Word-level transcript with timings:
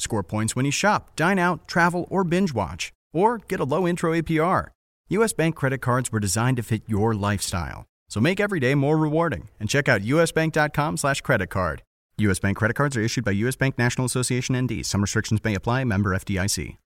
score 0.00 0.22
points 0.22 0.56
when 0.56 0.64
you 0.64 0.72
shop, 0.72 1.14
dine 1.16 1.38
out, 1.38 1.68
travel, 1.68 2.06
or 2.10 2.24
binge 2.24 2.52
watch, 2.52 2.92
or 3.12 3.38
get 3.38 3.60
a 3.60 3.64
low 3.64 3.86
intro 3.86 4.12
APR. 4.12 4.68
US 5.10 5.32
Bank 5.32 5.56
credit 5.56 5.78
cards 5.78 6.12
were 6.12 6.20
designed 6.20 6.56
to 6.56 6.62
fit 6.62 6.82
your 6.86 7.14
lifestyle. 7.14 7.84
So 8.08 8.20
make 8.20 8.40
every 8.40 8.60
day 8.60 8.74
more 8.74 8.96
rewarding 8.96 9.48
and 9.58 9.68
check 9.68 9.88
out 9.88 10.02
usbank.com 10.02 10.96
slash 10.96 11.20
credit 11.20 11.48
card. 11.48 11.82
US 12.18 12.38
Bank 12.38 12.56
credit 12.56 12.74
cards 12.74 12.96
are 12.96 13.02
issued 13.02 13.24
by 13.24 13.32
US 13.32 13.56
Bank 13.56 13.78
National 13.78 14.04
Association 14.04 14.56
ND. 14.56 14.84
Some 14.84 15.00
restrictions 15.00 15.42
may 15.42 15.54
apply. 15.54 15.84
Member 15.84 16.10
FDIC. 16.10 16.76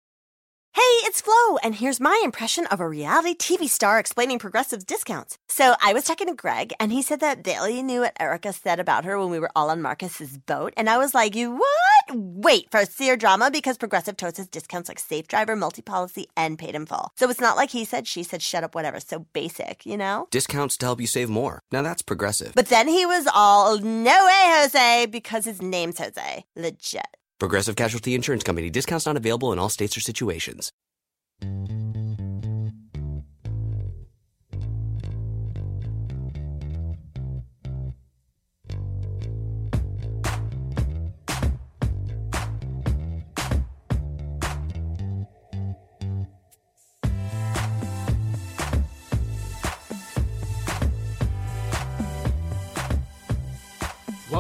Hey, 0.75 0.81
it's 1.07 1.21
Flo, 1.21 1.57
and 1.63 1.77
here's 1.77 2.01
my 2.01 2.21
impression 2.25 2.67
of 2.67 2.81
a 2.81 2.89
reality 2.89 3.37
TV 3.37 3.69
star 3.69 4.01
explaining 4.01 4.41
Progressive's 4.41 4.83
discounts. 4.85 5.39
So 5.49 5.77
I 5.81 5.93
was 5.93 6.03
talking 6.03 6.27
to 6.27 6.35
Greg, 6.35 6.73
and 6.81 6.91
he 6.91 7.01
said 7.01 7.21
that 7.21 7.45
Bailey 7.45 7.81
knew 7.81 8.01
what 8.01 8.17
Erica 8.19 8.53
said 8.53 8.81
about 8.81 9.05
her 9.05 9.17
when 9.17 9.31
we 9.31 9.39
were 9.39 9.53
all 9.55 9.71
on 9.71 9.81
Marcus's 9.83 10.37
boat, 10.37 10.75
and 10.77 10.91
I 10.91 10.99
was 10.99 11.15
like, 11.15 11.37
"You 11.37 11.53
what? 11.53 12.04
Wait 12.17 12.71
for 12.71 12.81
a 12.81 12.87
seer 12.87 13.17
drama 13.17 13.51
because 13.51 13.77
Progressive 13.77 14.17
totes 14.17 14.39
has 14.39 14.47
discounts 14.47 14.89
like 14.89 14.99
Safe 14.99 15.27
Driver, 15.27 15.57
Multi 15.57 15.83
Policy, 15.83 16.29
and 16.37 16.59
Paid 16.59 16.75
in 16.75 16.87
Full. 16.87 17.11
So 17.17 17.29
it's 17.29 17.41
not 17.41 17.57
like 17.57 17.71
he 17.71 17.85
said, 17.85 18.07
she 18.07 18.23
said, 18.23 18.41
shut 18.41 18.65
up, 18.65 18.75
whatever. 18.75 19.01
So 19.01 19.27
basic, 19.33 19.85
you 19.85 19.97
know? 19.97 20.29
Discounts 20.31 20.77
to 20.79 20.87
help 20.87 21.01
you 21.01 21.07
save 21.07 21.29
more. 21.29 21.61
Now 21.73 21.83
that's 21.83 22.03
Progressive. 22.03 22.55
But 22.55 22.69
then 22.69 22.89
he 22.89 23.05
was 23.05 23.27
all, 23.35 23.79
"No 23.79 24.27
way, 24.27 24.55
Jose," 24.59 25.07
because 25.07 25.45
his 25.45 25.61
name's 25.61 25.99
Jose. 25.99 26.45
Legit. 26.57 27.17
Progressive 27.39 27.77
Casualty 27.77 28.15
Insurance 28.15 28.45
Company. 28.45 28.71
Discounts 28.71 29.07
not 29.07 29.17
available 29.17 29.53
in 29.53 29.59
all 29.59 29.69
states 29.69 29.97
or 29.97 30.01
situations. 30.01 30.73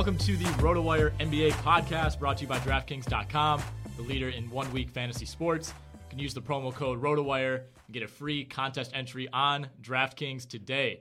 Welcome 0.05 0.27
to 0.27 0.37
the 0.37 0.45
RotoWire 0.61 1.17
NBA 1.17 1.53
podcast 1.63 2.19
brought 2.19 2.37
to 2.37 2.43
you 2.43 2.47
by 2.47 2.59
DraftKings.com, 2.59 3.63
the 3.97 4.03
leader 4.03 4.29
in 4.29 4.51
one 4.51 4.71
week 4.71 4.91
fantasy 4.91 5.25
sports. 5.25 5.73
You 5.95 6.11
can 6.11 6.19
use 6.19 6.35
the 6.35 6.43
promo 6.43 6.75
code 6.75 7.01
RotoWire 7.01 7.55
and 7.57 7.95
get 7.95 8.03
a 8.03 8.07
free 8.07 8.45
contest 8.45 8.91
entry 8.93 9.31
on 9.33 9.67
DraftKings 9.81 10.47
today. 10.47 11.01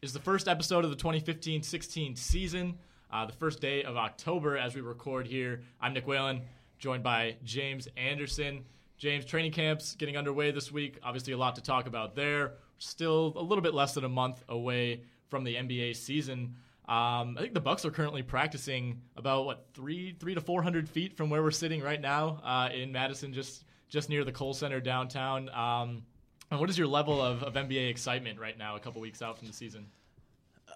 Is 0.00 0.14
the 0.14 0.18
first 0.18 0.48
episode 0.48 0.82
of 0.82 0.88
the 0.88 0.96
2015 0.96 1.62
16 1.62 2.16
season, 2.16 2.78
uh, 3.12 3.26
the 3.26 3.34
first 3.34 3.60
day 3.60 3.82
of 3.82 3.98
October 3.98 4.56
as 4.56 4.74
we 4.74 4.80
record 4.80 5.26
here. 5.26 5.60
I'm 5.78 5.92
Nick 5.92 6.06
Whalen, 6.06 6.40
joined 6.78 7.02
by 7.02 7.36
James 7.44 7.86
Anderson. 7.98 8.64
James, 8.96 9.26
training 9.26 9.52
camps 9.52 9.94
getting 9.94 10.16
underway 10.16 10.52
this 10.52 10.72
week. 10.72 10.98
Obviously, 11.02 11.34
a 11.34 11.36
lot 11.36 11.56
to 11.56 11.62
talk 11.62 11.86
about 11.86 12.16
there. 12.16 12.54
Still 12.78 13.34
a 13.36 13.42
little 13.42 13.60
bit 13.60 13.74
less 13.74 13.92
than 13.92 14.04
a 14.04 14.08
month 14.08 14.42
away 14.48 15.02
from 15.28 15.44
the 15.44 15.54
NBA 15.54 15.96
season. 15.96 16.54
Um, 16.88 17.36
I 17.38 17.42
think 17.42 17.54
the 17.54 17.60
Bucks 17.60 17.84
are 17.84 17.90
currently 17.90 18.22
practicing 18.22 19.00
about 19.16 19.46
what 19.46 19.66
three, 19.72 20.16
three 20.18 20.34
to 20.34 20.40
four 20.40 20.62
hundred 20.62 20.88
feet 20.88 21.16
from 21.16 21.30
where 21.30 21.42
we're 21.42 21.50
sitting 21.50 21.80
right 21.80 22.00
now 22.00 22.40
uh, 22.44 22.70
in 22.74 22.90
Madison, 22.92 23.32
just 23.32 23.64
just 23.88 24.08
near 24.08 24.24
the 24.24 24.32
Kohl 24.32 24.54
Center 24.54 24.80
downtown. 24.80 25.48
Um, 25.50 26.02
and 26.50 26.60
what 26.60 26.68
is 26.68 26.76
your 26.76 26.88
level 26.88 27.22
of, 27.22 27.42
of 27.42 27.54
NBA 27.54 27.88
excitement 27.88 28.38
right 28.38 28.58
now, 28.58 28.76
a 28.76 28.80
couple 28.80 29.00
weeks 29.00 29.22
out 29.22 29.38
from 29.38 29.46
the 29.46 29.54
season? 29.54 29.86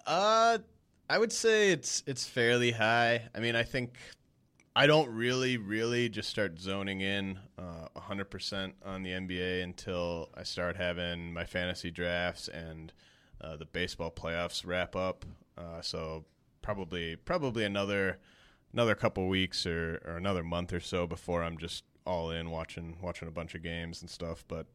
Uh, 0.05 0.59
I 1.09 1.17
would 1.17 1.31
say 1.31 1.71
it's 1.71 2.03
it's 2.07 2.25
fairly 2.25 2.71
high. 2.71 3.27
I 3.35 3.39
mean, 3.39 3.55
I 3.55 3.63
think 3.63 3.97
I 4.77 4.85
don't 4.85 5.09
really, 5.09 5.57
really 5.57 6.07
just 6.07 6.29
start 6.29 6.59
zoning 6.59 7.01
in 7.01 7.39
uh, 7.57 7.87
100% 7.97 8.73
on 8.85 9.01
the 9.01 9.09
NBA 9.09 9.63
until 9.63 10.29
I 10.35 10.43
start 10.43 10.77
having 10.77 11.33
my 11.33 11.45
fantasy 11.45 11.89
drafts 11.89 12.47
and 12.47 12.93
uh, 13.41 13.55
the 13.55 13.65
baseball 13.65 14.11
playoffs 14.11 14.63
wrap 14.63 14.95
up. 14.95 15.25
Uh, 15.57 15.81
so 15.81 16.25
probably 16.61 17.15
probably 17.15 17.63
another 17.63 18.17
another 18.73 18.95
couple 18.95 19.27
weeks 19.27 19.65
or, 19.65 20.01
or 20.05 20.17
another 20.17 20.43
month 20.43 20.73
or 20.73 20.79
so 20.79 21.07
before 21.07 21.43
I'm 21.43 21.57
just 21.57 21.83
all 22.05 22.31
in 22.31 22.49
watching 22.49 22.97
watching 23.01 23.27
a 23.27 23.31
bunch 23.31 23.55
of 23.55 23.63
games 23.63 24.01
and 24.01 24.09
stuff. 24.09 24.43
But 24.47 24.67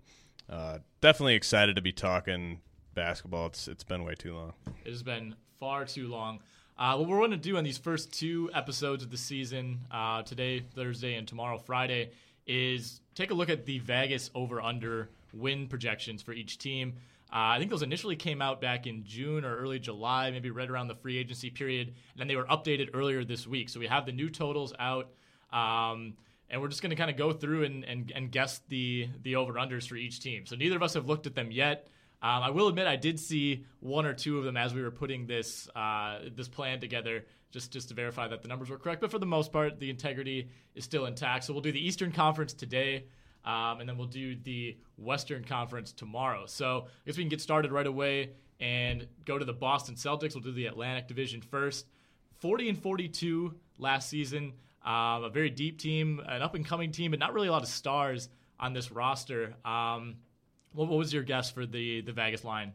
uh, 0.48 0.78
definitely 1.00 1.34
excited 1.34 1.76
to 1.76 1.82
be 1.82 1.92
talking 1.92 2.60
basketball. 2.94 3.46
It's 3.46 3.68
it's 3.68 3.84
been 3.84 4.04
way 4.04 4.14
too 4.14 4.34
long. 4.34 4.52
It 4.84 4.90
has 4.90 5.02
been 5.02 5.34
far 5.58 5.84
too 5.84 6.08
long. 6.08 6.40
Uh, 6.78 6.96
what 6.96 7.08
we're 7.08 7.18
going 7.18 7.30
to 7.30 7.36
do 7.36 7.56
on 7.56 7.64
these 7.64 7.78
first 7.78 8.12
two 8.12 8.50
episodes 8.54 9.04
of 9.04 9.10
the 9.10 9.16
season, 9.16 9.78
uh, 9.90 10.22
today, 10.22 10.60
Thursday, 10.74 11.14
and 11.14 11.28
tomorrow, 11.28 11.58
Friday, 11.58 12.10
is 12.46 13.00
take 13.14 13.30
a 13.30 13.34
look 13.34 13.50
at 13.50 13.66
the 13.66 13.78
Vegas 13.80 14.30
over 14.34 14.60
under 14.60 15.10
win 15.32 15.68
projections 15.68 16.22
for 16.22 16.32
each 16.32 16.58
team. 16.58 16.94
Uh, 17.32 17.56
I 17.56 17.58
think 17.58 17.70
those 17.70 17.82
initially 17.82 18.16
came 18.16 18.42
out 18.42 18.60
back 18.60 18.86
in 18.86 19.04
June 19.04 19.46
or 19.46 19.56
early 19.56 19.78
July, 19.78 20.30
maybe 20.30 20.50
right 20.50 20.68
around 20.68 20.88
the 20.88 20.94
free 20.94 21.16
agency 21.16 21.48
period, 21.48 21.88
and 21.88 22.20
then 22.20 22.28
they 22.28 22.36
were 22.36 22.44
updated 22.44 22.90
earlier 22.92 23.24
this 23.24 23.46
week. 23.46 23.70
So 23.70 23.80
we 23.80 23.86
have 23.86 24.04
the 24.04 24.12
new 24.12 24.28
totals 24.28 24.74
out, 24.78 25.10
um, 25.50 26.12
and 26.50 26.60
we're 26.60 26.68
just 26.68 26.82
going 26.82 26.90
to 26.90 26.96
kind 26.96 27.10
of 27.10 27.16
go 27.16 27.32
through 27.32 27.64
and, 27.64 27.84
and, 27.84 28.12
and 28.14 28.30
guess 28.30 28.60
the 28.68 29.08
the 29.22 29.36
over 29.36 29.54
unders 29.54 29.88
for 29.88 29.96
each 29.96 30.20
team. 30.20 30.44
So 30.44 30.56
neither 30.56 30.76
of 30.76 30.82
us 30.82 30.92
have 30.92 31.06
looked 31.06 31.26
at 31.26 31.34
them 31.34 31.50
yet. 31.50 31.88
Um, 32.20 32.42
I 32.42 32.50
will 32.50 32.68
admit 32.68 32.86
I 32.86 32.96
did 32.96 33.18
see 33.18 33.64
one 33.80 34.04
or 34.04 34.12
two 34.12 34.38
of 34.38 34.44
them 34.44 34.58
as 34.58 34.74
we 34.74 34.82
were 34.82 34.90
putting 34.90 35.26
this 35.26 35.70
uh, 35.74 36.18
this 36.36 36.48
plan 36.48 36.80
together, 36.80 37.24
just 37.50 37.72
just 37.72 37.88
to 37.88 37.94
verify 37.94 38.28
that 38.28 38.42
the 38.42 38.48
numbers 38.48 38.68
were 38.68 38.76
correct. 38.76 39.00
But 39.00 39.10
for 39.10 39.18
the 39.18 39.26
most 39.26 39.52
part, 39.52 39.80
the 39.80 39.88
integrity 39.88 40.50
is 40.74 40.84
still 40.84 41.06
intact. 41.06 41.44
So 41.44 41.54
we'll 41.54 41.62
do 41.62 41.72
the 41.72 41.84
Eastern 41.84 42.12
Conference 42.12 42.52
today. 42.52 43.06
Um, 43.44 43.80
and 43.80 43.88
then 43.88 43.98
we'll 43.98 44.06
do 44.06 44.36
the 44.36 44.76
Western 44.96 45.44
Conference 45.44 45.92
tomorrow. 45.92 46.46
So 46.46 46.86
I 46.86 47.06
guess 47.06 47.16
we 47.16 47.24
can 47.24 47.28
get 47.28 47.40
started 47.40 47.72
right 47.72 47.86
away 47.86 48.30
and 48.60 49.06
go 49.24 49.38
to 49.38 49.44
the 49.44 49.52
Boston 49.52 49.96
Celtics. 49.96 50.34
We'll 50.34 50.44
do 50.44 50.52
the 50.52 50.66
Atlantic 50.66 51.08
Division 51.08 51.40
first. 51.40 51.86
40 52.38 52.70
and 52.70 52.78
42 52.78 53.54
last 53.78 54.08
season. 54.08 54.52
Um, 54.84 55.24
a 55.24 55.30
very 55.30 55.50
deep 55.50 55.78
team, 55.78 56.20
an 56.26 56.42
up 56.42 56.54
and 56.54 56.66
coming 56.66 56.90
team, 56.90 57.12
but 57.12 57.20
not 57.20 57.34
really 57.34 57.48
a 57.48 57.52
lot 57.52 57.62
of 57.62 57.68
stars 57.68 58.28
on 58.58 58.72
this 58.72 58.90
roster. 58.90 59.54
Um, 59.64 60.16
what, 60.72 60.88
what 60.88 60.98
was 60.98 61.12
your 61.12 61.22
guess 61.22 61.50
for 61.50 61.66
the 61.66 62.00
the 62.00 62.12
Vegas 62.12 62.44
line? 62.44 62.72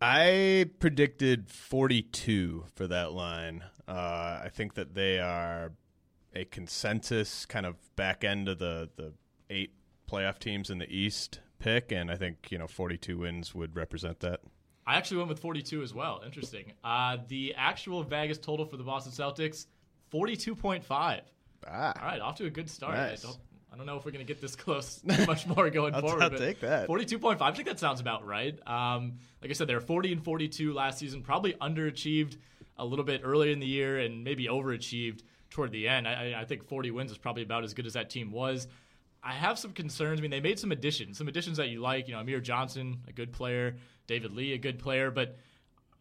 I 0.00 0.70
predicted 0.78 1.50
42 1.50 2.64
for 2.74 2.86
that 2.86 3.12
line. 3.12 3.64
Uh, 3.86 4.40
I 4.44 4.50
think 4.52 4.74
that 4.74 4.94
they 4.94 5.18
are 5.18 5.72
a 6.34 6.44
consensus 6.44 7.46
kind 7.46 7.66
of 7.66 7.76
back 7.96 8.24
end 8.24 8.48
of 8.48 8.58
the, 8.58 8.88
the 8.96 9.12
eight 9.50 9.72
playoff 10.10 10.38
teams 10.38 10.70
in 10.70 10.78
the 10.78 10.88
East 10.90 11.40
pick, 11.58 11.90
and 11.92 12.10
I 12.10 12.16
think 12.16 12.48
you 12.50 12.58
know 12.58 12.66
42 12.66 13.18
wins 13.18 13.54
would 13.54 13.74
represent 13.76 14.20
that. 14.20 14.40
I 14.86 14.96
actually 14.96 15.18
went 15.18 15.28
with 15.28 15.40
42 15.40 15.82
as 15.82 15.92
well. 15.92 16.22
Interesting. 16.24 16.72
Uh, 16.82 17.18
the 17.28 17.54
actual 17.56 18.02
Vegas 18.02 18.38
total 18.38 18.64
for 18.64 18.78
the 18.78 18.84
Boston 18.84 19.12
Celtics, 19.12 19.66
42.5. 20.12 21.20
Ah, 21.66 21.92
All 22.00 22.06
right, 22.06 22.20
off 22.20 22.36
to 22.36 22.46
a 22.46 22.50
good 22.50 22.70
start. 22.70 22.94
Nice. 22.94 23.24
I 23.24 23.28
don't, 23.28 23.38
I 23.72 23.76
don't 23.76 23.86
know 23.86 23.96
if 23.96 24.04
we're 24.04 24.12
going 24.12 24.24
to 24.24 24.32
get 24.32 24.40
this 24.40 24.56
close 24.64 25.00
much 25.26 25.46
more 25.46 25.68
going 25.70 25.94
I'll- 25.94 26.00
forward. 26.00 26.22
I'll 26.22 26.30
but 26.30 26.38
take 26.38 26.60
that. 26.60 26.88
42.5. 26.88 27.40
I 27.42 27.52
think 27.52 27.68
that 27.68 27.78
sounds 27.78 28.00
about 28.00 28.26
right. 28.26 28.58
Um, 28.66 29.18
like 29.42 29.50
I 29.50 29.54
said, 29.54 29.66
they 29.66 29.74
were 29.74 29.80
40 29.80 30.12
and 30.12 30.24
42 30.24 30.72
last 30.72 30.98
season, 30.98 31.22
probably 31.22 31.52
underachieved 31.54 32.36
a 32.78 32.84
little 32.84 33.04
bit 33.04 33.22
earlier 33.24 33.52
in 33.52 33.58
the 33.60 33.66
year 33.66 33.98
and 33.98 34.22
maybe 34.24 34.46
overachieved 34.46 35.22
toward 35.50 35.72
the 35.72 35.88
end. 35.88 36.06
I, 36.06 36.40
I- 36.40 36.44
think 36.44 36.64
40 36.68 36.90
wins 36.90 37.10
is 37.10 37.18
probably 37.18 37.42
about 37.42 37.64
as 37.64 37.74
good 37.74 37.86
as 37.86 37.94
that 37.94 38.10
team 38.10 38.30
was. 38.32 38.68
I 39.22 39.32
have 39.32 39.58
some 39.58 39.72
concerns. 39.72 40.20
I 40.20 40.22
mean, 40.22 40.30
they 40.30 40.40
made 40.40 40.58
some 40.58 40.70
additions, 40.70 41.18
some 41.18 41.26
additions 41.28 41.56
that 41.56 41.68
you 41.68 41.80
like. 41.80 42.06
You 42.06 42.14
know, 42.14 42.20
Amir 42.20 42.40
Johnson, 42.40 42.98
a 43.08 43.12
good 43.12 43.32
player, 43.32 43.76
David 44.06 44.32
Lee, 44.32 44.52
a 44.52 44.58
good 44.58 44.78
player, 44.78 45.10
but 45.10 45.36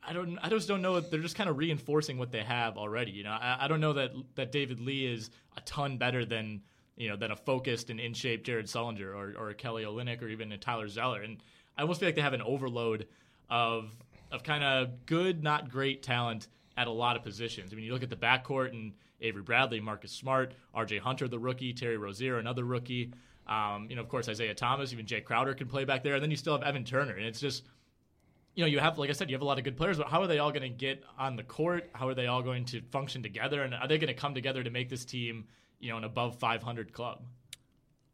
I 0.08 0.14
don't. 0.14 0.38
I 0.42 0.50
just 0.50 0.68
don't 0.68 0.82
know. 0.84 1.00
They're 1.00 1.20
just 1.20 1.36
kind 1.36 1.50
of 1.50 1.58
reinforcing 1.58 2.18
what 2.20 2.32
they 2.32 2.44
have 2.44 2.78
already. 2.78 3.12
You 3.12 3.24
know, 3.24 3.32
I, 3.32 3.58
I 3.62 3.68
don't 3.68 3.82
know 3.82 3.94
that 3.94 4.12
that 4.36 4.52
David 4.52 4.80
Lee 4.80 5.06
is 5.06 5.32
a 5.58 5.62
ton 5.62 5.98
better 5.98 6.26
than 6.26 6.62
you 6.96 7.10
know 7.10 7.16
than 7.18 7.32
a 7.32 7.36
focused 7.36 7.90
and 7.90 8.00
in 8.00 8.14
shape 8.14 8.44
Jared 8.44 8.68
Sullinger 8.68 9.14
or 9.16 9.34
or 9.38 9.50
a 9.50 9.56
Kelly 9.56 9.84
Olynyk 9.84 10.22
or 10.22 10.28
even 10.28 10.52
a 10.52 10.58
Tyler 10.58 10.88
Zeller. 10.88 11.22
And 11.24 11.38
I 11.76 11.82
almost 11.82 12.00
feel 12.00 12.08
like 12.08 12.16
they 12.16 12.22
have 12.22 12.34
an 12.34 12.44
overload 12.44 13.08
of 13.50 13.90
of 14.32 14.44
kind 14.44 14.64
of 14.64 15.06
good, 15.08 15.44
not 15.44 15.70
great 15.70 16.04
talent 16.04 16.48
at 16.78 16.88
a 16.88 16.92
lot 16.92 17.16
of 17.16 17.24
positions. 17.24 17.74
I 17.74 17.76
mean, 17.76 17.86
you 17.86 17.92
look 17.92 18.04
at 18.04 18.10
the 18.10 18.16
backcourt 18.16 18.70
and 18.70 18.94
Avery 19.20 19.42
Bradley, 19.42 19.82
Marcus 19.82 20.12
Smart, 20.12 20.54
R.J. 20.74 21.00
Hunter, 21.00 21.28
the 21.28 21.40
rookie, 21.40 21.74
Terry 21.74 21.98
Rozier, 21.98 22.38
another 22.38 22.64
rookie. 22.64 23.12
Um, 23.48 23.88
you 23.90 23.96
know, 23.96 24.02
of 24.02 24.10
course, 24.10 24.30
Isaiah 24.30 24.54
Thomas, 24.54 24.94
even 24.94 25.06
Jae 25.06 25.24
Crowder 25.24 25.54
can 25.54 25.68
play 25.68 25.86
back 25.86 26.04
there, 26.04 26.14
and 26.14 26.24
then 26.24 26.32
you 26.32 26.38
still 26.38 26.54
have 26.54 26.64
Evan 26.64 26.84
Turner, 26.84 27.14
and 27.14 27.26
it's 27.26 27.40
just 27.40 27.64
you 28.58 28.64
know, 28.64 28.68
you 28.68 28.80
have, 28.80 28.98
like 28.98 29.12
I 29.12 29.14
said, 29.14 29.30
you 29.30 29.36
have 29.36 29.44
a 29.44 29.46
lot 29.46 29.60
of 29.60 29.64
good 29.64 29.78
players, 29.78 30.00
but 30.00 30.08
how 30.08 30.20
are 30.20 30.26
they 30.26 30.40
all 30.40 30.50
going 30.50 30.64
to 30.64 30.70
get 30.70 31.04
on 31.20 31.36
the 31.36 31.44
court? 31.44 31.92
How 31.94 32.08
are 32.08 32.16
they 32.16 32.26
all 32.26 32.42
going 32.42 32.66
to 32.66 32.82
function 32.82 33.22
together? 33.22 33.62
And 33.62 33.76
are 33.76 33.88
they 33.88 34.00
going 34.00 34.08
to 34.08 34.20
come 34.20 34.34
together 34.34 34.64
to 34.64 34.72
make 34.72 34.90
this 34.90 35.06
team, 35.06 35.46
you 35.80 35.92
know, 35.92 35.98
an 35.98 36.04
above 36.04 36.38
500 36.38 36.92
club? 36.92 37.22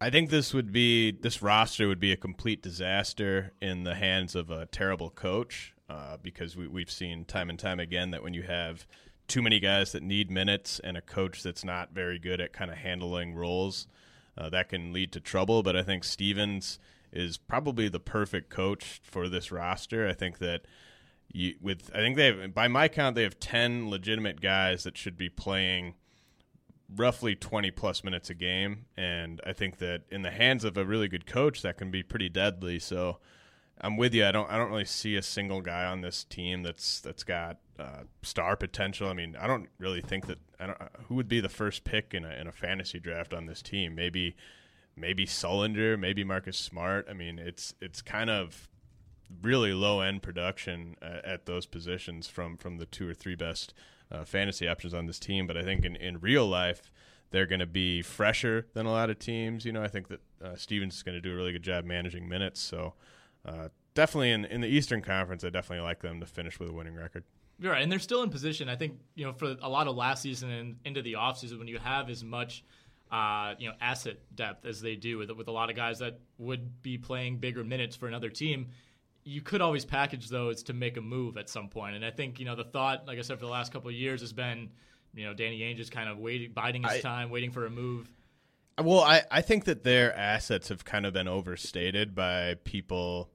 I 0.02 0.10
think 0.10 0.30
this 0.30 0.54
would 0.54 0.74
be 0.74 1.12
this 1.12 1.42
roster 1.42 1.88
would 1.88 2.02
be 2.02 2.12
a 2.12 2.18
complete 2.18 2.62
disaster 2.62 3.54
in 3.62 3.86
the 3.86 3.96
hands 3.96 4.36
of 4.36 4.52
a 4.52 4.66
terrible 4.66 5.10
coach 5.10 5.74
uh, 5.94 6.18
because 6.22 6.56
we, 6.56 6.68
we've 6.68 6.92
seen 6.92 7.24
time 7.24 7.50
and 7.50 7.60
time 7.60 7.80
again 7.80 8.10
that 8.12 8.24
when 8.24 8.34
you 8.34 8.42
have 8.42 8.88
too 9.28 9.42
many 9.42 9.60
guys 9.60 9.92
that 9.92 10.02
need 10.02 10.32
minutes 10.32 10.80
and 10.84 10.98
a 10.98 11.02
coach 11.02 11.44
that's 11.44 11.64
not 11.64 11.94
very 11.94 12.18
good 12.18 12.42
at 12.42 12.52
kind 12.52 12.72
of 12.72 12.78
handling 12.78 13.36
roles, 13.36 13.88
uh, 14.36 14.50
that 14.50 14.70
can 14.70 14.92
lead 14.92 15.12
to 15.12 15.20
trouble. 15.20 15.62
But 15.62 15.76
I 15.76 15.84
think 15.84 16.04
Stevens 16.04 16.80
is 17.12 17.38
probably 17.38 17.90
the 17.90 18.00
perfect 18.00 18.50
coach 18.50 19.02
for 19.04 19.30
this 19.30 19.52
roster. 19.52 20.08
I 20.08 20.14
think 20.14 20.40
that 20.40 20.66
you 21.32 21.56
with 21.62 21.92
I 21.94 21.98
think 21.98 22.18
they 22.18 22.26
have 22.26 22.54
by 22.54 22.68
my 22.68 22.88
count 22.88 23.16
they 23.16 23.24
have 23.24 23.40
ten 23.40 23.90
legitimate 23.90 24.42
guys 24.42 24.84
that 24.84 24.98
should 24.98 25.18
be 25.18 25.30
playing 25.30 25.94
roughly 26.96 27.34
20 27.34 27.72
plus 27.72 28.04
minutes 28.04 28.30
a 28.30 28.36
game 28.36 28.86
and 28.96 29.42
i 29.48 29.54
think 29.54 29.80
that 29.80 30.04
in 30.12 30.22
the 30.22 30.30
hands 30.30 30.64
of 30.64 30.78
a 30.78 30.86
really 30.86 31.08
good 31.08 31.26
coach 31.26 31.64
that 31.64 31.76
can 31.76 31.90
be 31.90 32.04
pretty 32.04 32.30
deadly 32.30 32.78
so 32.78 33.18
i'm 33.84 33.98
with 33.98 34.14
you 34.14 34.26
i 34.26 34.32
don't 34.32 34.50
i 34.50 34.58
don't 34.58 34.70
really 34.70 34.86
see 34.86 35.16
a 35.16 35.22
single 35.22 35.62
guy 35.62 35.86
on 35.86 36.02
this 36.02 36.24
team 36.24 36.64
that's 36.64 37.00
that's 37.02 37.24
got 37.24 37.58
uh, 37.80 38.04
star 38.22 38.56
potential 38.56 39.08
i 39.08 39.14
mean 39.14 39.36
i 39.40 39.46
don't 39.46 39.68
really 39.78 40.02
think 40.02 40.28
that 40.28 40.40
i 40.60 40.66
don't 40.66 40.78
who 41.08 41.16
would 41.16 41.28
be 41.28 41.40
the 41.40 41.50
first 41.50 41.84
pick 41.84 42.14
in 42.14 42.24
a 42.24 42.30
in 42.30 42.48
a 42.48 42.52
fantasy 42.52 43.00
draft 43.00 43.34
on 43.34 43.46
this 43.46 43.62
team 43.62 43.96
maybe 43.96 44.36
maybe 44.96 45.26
Sullinger, 45.26 46.00
maybe 46.00 46.24
Marcus 46.24 46.58
Smart 46.58 47.08
i 47.10 47.14
mean 47.14 47.38
it's 47.38 47.74
it's 47.82 48.02
kind 48.02 48.30
of 48.30 48.68
really 49.42 49.74
low 49.74 50.02
end 50.02 50.22
production 50.22 50.96
uh, 51.02 51.20
at 51.24 51.46
those 51.46 51.66
positions 51.66 52.28
from 52.28 52.58
from 52.58 52.78
the 52.78 52.86
two 52.86 53.10
or 53.10 53.14
three 53.14 53.36
best 53.36 53.74
uh, 54.12 54.24
fantasy 54.24 54.68
options 54.68 54.94
on 54.94 55.08
this 55.08 55.20
team. 55.20 55.48
But 55.48 55.58
I 55.58 55.64
think 55.64 55.84
in, 55.86 55.96
in 55.96 56.20
real 56.20 56.48
life, 56.48 56.92
they're 57.32 57.48
going 57.48 57.60
to 57.60 57.66
be 57.66 58.02
fresher 58.02 58.68
than 58.74 58.86
a 58.86 58.92
lot 58.92 59.10
of 59.10 59.20
teams. 59.20 59.66
You 59.66 59.72
know, 59.72 59.84
I 59.84 59.88
think 59.88 60.08
that 60.10 60.22
uh, 60.44 60.56
Stevens 60.56 60.96
is 60.96 61.04
going 61.04 61.16
to 61.16 61.22
do 61.22 61.34
a 61.34 61.36
really 61.36 61.52
good 61.52 61.64
job 61.64 61.86
managing 61.86 62.28
minutes. 62.28 62.60
So 62.60 62.94
uh, 63.46 63.70
definitely 63.94 64.32
in 64.32 64.46
in 64.46 64.62
the 64.62 64.68
Eastern 64.68 65.02
Conference, 65.02 65.44
I 65.44 65.50
definitely 65.50 65.86
like 65.86 66.02
them 66.02 66.20
to 66.20 66.26
finish 66.26 66.60
with 66.60 66.70
a 66.70 66.74
winning 66.74 66.96
record. 66.96 67.24
You're 67.60 67.72
right, 67.72 67.84
and 67.84 67.92
they're 67.92 68.00
still 68.00 68.24
in 68.24 68.30
position. 68.30 68.68
I 68.70 68.76
think 68.76 69.00
you 69.16 69.26
know 69.26 69.34
for 69.34 69.56
a 69.62 69.70
lot 69.70 69.88
of 69.88 69.96
last 69.96 70.22
season 70.22 70.50
and 70.50 70.76
into 70.86 71.02
the 71.02 71.14
offseason 71.14 71.60
when 71.60 71.68
you 71.68 71.78
have 71.78 72.10
as 72.10 72.24
much 72.24 72.64
uh, 73.12 73.54
you 73.60 73.70
know 73.70 73.76
asset 73.80 74.18
depth 74.36 74.66
as 74.66 74.82
they 74.82 74.96
do 74.96 75.18
with 75.18 75.32
with 75.32 75.48
a 75.48 75.52
lot 75.52 75.70
of 75.70 75.76
guys 75.76 76.00
that 76.00 76.20
would 76.38 76.82
be 76.82 76.98
playing 76.98 77.38
bigger 77.38 77.64
minutes 77.64 77.96
for 77.96 78.08
another 78.08 78.30
team. 78.30 78.68
You 79.26 79.42
could 79.42 79.62
always 79.62 79.86
package 79.86 80.28
those 80.30 80.64
to 80.64 80.74
make 80.74 80.98
a 80.98 81.02
move 81.02 81.38
at 81.38 81.50
some 81.50 81.70
point. 81.70 81.96
and 81.96 82.04
I 82.04 82.12
think 82.12 82.40
you 82.40 82.46
know 82.46 82.56
the 82.56 82.66
thought, 82.66 83.08
like 83.08 83.20
I 83.20 83.22
said, 83.22 83.40
for 83.40 83.46
the 83.46 83.52
last 83.52 83.72
couple 83.72 83.90
of 83.90 83.96
years 83.96 84.22
has 84.22 84.34
been, 84.34 84.70
you 85.14 85.26
know, 85.26 85.34
Danny 85.34 85.60
Ainge 85.60 85.80
is 85.80 85.90
kind 85.90 86.10
of 86.10 86.18
waiting, 86.18 86.52
biding 86.54 86.84
his 86.84 86.94
I- 86.94 87.02
time, 87.02 87.30
waiting 87.30 87.52
for 87.52 87.66
a 87.66 87.70
move. 87.70 88.12
Well, 88.82 89.02
I, 89.02 89.22
I 89.30 89.42
think 89.42 89.66
that 89.66 89.84
their 89.84 90.18
assets 90.18 90.70
have 90.70 90.84
kind 90.84 91.06
of 91.06 91.14
been 91.14 91.28
overstated 91.28 92.16
by 92.16 92.56
people. 92.64 93.30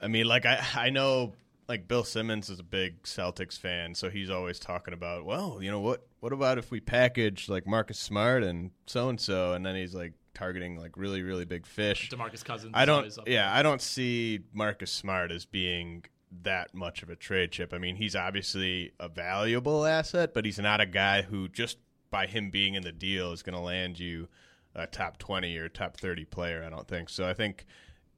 I 0.00 0.08
mean, 0.08 0.26
like 0.26 0.46
I 0.46 0.64
I 0.74 0.90
know 0.90 1.32
like 1.68 1.88
Bill 1.88 2.04
Simmons 2.04 2.48
is 2.48 2.60
a 2.60 2.64
big 2.64 3.02
Celtics 3.02 3.58
fan, 3.58 3.94
so 3.94 4.08
he's 4.08 4.30
always 4.30 4.58
talking 4.58 4.94
about, 4.94 5.24
well, 5.24 5.58
you 5.60 5.70
know 5.70 5.80
what 5.80 6.06
what 6.20 6.32
about 6.32 6.58
if 6.58 6.70
we 6.70 6.80
package 6.80 7.48
like 7.48 7.66
Marcus 7.66 7.98
Smart 7.98 8.42
and 8.42 8.70
so 8.86 9.08
and 9.08 9.20
so, 9.20 9.52
and 9.54 9.64
then 9.64 9.74
he's 9.74 9.94
like 9.94 10.12
targeting 10.34 10.78
like 10.78 10.96
really 10.96 11.22
really 11.22 11.44
big 11.44 11.66
fish. 11.66 12.10
Demarcus 12.10 12.44
Cousins. 12.44 12.72
I 12.74 12.84
don't. 12.84 13.06
Yeah, 13.26 13.46
there. 13.46 13.58
I 13.58 13.62
don't 13.62 13.80
see 13.80 14.40
Marcus 14.52 14.92
Smart 14.92 15.32
as 15.32 15.44
being 15.44 16.04
that 16.42 16.74
much 16.74 17.02
of 17.02 17.10
a 17.10 17.16
trade 17.16 17.52
chip. 17.52 17.72
I 17.72 17.78
mean, 17.78 17.96
he's 17.96 18.14
obviously 18.14 18.92
a 19.00 19.08
valuable 19.08 19.86
asset, 19.86 20.34
but 20.34 20.44
he's 20.44 20.58
not 20.58 20.80
a 20.80 20.86
guy 20.86 21.22
who 21.22 21.48
just 21.48 21.78
by 22.10 22.26
him 22.26 22.50
being 22.50 22.74
in 22.74 22.82
the 22.82 22.92
deal 22.92 23.32
is 23.32 23.42
going 23.42 23.56
to 23.56 23.60
land 23.60 23.98
you 23.98 24.28
a 24.74 24.86
top 24.86 25.18
twenty 25.18 25.56
or 25.56 25.68
top 25.68 25.96
thirty 25.96 26.24
player. 26.24 26.62
I 26.64 26.70
don't 26.70 26.86
think 26.86 27.08
so. 27.08 27.28
I 27.28 27.34
think 27.34 27.64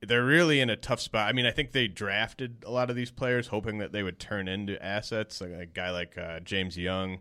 they're 0.01 0.25
really 0.25 0.61
in 0.61 0.71
a 0.71 0.77
tough 0.77 1.01
spot. 1.01 1.29
I 1.29 1.33
mean, 1.33 1.47
I 1.47 1.51
think 1.51 1.73
they 1.73 1.89
drafted 1.89 2.63
a 2.65 2.71
lot 2.71 2.91
of 2.91 2.97
these 2.97 3.11
players 3.11 3.49
hoping 3.49 3.79
that 3.79 3.93
they 3.93 4.03
would 4.03 4.19
turn 4.19 4.47
into 4.49 4.83
assets. 4.85 5.41
Like 5.41 5.51
a 5.51 5.67
guy 5.67 5.91
like 5.91 6.17
uh, 6.17 6.41
James 6.41 6.77
Young, 6.77 7.19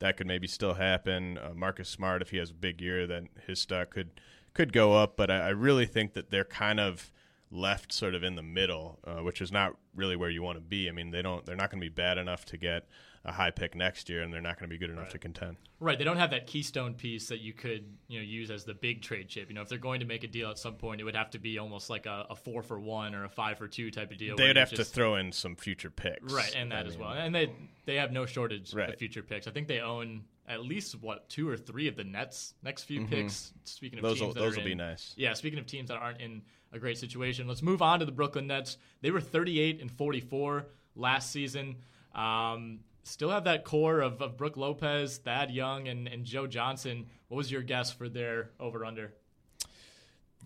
that 0.00 0.16
could 0.16 0.26
maybe 0.26 0.46
still 0.46 0.74
happen. 0.74 1.38
Uh, 1.38 1.52
Marcus 1.54 1.88
Smart, 1.88 2.22
if 2.22 2.30
he 2.30 2.36
has 2.36 2.50
a 2.50 2.54
big 2.54 2.80
year, 2.80 3.06
then 3.06 3.28
his 3.46 3.60
stock 3.60 3.90
could 3.90 4.10
could 4.52 4.72
go 4.72 4.94
up. 4.94 5.16
But 5.16 5.30
I, 5.30 5.38
I 5.38 5.48
really 5.50 5.86
think 5.86 6.12
that 6.14 6.30
they're 6.30 6.44
kind 6.44 6.78
of 6.78 7.10
left 7.50 7.92
sort 7.92 8.14
of 8.14 8.22
in 8.22 8.36
the 8.36 8.42
middle, 8.42 8.98
uh, 9.04 9.22
which 9.22 9.40
is 9.40 9.50
not 9.50 9.76
really 9.94 10.16
where 10.16 10.30
you 10.30 10.42
want 10.42 10.56
to 10.56 10.62
be. 10.62 10.88
I 10.88 10.92
mean, 10.92 11.10
they 11.10 11.22
don't. 11.22 11.44
They're 11.46 11.56
not 11.56 11.70
going 11.70 11.80
to 11.80 11.84
be 11.84 11.94
bad 11.94 12.18
enough 12.18 12.44
to 12.46 12.58
get 12.58 12.86
a 13.24 13.32
high 13.32 13.50
pick 13.50 13.74
next 13.74 14.08
year, 14.08 14.22
and 14.22 14.32
they're 14.32 14.40
not 14.40 14.58
going 14.58 14.68
to 14.68 14.72
be 14.74 14.78
good 14.78 14.90
enough 14.90 15.10
to 15.10 15.18
contend. 15.18 15.56
Right, 15.78 15.98
they 15.98 16.04
don't 16.04 16.16
have 16.16 16.30
that 16.30 16.46
keystone 16.46 16.94
piece 16.94 17.28
that 17.28 17.40
you 17.40 17.52
could 17.52 17.84
you 18.08 18.18
know 18.18 18.24
use 18.24 18.50
as 18.50 18.64
the 18.64 18.74
big 18.74 19.02
trade 19.02 19.28
chip. 19.28 19.48
You 19.48 19.54
know, 19.54 19.62
if 19.62 19.68
they're 19.68 19.78
going 19.78 20.00
to 20.00 20.06
make 20.06 20.24
a 20.24 20.26
deal 20.26 20.50
at 20.50 20.58
some 20.58 20.74
point, 20.74 21.00
it 21.00 21.04
would 21.04 21.16
have 21.16 21.30
to 21.30 21.38
be 21.38 21.58
almost 21.58 21.90
like 21.90 22.06
a, 22.06 22.26
a 22.30 22.36
four 22.36 22.62
for 22.62 22.78
one 22.80 23.14
or 23.14 23.24
a 23.24 23.28
five 23.28 23.58
for 23.58 23.68
two 23.68 23.90
type 23.90 24.10
of 24.10 24.18
deal. 24.18 24.36
They'd 24.36 24.54
you 24.54 24.60
have 24.60 24.70
to 24.70 24.76
just- 24.76 24.94
throw 24.94 25.16
in 25.16 25.32
some 25.32 25.54
future 25.56 25.90
picks, 25.90 26.32
right, 26.32 26.54
and 26.56 26.72
that 26.72 26.84
I 26.84 26.88
as 26.88 26.96
mean, 26.96 27.06
well. 27.06 27.12
And 27.16 27.34
they 27.34 27.52
they 27.86 27.96
have 27.96 28.10
no 28.12 28.24
shortage 28.26 28.72
Right. 28.74 28.88
of 28.88 28.96
future 28.98 29.22
picks. 29.22 29.46
I 29.46 29.50
think 29.50 29.68
they 29.68 29.80
own 29.80 30.22
at 30.48 30.62
least 30.64 31.00
what 31.00 31.28
two 31.28 31.48
or 31.48 31.56
three 31.56 31.88
of 31.88 31.96
the 31.96 32.04
Nets 32.04 32.54
next 32.62 32.84
few 32.84 33.04
picks. 33.06 33.52
Speaking 33.64 33.98
of 33.98 34.02
Mm-hmm. 34.04 34.08
Those 34.10 34.18
teams 34.20 34.34
will- 34.34 34.42
those 34.42 34.56
will 34.56 34.64
be 34.64 34.74
nice. 34.74 35.14
Yeah, 35.16 35.34
speaking 35.34 35.58
of 35.58 35.66
teams 35.66 35.88
that 35.88 35.98
aren't 35.98 36.20
in 36.20 36.42
a 36.72 36.78
great 36.78 36.96
situation, 36.98 37.46
let's 37.48 37.62
move 37.62 37.82
on 37.82 37.98
to 38.00 38.04
the 38.06 38.12
Brooklyn 38.12 38.46
Nets. 38.46 38.78
They 39.02 39.10
were 39.10 39.20
38 39.20 39.80
and 39.80 39.90
44 39.90 40.66
last 40.96 41.30
season. 41.30 41.76
Um, 42.14 42.80
still 43.02 43.30
have 43.30 43.44
that 43.44 43.64
core 43.64 44.00
of, 44.00 44.20
of 44.20 44.36
Brook 44.36 44.56
Lopez, 44.56 45.18
Thad 45.18 45.50
Young, 45.50 45.88
and, 45.88 46.08
and 46.08 46.24
Joe 46.24 46.46
Johnson. 46.46 47.06
What 47.28 47.36
was 47.36 47.50
your 47.50 47.62
guess 47.62 47.92
for 47.92 48.08
their 48.08 48.50
over 48.58 48.84
under? 48.84 49.12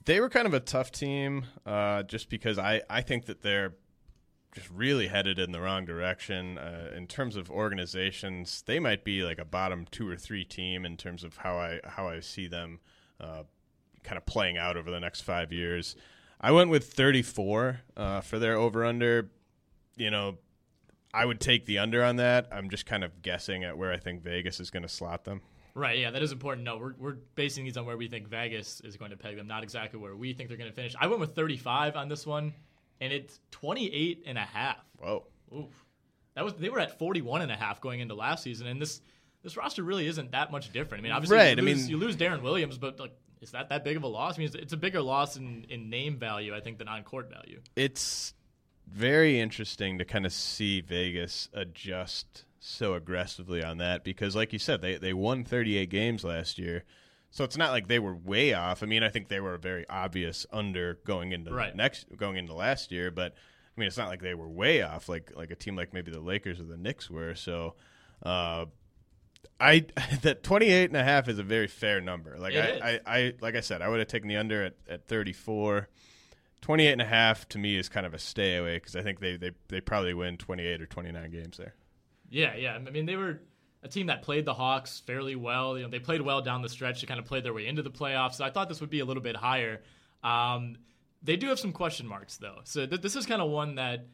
they 0.05 0.21
were 0.21 0.29
kind 0.29 0.47
of 0.47 0.55
a 0.55 0.61
tough 0.61 0.91
team, 0.91 1.47
uh, 1.65 2.03
just 2.03 2.29
because 2.29 2.59
I, 2.59 2.83
I 2.91 3.01
think 3.01 3.27
that 3.27 3.43
they're 3.43 3.75
just 4.55 4.71
really 4.71 5.09
headed 5.09 5.39
in 5.39 5.51
the 5.53 5.61
wrong 5.61 5.85
direction 5.85 6.59
uh, 6.59 6.91
in 6.95 7.07
terms 7.07 7.37
of 7.37 7.51
organizations. 7.51 8.63
They 8.67 8.79
might 8.79 9.05
be 9.05 9.23
like 9.23 9.39
a 9.39 9.45
bottom 9.45 9.87
two 9.91 10.09
or 10.09 10.17
three 10.17 10.45
team 10.45 10.85
in 10.85 10.97
terms 10.97 11.25
of 11.25 11.39
how 11.39 11.57
I 11.57 11.81
how 11.85 12.09
I 12.09 12.21
see 12.21 12.47
them 12.47 12.81
uh, 13.21 13.43
kind 14.05 14.17
of 14.17 14.27
playing 14.27 14.59
out 14.59 14.77
over 14.77 14.91
the 14.91 15.01
next 15.01 15.23
five 15.23 15.53
years. 15.53 15.97
I 16.41 16.53
went 16.53 16.71
with 16.71 16.93
34 16.93 17.81
uh, 17.97 18.21
for 18.21 18.39
their 18.39 18.57
over 18.57 18.85
under. 18.85 19.31
You 19.97 20.11
know, 20.11 20.39
I 21.15 21.25
would 21.25 21.41
take 21.41 21.65
the 21.67 21.79
under 21.79 22.03
on 22.03 22.17
that. 22.17 22.49
I'm 22.51 22.69
just 22.71 22.87
kind 22.87 23.05
of 23.05 23.23
guessing 23.23 23.65
at 23.65 23.79
where 23.79 23.93
I 23.93 23.99
think 23.99 24.23
Vegas 24.23 24.59
is 24.61 24.71
going 24.71 24.83
to 24.83 24.89
slot 24.89 25.25
them. 25.25 25.41
Right, 25.77 25.99
yeah, 25.99 26.11
that 26.11 26.23
is 26.23 26.31
important. 26.33 26.65
No, 26.65 26.77
we're, 26.77 26.95
we're 26.99 27.17
basing 27.35 27.65
these 27.65 27.77
on 27.77 27.85
where 27.85 27.97
we 27.97 28.07
think 28.09 28.29
Vegas 28.29 28.81
is 28.83 28.97
going 28.97 29.11
to 29.11 29.17
peg 29.17 29.37
them, 29.37 29.47
not 29.47 29.63
exactly 29.63 29.99
where 29.99 30.15
we 30.15 30.33
think 30.33 30.49
they're 30.49 30.59
going 30.59 30.71
to 30.71 30.75
finish. 30.75 30.95
I 31.01 31.07
went 31.09 31.21
with 31.21 31.35
35 31.35 31.97
on 31.97 32.09
this 32.09 32.27
one, 32.27 32.53
and 33.01 33.13
it's 33.13 33.41
28 33.53 34.23
and 34.27 34.39
a 34.39 34.43
half. 34.43 34.79
Whoa. 35.01 35.25
Oof. 35.55 35.67
That 36.35 36.45
was 36.45 36.55
they 36.55 36.69
were 36.69 36.81
at 36.81 36.99
41 36.99 37.43
and 37.43 37.53
a 37.53 37.57
half 37.57 37.81
going 37.81 38.01
into 38.01 38.15
last 38.15 38.43
season, 38.43 38.67
and 38.67 38.81
this 38.83 39.01
this 39.45 39.57
roster 39.57 39.83
really 39.85 40.07
isn't 40.09 40.33
that 40.33 40.51
much 40.51 40.73
different. 40.73 41.03
I 41.03 41.05
mean, 41.05 41.13
obviously, 41.13 41.37
Right, 41.37 41.59
I 41.59 41.61
you, 41.61 41.67
lose, 41.69 41.83
mean- 41.83 41.91
you 41.91 41.97
lose 41.97 42.17
Deron 42.17 42.43
Williams, 42.43 42.77
but 42.79 42.99
like, 42.99 43.13
is 43.41 43.53
that 43.53 43.69
that 43.69 43.85
big 43.85 43.97
of 43.97 44.03
a 44.03 44.09
loss? 44.09 44.37
I 44.37 44.39
mean, 44.39 44.47
it's, 44.47 44.57
it's 44.57 44.73
a 44.73 44.77
bigger 44.77 45.01
loss 45.01 45.37
in, 45.37 45.65
in 45.69 45.91
name 45.91 46.19
value, 46.19 46.55
I 46.55 46.61
think, 46.61 46.79
than 46.79 46.89
on 46.89 47.03
court 47.05 47.31
value. 47.31 47.61
It's 47.77 48.34
very 48.87 49.41
interesting 49.41 49.99
to 49.99 50.05
kind 50.05 50.27
of 50.27 50.33
see 50.33 50.81
Vegas 50.81 51.49
adjust 51.53 52.45
so 52.59 52.95
aggressively 52.95 53.63
on 53.63 53.79
that 53.79 54.05
because, 54.05 54.35
like 54.35 54.53
you 54.53 54.59
said, 54.59 54.81
they, 54.83 54.97
they 54.97 55.13
won 55.13 55.45
38 55.45 55.91
games 55.91 56.25
last 56.25 56.59
year. 56.59 56.85
So 57.31 57.43
it's 57.45 57.57
not 57.57 57.73
like 57.73 57.89
they 57.89 57.99
were 57.99 58.15
way 58.15 58.55
off. 58.55 58.83
I 58.83 58.87
mean, 58.87 59.03
I 59.03 59.09
think 59.09 59.29
they 59.29 59.41
were 59.41 59.55
a 59.55 59.59
very 59.59 59.85
obvious 59.89 60.47
under 60.53 61.01
going 61.05 61.33
into 61.33 61.53
Right. 61.53 61.75
next 61.75 62.07
going 62.17 62.37
into 62.37 62.55
last 62.55 62.93
year, 62.93 63.11
but 63.11 63.35
I 63.77 63.81
mean, 63.81 63.89
it's 63.89 63.97
not 63.99 64.09
like 64.09 64.23
they 64.23 64.35
were 64.35 64.49
way 64.49 64.83
off 64.83 65.09
like 65.09 65.33
like 65.35 65.51
a 65.51 65.57
team 65.57 65.75
like 65.75 65.93
maybe 65.93 66.13
the 66.13 66.21
Lakers 66.21 66.61
or 66.61 66.65
the 66.65 66.77
Knicks 66.77 67.11
were. 67.11 67.35
So 67.35 67.75
uh, 68.23 68.67
I 69.59 69.85
that 70.23 70.45
28 70.45 70.91
and 70.91 70.97
a 70.97 71.03
half 71.03 71.29
is 71.29 71.41
a 71.41 71.43
very 71.43 71.67
fair 71.67 72.01
number. 72.01 72.39
Like 72.39 72.55
I. 72.55 73.01
I, 73.05 73.17
I 73.17 73.33
like 73.41 73.57
I 73.57 73.61
said, 73.61 73.83
I 73.83 73.89
would 73.89 73.99
have 73.99 74.07
taken 74.09 74.29
the 74.29 74.37
under 74.37 74.63
at, 74.67 74.75
at 74.89 75.09
34. 75.09 75.89
28 76.65 76.93
and 76.93 77.03
a 77.03 77.05
half 77.05 77.47
to 77.51 77.59
me 77.59 77.77
is 77.77 77.91
kind 77.91 78.07
of 78.07 78.15
a 78.15 78.19
stay 78.19 78.57
away 78.57 78.77
because 78.77 78.97
I 78.97 79.03
think 79.03 79.21
they, 79.21 79.37
they, 79.37 79.51
they 79.69 79.83
probably 79.83 80.15
win 80.15 80.39
28 80.39 80.81
or 80.81 80.87
29 80.87 81.31
games 81.31 81.59
there. 81.59 81.75
Yeah, 82.31 82.57
yeah. 82.57 82.73
I 82.75 82.79
mean, 82.91 83.05
they 83.05 83.17
were 83.17 83.43
a 83.83 83.89
team 83.89 84.07
that 84.07 84.23
played 84.23 84.47
the 84.47 84.55
Hawks 84.55 85.03
fairly 85.07 85.37
well. 85.37 85.77
You 85.77 85.85
know, 85.85 85.91
they 85.91 85.99
played 85.99 86.23
well 86.23 86.41
down 86.41 86.63
the 86.63 86.71
stretch 86.71 87.01
to 87.01 87.07
kind 87.07 87.21
of 87.21 87.27
play 87.27 87.43
their 87.43 87.53
way 87.53 87.67
into 87.67 87.83
the 87.83 87.91
playoffs. 87.91 88.37
So 88.37 88.47
I 88.47 88.51
thought 88.51 88.71
this 88.71 88.81
would 88.81 88.89
be 88.89 89.01
a 89.01 89.05
little 89.05 89.23
bit 89.23 89.37
higher. 89.37 89.83
Um, 90.23 90.79
they 91.23 91.37
do 91.37 91.49
have 91.49 91.59
some 91.61 91.73
question 91.73 92.07
marks 92.07 92.39
though. 92.39 92.61
So 92.65 92.87
th- 92.87 93.03
this 93.03 93.15
is 93.15 93.27
kind 93.27 93.43
of 93.43 93.51
one 93.51 93.75
that, 93.75 94.07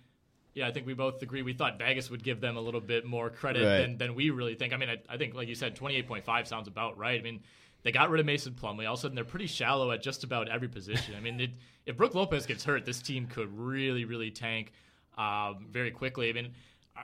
yeah, 0.53 0.67
I 0.67 0.73
think 0.73 0.89
we 0.89 0.95
both 0.95 1.23
agree. 1.23 1.43
We 1.43 1.53
thought 1.53 1.79
Vegas 1.79 2.11
would 2.11 2.25
give 2.25 2.41
them 2.41 2.57
a 2.57 2.61
little 2.61 2.81
bit 2.81 3.05
more 3.05 3.31
credit 3.31 3.65
Right. 3.65 3.83
than, 3.83 3.97
than 3.97 4.17
we 4.17 4.31
really 4.31 4.57
think. 4.57 4.73
I 4.73 4.77
mean, 4.77 4.89
I, 4.89 4.97
I 5.09 5.19
think 5.19 5.35
like 5.35 5.47
you 5.47 5.55
said, 5.55 5.77
twenty 5.77 5.95
eight 5.95 6.09
point 6.09 6.25
five 6.25 6.49
sounds 6.49 6.67
about 6.67 6.99
right. 6.99 7.21
I 7.21 7.23
mean. 7.23 7.43
They 7.83 7.93
got 7.93 8.11
rid 8.11 8.21
of 8.21 8.27
Mason 8.27 8.53
Plumlee. 8.53 8.87
All 8.87 8.95
of 8.95 8.99
a 8.99 9.03
sudden, 9.03 9.15
they're 9.15 9.25
pretty 9.25 9.47
shallow 9.47 9.91
at 9.91 10.03
just 10.03 10.25
about 10.25 10.49
every 10.49 10.69
position. 10.69 11.15
I 11.17 11.21
mean, 11.21 11.41
it, 11.41 11.51
if 11.87 11.97
Brook 11.97 12.15
Lopez 12.15 12.47
gets 12.47 12.65
hurt, 12.65 12.85
this 12.85 13.01
team 13.01 13.27
could 13.27 13.57
really, 13.57 14.05
really 14.05 14.31
tank 14.31 14.73
um, 15.17 15.67
very 15.71 15.91
quickly. 15.91 16.29
I 16.29 16.33
mean, 16.33 16.53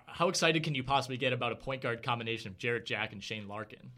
how 0.07 0.29
excited 0.29 0.63
can 0.63 0.75
you 0.75 0.85
possibly 0.85 1.17
get 1.17 1.33
about 1.33 1.53
a 1.53 1.57
point 1.57 1.83
guard 1.83 2.03
combination 2.03 2.51
of 2.51 2.59
Jarrett 2.59 2.85
Jack 2.85 3.13
and 3.13 3.23
Shane 3.23 3.49
Larkin? 3.49 3.91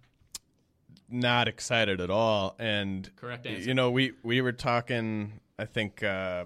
Not 1.08 1.49
excited 1.49 2.00
at 2.00 2.11
all. 2.11 2.54
And, 2.58 3.11
Correct 3.16 3.47
answer. 3.47 3.66
you 3.66 3.75
know, 3.75 3.90
we, 3.90 4.12
we 4.23 4.40
were 4.40 4.52
talking, 4.52 5.40
I 5.58 5.64
think, 5.64 6.02
uh, 6.02 6.44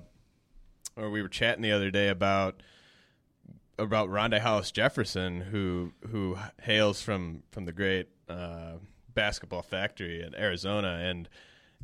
or 0.96 1.10
we 1.10 1.20
were 1.20 1.28
chatting 1.28 1.62
the 1.62 1.72
other 1.72 1.90
day 1.90 2.08
about 2.08 2.62
about 3.78 4.08
Rondae 4.10 4.40
Hollis 4.40 4.70
Jefferson, 4.70 5.40
who 5.40 5.92
who 6.08 6.38
hails 6.62 7.02
from 7.02 7.42
from 7.50 7.64
the 7.64 7.72
great 7.72 8.08
uh, 8.28 8.74
basketball 9.14 9.62
factory 9.62 10.22
in 10.22 10.34
Arizona, 10.34 11.00
and 11.02 11.28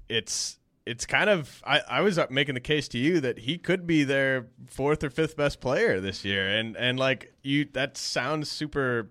it's 0.09 0.59
it's 0.87 1.05
kind 1.05 1.29
of 1.29 1.63
I, 1.67 1.81
I 1.89 2.01
was 2.01 2.19
making 2.31 2.55
the 2.55 2.61
case 2.61 2.89
to 2.89 2.99
you 2.99 3.21
that 3.21 3.41
he 3.41 3.59
could 3.59 3.87
be 3.87 4.05
their 4.05 4.49
fourth 4.69 5.05
or 5.05 5.11
fifth 5.11 5.37
best 5.37 5.61
player 5.61 6.01
this 6.01 6.25
year, 6.25 6.49
and 6.49 6.77
and 6.77 6.99
like 6.99 7.33
you 7.43 7.67
that 7.75 7.97
sounds 7.97 8.51
super 8.51 9.11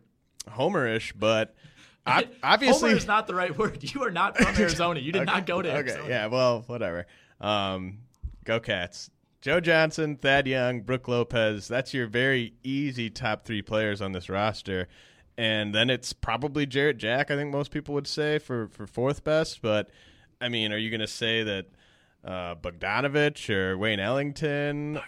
homerish, 0.49 1.13
but 1.17 1.55
ob- 2.07 2.25
obviously 2.41 2.89
Homer 2.89 2.97
is 2.97 3.07
not 3.07 3.27
the 3.27 3.35
right 3.35 3.55
word. 3.55 3.83
You 3.93 4.03
are 4.03 4.11
not 4.11 4.37
from 4.37 4.55
Arizona. 4.59 4.99
You 4.99 5.11
did 5.11 5.25
not 5.25 5.45
go 5.45 5.61
to 5.61 5.71
Arizona. 5.71 6.01
Okay, 6.01 6.09
yeah, 6.09 6.25
well, 6.27 6.63
whatever. 6.67 7.05
Um, 7.39 7.99
go 8.43 8.59
Cats. 8.59 9.09
Joe 9.41 9.59
Johnson, 9.59 10.15
Thad 10.15 10.47
Young, 10.47 10.81
Brook 10.81 11.07
Lopez. 11.07 11.67
That's 11.67 11.93
your 11.93 12.07
very 12.07 12.55
easy 12.63 13.09
top 13.09 13.45
three 13.45 13.61
players 13.61 14.01
on 14.01 14.11
this 14.11 14.29
roster. 14.29 14.87
And 15.37 15.73
then 15.73 15.89
it's 15.89 16.13
probably 16.13 16.65
Jarrett 16.65 16.97
Jack, 16.97 17.29
I 17.29 17.35
think 17.35 17.51
most 17.51 17.71
people 17.71 17.93
would 17.93 18.07
say, 18.07 18.39
for, 18.39 18.67
for 18.69 18.87
fourth 18.87 19.23
best. 19.23 19.61
But, 19.61 19.89
I 20.41 20.49
mean, 20.49 20.73
are 20.73 20.77
you 20.77 20.89
going 20.89 21.01
to 21.01 21.07
say 21.07 21.43
that 21.43 21.65
uh, 22.25 22.55
Bogdanovic 22.55 23.49
or 23.53 23.77
Wayne 23.77 23.99
Ellington 23.99 24.99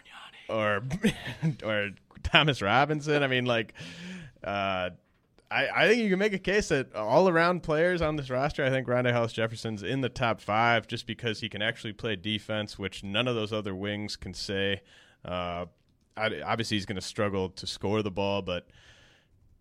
or, 0.48 0.84
or 1.64 1.90
Thomas 2.22 2.62
Robinson? 2.62 3.24
I 3.24 3.28
mean, 3.28 3.46
like, 3.46 3.74
uh, 4.44 4.92
I, 5.52 5.68
I 5.76 5.88
think 5.88 6.02
you 6.02 6.10
can 6.10 6.20
make 6.20 6.34
a 6.34 6.40
case 6.40 6.70
that 6.70 6.96
all 6.96 7.28
around 7.28 7.64
players 7.64 8.02
on 8.02 8.16
this 8.16 8.30
roster, 8.30 8.64
I 8.64 8.70
think 8.70 8.88
Rondae 8.88 9.12
Hollis 9.12 9.34
Jefferson's 9.34 9.82
in 9.82 10.02
the 10.02 10.10
top 10.10 10.42
five 10.42 10.86
just 10.86 11.08
because 11.08 11.40
he 11.40 11.50
can 11.50 11.62
actually 11.62 11.94
play 11.94 12.16
defense, 12.16 12.78
which 12.78 13.04
none 13.04 13.28
of 13.28 13.34
those 13.36 13.52
other 13.52 13.74
wings 13.74 14.16
can 14.16 14.36
say. 14.36 14.82
Uh, 15.26 15.66
obviously, 16.16 16.78
he's 16.78 16.86
going 16.86 16.98
to 16.98 17.02
struggle 17.02 17.50
to 17.50 17.66
score 17.66 18.04
the 18.04 18.12
ball, 18.12 18.44
but 18.44 18.68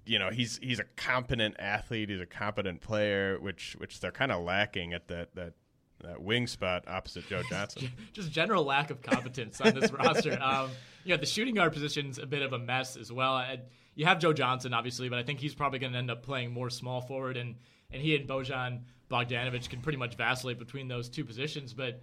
you 0.09 0.19
know 0.19 0.31
he's 0.31 0.59
he's 0.63 0.79
a 0.79 0.85
competent 0.97 1.57
athlete. 1.59 2.09
He's 2.11 2.21
a 2.21 2.27
competent 2.27 2.81
player, 2.81 3.39
which 3.41 3.77
which 3.79 4.01
they're 4.01 4.13
kind 4.13 4.33
of 4.33 4.43
lacking 4.43 4.93
at 4.95 5.09
that 5.09 5.35
that 5.35 5.55
that 6.03 6.23
wing 6.23 6.47
spot 6.47 6.85
opposite 6.89 7.29
Joe 7.29 7.43
Johnson. 7.51 7.91
Just 8.13 8.31
general 8.31 8.65
lack 8.65 8.91
of 8.91 9.03
competence 9.03 9.61
on 9.61 9.75
this 9.75 9.93
roster. 9.93 10.39
Um, 10.41 10.71
you 11.05 11.15
know, 11.15 11.21
the 11.21 11.27
shooting 11.27 11.55
guard 11.55 11.73
position's 11.73 12.19
a 12.19 12.27
bit 12.27 12.43
of 12.43 12.53
a 12.53 12.59
mess 12.59 12.97
as 12.97 13.13
well. 13.13 13.35
I, 13.35 13.61
you 13.95 14.07
have 14.07 14.19
Joe 14.19 14.33
Johnson, 14.33 14.75
obviously, 14.75 15.09
but 15.09 15.19
I 15.19 15.23
think 15.23 15.41
he's 15.41 15.55
probably 15.55 15.79
going 15.79 15.93
to 15.93 15.99
end 15.99 16.11
up 16.11 16.23
playing 16.23 16.53
more 16.53 16.71
small 16.71 17.01
forward, 17.01 17.37
and, 17.37 17.57
and 17.91 18.01
he 18.01 18.15
and 18.15 18.29
Bojan 18.29 18.83
Bogdanovic 19.11 19.69
can 19.69 19.81
pretty 19.81 19.99
much 19.99 20.17
vacillate 20.17 20.59
between 20.59 20.87
those 20.87 21.09
two 21.09 21.25
positions. 21.25 21.75
But 21.75 22.01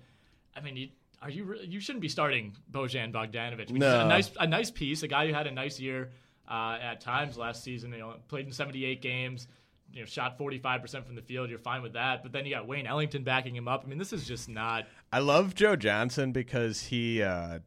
I 0.56 0.62
mean, 0.62 0.76
you, 0.76 0.90
are 1.22 1.30
you 1.30 1.44
re- 1.46 1.66
you 1.66 1.80
shouldn't 1.80 2.02
be 2.02 2.10
starting 2.10 2.56
Bojan 2.72 3.14
Bogdanovic. 3.14 3.70
No. 3.70 4.02
a 4.02 4.08
nice 4.08 4.32
a 4.40 4.48
nice 4.48 4.72
piece, 4.72 5.04
a 5.04 5.08
guy 5.08 5.28
who 5.28 5.34
had 5.34 5.48
a 5.48 5.52
nice 5.52 5.80
year 5.80 6.12
uh, 6.48 6.78
at 6.82 7.02
times 7.02 7.38
last 7.38 7.64
season. 7.64 7.92
You 7.92 8.00
know, 8.00 8.16
played 8.28 8.46
in 8.46 8.52
78 8.52 9.02
games. 9.02 9.48
You 9.94 10.02
know, 10.02 10.06
shot 10.06 10.38
45% 10.38 11.06
from 11.06 11.16
the 11.16 11.22
field. 11.22 11.50
You're 11.50 11.60
fine 11.60 11.82
with 11.82 11.94
that. 11.94 12.24
But 12.24 12.32
then 12.32 12.46
you 12.46 12.54
got 12.54 12.68
Wayne 12.68 12.88
Ellington 12.88 13.24
backing 13.24 13.56
him 13.56 13.68
up. 13.68 13.84
I 13.86 13.88
mean, 13.88 14.00
this 14.00 14.14
is 14.14 14.28
just 14.28 14.50
not. 14.50 14.88
I 15.14 15.20
love 15.20 15.56
Joe 15.56 15.76
Johnson 15.76 16.32
because 16.32 16.82
he, 16.82 17.22
uh, 17.22 17.60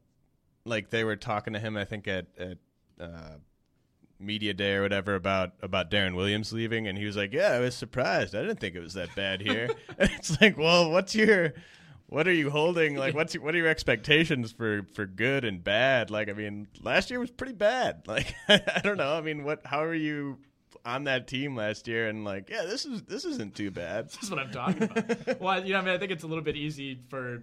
like, 0.65 0.91
they 0.91 1.05
were 1.05 1.17
talking 1.17 1.53
to 1.55 1.59
him, 1.59 1.77
I 1.77 1.85
think 1.85 2.09
at 2.09 2.27
at 2.39 2.59
uh, 3.01 3.37
media 4.21 4.53
day 4.53 4.75
or 4.75 4.83
whatever 4.83 5.15
about 5.15 5.53
about 5.63 5.91
Deron 5.91 6.15
Williams 6.15 6.53
leaving, 6.53 6.89
and 6.89 6.99
he 6.99 7.05
was 7.05 7.17
like, 7.17 7.33
"Yeah, 7.33 7.53
I 7.53 7.61
was 7.61 7.75
surprised. 7.75 8.35
I 8.35 8.43
didn't 8.43 8.61
think 8.61 8.75
it 8.75 8.81
was 8.81 8.95
that 8.95 9.15
bad 9.15 9.41
here." 9.41 9.71
it's 9.99 10.41
like, 10.41 10.57
well, 10.59 10.91
what's 10.91 11.15
your 11.15 11.55
what 12.09 12.27
are 12.27 12.33
you 12.33 12.51
holding? 12.51 12.97
Like, 12.97 13.15
what's 13.15 13.35
your, 13.35 13.43
what 13.45 13.55
are 13.55 13.59
your 13.59 13.69
expectations 13.69 14.53
for 14.53 14.83
for 14.95 15.07
good 15.07 15.45
and 15.45 15.63
bad? 15.63 16.11
Like, 16.11 16.29
I 16.29 16.33
mean, 16.33 16.67
last 16.83 17.11
year 17.11 17.21
was 17.21 17.31
pretty 17.31 17.53
bad. 17.55 18.03
Like, 18.09 18.35
I 18.49 18.81
don't 18.83 18.97
know. 18.97 19.15
I 19.15 19.21
mean, 19.21 19.45
what? 19.45 19.65
How 19.65 19.85
are 19.85 19.95
you? 19.95 20.39
on 20.85 21.05
that 21.05 21.27
team 21.27 21.57
last 21.57 21.89
year 21.89 22.09
and 22.09 22.25
like 22.25 22.49
yeah 22.49 22.63
this 22.63 22.87
is 22.87 23.03
this 23.03 23.25
isn't 23.25 23.55
too 23.55 23.71
bad 23.71 24.09
This 24.11 24.23
is 24.23 24.31
what 24.31 24.39
I'm 24.39 24.51
talking 24.51 24.85
about. 24.85 25.41
well, 25.41 25.63
you 25.65 25.73
know, 25.73 25.81
I 25.81 25.83
mean, 25.83 25.95
I 25.95 25.99
think 25.99 26.13
it's 26.13 26.23
a 26.23 26.27
little 26.27 26.45
bit 26.45 26.57
easy 26.57 27.01
for 27.09 27.43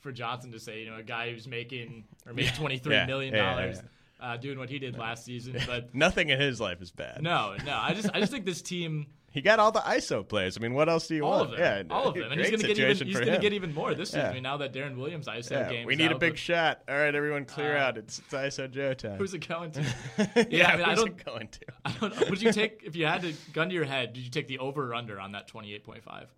for 0.00 0.12
Johnson 0.12 0.52
to 0.52 0.60
say, 0.60 0.80
you 0.82 0.90
know, 0.90 0.96
a 0.96 1.02
guy 1.02 1.32
who's 1.32 1.46
making 1.48 2.04
or 2.26 2.32
made 2.32 2.54
twenty 2.54 2.78
three 2.78 2.94
Yeah. 2.94 3.06
million 3.06 3.34
Yeah, 3.34 3.42
yeah, 3.42 3.50
dollars 3.60 3.82
uh, 4.20 4.36
doing 4.36 4.58
what 4.58 4.70
he 4.70 4.78
did 4.78 4.96
last 4.96 5.24
season. 5.24 5.58
But 5.66 5.94
nothing 5.94 6.28
in 6.30 6.40
his 6.40 6.60
life 6.60 6.80
is 6.80 6.90
bad 6.90 7.22
no, 7.22 7.54
no, 7.66 7.76
I 7.76 7.92
just 7.92 8.08
I 8.14 8.20
just 8.20 8.30
think 8.32 8.44
this 8.46 8.62
team, 8.62 9.06
He 9.36 9.42
got 9.42 9.58
all 9.60 9.70
the 9.70 9.80
ISO 9.80 10.26
plays. 10.26 10.56
I 10.56 10.62
mean, 10.62 10.72
what 10.72 10.88
else 10.88 11.08
do 11.08 11.14
you 11.14 11.22
want? 11.24 11.32
all 11.34 11.38
want? 11.40 11.52
of 11.52 11.58
them, 11.58 11.86
Yeah, 11.88 11.94
all 11.94 12.08
of 12.08 12.14
them, 12.14 12.32
and 12.32 12.40
he's 12.40 12.48
going 12.48 12.62
to 12.62 12.66
get 12.68 12.78
even 12.78 13.06
he's 13.06 13.16
going 13.18 13.26
to 13.34 13.38
get 13.38 13.52
even 13.52 13.74
more 13.74 13.92
this 13.94 14.08
season. 14.08 14.20
Yeah. 14.22 14.30
I 14.30 14.32
mean, 14.32 14.42
now 14.42 14.56
that 14.56 14.72
Deron 14.72 14.96
Williams 14.96 15.26
ISO 15.26 15.50
Yeah, 15.50 15.68
game, 15.70 15.86
we 15.86 15.94
need 15.94 16.10
a 16.10 16.18
big 16.18 16.38
shot. 16.38 16.80
All 16.88 16.96
right, 16.96 17.14
everyone, 17.14 17.44
clear 17.44 17.76
Uh, 17.76 17.80
out. 17.82 17.98
It's, 17.98 18.18
it's 18.20 18.32
ISO 18.32 18.70
Joe 18.70 18.94
time. 18.94 19.18
Who's 19.18 19.34
it 19.34 19.46
going 19.46 19.72
to? 19.72 19.80
yeah, 20.50 20.70
I 20.72 20.76
mean, 20.78 20.86
I 20.86 20.90
who's 20.94 20.98
don't- 21.04 21.08
it 21.20 21.24
going 21.26 21.48
to? 21.48 21.60
I 21.84 21.92
don't 22.00 22.18
know. 22.18 22.26
Would 22.30 22.40
you 22.40 22.50
take 22.50 22.80
if 22.86 22.96
you 22.96 23.04
had 23.04 23.20
to 23.20 23.34
gun 23.52 23.68
to 23.68 23.74
your 23.74 23.84
head? 23.84 24.14
Did 24.14 24.24
you 24.24 24.30
take 24.30 24.48
the 24.48 24.58
over 24.58 24.90
or 24.90 24.94
under 24.94 25.20
on 25.20 25.32
that 25.32 25.48
twenty 25.48 25.74
eight 25.74 25.84
point 25.84 26.02
five? 26.02 26.32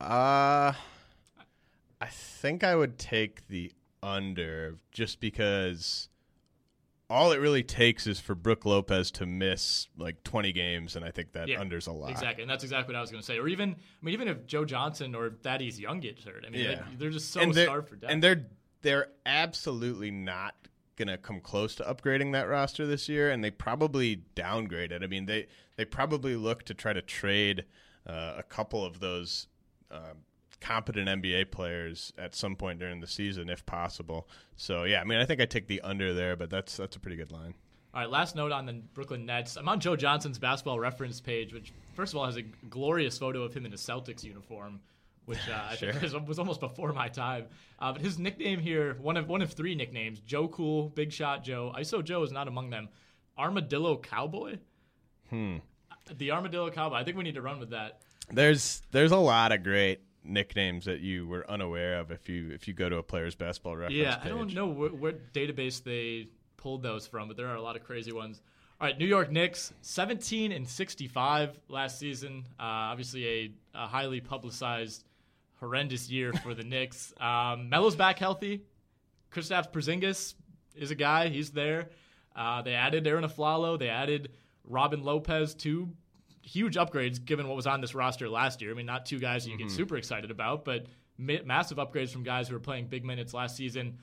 Uh, 0.00 0.72
I 2.00 2.06
think 2.10 2.64
I 2.64 2.74
would 2.76 2.98
take 2.98 3.46
the 3.48 3.72
under 4.02 4.76
just 4.90 5.20
because 5.20 6.08
all 7.08 7.30
it 7.32 7.38
really 7.40 7.62
takes 7.62 8.06
is 8.06 8.18
for 8.18 8.34
Brook 8.34 8.64
Lopez 8.64 9.10
to 9.12 9.26
miss 9.26 9.88
like 9.96 10.22
20 10.24 10.52
games, 10.52 10.96
and 10.96 11.04
I 11.04 11.10
think 11.10 11.32
that 11.32 11.48
Yeah, 11.48 11.60
under's 11.60 11.86
a 11.86 11.92
lot. 11.92 12.10
Exactly, 12.10 12.42
and 12.42 12.50
that's 12.50 12.64
exactly 12.64 12.92
what 12.94 12.98
I 12.98 13.00
was 13.00 13.10
going 13.10 13.20
to 13.20 13.26
say. 13.26 13.38
Or 13.38 13.46
even, 13.48 13.70
I 13.70 14.04
mean, 14.04 14.12
even 14.14 14.28
if 14.28 14.46
Joe 14.46 14.64
Johnson 14.64 15.14
or 15.14 15.30
Thaddeus 15.30 15.78
Young 15.78 16.00
gets 16.00 16.24
hurt, 16.24 16.44
I 16.46 16.50
mean, 16.50 16.62
Yeah. 16.62 16.82
they, 16.90 16.96
they're 16.96 17.10
just 17.10 17.30
so 17.30 17.40
they're, 17.52 17.66
starved 17.66 17.88
for 17.88 17.96
depth. 17.96 18.12
and 18.12 18.22
they're 18.22 18.46
they're 18.82 19.08
absolutely 19.24 20.10
not 20.10 20.54
gonna 20.96 21.18
come 21.18 21.40
close 21.40 21.74
to 21.76 21.82
upgrading 21.84 22.32
that 22.32 22.48
roster 22.48 22.86
this 22.86 23.08
year, 23.08 23.30
and 23.30 23.42
they 23.42 23.50
probably 23.50 24.16
downgrade 24.34 24.92
it. 24.92 25.02
I 25.02 25.06
mean, 25.06 25.26
they 25.26 25.46
they 25.76 25.84
probably 25.84 26.36
look 26.36 26.64
to 26.64 26.74
try 26.74 26.92
to 26.92 27.02
trade 27.02 27.64
uh, 28.06 28.34
a 28.36 28.42
couple 28.42 28.84
of 28.84 29.00
those 29.00 29.46
uh, 29.90 30.14
competent 30.60 31.08
NBA 31.08 31.50
players 31.50 32.12
at 32.18 32.34
some 32.34 32.56
point 32.56 32.78
during 32.78 33.00
the 33.00 33.06
season, 33.06 33.48
if 33.48 33.64
possible. 33.66 34.28
So 34.56 34.84
yeah, 34.84 35.00
I 35.00 35.04
mean, 35.04 35.18
I 35.18 35.24
think 35.24 35.40
I 35.40 35.46
take 35.46 35.66
the 35.66 35.80
under 35.82 36.14
there, 36.14 36.36
but 36.36 36.50
that's 36.50 36.76
that's 36.76 36.96
a 36.96 37.00
pretty 37.00 37.16
good 37.16 37.32
line. 37.32 37.54
All 37.94 38.02
right, 38.02 38.10
last 38.10 38.36
note 38.36 38.52
on 38.52 38.66
the 38.66 38.74
Brooklyn 38.92 39.24
Nets. 39.24 39.56
I'm 39.56 39.68
on 39.68 39.80
Joe 39.80 39.96
Johnson's 39.96 40.38
basketball 40.38 40.78
reference 40.78 41.18
page, 41.20 41.54
which 41.54 41.72
first 41.94 42.12
of 42.12 42.18
all 42.18 42.26
has 42.26 42.36
a 42.36 42.42
glorious 42.42 43.16
photo 43.16 43.42
of 43.42 43.54
him 43.54 43.64
in 43.64 43.72
a 43.72 43.76
Celtics 43.76 44.22
uniform, 44.22 44.80
which 45.24 45.38
uh, 45.48 45.70
I 45.70 45.76
think 45.76 46.02
was, 46.02 46.14
was 46.14 46.38
almost 46.38 46.60
before 46.60 46.92
my 46.92 47.08
time. 47.08 47.46
Uh, 47.78 47.92
but 47.92 48.02
his 48.02 48.18
nickname 48.18 48.58
here, 48.58 48.98
one 49.00 49.16
of 49.16 49.28
one 49.28 49.40
of 49.40 49.52
three 49.52 49.74
nicknames, 49.74 50.20
Joe 50.20 50.48
Cool, 50.48 50.90
Big 50.90 51.10
Shot 51.10 51.42
Joe. 51.42 51.72
ISO 51.74 52.04
Joe 52.04 52.22
is 52.22 52.32
not 52.32 52.48
among 52.48 52.68
them. 52.68 52.88
Armadillo 53.38 53.96
Cowboy. 53.98 54.58
Hmm. 55.30 55.56
The 56.14 56.32
Armadillo 56.32 56.70
Cowboy. 56.70 56.96
I 56.96 57.04
think 57.04 57.16
we 57.16 57.24
need 57.24 57.34
to 57.34 57.42
run 57.42 57.58
with 57.58 57.70
that. 57.70 58.00
There's 58.30 58.82
there's 58.90 59.12
a 59.12 59.16
lot 59.16 59.52
of 59.52 59.62
great 59.62 60.00
nicknames 60.26 60.84
that 60.84 61.00
you 61.00 61.26
were 61.26 61.48
unaware 61.50 61.98
of 61.98 62.10
if 62.10 62.28
you 62.28 62.50
if 62.52 62.66
you 62.68 62.74
go 62.74 62.88
to 62.88 62.96
a 62.96 63.02
player's 63.02 63.34
basketball 63.34 63.76
reference. 63.76 63.96
Yeah, 63.96 64.16
page. 64.16 64.26
I 64.26 64.28
don't 64.34 64.54
know 64.54 64.66
what, 64.66 64.94
what 64.94 65.32
database 65.32 65.82
they 65.82 66.28
pulled 66.56 66.82
those 66.82 67.06
from, 67.06 67.28
but 67.28 67.36
there 67.36 67.48
are 67.48 67.56
a 67.56 67.62
lot 67.62 67.76
of 67.76 67.84
crazy 67.84 68.12
ones. 68.12 68.40
All 68.78 68.86
right, 68.86 68.98
New 68.98 69.06
York 69.06 69.30
Knicks, 69.30 69.72
17 69.80 70.52
and 70.52 70.68
65 70.68 71.58
last 71.68 71.98
season. 71.98 72.44
Uh, 72.60 72.92
obviously, 72.92 73.26
a, 73.26 73.52
a, 73.74 73.86
highly 73.86 74.20
publicized, 74.20 75.04
horrendous 75.60 76.10
year 76.10 76.34
for 76.34 76.52
the 76.52 76.62
Knicks. 76.64 77.14
Um, 77.18 77.70
Melo's 77.70 77.96
back 77.96 78.18
healthy. 78.18 78.64
Kristaps 79.32 79.72
Porzingis 79.72 80.34
is 80.74 80.90
a 80.90 80.94
guy. 80.94 81.28
He's 81.28 81.52
there. 81.52 81.88
Uh, 82.34 82.60
they 82.60 82.74
added 82.74 83.06
Arron 83.06 83.24
Afflalo. 83.24 83.78
They 83.78 83.88
added 83.88 84.32
Robin 84.64 85.02
Lopez, 85.02 85.54
two 85.54 85.88
huge 86.46 86.76
upgrades 86.76 87.22
given 87.22 87.48
what 87.48 87.56
was 87.56 87.66
on 87.66 87.80
this 87.80 87.94
roster 87.94 88.28
last 88.28 88.62
year. 88.62 88.70
I 88.70 88.74
mean, 88.74 88.86
not 88.86 89.04
two 89.04 89.18
guys 89.18 89.44
that 89.44 89.50
you 89.50 89.56
mm-hmm. 89.56 89.66
get 89.66 89.76
super 89.76 89.96
excited 89.96 90.30
about, 90.30 90.64
but 90.64 90.86
ma- 91.18 91.42
massive 91.44 91.78
upgrades 91.78 92.10
from 92.10 92.22
guys 92.22 92.48
who 92.48 92.54
were 92.54 92.60
playing 92.60 92.86
big 92.86 93.04
minutes 93.04 93.34
last 93.34 93.56
season. 93.56 93.98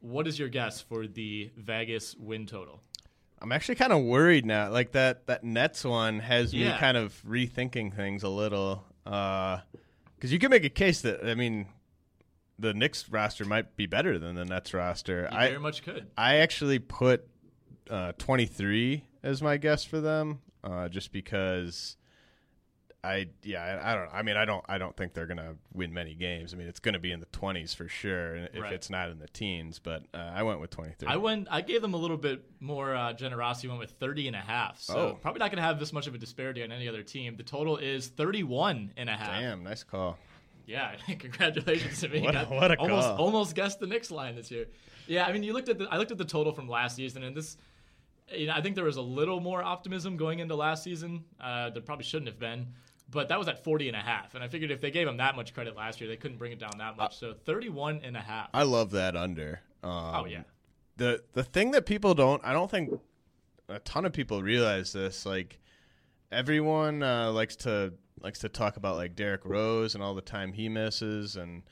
What 0.00 0.26
is 0.26 0.38
your 0.38 0.48
guess 0.48 0.80
for 0.80 1.06
the 1.06 1.50
Vegas 1.56 2.16
win 2.16 2.46
total? 2.46 2.80
I'm 3.40 3.52
actually 3.52 3.76
kind 3.76 3.92
of 3.92 4.02
worried 4.02 4.46
now. 4.46 4.70
Like 4.70 4.92
that 4.92 5.26
that 5.26 5.44
Nets 5.44 5.84
one 5.84 6.20
has 6.20 6.54
yeah. 6.54 6.72
me 6.72 6.78
kind 6.78 6.96
of 6.96 7.20
rethinking 7.28 7.94
things 7.94 8.22
a 8.22 8.28
little. 8.28 8.84
Because 9.04 9.60
uh, 9.60 10.26
you 10.26 10.38
can 10.38 10.50
make 10.50 10.64
a 10.64 10.70
case 10.70 11.02
that 11.02 11.24
I 11.24 11.34
mean, 11.34 11.66
the 12.58 12.74
Knicks 12.74 13.08
roster 13.08 13.44
might 13.44 13.76
be 13.76 13.86
better 13.86 14.18
than 14.18 14.34
the 14.34 14.44
Nets 14.44 14.72
roster. 14.74 15.28
You 15.30 15.38
I 15.38 15.48
very 15.48 15.60
much 15.60 15.82
could. 15.82 16.08
I 16.16 16.36
actually 16.36 16.78
put 16.78 17.28
uh, 17.90 18.12
23 18.18 19.04
as 19.22 19.42
my 19.42 19.56
guess 19.56 19.84
for 19.84 20.00
them, 20.00 20.40
uh, 20.64 20.88
just 20.88 21.12
because 21.12 21.96
I 23.04 23.28
yeah 23.44 23.62
I, 23.62 23.92
I, 23.92 23.94
don't 23.94 24.08
I 24.12 24.22
mean 24.22 24.36
I 24.36 24.44
don't 24.44 24.64
I 24.68 24.76
don't 24.76 24.96
think 24.96 25.14
they're 25.14 25.26
gonna 25.26 25.54
win 25.72 25.94
many 25.94 26.14
games. 26.14 26.52
I 26.52 26.56
mean 26.56 26.66
it's 26.66 26.80
gonna 26.80 26.98
be 26.98 27.12
in 27.12 27.20
the 27.20 27.26
twenties 27.26 27.72
for 27.72 27.88
sure, 27.88 28.36
if 28.36 28.60
right. 28.60 28.72
it's 28.72 28.90
not 28.90 29.08
in 29.10 29.20
the 29.20 29.28
teens. 29.28 29.78
But 29.78 30.02
uh, 30.12 30.32
I 30.34 30.42
went 30.42 30.60
with 30.60 30.70
twenty 30.70 30.94
three. 30.98 31.08
I 31.08 31.16
went 31.16 31.46
I 31.50 31.60
gave 31.60 31.80
them 31.80 31.94
a 31.94 31.96
little 31.96 32.16
bit 32.16 32.44
more 32.58 32.94
uh, 32.94 33.12
generosity. 33.12 33.68
Went 33.68 33.80
with 33.80 33.92
30 33.92 34.28
and 34.28 34.36
a 34.36 34.40
half. 34.40 34.80
So 34.80 34.94
oh. 34.96 35.18
probably 35.20 35.38
not 35.38 35.52
gonna 35.52 35.62
have 35.62 35.78
this 35.78 35.92
much 35.92 36.08
of 36.08 36.14
a 36.14 36.18
disparity 36.18 36.62
on 36.64 36.72
any 36.72 36.88
other 36.88 37.04
team. 37.04 37.36
The 37.36 37.44
total 37.44 37.76
is 37.76 38.08
31 38.08 38.92
and 38.96 39.08
a 39.08 39.12
half. 39.12 39.40
Damn, 39.40 39.62
nice 39.62 39.84
call. 39.84 40.18
Yeah, 40.66 40.94
congratulations 41.18 42.00
to 42.00 42.08
me. 42.08 42.20
what, 42.22 42.34
a, 42.34 42.44
what 42.46 42.70
a 42.72 42.76
call. 42.76 42.90
almost 42.90 43.08
almost 43.08 43.54
guessed 43.54 43.78
the 43.78 43.86
Knicks 43.86 44.10
line 44.10 44.34
this 44.34 44.50
year. 44.50 44.66
Yeah, 45.06 45.24
I 45.24 45.32
mean 45.32 45.44
you 45.44 45.52
looked 45.52 45.68
at 45.68 45.78
the 45.78 45.86
I 45.88 45.98
looked 45.98 46.10
at 46.10 46.18
the 46.18 46.24
total 46.24 46.52
from 46.52 46.68
last 46.68 46.96
season 46.96 47.22
and 47.22 47.36
this. 47.36 47.56
You 48.34 48.46
know, 48.46 48.54
I 48.54 48.60
think 48.60 48.74
there 48.74 48.84
was 48.84 48.96
a 48.96 49.02
little 49.02 49.40
more 49.40 49.62
optimism 49.62 50.16
going 50.16 50.38
into 50.38 50.54
last 50.54 50.84
season. 50.84 51.24
Uh, 51.40 51.70
there 51.70 51.82
probably 51.82 52.04
shouldn't 52.04 52.28
have 52.28 52.38
been 52.38 52.68
but 53.10 53.28
that 53.28 53.38
was 53.38 53.48
at 53.48 53.64
40 53.64 53.88
and 53.88 53.96
a 53.96 54.00
half. 54.00 54.34
And 54.34 54.44
I 54.44 54.48
figured 54.48 54.70
if 54.70 54.80
they 54.80 54.90
gave 54.90 55.08
him 55.08 55.16
that 55.16 55.34
much 55.34 55.54
credit 55.54 55.76
last 55.76 56.00
year, 56.00 56.08
they 56.08 56.16
couldn't 56.16 56.36
bring 56.36 56.52
it 56.52 56.58
down 56.58 56.72
that 56.78 56.96
much. 56.96 57.18
So 57.18 57.34
31 57.44 58.02
and 58.04 58.16
a 58.16 58.20
half. 58.20 58.50
I 58.52 58.64
love 58.64 58.90
that 58.90 59.16
under. 59.16 59.60
Um, 59.82 59.90
oh, 59.92 60.26
yeah. 60.26 60.42
The, 60.96 61.22
the 61.32 61.42
thing 61.42 61.70
that 61.70 61.86
people 61.86 62.14
don't, 62.14 62.44
I 62.44 62.52
don't 62.52 62.70
think 62.70 63.00
a 63.68 63.78
ton 63.80 64.04
of 64.04 64.12
people 64.12 64.42
realize 64.42 64.92
this. 64.92 65.24
Like, 65.24 65.58
everyone 66.30 67.02
uh, 67.02 67.32
likes 67.32 67.56
to 67.56 67.94
likes 68.20 68.40
to 68.40 68.48
talk 68.48 68.76
about 68.76 68.96
like 68.96 69.14
Derrick 69.14 69.44
Rose 69.44 69.94
and 69.94 70.02
all 70.02 70.12
the 70.12 70.20
time 70.20 70.52
he 70.52 70.68
misses 70.68 71.36
and 71.36 71.62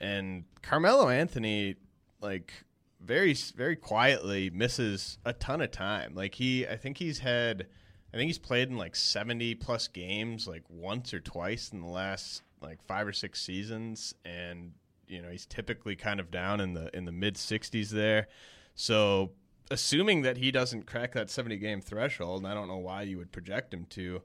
and 0.00 0.44
Carmelo 0.62 1.08
Anthony 1.08 1.74
like 2.20 2.52
very 3.00 3.34
very 3.34 3.76
quietly 3.76 4.50
misses 4.50 5.18
a 5.24 5.32
ton 5.32 5.60
of 5.60 5.70
time. 5.70 6.14
Like 6.14 6.34
he 6.34 6.66
I 6.66 6.76
think 6.76 6.98
he's 6.98 7.20
had 7.20 7.66
I 8.12 8.16
think 8.16 8.28
he's 8.28 8.38
played 8.38 8.70
in 8.70 8.78
like 8.78 8.96
70 8.96 9.56
plus 9.56 9.88
games, 9.88 10.46
like 10.46 10.62
once 10.68 11.12
or 11.12 11.20
twice 11.20 11.70
in 11.72 11.80
the 11.80 11.88
last 11.88 12.42
like 12.60 12.82
five 12.86 13.06
or 13.06 13.12
six 13.12 13.42
seasons, 13.42 14.14
and 14.24 14.72
you 15.06 15.20
know 15.22 15.28
he's 15.28 15.46
typically 15.46 15.96
kind 15.96 16.20
of 16.20 16.30
down 16.30 16.60
in 16.60 16.74
the 16.74 16.94
in 16.96 17.04
the 17.04 17.12
mid 17.12 17.34
60s 17.34 17.90
there. 17.90 18.28
So 18.74 19.32
assuming 19.70 20.22
that 20.22 20.36
he 20.38 20.50
doesn't 20.50 20.86
crack 20.86 21.12
that 21.12 21.30
70 21.30 21.56
game 21.58 21.80
threshold, 21.80 22.42
and 22.42 22.50
I 22.50 22.54
don't 22.54 22.68
know 22.68 22.78
why 22.78 23.02
you 23.02 23.18
would 23.18 23.32
project 23.32 23.74
him 23.74 23.86
to, 23.90 24.22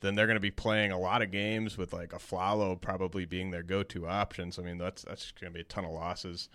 then 0.00 0.14
they're 0.14 0.26
going 0.26 0.36
to 0.36 0.40
be 0.40 0.50
playing 0.50 0.92
a 0.92 0.98
lot 0.98 1.22
of 1.22 1.30
games 1.30 1.76
with 1.76 1.92
like 1.92 2.10
Afflalo 2.10 2.80
probably 2.80 3.26
being 3.26 3.50
their 3.50 3.62
go-to 3.62 4.06
option. 4.06 4.50
So 4.50 4.62
I 4.62 4.66
mean 4.66 4.78
that's 4.78 5.02
that's 5.02 5.32
going 5.32 5.52
to 5.52 5.54
be 5.54 5.60
a 5.60 5.64
ton 5.64 5.84
of 5.84 5.92
losses. 5.92 6.48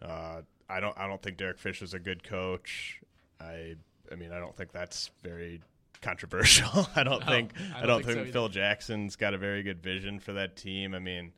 Uh, 0.00 0.42
I 0.74 0.80
don't 0.80 0.98
I 0.98 1.06
don't 1.06 1.22
think 1.22 1.36
Derek 1.36 1.58
Fisher 1.58 1.84
is 1.84 1.94
a 1.94 2.00
good 2.00 2.24
coach. 2.24 3.00
I 3.40 3.76
I 4.10 4.16
mean 4.16 4.32
I 4.32 4.40
don't 4.40 4.56
think 4.56 4.72
that's 4.72 5.10
very 5.22 5.60
controversial. 6.02 6.88
I 6.96 7.04
don't 7.04 7.20
no, 7.20 7.26
think 7.26 7.52
I 7.56 7.62
don't, 7.62 7.82
I 7.82 7.86
don't 7.86 8.04
think, 8.04 8.16
think 8.16 8.26
so 8.28 8.32
Phil 8.32 8.48
Jackson's 8.48 9.14
got 9.14 9.34
a 9.34 9.38
very 9.38 9.62
good 9.62 9.80
vision 9.80 10.18
for 10.18 10.32
that 10.32 10.56
team. 10.56 10.92
I 10.92 10.98
mean, 10.98 11.32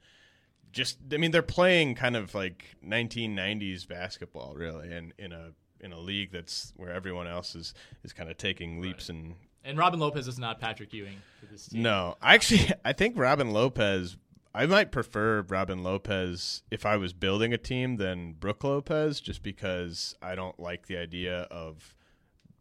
just 0.73 0.97
I 1.13 1.19
mean 1.19 1.33
they're 1.33 1.43
playing 1.43 1.97
kind 1.97 2.17
of 2.17 2.35
like 2.35 2.77
1990s 2.87 3.87
basketball 3.87 4.55
really, 4.55 4.91
and 4.91 5.13
in 5.19 5.33
a 5.33 5.51
in 5.81 5.93
a 5.93 5.99
league 5.99 6.33
that's 6.33 6.73
where 6.77 6.91
everyone 6.91 7.27
else 7.27 7.55
is 7.55 7.75
is 8.05 8.15
kind 8.15 8.31
of 8.31 8.39
taking 8.39 8.81
leaps 8.81 9.11
right. 9.11 9.19
and. 9.19 9.35
And 9.65 9.77
Robin 9.77 9.99
Lopez 9.99 10.29
is 10.29 10.39
not 10.39 10.61
Patrick 10.61 10.93
Ewing 10.93 11.17
for 11.41 11.47
this 11.47 11.67
team. 11.67 11.83
No, 11.83 12.17
actually, 12.23 12.71
I 12.85 12.93
think 12.93 13.19
Robin 13.19 13.51
Lopez. 13.51 14.17
I 14.57 14.65
might 14.65 14.91
prefer 14.91 15.43
Robin 15.43 15.83
Lopez 15.83 16.63
if 16.71 16.87
I 16.87 16.97
was 16.97 17.13
building 17.13 17.53
a 17.53 17.59
team 17.59 17.97
than 17.97 18.33
Brook 18.33 18.65
Lopez, 18.65 19.21
just 19.21 19.43
because 19.43 20.15
I 20.23 20.35
don't 20.35 20.59
like 20.59 20.87
the 20.87 20.97
idea 20.97 21.43
of 21.51 21.95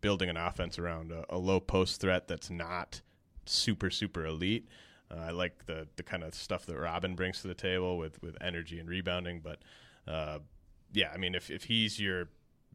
building 0.01 0.29
an 0.29 0.35
offense 0.35 0.77
around 0.77 1.13
a, 1.13 1.23
a 1.29 1.37
low 1.37 1.61
post 1.61 2.01
threat 2.01 2.27
that's 2.27 2.49
not 2.49 3.01
super 3.45 3.89
super 3.89 4.25
elite. 4.25 4.67
Uh, 5.09 5.27
I 5.27 5.31
like 5.31 5.67
the 5.67 5.87
the 5.95 6.03
kind 6.03 6.25
of 6.25 6.35
stuff 6.35 6.65
that 6.65 6.77
Robin 6.77 7.15
brings 7.15 7.41
to 7.43 7.47
the 7.47 7.53
table 7.53 7.97
with 7.97 8.21
with 8.21 8.35
energy 8.41 8.77
and 8.77 8.89
rebounding, 8.89 9.39
but 9.39 9.59
uh, 10.05 10.39
yeah, 10.91 11.11
I 11.13 11.17
mean 11.17 11.33
if 11.33 11.49
if 11.49 11.63
he's 11.63 11.97
your 11.97 12.27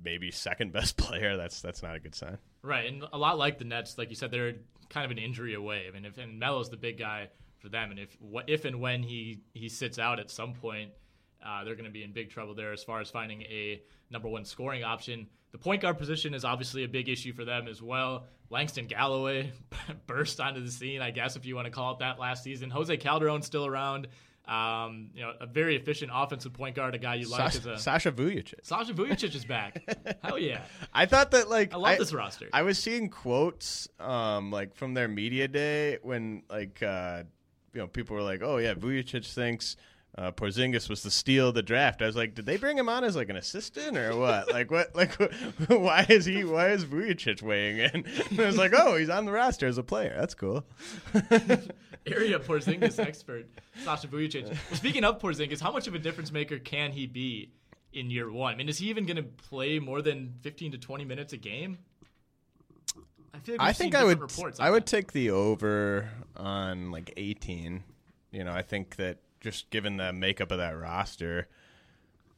maybe 0.02 0.30
second 0.30 0.72
best 0.72 0.96
player, 0.96 1.36
that's 1.36 1.60
that's 1.60 1.82
not 1.82 1.94
a 1.94 2.00
good 2.00 2.14
sign. 2.14 2.38
Right, 2.62 2.86
and 2.86 3.04
a 3.12 3.18
lot 3.18 3.36
like 3.36 3.58
the 3.58 3.66
Nets, 3.66 3.98
like 3.98 4.08
you 4.08 4.16
said, 4.16 4.30
they're 4.30 4.54
kind 4.88 5.04
of 5.04 5.10
an 5.10 5.18
injury 5.18 5.52
away. 5.52 5.84
I 5.86 5.90
mean, 5.90 6.06
if 6.06 6.16
and 6.16 6.40
Melo's 6.40 6.70
the 6.70 6.78
big 6.78 6.98
guy 6.98 7.28
for 7.60 7.68
them, 7.68 7.90
and 7.90 8.00
if 8.00 8.16
if 8.46 8.64
and 8.64 8.80
when 8.80 9.02
he 9.02 9.42
he 9.54 9.68
sits 9.68 9.98
out 9.98 10.18
at 10.18 10.30
some 10.30 10.54
point, 10.54 10.90
uh, 11.44 11.64
they're 11.64 11.74
going 11.74 11.84
to 11.84 11.90
be 11.90 12.02
in 12.02 12.12
big 12.12 12.30
trouble 12.30 12.54
there 12.54 12.72
as 12.72 12.82
far 12.82 13.00
as 13.00 13.10
finding 13.10 13.42
a 13.42 13.82
number 14.10 14.28
one 14.28 14.44
scoring 14.44 14.82
option. 14.82 15.26
The 15.52 15.58
point 15.58 15.82
guard 15.82 15.98
position 15.98 16.34
is 16.34 16.44
obviously 16.44 16.84
a 16.84 16.88
big 16.88 17.08
issue 17.08 17.32
for 17.32 17.44
them 17.44 17.66
as 17.66 17.82
well. 17.82 18.26
Langston 18.50 18.86
Galloway 18.86 19.52
burst 20.06 20.40
onto 20.40 20.64
the 20.64 20.70
scene, 20.70 21.02
I 21.02 21.10
guess, 21.10 21.36
if 21.36 21.46
you 21.46 21.54
want 21.54 21.66
to 21.66 21.70
call 21.70 21.92
it 21.94 21.98
that, 22.00 22.18
last 22.18 22.44
season. 22.44 22.70
Jose 22.70 22.96
Calderon 22.98 23.42
still 23.42 23.66
around. 23.66 24.08
Um, 24.46 25.10
you 25.14 25.22
know, 25.22 25.32
a 25.40 25.46
very 25.46 25.76
efficient 25.76 26.10
offensive 26.12 26.52
point 26.52 26.74
guard, 26.74 26.94
a 26.96 26.98
guy 26.98 27.16
you 27.16 27.28
like. 27.28 27.52
Sasha, 27.52 27.70
a, 27.70 27.78
Sasha 27.78 28.10
Vujacic. 28.12 28.54
Sasha 28.62 28.92
Vujacic 28.92 29.34
is 29.34 29.44
back. 29.44 29.80
Hell 30.24 30.38
yeah! 30.38 30.62
I 30.92 31.06
thought 31.06 31.30
that 31.32 31.48
like 31.48 31.72
I 31.72 31.76
love 31.76 31.92
I, 31.92 31.98
this 31.98 32.12
roster. 32.12 32.48
I 32.52 32.62
was 32.62 32.76
seeing 32.76 33.10
quotes 33.10 33.86
um, 34.00 34.50
like 34.50 34.74
from 34.74 34.94
their 34.94 35.06
media 35.06 35.46
day 35.46 35.98
when 36.02 36.42
like 36.50 36.82
uh, 36.82 37.24
you 37.72 37.80
know 37.80 37.86
people 37.86 38.16
were 38.16 38.22
like, 38.22 38.42
"Oh 38.42 38.58
yeah, 38.58 38.74
Vujacic 38.74 39.26
thinks." 39.26 39.76
uh, 40.18 40.32
Porzingis 40.32 40.88
was 40.88 41.02
the 41.02 41.10
steal 41.10 41.48
of 41.48 41.54
the 41.54 41.62
draft. 41.62 42.02
I 42.02 42.06
was 42.06 42.16
like, 42.16 42.34
did 42.34 42.46
they 42.46 42.56
bring 42.56 42.76
him 42.76 42.88
on 42.88 43.04
as 43.04 43.14
like 43.14 43.28
an 43.28 43.36
assistant 43.36 43.96
or 43.96 44.16
what? 44.16 44.52
like 44.52 44.70
what? 44.70 44.94
Like 45.00 45.14
why 45.68 46.04
is 46.08 46.24
he? 46.24 46.44
Why 46.44 46.70
is 46.70 46.84
Vujacic 46.84 47.42
weighing 47.42 47.78
in? 47.78 48.04
And 48.30 48.40
I 48.40 48.46
was 48.46 48.58
like, 48.58 48.72
oh, 48.76 48.96
he's 48.96 49.08
on 49.08 49.24
the 49.24 49.32
roster 49.32 49.66
as 49.66 49.78
a 49.78 49.82
player. 49.82 50.14
That's 50.18 50.34
cool. 50.34 50.64
Area 52.06 52.38
Porzingis 52.38 52.98
expert 52.98 53.48
Sasha 53.84 54.08
Vujacic. 54.08 54.46
Well, 54.46 54.56
speaking 54.72 55.04
of 55.04 55.20
Porzingis, 55.20 55.60
how 55.60 55.72
much 55.72 55.86
of 55.86 55.94
a 55.94 55.98
difference 55.98 56.32
maker 56.32 56.58
can 56.58 56.92
he 56.92 57.06
be 57.06 57.52
in 57.92 58.10
year 58.10 58.30
one? 58.30 58.54
I 58.54 58.56
mean, 58.56 58.68
is 58.68 58.78
he 58.78 58.88
even 58.90 59.06
going 59.06 59.16
to 59.16 59.22
play 59.22 59.78
more 59.78 60.02
than 60.02 60.34
fifteen 60.42 60.72
to 60.72 60.78
twenty 60.78 61.04
minutes 61.04 61.32
a 61.32 61.36
game? 61.36 61.78
I 63.40 63.44
feel 63.46 63.56
like 63.58 63.68
I 63.68 63.72
think 63.72 63.94
I 63.94 64.04
would. 64.04 64.20
I 64.58 64.70
would 64.70 64.86
take 64.86 65.12
the 65.12 65.30
over 65.30 66.08
on 66.36 66.90
like 66.90 67.12
eighteen. 67.16 67.84
You 68.30 68.44
know, 68.44 68.52
I 68.52 68.62
think 68.62 68.96
that 68.96 69.18
just 69.40 69.70
given 69.70 69.96
the 69.96 70.12
makeup 70.12 70.50
of 70.52 70.58
that 70.58 70.78
roster, 70.78 71.48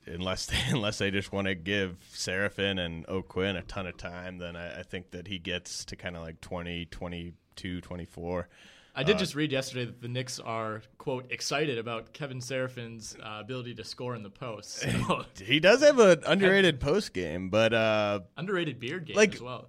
unless 0.06 0.46
they, 0.46 0.56
unless 0.70 0.98
they 0.98 1.10
just 1.10 1.32
want 1.32 1.46
to 1.48 1.54
give 1.54 1.96
Seraphin 2.14 2.78
and 2.84 3.04
O'Quinn 3.08 3.56
a 3.56 3.62
ton 3.62 3.86
of 3.86 3.96
time, 3.96 4.38
then 4.38 4.56
I, 4.56 4.80
I 4.80 4.82
think 4.82 5.10
that 5.10 5.26
he 5.28 5.38
gets 5.38 5.84
to 5.86 5.96
kind 5.96 6.16
of 6.16 6.22
like 6.22 6.40
20, 6.40 6.86
22, 6.86 7.80
24. 7.80 8.48
I 8.94 9.00
Uh, 9.00 9.04
did 9.04 9.18
just 9.18 9.34
read 9.34 9.52
yesterday 9.52 9.86
that 9.86 10.00
the 10.02 10.08
Knicks 10.08 10.38
are 10.38 10.82
quote 10.98 11.26
excited 11.32 11.78
about 11.78 12.12
Kevin 12.12 12.40
Seraphin's 12.40 13.16
uh, 13.22 13.38
ability 13.40 13.74
to 13.74 13.84
score 13.84 14.14
in 14.14 14.22
the 14.22 14.30
post. 14.30 14.82
So, 15.06 15.24
He 15.44 15.60
does 15.60 15.82
have 15.82 15.98
an 15.98 16.22
underrated 16.26 16.78
post 16.78 17.12
game, 17.14 17.48
but 17.50 17.72
uh, 17.74 18.20
underrated 18.36 18.78
beard 18.78 19.06
game 19.06 19.16
Like- 19.16 19.34
as 19.34 19.40
well. 19.42 19.68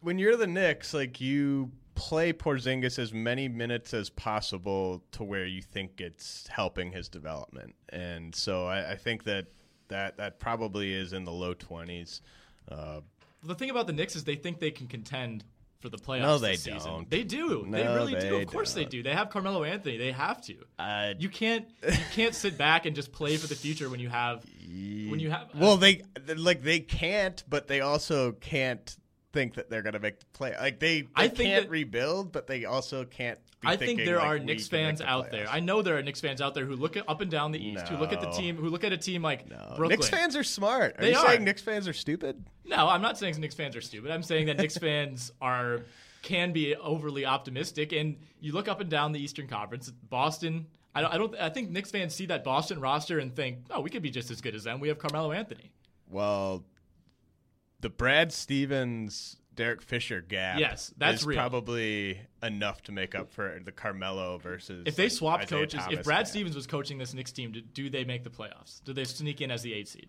When 0.00 0.18
you're 0.18 0.36
the 0.36 0.46
Knicks, 0.46 0.94
like 0.94 1.20
you 1.20 1.70
play 1.94 2.32
Porzingis 2.32 2.98
as 2.98 3.12
many 3.12 3.48
minutes 3.48 3.94
as 3.94 4.10
possible 4.10 5.02
to 5.12 5.22
where 5.24 5.46
you 5.46 5.62
think 5.62 6.00
it's 6.00 6.46
helping 6.48 6.92
his 6.92 7.08
development, 7.08 7.74
and 7.90 8.34
so 8.34 8.66
I, 8.66 8.92
I 8.92 8.96
think 8.96 9.24
that 9.24 9.46
that 9.88 10.16
that 10.16 10.38
probably 10.38 10.92
is 10.92 11.12
in 11.12 11.24
the 11.24 11.32
low 11.32 11.54
twenties. 11.54 12.20
Uh, 12.70 13.00
The 13.42 13.54
thing 13.54 13.70
about 13.70 13.86
the 13.86 13.92
Knicks 13.92 14.16
is 14.16 14.24
they 14.24 14.36
think 14.36 14.58
they 14.58 14.70
can 14.70 14.86
contend 14.88 15.44
for 15.80 15.90
the 15.90 15.98
playoffs. 15.98 16.22
No, 16.22 16.38
they 16.38 16.56
this 16.56 16.84
don't. 16.84 17.08
They 17.10 17.22
do. 17.24 17.66
they 17.70 17.84
No, 17.84 17.94
really 17.94 18.14
do. 18.18 18.36
Of 18.36 18.46
course 18.46 18.72
they 18.72 18.82
don't. 18.84 18.90
do. 18.90 19.02
They 19.02 19.12
have 19.12 19.28
Carmelo 19.28 19.64
Anthony. 19.64 19.98
They 19.98 20.12
have 20.12 20.40
to. 20.42 20.56
uh, 20.78 21.12
You 21.18 21.28
can't. 21.28 21.66
You 21.86 21.92
can't 22.12 22.34
sit 22.34 22.56
back 22.56 22.86
and 22.86 22.96
just 22.96 23.12
play 23.12 23.36
for 23.36 23.46
the 23.46 23.54
future 23.54 23.90
when 23.90 24.00
you 24.00 24.08
have. 24.08 24.42
When 24.66 25.20
you 25.20 25.30
have. 25.30 25.48
well, 25.54 25.76
they 25.76 26.00
like 26.34 26.62
they 26.62 26.80
can't, 26.80 27.44
but 27.48 27.68
they 27.68 27.82
also 27.82 28.32
can't 28.32 28.96
think 29.34 29.54
that 29.54 29.68
they're 29.68 29.82
going 29.82 29.92
to 29.92 30.00
make 30.00 30.18
the 30.20 30.26
play. 30.32 30.54
Like 30.58 30.78
they, 30.80 31.02
they 31.02 31.08
I 31.14 31.28
think 31.28 31.50
can't 31.50 31.64
that- 31.64 31.70
rebuild, 31.70 32.32
but 32.32 32.46
they 32.46 32.64
also 32.64 33.04
can't. 33.04 33.38
Be 33.60 33.68
I 33.68 33.76
think 33.76 34.04
there 34.04 34.18
like, 34.18 34.26
are 34.26 34.38
Knicks 34.38 34.68
fans 34.68 35.00
the 35.00 35.06
out 35.08 35.30
there. 35.30 35.46
I 35.48 35.60
know 35.60 35.82
there 35.82 35.96
are 35.98 36.02
Knicks 36.02 36.20
fans 36.20 36.40
out 36.40 36.54
there 36.54 36.64
who 36.66 36.76
look 36.76 36.96
at 36.96 37.08
up 37.08 37.20
and 37.20 37.30
down 37.30 37.50
the 37.50 37.62
East, 37.62 37.88
who 37.88 37.96
look 37.96 38.12
at 38.12 38.20
the 38.20 38.30
team, 38.30 38.56
who 38.56 38.68
look 38.68 38.84
at 38.84 38.92
a 38.92 38.96
team 38.98 39.22
like 39.22 39.48
No. 39.50 39.56
Brooklyn. 39.76 39.88
Knicks 39.88 40.08
fans 40.08 40.36
are 40.36 40.44
smart. 40.44 40.96
Are 40.98 41.02
They 41.02 41.12
you 41.12 41.18
are. 41.18 41.26
saying 41.26 41.44
Knicks 41.44 41.62
fans 41.62 41.88
are 41.88 41.92
stupid? 41.94 42.44
No, 42.64 42.88
I'm 42.88 43.02
not 43.02 43.18
saying 43.18 43.40
Knicks 43.40 43.54
fans 43.54 43.74
are 43.76 43.80
stupid. 43.80 44.10
I'm 44.10 44.22
saying 44.22 44.46
that 44.46 44.56
Knicks 44.58 44.76
fans 44.78 45.32
are 45.42 45.80
can 46.22 46.52
be 46.52 46.74
overly 46.76 47.26
optimistic, 47.26 47.92
and 47.92 48.16
you 48.40 48.52
look 48.52 48.68
up 48.68 48.80
and 48.80 48.88
down 48.90 49.12
the 49.12 49.20
Eastern 49.20 49.46
Conference. 49.46 49.90
Boston, 50.10 50.66
I 50.94 51.00
don't, 51.02 51.12
I 51.14 51.18
don't, 51.18 51.34
I 51.36 51.48
think 51.50 51.70
Knicks 51.70 51.90
fans 51.90 52.14
see 52.14 52.26
that 52.26 52.44
Boston 52.44 52.80
roster 52.80 53.18
and 53.18 53.34
think, 53.34 53.58
oh, 53.70 53.80
we 53.80 53.90
could 53.90 54.02
be 54.02 54.10
just 54.10 54.30
as 54.30 54.40
good 54.40 54.54
as 54.54 54.64
them. 54.64 54.78
We 54.80 54.88
have 54.88 54.98
Carmelo 54.98 55.32
Anthony. 55.32 55.72
Well, 56.10 56.64
the 57.84 57.90
Brad 57.90 58.32
Stevens 58.32 59.36
Derek 59.54 59.82
Fisher 59.82 60.22
gap. 60.22 60.58
Yes, 60.58 60.90
that's 60.96 61.20
is 61.20 61.26
real. 61.26 61.36
probably 61.36 62.18
enough 62.42 62.82
to 62.84 62.92
make 62.92 63.14
up 63.14 63.30
for 63.30 63.60
the 63.62 63.72
Carmelo 63.72 64.38
versus. 64.38 64.84
If 64.86 64.96
they 64.96 65.04
like, 65.04 65.12
swapped 65.12 65.42
Isaiah 65.44 65.58
coaches, 65.58 65.80
Thomas 65.80 65.98
if 65.98 66.04
Brad 66.06 66.20
gap. 66.20 66.28
Stevens 66.28 66.56
was 66.56 66.66
coaching 66.66 66.96
this 66.96 67.12
Knicks 67.12 67.30
team, 67.30 67.52
do, 67.52 67.60
do 67.60 67.90
they 67.90 68.04
make 68.04 68.24
the 68.24 68.30
playoffs? 68.30 68.82
Do 68.84 68.94
they 68.94 69.04
sneak 69.04 69.42
in 69.42 69.50
as 69.50 69.60
the 69.60 69.74
eight 69.74 69.86
seed? 69.86 70.08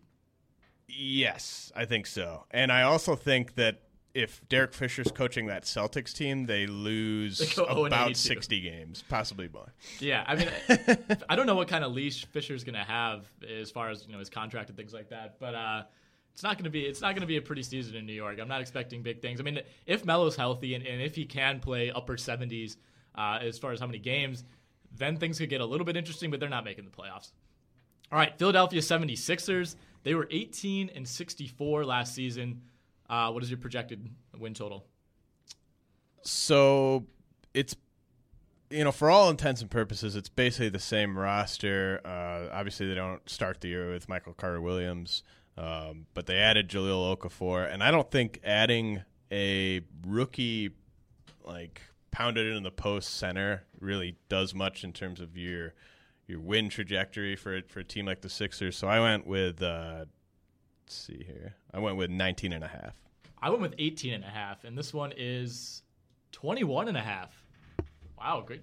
Yes, 0.87 1.69
I 1.75 1.83
think 1.83 2.07
so. 2.07 2.45
And 2.49 2.71
I 2.71 2.83
also 2.83 3.13
think 3.13 3.55
that 3.55 3.81
if 4.13 4.39
Derek 4.47 4.73
Fisher's 4.73 5.11
coaching 5.11 5.47
that 5.47 5.63
Celtics 5.63 6.13
team, 6.13 6.45
they 6.45 6.65
lose 6.65 7.39
They 7.39 7.47
go 7.47 7.65
0 7.65 7.85
and 7.85 7.87
about 7.87 8.15
60 8.15 8.61
games, 8.61 9.03
possibly 9.09 9.49
more. 9.53 9.73
Yeah, 9.99 10.23
I 10.25 10.35
mean, 10.37 10.47
I 11.29 11.35
don't 11.35 11.45
know 11.45 11.55
what 11.55 11.67
kind 11.67 11.83
of 11.83 11.91
leash 11.91 12.25
Fisher's 12.27 12.63
going 12.63 12.75
to 12.75 12.85
have 12.85 13.25
as 13.45 13.69
far 13.69 13.89
as 13.89 14.07
you 14.07 14.13
know 14.13 14.19
his 14.19 14.29
contract 14.29 14.69
and 14.69 14.77
things 14.77 14.93
like 14.93 15.09
that, 15.09 15.35
but 15.41 15.53
uh, 15.53 15.83
it's 16.35 16.43
not 16.43 16.57
going 16.57 16.65
to 16.65 16.69
be 16.69 16.81
it's 16.81 16.99
not 16.99 17.13
going 17.13 17.21
to 17.21 17.27
be 17.27 17.37
a 17.37 17.41
pretty 17.41 17.63
season 17.63 17.95
in 17.95 18.05
New 18.05 18.11
York. 18.11 18.39
I'm 18.41 18.49
not 18.49 18.59
expecting 18.59 19.01
big 19.01 19.21
things. 19.21 19.39
I 19.39 19.43
mean, 19.43 19.61
if 19.85 20.03
Melo's 20.03 20.35
healthy 20.35 20.75
and, 20.75 20.85
and 20.85 21.01
if 21.01 21.15
he 21.15 21.23
can 21.23 21.61
play 21.61 21.91
upper 21.91 22.17
70s 22.17 22.75
uh, 23.17 23.39
as 23.41 23.57
far 23.57 23.71
as 23.71 23.79
how 23.79 23.85
many 23.85 23.99
games, 23.99 24.43
then 24.97 25.15
things 25.15 25.37
could 25.37 25.49
get 25.49 25.61
a 25.61 25.65
little 25.65 25.85
bit 25.85 25.95
interesting. 25.95 26.31
But 26.31 26.41
they're 26.41 26.49
not 26.49 26.65
making 26.65 26.83
the 26.83 26.91
playoffs. 26.91 27.31
All 28.11 28.19
right, 28.19 28.37
Philadelphia 28.37 28.81
76ers. 28.81 29.77
They 30.03 30.13
were 30.13 30.27
18 30.29 30.91
and 30.93 31.07
64 31.07 31.85
last 31.85 32.13
season. 32.13 32.63
Uh, 33.09 33.31
what 33.31 33.41
is 33.41 33.49
your 33.49 33.57
projected 33.57 34.09
win 34.37 34.53
total? 34.53 34.85
So 36.21 37.05
it's 37.53 37.77
you 38.69 38.83
know, 38.83 38.91
for 38.91 39.09
all 39.09 39.29
intents 39.29 39.61
and 39.61 39.71
purposes, 39.71 40.17
it's 40.17 40.27
basically 40.27 40.67
the 40.67 40.79
same 40.79 41.17
roster. 41.17 42.01
Uh, 42.03 42.53
obviously, 42.53 42.87
they 42.87 42.95
don't 42.95 43.27
start 43.29 43.61
the 43.61 43.69
year 43.69 43.91
with 43.91 44.09
Michael 44.09 44.33
Carter 44.33 44.59
Williams, 44.59 45.23
um, 45.57 46.05
but 46.13 46.25
they 46.25 46.37
added 46.37 46.69
Jahlil 46.69 47.17
Okafor, 47.17 47.71
and 47.71 47.83
I 47.83 47.91
don't 47.91 48.09
think 48.09 48.39
adding 48.43 49.03
a 49.31 49.81
rookie 50.05 50.71
like 51.43 51.81
pounded 52.11 52.55
in 52.55 52.63
the 52.63 52.71
post 52.71 53.17
center 53.17 53.63
really 53.79 54.15
does 54.29 54.53
much 54.53 54.83
in 54.83 54.93
terms 54.93 55.19
of 55.19 55.37
your 55.37 55.73
your 56.27 56.39
win 56.39 56.69
trajectory 56.69 57.35
for 57.35 57.61
for 57.67 57.79
a 57.79 57.83
team 57.83 58.05
like 58.05 58.21
the 58.21 58.29
Sixers. 58.29 58.77
So 58.77 58.87
I 58.87 58.99
went 58.99 59.25
with 59.27 59.61
uh, 59.61 60.05
let's 60.85 60.95
see 60.95 61.23
here, 61.25 61.55
I 61.73 61.79
went 61.79 61.97
with 61.97 62.09
19 62.09 62.53
and 62.53 62.63
a 62.63 62.67
half. 62.67 62.93
I 63.41 63.49
went 63.49 63.61
with 63.61 63.75
18 63.77 64.13
and 64.13 64.23
a 64.23 64.29
half, 64.29 64.63
and 64.63 64.77
this 64.77 64.93
one 64.93 65.13
is 65.15 65.83
21 66.31 66.87
and 66.87 66.97
a 66.97 67.01
half. 67.01 67.45
Wow, 68.17 68.43
great. 68.45 68.61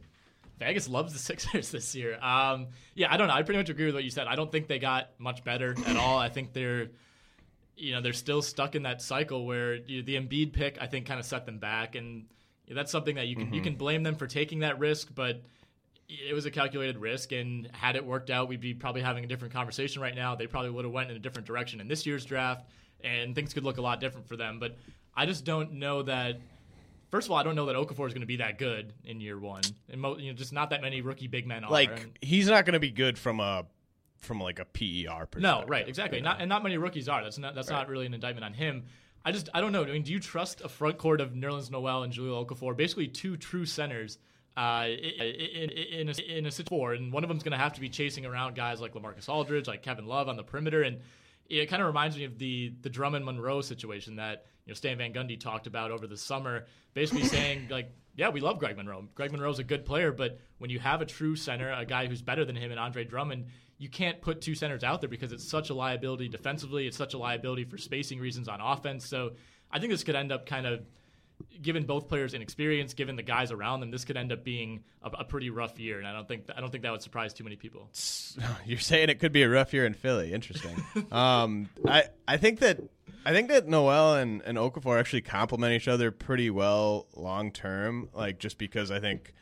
Vegas 0.59 0.89
loves 0.89 1.13
the 1.13 1.19
Sixers 1.31 1.71
this 1.71 1.95
year. 1.95 2.19
Um, 2.21 2.69
yeah, 2.95 3.13
I 3.13 3.17
don't 3.17 3.29
know. 3.29 3.35
I 3.35 3.43
pretty 3.43 3.59
much 3.59 3.71
agree 3.71 3.87
with 3.87 3.95
what 3.95 4.05
you 4.05 4.11
said. 4.11 4.27
I 4.27 4.37
don't 4.37 4.51
think 4.51 4.69
they 4.69 4.79
got 4.79 5.11
much 5.19 5.45
better 5.45 5.75
at 5.87 5.97
all. 5.97 6.19
I 6.19 6.29
think 6.29 6.53
they're, 6.53 6.91
you 7.77 7.93
know, 7.93 8.01
they're 8.01 8.13
still 8.13 8.43
stuck 8.43 8.75
in 8.75 8.83
that 8.85 9.03
cycle 9.03 9.47
where 9.47 9.77
you, 9.77 10.03
the 10.03 10.17
Embiid 10.17 10.53
pick, 10.53 10.79
I 10.81 10.87
think, 10.87 11.07
kind 11.07 11.19
of 11.19 11.27
set 11.27 11.47
them 11.47 11.59
back, 11.59 11.95
and 11.95 12.27
that's 12.71 12.93
something 12.93 13.17
that 13.17 13.27
you 13.27 13.37
can 13.37 13.53
you 13.53 13.61
can 13.61 13.75
blame 13.75 14.03
them 14.03 14.15
for 14.15 14.27
taking 14.27 14.61
that 14.61 14.79
risk, 14.79 15.09
but 15.15 15.43
it 16.09 16.35
was 16.35 16.47
a 16.47 16.51
calculated 16.51 16.99
risk, 16.99 17.33
and 17.33 17.69
had 17.73 17.97
it 17.97 18.05
worked 18.05 18.31
out, 18.31 18.49
we'd 18.49 18.61
be 18.61 18.75
probably 18.75 19.03
having 19.03 19.25
a 19.25 19.27
different 19.27 19.55
conversation 19.55 20.03
right 20.03 20.15
now. 20.15 20.35
They 20.35 20.47
probably 20.47 20.71
would 20.71 20.85
have 20.85 20.93
went 20.93 21.11
in 21.11 21.17
a 21.17 21.21
different 21.21 21.47
direction 21.47 21.81
in 21.81 21.89
this 21.89 22.07
year's 22.07 22.25
draft, 22.25 22.67
and 23.03 23.35
things 23.35 23.55
could 23.55 23.65
look 23.65 23.79
a 23.79 23.83
lot 23.83 24.01
different 24.01 24.29
for 24.29 24.37
them. 24.37 24.59
But 24.59 24.77
I 25.15 25.27
just 25.27 25.45
don't 25.45 25.75
know 25.75 26.03
that. 26.03 26.41
First 27.13 27.29
of 27.29 27.33
all, 27.33 27.37
I 27.37 27.43
don't 27.43 27.55
know 27.55 27.67
that 27.67 27.77
Okafor 27.77 28.07
is 28.07 28.15
going 28.15 28.23
to 28.23 28.27
be 28.27 28.37
that 28.37 28.59
good 28.59 28.95
in 29.05 29.21
year 29.21 29.39
one, 29.39 29.61
and 29.91 30.01
mo- 30.01 30.17
you 30.17 30.33
know, 30.33 30.37
just 30.37 30.51
not 30.51 30.71
that 30.71 30.81
many 30.81 31.03
rookie 31.03 31.27
big 31.27 31.47
men 31.47 31.63
are. 31.63 31.71
Like 31.71 31.91
And- 31.91 32.19
he's 32.23 32.49
not 32.49 32.65
going 32.65 32.73
to 32.73 32.81
be 32.81 32.91
good 32.91 33.19
from 33.19 33.39
a 33.39 33.67
from 34.17 34.41
like 34.41 34.59
a 34.59 34.65
PER 34.65 35.27
perspective. 35.27 35.43
no, 35.43 35.65
right, 35.67 35.87
exactly. 35.87 36.19
you 36.19 36.25
know? 36.25 36.31
Not 36.31 36.41
and 36.41 36.49
not 36.49 36.63
many 36.63 36.79
rookies 36.79 37.11
are. 37.11 37.23
That's 37.23 37.37
not 37.37 37.55
that's 37.55 37.69
not 37.69 37.89
really 37.89 38.07
an 38.07 38.15
indictment 38.15 38.47
on 38.47 38.55
him. 38.55 38.85
I 39.27 39.31
just 39.31 39.51
I 39.53 39.61
don't 39.61 39.73
know. 39.73 39.83
I 39.83 39.89
mean, 39.89 40.05
do 40.05 40.13
you 40.13 40.21
trust 40.21 40.63
a 40.63 40.71
front 40.71 40.97
court 40.97 41.21
of 41.21 41.33
Nerlens 41.33 41.71
Noel 41.71 42.03
and 42.03 42.13
Jahlil 42.15 42.47
Okafor, 42.47 42.75
basically 42.75 43.09
two 43.09 43.37
true 43.37 43.67
centers, 43.67 44.17
uh, 44.57 44.87
in, 44.89 45.71
in, 45.71 45.71
in 45.71 46.09
a 46.09 46.39
in 46.39 46.47
a 46.47 46.51
situation 46.51 46.67
four, 46.67 46.95
and 46.95 47.13
one 47.13 47.25
of 47.25 47.29
them's 47.29 47.43
going 47.43 47.53
to 47.53 47.59
have 47.59 47.75
to 47.75 47.81
be 47.83 47.91
chasing 47.91 48.25
around 48.25 48.55
guys 48.55 48.81
like 48.81 48.95
Lamarcus 48.95 49.29
Aldridge, 49.29 49.69
like 49.69 49.83
Kevin 49.83 50.07
Love 50.07 50.31
on 50.31 50.37
the 50.37 50.43
perimeter, 50.43 50.83
and 50.83 51.01
it 51.51 51.67
kind 51.67 51.83
of 51.83 51.89
reminds 51.89 52.17
me 52.17 52.25
of 52.25 52.39
the 52.39 52.73
the 52.81 52.89
Drummond 52.89 53.27
Monroe 53.27 53.61
situation 53.61 54.17
that 54.17 54.47
know 54.73 54.77
Stan 54.77 54.99
Van 54.99 55.13
Gundy 55.13 55.39
talked 55.39 55.67
about 55.67 55.91
over 55.91 56.07
the 56.07 56.17
summer, 56.17 56.67
basically 56.95 57.25
saying 57.25 57.69
like. 57.71 57.93
Yeah, 58.15 58.29
we 58.29 58.41
love 58.41 58.59
Greg 58.59 58.77
Monroe. 58.77 59.09
Greg 59.15 59.33
Monroe's 59.33 59.59
a 59.59 59.65
good 59.65 59.87
player, 59.87 60.13
but 60.13 60.39
when 60.59 60.69
you 60.69 60.79
have 60.81 61.01
a 61.01 61.07
true 61.07 61.35
center, 61.35 61.73
a 61.73 61.87
guy 61.87 62.07
who's 62.07 62.21
better 62.21 62.45
than 62.45 62.55
him, 62.55 62.71
and 62.71 62.79
Andre 62.79 63.05
Drummond, 63.05 63.47
you 63.79 63.89
can't 63.89 64.21
put 64.21 64.43
two 64.43 64.55
centers 64.55 64.85
out 64.85 65.01
there 65.01 65.09
because 65.09 65.33
it's 65.33 65.49
such 65.49 65.71
a 65.71 65.75
liability 65.75 66.29
defensively. 66.29 66.87
It's 66.87 66.97
such 66.97 67.15
a 67.15 67.19
liability 67.19 67.65
for 67.65 67.79
spacing 67.79 68.21
reasons 68.21 68.49
on 68.49 68.61
offense. 68.61 69.07
So 69.07 69.33
I 69.71 69.79
think 69.79 69.91
this 69.91 70.05
could 70.05 70.15
end 70.15 70.31
up 70.31 70.45
kind 70.45 70.67
of, 70.67 70.85
given 71.61 71.85
both 71.85 72.09
players 72.09 72.35
inexperience, 72.35 72.95
given 72.95 73.17
the 73.17 73.23
guys 73.23 73.53
around 73.53 73.81
them, 73.81 73.91
this 73.91 74.05
could 74.05 74.17
end 74.17 74.33
up 74.33 74.45
being 74.45 74.83
a, 75.03 75.09
a 75.21 75.25
pretty 75.25 75.51
rough 75.51 75.79
year. 75.79 75.99
And 75.99 76.07
I 76.07 76.13
don't 76.13 76.27
think 76.27 76.47
I 76.55 76.61
don't 76.61 76.71
think 76.71 76.83
that 76.83 76.93
would 76.93 77.03
surprise 77.03 77.33
too 77.33 77.45
many 77.45 77.57
people. 77.57 77.89
You're 78.67 78.79
saying 78.79 79.09
it 79.09 79.19
could 79.19 79.33
be 79.33 79.43
a 79.43 79.49
rough 79.49 79.73
year 79.73 79.87
in 79.87 79.95
Philly. 79.95 80.33
Interesting. 80.33 80.83
um, 81.13 81.69
I 81.87 82.05
I 82.27 82.37
think 82.37 82.61
that 82.61 82.81
I 83.25 83.33
think 83.33 83.49
that 83.49 83.69
Noel 83.69 84.17
and, 84.17 84.43
and 84.43 84.59
Okafor 84.59 84.99
actually 84.99 85.23
complement 85.23 85.73
each 85.75 85.89
other 85.89 86.11
pretty 86.11 86.51
well 86.51 87.07
long 87.15 87.53
term. 87.53 88.09
Like 88.13 88.39
just 88.39 88.59
because 88.59 88.91
I 88.91 89.01
think, 89.01 89.35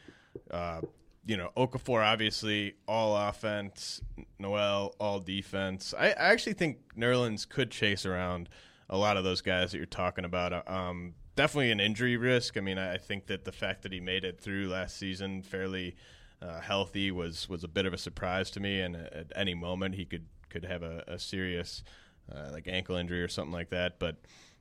uh, 0.51 0.83
you 1.27 1.37
know, 1.37 1.51
Okafor 1.57 2.05
obviously 2.05 2.75
all 2.87 3.17
offense, 3.17 4.03
Noel 4.39 4.95
all 4.99 5.21
defense. 5.21 5.95
I, 5.99 6.09
I 6.09 6.33
actually 6.33 6.55
think 6.55 6.79
Nerlens 6.97 7.49
could 7.49 7.71
chase 7.71 8.05
around 8.05 8.49
a 8.91 8.99
lot 8.99 9.17
of 9.17 9.25
those 9.25 9.41
guys 9.41 9.71
that 9.71 9.79
you're 9.79 9.87
talking 9.87 10.25
about. 10.25 10.69
Um, 10.69 11.15
definitely 11.41 11.71
an 11.71 11.81
injury 11.81 12.19
risk. 12.19 12.59
I 12.59 12.61
mean, 12.61 12.77
I 12.77 12.99
think 12.99 13.29
that 13.29 13.47
the 13.47 13.53
fact 13.53 13.81
that 13.85 13.93
he 13.93 13.99
made 13.99 14.25
it 14.25 14.39
through 14.39 14.69
last 14.69 14.99
season 14.99 15.41
fairly 15.41 15.97
uh, 16.43 16.61
healthy 16.61 17.11
was 17.11 17.49
was 17.49 17.65
a 17.65 17.69
bit 17.69 17.87
of 17.87 17.95
a 17.95 17.99
surprise 17.99 18.51
to 18.51 18.61
me. 18.61 18.83
And 18.83 18.95
at 18.95 19.33
any 19.35 19.55
moment, 19.55 19.95
he 19.95 20.05
could 20.05 20.27
could 20.51 20.67
have 20.67 20.83
a, 20.83 21.03
a 21.09 21.19
serious 21.19 21.83
uh, 22.31 22.51
like 22.53 22.69
ankle 22.69 22.95
injury 22.95 23.23
or 23.23 23.29
something 23.29 23.55
like 23.55 23.71
that. 23.71 23.99
But 23.99 24.17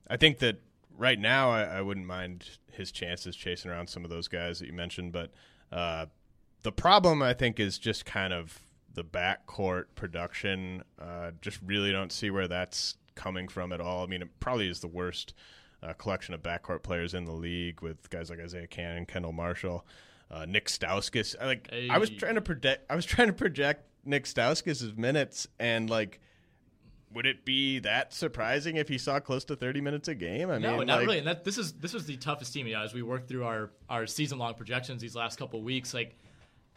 I 0.10 0.16
think 0.16 0.40
that 0.40 0.62
right 0.98 1.20
now, 1.20 1.52
I, 1.52 1.64
I 1.64 1.82
wouldn't 1.82 2.06
mind 2.06 2.46
his 2.72 2.94
chances 2.94 3.36
chasing 3.36 3.70
around 3.70 3.88
some 3.88 4.06
of 4.06 4.10
those 4.10 4.30
guys 4.30 4.60
that 4.60 4.68
you 4.68 4.74
mentioned. 4.74 5.12
But 5.12 5.34
uh, 5.74 6.06
the 6.64 6.72
problem, 6.72 7.22
I 7.22 7.34
think, 7.34 7.60
is 7.60 7.78
just 7.78 8.06
kind 8.06 8.32
of 8.32 8.58
the 8.94 9.04
backcourt 9.04 9.88
production. 9.96 10.84
Uh, 10.98 11.32
just 11.42 11.60
really 11.62 11.92
don't 11.92 12.14
see 12.14 12.32
where 12.32 12.48
that's 12.48 12.96
coming 13.16 13.50
from 13.50 13.74
at 13.74 13.82
all. 13.82 14.06
I 14.06 14.08
mean, 14.08 14.22
it 14.22 14.40
probably 14.40 14.70
is 14.70 14.80
the 14.80 14.88
worst 14.88 15.34
uh, 15.82 15.94
collection 15.94 16.34
of 16.34 16.42
backcourt 16.42 16.84
players 16.84 17.14
in 17.14 17.26
the 17.26 17.32
league 17.34 17.82
with 17.82 18.10
guys 18.10 18.30
like 18.30 18.40
Isaiah 18.40 18.68
Canaan, 18.68 19.06
Kendall 19.06 19.32
Marshall, 19.34 19.86
uh, 20.32 20.46
Nick 20.46 20.68
Stauskas. 20.68 21.36
I, 21.40 21.46
like 21.46 21.70
I 21.90 21.98
was 21.98 22.10
trying 22.10 22.36
to 22.36 22.42
project, 22.42 22.86
I 22.90 22.96
was 22.96 23.06
trying 23.14 23.28
to 23.28 23.34
project 23.34 23.86
Nick 24.06 24.26
Stauskas' 24.26 24.98
minutes, 24.98 25.48
and 25.60 25.90
like 25.90 26.20
would 27.12 27.26
it 27.26 27.44
be 27.44 27.80
that 27.80 28.14
surprising 28.14 28.78
if 28.78 28.88
he 28.88 28.98
saw 28.98 29.20
close 29.20 29.44
to 29.46 29.56
30 29.56 29.82
minutes 29.82 30.08
a 30.08 30.16
game? 30.16 30.52
I 30.52 30.60
no, 30.60 30.78
mean, 30.78 30.88
not 30.88 30.98
like, 31.00 31.08
really. 31.08 31.18
And 31.20 31.28
that 31.28 31.44
this 31.44 31.58
is 31.58 31.74
this 31.74 31.94
was 31.94 32.06
the 32.06 32.18
toughest 32.18 32.54
team. 32.54 32.68
You 32.68 32.74
know, 32.74 32.84
as 32.84 32.94
we 32.94 33.02
work 33.02 33.28
through 33.28 33.46
our 33.46 33.72
our 33.90 34.06
season 34.06 34.38
long 34.38 34.54
projections 34.54 35.02
these 35.02 35.16
last 35.16 35.40
couple 35.40 35.60
of 35.60 35.66
weeks, 35.66 35.94
like 35.94 36.16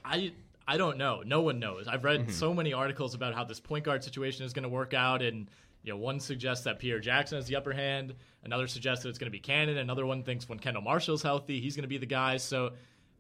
I 0.05 0.33
I 0.67 0.79
don't 0.79 0.97
know. 0.97 1.23
No 1.25 1.43
one 1.43 1.59
knows. 1.59 1.87
I've 1.87 2.05
read 2.05 2.21
Mm-hmm. 2.21 2.31
so 2.31 2.55
many 2.55 2.73
articles 2.73 3.15
about 3.15 3.35
how 3.35 3.45
this 3.45 3.61
point 3.61 3.85
guard 3.85 4.03
situation 4.05 4.47
is 4.47 4.53
going 4.53 4.63
to 4.63 4.69
work 4.69 4.95
out, 4.95 5.23
and 5.23 5.49
you 5.83 5.93
know, 5.93 5.97
one 5.99 6.21
suggests 6.21 6.65
that 6.65 6.79
Pierre 6.79 7.01
Jackson 7.01 7.37
has 7.37 7.47
the 7.47 7.57
upper 7.57 7.73
hand. 7.73 8.15
Another 8.45 8.67
suggests 8.67 9.03
that 9.03 9.09
it's 9.11 9.19
going 9.19 9.27
to 9.31 9.33
be 9.33 9.41
Canaan. 9.41 9.79
Another 9.79 10.07
one 10.07 10.23
thinks 10.23 10.49
when 10.49 10.59
Kendall 10.59 10.83
Marshall's 10.83 11.23
healthy, 11.23 11.61
he's 11.61 11.75
going 11.77 11.83
to 11.83 11.89
be 11.89 11.99
the 11.99 12.07
guy. 12.07 12.37
So 12.37 12.71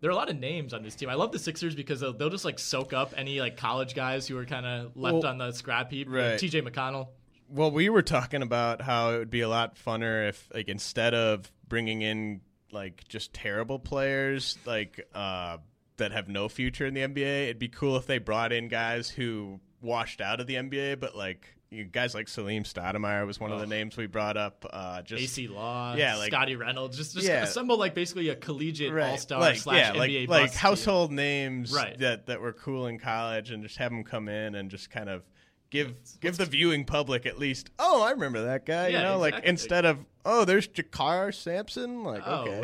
there 0.01 0.11
are 0.11 0.13
a 0.13 0.17
lot 0.17 0.31
of 0.31 0.37
names 0.39 0.73
on 0.75 0.83
this 0.83 0.95
team. 0.95 1.09
I 1.09 1.15
love 1.15 1.33
the 1.33 1.39
Sixers 1.39 1.75
because 1.75 2.01
they'll, 2.01 2.13
they'll 2.13 2.31
just 2.31 2.45
like 2.45 2.59
soak 2.59 2.93
up 2.93 3.15
any 3.17 3.41
like 3.41 3.57
college 3.57 3.95
guys 3.95 4.27
who 4.29 4.37
are 4.39 4.45
kind 4.45 4.67
of 4.67 4.97
left 4.97 5.15
Well, 5.15 5.27
on 5.27 5.39
the 5.39 5.53
scrap 5.53 5.91
heap. 5.91 6.09
right. 6.11 6.39
T.J. 6.39 6.63
McConnell. 6.63 7.09
Well, 7.49 7.71
we 7.71 7.89
were 7.89 8.03
talking 8.03 8.43
about 8.43 8.81
how 8.81 9.11
it 9.11 9.19
would 9.19 9.31
be 9.31 9.43
a 9.43 9.49
lot 9.49 9.77
funner 9.77 10.29
if, 10.29 10.49
like, 10.55 10.69
instead 10.69 11.13
of 11.15 11.51
bringing 11.69 12.01
in 12.01 12.41
like 12.71 13.07
just 13.09 13.35
terrible 13.35 13.79
players, 13.79 14.57
like 14.65 15.07
uh, 15.15 15.59
that 15.99 16.13
have 16.13 16.29
no 16.29 16.49
future 16.49 16.87
in 16.87 16.95
the 16.95 17.03
NBA, 17.03 17.45
it'd 17.45 17.59
be 17.59 17.69
cool 17.69 17.97
if 17.97 18.07
they 18.07 18.17
brought 18.19 18.53
in 18.53 18.69
guys 18.69 19.11
who 19.11 19.61
washed 19.83 20.21
out 20.23 20.41
of 20.41 20.47
the 20.47 20.55
NBA, 20.55 20.99
but 21.01 21.15
like 21.15 21.47
you 21.73 21.85
guys 21.85 22.15
like 22.15 22.29
Salim 22.29 22.65
Stoudamire 22.65 23.27
was 23.27 23.41
one 23.41 23.51
of 23.51 23.59
the 23.59 23.65
Oh. 23.65 23.69
names 23.69 23.97
we 23.97 24.07
brought 24.07 24.37
up. 24.37 24.67
Uh, 24.71 25.01
just 25.03 25.23
Acie 25.23 25.49
Law, 25.49 25.95
Yeah, 25.97 26.17
like- 26.17 26.31
Scottie 26.31 26.57
Reynolds, 26.57 26.97
just 26.97 27.15
just 27.15 27.27
Yeah. 27.27 27.43
assemble 27.45 27.79
like 27.79 27.95
basically 27.95 28.29
a 28.29 28.37
collegiate 28.37 28.93
Right. 28.93 29.11
all 29.11 29.19
star 29.19 29.41
like, 29.41 29.57
slash 29.57 29.77
yeah, 29.79 29.93
NBA 29.93 30.27
like, 30.29 30.43
like 30.43 30.51
team. 30.51 30.59
household 30.59 31.11
names 31.13 31.73
Right. 31.73 31.99
that 31.99 32.27
that 32.27 32.41
were 32.41 32.53
cool 32.53 32.87
in 32.87 32.99
college, 32.99 33.51
and 33.51 33.63
just 33.63 33.79
have 33.79 33.91
them 33.91 34.05
come 34.05 34.29
in 34.29 34.55
and 34.55 34.71
just 34.71 34.91
kind 34.91 35.09
of 35.09 35.23
give 35.71 35.95
give 36.21 36.37
the 36.37 36.45
viewing 36.45 36.85
public 36.85 37.25
at 37.25 37.39
least. 37.39 37.71
Oh, 37.79 38.03
I 38.03 38.11
remember 38.11 38.45
that 38.45 38.67
guy. 38.67 38.89
you 38.89 38.99
Yeah, 38.99 39.05
know, 39.05 39.19
like 39.19 39.43
instead 39.45 39.85
of 39.87 40.05
oh, 40.27 40.45
there's 40.45 40.69
JaKarr 40.69 41.35
Sampson. 41.35 42.05
Like 42.05 42.23
Oh, 42.27 42.43
okay, 42.43 42.61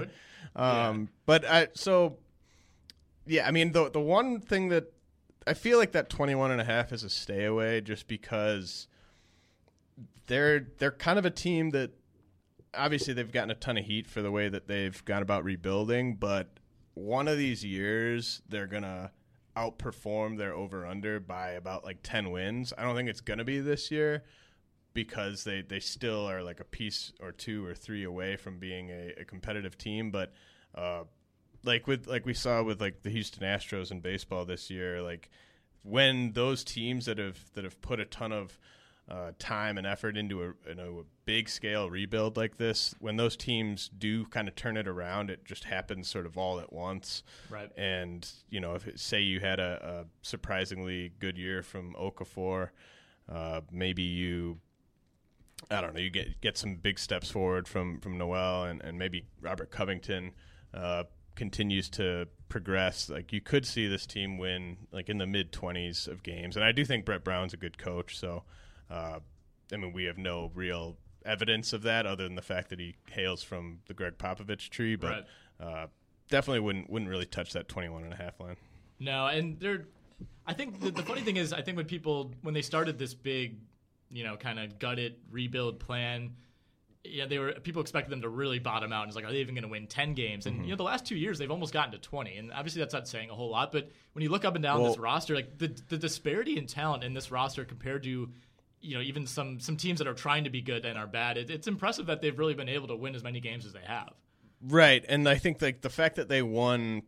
what- 0.54 0.62
um, 0.62 1.08
but 1.24 1.44
I 1.46 1.68
so 1.74 2.18
yeah, 3.26 3.46
I 3.48 3.50
mean 3.52 3.72
the 3.72 3.90
the 3.90 4.00
one 4.00 4.40
thing 4.40 4.68
that 4.68 4.92
I 5.46 5.54
feel 5.54 5.78
like 5.78 5.92
that 5.92 6.10
21 6.10 6.50
and 6.50 6.60
a 6.60 6.64
half 6.64 6.92
is 6.92 7.02
a 7.04 7.08
stay 7.08 7.44
away 7.46 7.80
just 7.80 8.06
because 8.06 8.86
they're 10.28 10.68
they're 10.78 10.92
kind 10.92 11.18
of 11.18 11.24
a 11.24 11.30
team 11.30 11.70
that 11.70 11.90
obviously 12.74 13.12
they've 13.12 13.32
gotten 13.32 13.50
a 13.50 13.54
ton 13.54 13.76
of 13.76 13.84
heat 13.84 14.06
for 14.06 14.22
the 14.22 14.30
way 14.30 14.48
that 14.48 14.68
they've 14.68 15.04
gone 15.04 15.22
about 15.22 15.44
rebuilding, 15.44 16.14
but 16.14 16.58
one 16.94 17.26
of 17.28 17.36
these 17.36 17.64
years 17.64 18.42
they're 18.48 18.66
gonna 18.66 19.10
outperform 19.56 20.38
their 20.38 20.54
over 20.54 20.86
under 20.86 21.18
by 21.18 21.50
about 21.50 21.84
like 21.84 21.98
10 22.02 22.30
wins. 22.30 22.72
I 22.78 22.82
don't 22.82 22.94
think 22.94 23.08
it's 23.08 23.20
gonna 23.20 23.44
be 23.44 23.60
this 23.60 23.90
year 23.90 24.24
because 24.94 25.44
they, 25.44 25.62
they 25.62 25.80
still 25.80 26.28
are 26.28 26.42
like 26.42 26.60
a 26.60 26.64
piece 26.64 27.12
or 27.20 27.32
two 27.32 27.64
or 27.64 27.74
three 27.74 28.04
away 28.04 28.36
from 28.36 28.58
being 28.58 28.90
a, 28.90 29.14
a 29.20 29.24
competitive 29.24 29.76
team, 29.76 30.10
but 30.10 30.32
uh, 30.74 31.04
like 31.64 31.86
with 31.86 32.06
like 32.06 32.26
we 32.26 32.34
saw 32.34 32.62
with 32.62 32.80
like 32.80 33.02
the 33.02 33.10
Houston 33.10 33.42
Astros 33.42 33.90
in 33.90 34.00
baseball 34.00 34.44
this 34.44 34.70
year, 34.70 35.02
like 35.02 35.30
when 35.82 36.32
those 36.32 36.64
teams 36.64 37.06
that 37.06 37.18
have 37.18 37.38
that 37.54 37.64
have 37.64 37.80
put 37.80 38.00
a 38.00 38.04
ton 38.04 38.32
of 38.32 38.58
uh, 39.08 39.32
time 39.38 39.78
and 39.78 39.86
effort 39.86 40.16
into 40.16 40.42
a, 40.42 40.50
a 40.70 41.04
big 41.24 41.48
scale 41.48 41.88
rebuild 41.88 42.36
like 42.36 42.58
this, 42.58 42.94
when 43.00 43.16
those 43.16 43.36
teams 43.36 43.90
do 43.98 44.24
kind 44.26 44.48
of 44.48 44.54
turn 44.54 44.76
it 44.76 44.86
around, 44.86 45.30
it 45.30 45.44
just 45.44 45.64
happens 45.64 46.08
sort 46.08 46.26
of 46.26 46.36
all 46.36 46.60
at 46.60 46.72
once. 46.72 47.22
Right. 47.50 47.70
And 47.76 48.28
you 48.50 48.60
know, 48.60 48.74
if 48.74 48.86
it, 48.86 49.00
say 49.00 49.20
you 49.20 49.40
had 49.40 49.60
a, 49.60 50.04
a 50.04 50.26
surprisingly 50.26 51.12
good 51.18 51.38
year 51.38 51.62
from 51.62 51.94
Okafor, 51.94 52.70
uh, 53.28 53.62
maybe 53.70 54.02
you 54.02 54.58
I 55.70 55.80
don't 55.80 55.94
know. 55.94 56.00
You 56.00 56.10
get 56.10 56.40
get 56.40 56.56
some 56.56 56.76
big 56.76 56.98
steps 56.98 57.30
forward 57.30 57.66
from 57.68 58.00
from 58.00 58.16
Noel, 58.16 58.64
and, 58.64 58.82
and 58.82 58.98
maybe 58.98 59.26
Robert 59.40 59.70
Covington 59.70 60.32
uh, 60.72 61.04
continues 61.34 61.88
to 61.90 62.28
progress. 62.48 63.10
Like 63.10 63.32
you 63.32 63.40
could 63.40 63.66
see 63.66 63.86
this 63.86 64.06
team 64.06 64.38
win 64.38 64.76
like 64.92 65.08
in 65.08 65.18
the 65.18 65.26
mid 65.26 65.52
twenties 65.52 66.06
of 66.06 66.22
games, 66.22 66.56
and 66.56 66.64
I 66.64 66.72
do 66.72 66.84
think 66.84 67.04
Brett 67.04 67.24
Brown's 67.24 67.54
a 67.54 67.56
good 67.56 67.76
coach. 67.76 68.16
So, 68.16 68.44
uh, 68.90 69.18
I 69.72 69.76
mean, 69.76 69.92
we 69.92 70.04
have 70.04 70.18
no 70.18 70.50
real 70.54 70.96
evidence 71.24 71.72
of 71.72 71.82
that 71.82 72.06
other 72.06 72.24
than 72.24 72.34
the 72.34 72.42
fact 72.42 72.70
that 72.70 72.80
he 72.80 72.96
hails 73.10 73.42
from 73.42 73.80
the 73.86 73.94
Gregg 73.94 74.18
Popovich 74.18 74.70
tree, 74.70 74.96
but 74.96 75.26
uh, 75.60 75.86
definitely 76.30 76.60
wouldn't 76.60 76.90
wouldn't 76.90 77.10
really 77.10 77.26
touch 77.26 77.52
that 77.52 77.68
21 77.68 78.04
and 78.04 78.12
a 78.12 78.16
half 78.16 78.40
line. 78.40 78.56
No, 78.98 79.26
and 79.26 79.58
they're. 79.60 79.86
I 80.46 80.54
think 80.54 80.80
the, 80.80 80.90
the 80.90 81.02
funny 81.02 81.20
thing 81.20 81.36
is, 81.36 81.52
I 81.52 81.62
think 81.62 81.76
when 81.76 81.86
people 81.86 82.32
when 82.42 82.54
they 82.54 82.62
started 82.62 82.98
this 82.98 83.14
big, 83.14 83.58
you 84.10 84.24
know, 84.24 84.36
kind 84.36 84.58
of 84.58 84.78
gutted 84.78 85.16
rebuild 85.30 85.78
plan, 85.78 86.32
yeah, 87.04 87.26
they 87.26 87.38
were 87.38 87.52
people 87.52 87.82
expected 87.82 88.10
them 88.10 88.22
to 88.22 88.28
really 88.28 88.58
bottom 88.58 88.92
out. 88.92 89.02
And 89.02 89.10
it's 89.10 89.16
like, 89.16 89.24
are 89.24 89.30
they 89.30 89.38
even 89.38 89.54
going 89.54 89.62
to 89.62 89.68
win 89.68 89.86
ten 89.86 90.14
games? 90.14 90.46
And 90.46 90.64
you 90.64 90.70
know, 90.70 90.76
the 90.76 90.82
last 90.82 91.06
two 91.06 91.16
years 91.16 91.38
they've 91.38 91.50
almost 91.50 91.72
gotten 91.72 91.92
to 91.92 91.98
twenty, 91.98 92.36
and 92.36 92.52
obviously 92.52 92.80
that's 92.80 92.94
not 92.94 93.06
saying 93.06 93.30
a 93.30 93.34
whole 93.34 93.50
lot. 93.50 93.70
But 93.70 93.90
when 94.14 94.22
you 94.22 94.30
look 94.30 94.44
up 94.44 94.54
and 94.54 94.62
down 94.62 94.82
this 94.82 94.98
roster, 94.98 95.34
like 95.34 95.58
the 95.58 95.68
the 95.88 95.98
disparity 95.98 96.56
in 96.56 96.66
talent 96.66 97.04
in 97.04 97.14
this 97.14 97.30
roster 97.30 97.64
compared 97.64 98.02
to. 98.04 98.30
You 98.80 98.96
know, 98.96 99.02
even 99.02 99.26
some 99.26 99.60
some 99.60 99.76
teams 99.76 99.98
that 99.98 100.08
are 100.08 100.14
trying 100.14 100.44
to 100.44 100.50
be 100.50 100.60
good 100.60 100.84
and 100.84 100.98
are 100.98 101.06
bad. 101.06 101.36
It, 101.36 101.50
it's 101.50 101.66
impressive 101.66 102.06
that 102.06 102.22
they've 102.22 102.38
really 102.38 102.54
been 102.54 102.68
able 102.68 102.88
to 102.88 102.96
win 102.96 103.14
as 103.14 103.22
many 103.22 103.40
games 103.40 103.66
as 103.66 103.72
they 103.72 103.84
have. 103.86 104.12
Right, 104.60 105.04
and 105.08 105.28
I 105.28 105.36
think 105.36 105.62
like 105.62 105.82
the 105.82 105.90
fact 105.90 106.16
that 106.16 106.28
they 106.28 106.42
won 106.42 107.02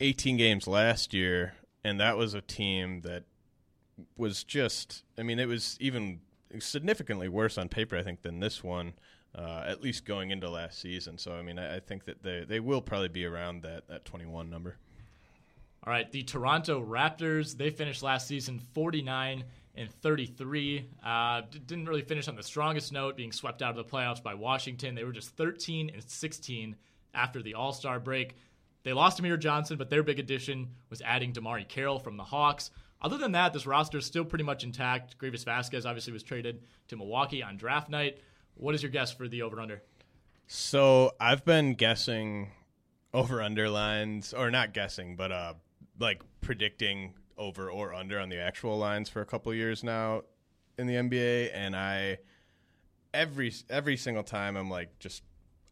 18 0.00 0.36
games 0.36 0.66
last 0.66 1.14
year, 1.14 1.54
and 1.84 2.00
that 2.00 2.16
was 2.16 2.34
a 2.34 2.40
team 2.40 3.02
that 3.02 3.24
was 4.16 4.44
just, 4.44 5.04
I 5.16 5.22
mean, 5.22 5.38
it 5.38 5.46
was 5.46 5.76
even 5.80 6.20
significantly 6.58 7.28
worse 7.28 7.58
on 7.58 7.68
paper, 7.68 7.96
I 7.96 8.02
think, 8.02 8.22
than 8.22 8.40
this 8.40 8.62
one. 8.62 8.94
Uh, 9.34 9.62
at 9.66 9.82
least 9.82 10.06
going 10.06 10.30
into 10.30 10.48
last 10.48 10.80
season, 10.80 11.18
so 11.18 11.32
I 11.32 11.42
mean, 11.42 11.58
I, 11.58 11.76
I 11.76 11.80
think 11.80 12.06
that 12.06 12.22
they 12.22 12.46
they 12.48 12.58
will 12.58 12.80
probably 12.80 13.08
be 13.08 13.26
around 13.26 13.64
that 13.64 13.86
that 13.88 14.06
21 14.06 14.48
number. 14.48 14.78
All 15.86 15.92
right, 15.92 16.10
the 16.10 16.22
Toronto 16.22 16.82
Raptors, 16.82 17.56
they 17.56 17.68
finished 17.68 18.02
last 18.02 18.26
season 18.26 18.58
49 18.58 19.44
and 19.76 19.90
33. 19.90 20.88
Uh, 21.04 21.42
didn't 21.66 21.86
really 21.86 22.02
finish 22.02 22.28
on 22.28 22.36
the 22.36 22.42
strongest 22.42 22.92
note, 22.92 23.16
being 23.16 23.32
swept 23.32 23.62
out 23.62 23.76
of 23.76 23.76
the 23.76 23.84
playoffs 23.84 24.22
by 24.22 24.34
Washington. 24.34 24.94
They 24.94 25.04
were 25.04 25.12
just 25.12 25.36
13 25.36 25.90
and 25.92 26.02
16 26.02 26.76
after 27.14 27.42
the 27.42 27.54
All 27.54 27.72
Star 27.72 28.00
break. 28.00 28.36
They 28.82 28.92
lost 28.92 29.18
Amir 29.18 29.36
Johnson, 29.36 29.78
but 29.78 29.90
their 29.90 30.02
big 30.02 30.18
addition 30.18 30.68
was 30.90 31.02
adding 31.02 31.32
DeMarre 31.32 31.66
Carroll 31.66 31.98
from 31.98 32.16
the 32.16 32.24
Hawks. 32.24 32.70
Other 33.02 33.18
than 33.18 33.32
that, 33.32 33.52
this 33.52 33.66
roster 33.66 33.98
is 33.98 34.06
still 34.06 34.24
pretty 34.24 34.44
much 34.44 34.64
intact. 34.64 35.18
Greivis 35.18 35.44
Vasquez 35.44 35.84
obviously 35.84 36.12
was 36.12 36.22
traded 36.22 36.62
to 36.88 36.96
Milwaukee 36.96 37.42
on 37.42 37.56
draft 37.56 37.88
night. 37.88 38.20
What 38.54 38.74
is 38.74 38.82
your 38.82 38.90
guess 38.90 39.12
for 39.12 39.28
the 39.28 39.42
over 39.42 39.60
under? 39.60 39.82
So 40.46 41.12
I've 41.20 41.44
been 41.44 41.74
guessing 41.74 42.52
over 43.12 43.42
underlines, 43.42 44.32
or 44.32 44.50
not 44.50 44.72
guessing, 44.72 45.16
but 45.16 45.32
uh, 45.32 45.54
like 45.98 46.22
predicting 46.40 47.14
over 47.38 47.70
or 47.70 47.92
under 47.94 48.18
on 48.18 48.28
the 48.28 48.38
actual 48.38 48.78
lines 48.78 49.08
for 49.08 49.20
a 49.20 49.26
couple 49.26 49.52
years 49.54 49.84
now 49.84 50.22
in 50.78 50.86
the 50.86 50.94
NBA, 50.94 51.50
and 51.54 51.74
I 51.76 52.18
every 53.14 53.52
every 53.70 53.96
single 53.96 54.22
time 54.22 54.56
I'm 54.56 54.70
like 54.70 54.98
just 54.98 55.22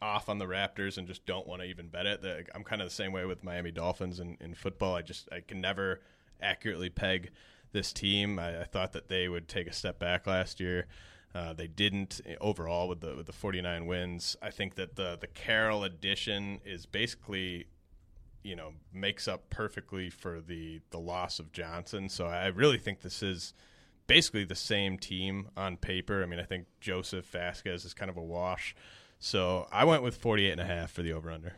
off 0.01 0.29
on 0.29 0.39
the 0.39 0.45
Raptors 0.45 0.99
and 0.99 1.07
just 1.07 1.25
don't 1.25 1.47
want 1.47 1.63
to 1.63 1.69
even 1.69 1.89
bet 1.89 2.07
it. 2.07 2.49
I'm 2.55 2.65
kind 2.65 2.83
of 2.83 2.89
the 2.89 2.95
same 2.95 3.13
way 3.13 3.25
with 3.25 3.43
Miami 3.43 3.71
Dolphins 3.71 4.21
in, 4.21 4.37
in 4.41 4.55
football. 4.55 4.95
I 4.95 5.03
just 5.03 5.29
I 5.33 5.41
can 5.41 5.61
never 5.61 6.01
accurately 6.43 6.91
peg 6.91 7.31
this 7.73 7.93
team. 7.93 8.39
I, 8.39 8.63
I 8.63 8.65
thought 8.65 8.93
that 8.93 9.09
they 9.09 9.29
would 9.29 9.49
take 9.49 9.67
a 9.67 9.73
step 9.73 9.99
back 9.99 10.27
last 10.27 10.61
year. 10.61 10.87
Uh, 11.35 11.53
they 11.53 11.67
didn't 11.67 12.21
overall 12.41 12.89
with 12.89 13.01
the 13.01 13.15
with 13.17 13.27
the 13.27 13.33
49 13.33 13.87
wins. 13.87 14.37
I 14.41 14.51
think 14.51 14.77
that 14.77 14.97
the 14.97 15.19
the 15.21 15.27
Carroll 15.27 15.85
addition 15.85 16.61
is 16.65 16.87
basically, 16.87 17.67
you 18.45 18.55
know, 18.55 18.73
makes 18.93 19.27
up 19.27 19.51
perfectly 19.51 20.11
for 20.11 20.41
the 20.41 20.81
the 20.91 20.99
loss 20.99 21.41
of 21.41 21.51
Johnson. 21.51 22.09
So 22.09 22.27
I 22.27 22.47
really 22.47 22.79
think 22.79 23.01
this 23.01 23.23
is 23.23 23.55
basically 24.07 24.45
the 24.45 24.55
same 24.55 24.99
team 24.99 25.49
on 25.57 25.77
paper. 25.77 26.23
I 26.23 26.27
mean, 26.27 26.39
I 26.39 26.45
think 26.45 26.67
Joseph 26.81 27.27
Vasquez 27.27 27.85
is 27.85 27.95
kind 27.95 28.11
of 28.11 28.17
a 28.17 28.23
wash. 28.23 28.77
So 29.19 29.67
I 29.73 29.85
went 29.85 30.03
with 30.03 30.17
48 30.17 30.53
and 30.53 30.61
a 30.61 30.67
half 30.67 30.93
for 30.93 31.03
the 31.03 31.13
over 31.13 31.31
under. 31.31 31.55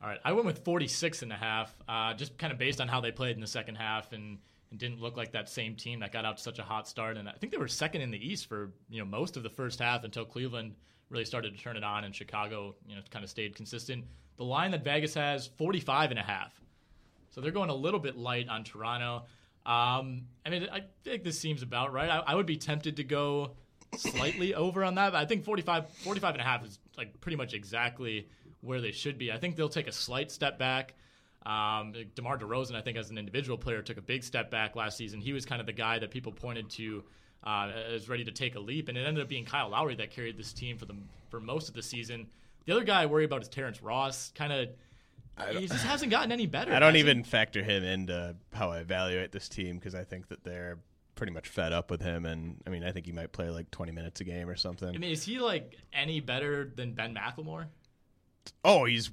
All 0.00 0.08
right, 0.08 0.20
I 0.24 0.32
went 0.32 0.46
with 0.46 0.62
46 0.64 1.22
and 1.22 1.32
a 1.32 1.36
half, 1.36 1.74
uh, 1.88 2.14
just 2.14 2.38
kind 2.38 2.52
of 2.52 2.58
based 2.58 2.80
on 2.80 2.86
how 2.86 3.00
they 3.00 3.10
played 3.10 3.34
in 3.34 3.40
the 3.40 3.48
second 3.48 3.74
half 3.74 4.12
and, 4.12 4.38
and 4.70 4.78
didn't 4.78 5.00
look 5.00 5.16
like 5.16 5.32
that 5.32 5.48
same 5.48 5.74
team 5.74 5.98
that 6.00 6.12
got 6.12 6.24
out 6.24 6.36
to 6.36 6.42
such 6.42 6.60
a 6.60 6.62
hot 6.62 6.86
start. 6.86 7.16
And 7.16 7.28
I 7.28 7.32
think 7.32 7.50
they 7.50 7.58
were 7.58 7.66
second 7.66 8.02
in 8.02 8.10
the 8.10 8.24
East 8.24 8.46
for 8.46 8.70
you 8.90 9.00
know 9.00 9.04
most 9.04 9.36
of 9.36 9.42
the 9.42 9.50
first 9.50 9.80
half 9.80 10.04
until 10.04 10.24
Cleveland 10.24 10.74
really 11.08 11.24
started 11.24 11.56
to 11.56 11.62
turn 11.62 11.76
it 11.76 11.82
on 11.82 12.04
and 12.04 12.14
Chicago 12.14 12.76
you 12.86 12.94
know 12.94 13.02
kind 13.10 13.24
of 13.24 13.30
stayed 13.30 13.56
consistent. 13.56 14.04
The 14.38 14.44
line 14.44 14.70
that 14.70 14.84
Vegas 14.84 15.14
has 15.14 15.48
45 15.58 16.10
and 16.10 16.18
a 16.18 16.22
half, 16.22 16.58
so 17.30 17.40
they're 17.40 17.52
going 17.52 17.70
a 17.70 17.74
little 17.74 18.00
bit 18.00 18.16
light 18.16 18.48
on 18.48 18.64
Toronto. 18.64 19.24
Um, 19.66 20.22
I 20.46 20.50
mean, 20.50 20.68
I 20.72 20.84
think 21.04 21.24
this 21.24 21.38
seems 21.38 21.62
about 21.62 21.92
right. 21.92 22.08
I, 22.08 22.18
I 22.18 22.34
would 22.34 22.46
be 22.46 22.56
tempted 22.56 22.96
to 22.96 23.04
go 23.04 23.56
slightly 23.96 24.54
over 24.54 24.84
on 24.84 24.94
that, 24.94 25.12
but 25.12 25.18
I 25.18 25.26
think 25.26 25.44
45, 25.44 25.90
45 25.90 26.34
and 26.34 26.40
a 26.40 26.44
half 26.44 26.64
is 26.64 26.78
like 26.96 27.20
pretty 27.20 27.36
much 27.36 27.52
exactly 27.52 28.28
where 28.60 28.80
they 28.80 28.92
should 28.92 29.18
be. 29.18 29.30
I 29.30 29.38
think 29.38 29.56
they'll 29.56 29.68
take 29.68 29.88
a 29.88 29.92
slight 29.92 30.30
step 30.30 30.58
back. 30.58 30.94
Um, 31.44 31.94
DeMar 32.14 32.38
DeRozan, 32.38 32.74
I 32.74 32.80
think, 32.80 32.96
as 32.98 33.10
an 33.10 33.18
individual 33.18 33.56
player, 33.56 33.82
took 33.82 33.96
a 33.96 34.02
big 34.02 34.22
step 34.22 34.50
back 34.50 34.76
last 34.76 34.96
season. 34.96 35.20
He 35.20 35.32
was 35.32 35.46
kind 35.46 35.60
of 35.60 35.66
the 35.66 35.72
guy 35.72 35.98
that 35.98 36.10
people 36.10 36.32
pointed 36.32 36.70
to 36.70 37.04
uh, 37.44 37.70
is 37.90 38.08
ready 38.08 38.24
to 38.24 38.32
take 38.32 38.54
a 38.56 38.60
leap, 38.60 38.88
and 38.88 38.98
it 38.98 39.06
ended 39.06 39.22
up 39.22 39.28
being 39.28 39.44
Kyle 39.44 39.70
Lowry 39.70 39.94
that 39.96 40.10
carried 40.10 40.36
this 40.36 40.52
team 40.52 40.76
for 40.76 40.86
the 40.86 40.94
for 41.30 41.40
most 41.40 41.68
of 41.68 41.74
the 41.74 41.82
season. 41.82 42.26
The 42.66 42.72
other 42.72 42.84
guy 42.84 43.02
I 43.02 43.06
worry 43.06 43.24
about 43.24 43.42
is 43.42 43.48
Terrence 43.48 43.82
Ross. 43.82 44.32
Kind 44.34 44.52
of, 44.52 44.68
he 45.56 45.66
just 45.66 45.84
hasn't 45.84 46.10
gotten 46.10 46.32
any 46.32 46.46
better. 46.46 46.72
I 46.72 46.78
don't 46.78 46.94
has 46.94 47.02
he? 47.02 47.10
even 47.10 47.24
factor 47.24 47.62
him 47.62 47.84
into 47.84 48.36
how 48.52 48.70
I 48.70 48.78
evaluate 48.78 49.32
this 49.32 49.48
team 49.48 49.78
because 49.78 49.94
I 49.94 50.04
think 50.04 50.28
that 50.28 50.44
they're 50.44 50.78
pretty 51.14 51.32
much 51.32 51.48
fed 51.48 51.72
up 51.72 51.90
with 51.90 52.00
him. 52.00 52.26
And 52.26 52.62
I 52.66 52.70
mean, 52.70 52.84
I 52.84 52.92
think 52.92 53.06
he 53.06 53.12
might 53.12 53.32
play 53.32 53.50
like 53.50 53.70
20 53.70 53.92
minutes 53.92 54.20
a 54.20 54.24
game 54.24 54.48
or 54.48 54.56
something. 54.56 54.88
I 54.88 54.98
mean, 54.98 55.10
is 55.10 55.24
he 55.24 55.38
like 55.38 55.76
any 55.92 56.20
better 56.20 56.70
than 56.74 56.92
Ben 56.92 57.14
McLemore? 57.14 57.66
oh, 58.64 58.84
he's 58.84 59.10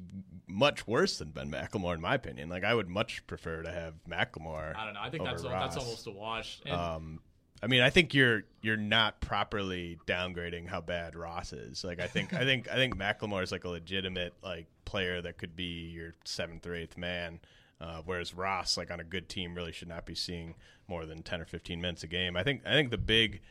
much 0.47 0.88
worse 0.88 1.17
than 1.17 1.29
Ben 1.29 1.51
McLemore 1.51 1.95
in 1.95 2.01
my 2.01 2.15
opinion. 2.15 2.49
Like 2.49 2.63
I 2.63 2.73
would 2.73 2.88
much 2.88 3.25
prefer 3.27 3.63
to 3.63 3.71
have 3.71 3.93
McLemore. 4.08 4.75
I 4.75 4.86
don't 4.86 4.93
know. 4.93 5.01
I 5.01 5.10
think 5.10 5.21
over 5.23 5.31
that's 5.31 5.43
that's 5.43 5.77
almost 5.77 6.08
a 6.08 6.12
wash. 6.12 6.62
And 6.65 6.75
Um, 6.75 7.19
I 7.63 7.67
mean, 7.67 7.81
I 7.81 7.89
think 7.89 8.13
you're 8.13 8.43
you're 8.61 8.77
not 8.77 9.21
properly 9.21 9.97
downgrading 10.05 10.67
how 10.67 10.81
bad 10.81 11.15
Ross 11.15 11.53
is. 11.53 11.83
Like, 11.83 11.99
I 11.99 12.07
think 12.07 12.33
I 12.33 12.43
think 12.43 12.69
I 12.69 12.75
think 12.75 12.97
Macklemore 12.97 13.43
is 13.43 13.51
like 13.51 13.63
a 13.63 13.69
legitimate 13.69 14.33
like 14.43 14.67
player 14.83 15.21
that 15.21 15.37
could 15.37 15.55
be 15.55 15.89
your 15.89 16.15
seventh 16.25 16.65
or 16.67 16.75
eighth 16.75 16.97
man, 16.97 17.39
uh, 17.79 18.01
whereas 18.05 18.33
Ross, 18.33 18.77
like 18.77 18.91
on 18.91 18.99
a 18.99 19.03
good 19.03 19.29
team, 19.29 19.55
really 19.55 19.71
should 19.71 19.87
not 19.87 20.05
be 20.05 20.15
seeing 20.15 20.55
more 20.87 21.05
than 21.05 21.23
ten 21.23 21.41
or 21.41 21.45
fifteen 21.45 21.81
minutes 21.81 22.03
a 22.03 22.07
game. 22.07 22.35
I 22.35 22.43
think 22.43 22.61
I 22.65 22.71
think 22.71 22.91
the 22.91 22.97
big 22.97 23.41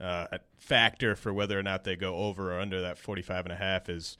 uh, 0.00 0.26
factor 0.56 1.14
for 1.14 1.32
whether 1.32 1.58
or 1.58 1.62
not 1.62 1.84
they 1.84 1.96
go 1.96 2.16
over 2.16 2.52
or 2.52 2.60
under 2.60 2.80
that 2.82 2.98
45 2.98 3.46
and 3.46 3.52
a 3.52 3.56
half 3.56 3.88
is 3.88 4.18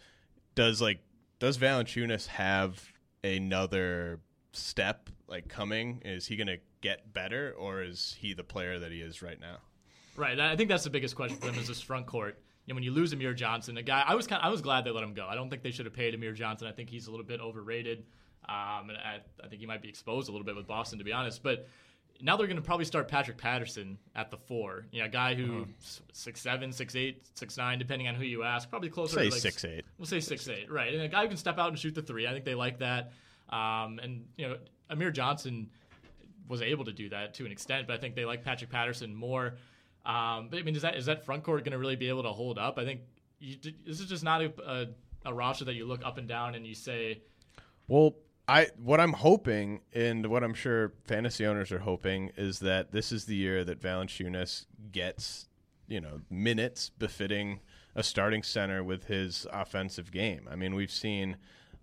does 0.54 0.80
like 0.80 1.00
does 1.40 1.58
Valanciunas 1.58 2.28
have 2.28 2.92
another 3.22 4.20
step 4.52 5.10
like 5.26 5.48
coming? 5.48 6.00
Is 6.04 6.26
he 6.26 6.36
going 6.36 6.46
to 6.46 6.58
get 6.84 7.12
better, 7.12 7.52
or 7.58 7.82
is 7.82 8.14
he 8.20 8.34
the 8.34 8.44
player 8.44 8.78
that 8.78 8.92
he 8.92 9.00
is 9.00 9.22
right 9.22 9.40
now? 9.40 9.56
Right. 10.16 10.38
I 10.38 10.54
think 10.54 10.68
that's 10.68 10.84
the 10.84 10.90
biggest 10.90 11.16
question 11.16 11.36
for 11.38 11.46
them 11.46 11.56
is 11.56 11.66
this 11.66 11.80
front 11.80 12.06
court. 12.06 12.38
You 12.66 12.72
know, 12.72 12.76
when 12.76 12.84
you 12.84 12.92
lose 12.92 13.12
Amir 13.12 13.34
Johnson, 13.34 13.76
a 13.78 13.82
guy, 13.82 14.04
I 14.06 14.14
was 14.14 14.26
kind, 14.26 14.40
I 14.42 14.48
was 14.48 14.60
glad 14.62 14.84
they 14.84 14.90
let 14.90 15.02
him 15.02 15.14
go. 15.14 15.26
I 15.26 15.34
don't 15.34 15.50
think 15.50 15.62
they 15.62 15.70
should 15.72 15.86
have 15.86 15.94
paid 15.94 16.14
Amir 16.14 16.32
Johnson. 16.32 16.68
I 16.68 16.72
think 16.72 16.88
he's 16.88 17.08
a 17.08 17.10
little 17.10 17.26
bit 17.26 17.40
overrated, 17.40 18.04
um, 18.48 18.90
and 18.90 18.98
I, 18.98 19.18
I 19.42 19.48
think 19.48 19.60
he 19.60 19.66
might 19.66 19.82
be 19.82 19.88
exposed 19.88 20.28
a 20.28 20.32
little 20.32 20.44
bit 20.46 20.54
with 20.56 20.66
Boston, 20.66 20.98
to 20.98 21.04
be 21.04 21.12
honest. 21.12 21.42
But 21.42 21.66
now 22.22 22.36
they're 22.36 22.46
going 22.46 22.56
to 22.56 22.62
probably 22.62 22.84
start 22.84 23.08
Patrick 23.08 23.36
Patterson 23.38 23.98
at 24.14 24.30
the 24.30 24.36
four. 24.36 24.86
You 24.92 25.00
know, 25.00 25.06
a 25.06 25.10
guy 25.10 25.34
who 25.34 25.62
Uh-huh. 25.62 25.64
s- 25.80 26.00
six 26.12 26.40
seven, 26.40 26.70
six 26.72 26.94
eight, 26.96 27.26
six 27.34 27.56
nine, 27.56 27.78
depending 27.78 28.06
on 28.08 28.14
who 28.14 28.24
you 28.24 28.44
ask. 28.44 28.70
Probably 28.70 28.88
closer 28.90 29.16
Say 29.16 29.24
to 29.24 29.30
like 29.30 29.40
six 29.42 29.64
eight. 29.64 29.84
We'll 29.98 30.06
say 30.06 30.20
six 30.20 30.46
eight, 30.48 30.70
right? 30.70 30.92
And 30.94 31.02
a 31.02 31.08
guy 31.08 31.22
who 31.22 31.28
can 31.28 31.36
step 31.36 31.58
out 31.58 31.68
and 31.70 31.78
shoot 31.78 31.94
the 31.94 32.02
three. 32.02 32.26
I 32.28 32.32
think 32.32 32.44
they 32.44 32.54
like 32.54 32.78
that. 32.78 33.12
Um, 33.50 33.98
and 34.02 34.26
you 34.36 34.48
know, 34.48 34.56
Amir 34.90 35.10
Johnson 35.10 35.70
was 36.48 36.62
able 36.62 36.84
to 36.84 36.92
do 36.92 37.08
that 37.10 37.34
to 37.34 37.46
an 37.46 37.52
extent, 37.52 37.86
but 37.86 37.94
I 37.94 37.98
think 37.98 38.14
they 38.14 38.24
like 38.24 38.44
Patrick 38.44 38.70
Patterson 38.70 39.14
more. 39.14 39.54
Um, 40.04 40.48
but 40.50 40.58
I 40.58 40.62
mean, 40.62 40.76
is 40.76 40.82
that 40.82 40.96
is 40.96 41.06
that 41.06 41.24
front 41.24 41.44
court 41.44 41.64
going 41.64 41.72
to 41.72 41.78
really 41.78 41.96
be 41.96 42.08
able 42.08 42.24
to 42.24 42.32
hold 42.32 42.58
up? 42.58 42.78
I 42.78 42.84
think 42.84 43.00
you, 43.38 43.56
this 43.86 44.00
is 44.00 44.06
just 44.06 44.24
not 44.24 44.42
a, 44.42 44.52
a, 44.66 44.86
a 45.30 45.34
roster 45.34 45.64
that 45.64 45.74
you 45.74 45.86
look 45.86 46.04
up 46.04 46.18
and 46.18 46.28
down 46.28 46.54
and 46.54 46.66
you 46.66 46.74
say, 46.74 47.22
Well, 47.88 48.16
I 48.46 48.68
what 48.76 49.00
I'm 49.00 49.14
hoping 49.14 49.80
and 49.92 50.26
what 50.26 50.44
I'm 50.44 50.54
sure 50.54 50.92
fantasy 51.04 51.46
owners 51.46 51.72
are 51.72 51.78
hoping 51.78 52.30
is 52.36 52.58
that 52.60 52.92
this 52.92 53.12
is 53.12 53.24
the 53.24 53.36
year 53.36 53.64
that 53.64 53.80
Valanciunas 53.80 54.66
gets, 54.92 55.48
you 55.88 56.00
know, 56.00 56.20
minutes 56.30 56.90
befitting 56.90 57.60
a 57.94 58.02
starting 58.02 58.42
center 58.42 58.82
with 58.84 59.04
his 59.04 59.46
offensive 59.52 60.10
game. 60.10 60.48
I 60.50 60.56
mean, 60.56 60.74
we've 60.74 60.90
seen 60.90 61.36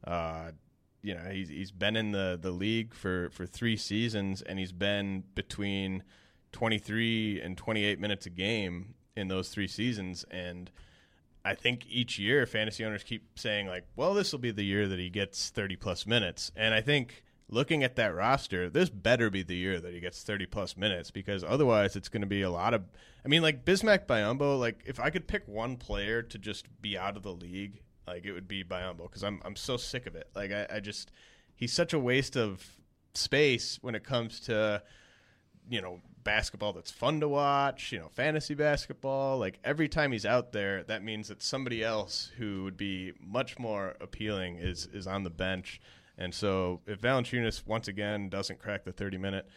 uh 0.06 0.52
you 1.02 1.14
know, 1.14 1.30
he's 1.32 1.50
he's 1.50 1.72
been 1.72 1.96
in 1.96 2.12
the 2.12 2.38
the 2.42 2.52
league 2.52 2.94
for 2.94 3.30
for 3.32 3.46
3 3.46 3.76
seasons 3.78 4.42
and 4.42 4.60
he's 4.60 4.72
been 4.72 5.24
between 5.36 6.04
23 6.52 7.42
and 7.42 7.58
28 7.58 8.00
minutes 8.00 8.26
a 8.26 8.30
game 8.30 8.96
in 9.16 9.28
those 9.28 9.50
3 9.50 9.68
seasons 9.68 10.26
and 10.30 10.72
I 11.44 11.56
think 11.56 11.86
each 11.90 12.20
year 12.20 12.46
fantasy 12.46 12.86
owners 12.86 13.04
keep 13.04 13.40
saying 13.40 13.68
like, 13.68 13.86
well, 13.96 14.14
this 14.14 14.32
will 14.32 14.40
be 14.40 14.52
the 14.52 14.64
year 14.64 14.88
that 14.88 15.00
he 15.00 15.10
gets 15.10 15.50
30 15.50 15.76
plus 15.76 16.06
minutes. 16.06 16.52
And 16.56 16.74
I 16.74 16.82
think 16.82 17.24
looking 17.50 17.84
at 17.84 17.96
that 17.96 18.14
roster, 18.14 18.70
this 18.70 18.90
better 18.90 19.30
be 19.30 19.42
the 19.42 19.56
year 19.56 19.80
that 19.80 19.94
he 19.94 20.00
gets 20.00 20.22
30 20.24 20.46
plus 20.46 20.78
minutes 20.78 21.10
because 21.10 21.44
otherwise 21.44 21.96
it's 21.96 22.10
going 22.10 22.22
to 22.22 22.28
be 22.28 22.44
a 22.44 22.52
lot 22.52 22.74
of 22.74 22.84
I 23.26 23.28
mean 23.28 23.42
like 23.42 23.66
Bismack 23.66 24.06
Biyombo, 24.06 24.60
like 24.60 24.84
if 24.86 25.00
I 25.00 25.10
could 25.10 25.28
pick 25.28 25.48
one 25.48 25.78
player 25.78 26.22
to 26.22 26.38
just 26.38 26.68
be 26.82 26.98
out 26.98 27.18
of 27.18 27.24
the 27.24 27.34
league, 27.34 27.82
like 28.08 28.26
it 28.26 28.34
would 28.34 28.48
be 28.48 28.64
Biyombo 28.64 29.04
because 29.04 29.24
I'm 29.24 29.42
I'm 29.46 29.56
so 29.56 29.78
sick 29.78 30.06
of 30.08 30.16
it. 30.16 30.30
Like 30.36 30.52
I, 30.52 30.68
I 30.76 30.80
just 30.80 31.12
he's 31.56 31.74
such 31.74 31.94
a 31.94 32.00
waste 32.00 32.36
of 32.36 32.66
space 33.14 33.78
when 33.82 33.96
it 33.96 34.04
comes 34.04 34.40
to 34.42 34.82
you 35.70 35.82
know 35.82 36.00
basketball 36.24 36.72
that's 36.72 36.92
fun 36.92 37.20
to 37.20 37.28
watch 37.28 37.92
you 37.92 38.00
know 38.00 38.10
fantasy 38.10 38.54
basketball. 38.54 39.38
Like 39.38 39.60
every 39.64 39.88
time 39.88 40.12
he's 40.12 40.26
out 40.26 40.52
there 40.52 40.84
that 40.84 41.04
means 41.04 41.28
that 41.28 41.42
somebody 41.42 41.84
else 41.84 42.32
who 42.38 42.64
would 42.64 42.78
be 42.78 43.14
much 43.20 43.60
more 43.60 43.96
appealing 44.02 44.58
is 44.58 44.88
is 44.94 45.08
on 45.08 45.24
the 45.24 45.30
bench. 45.30 45.80
And 46.18 46.34
so 46.34 46.82
if 46.86 47.02
Valanciunas 47.02 47.66
once 47.66 47.88
again 47.88 48.30
doesn't 48.30 48.60
crack 48.60 48.84
the 48.84 48.92
30 48.92 49.18
minute 49.18 49.48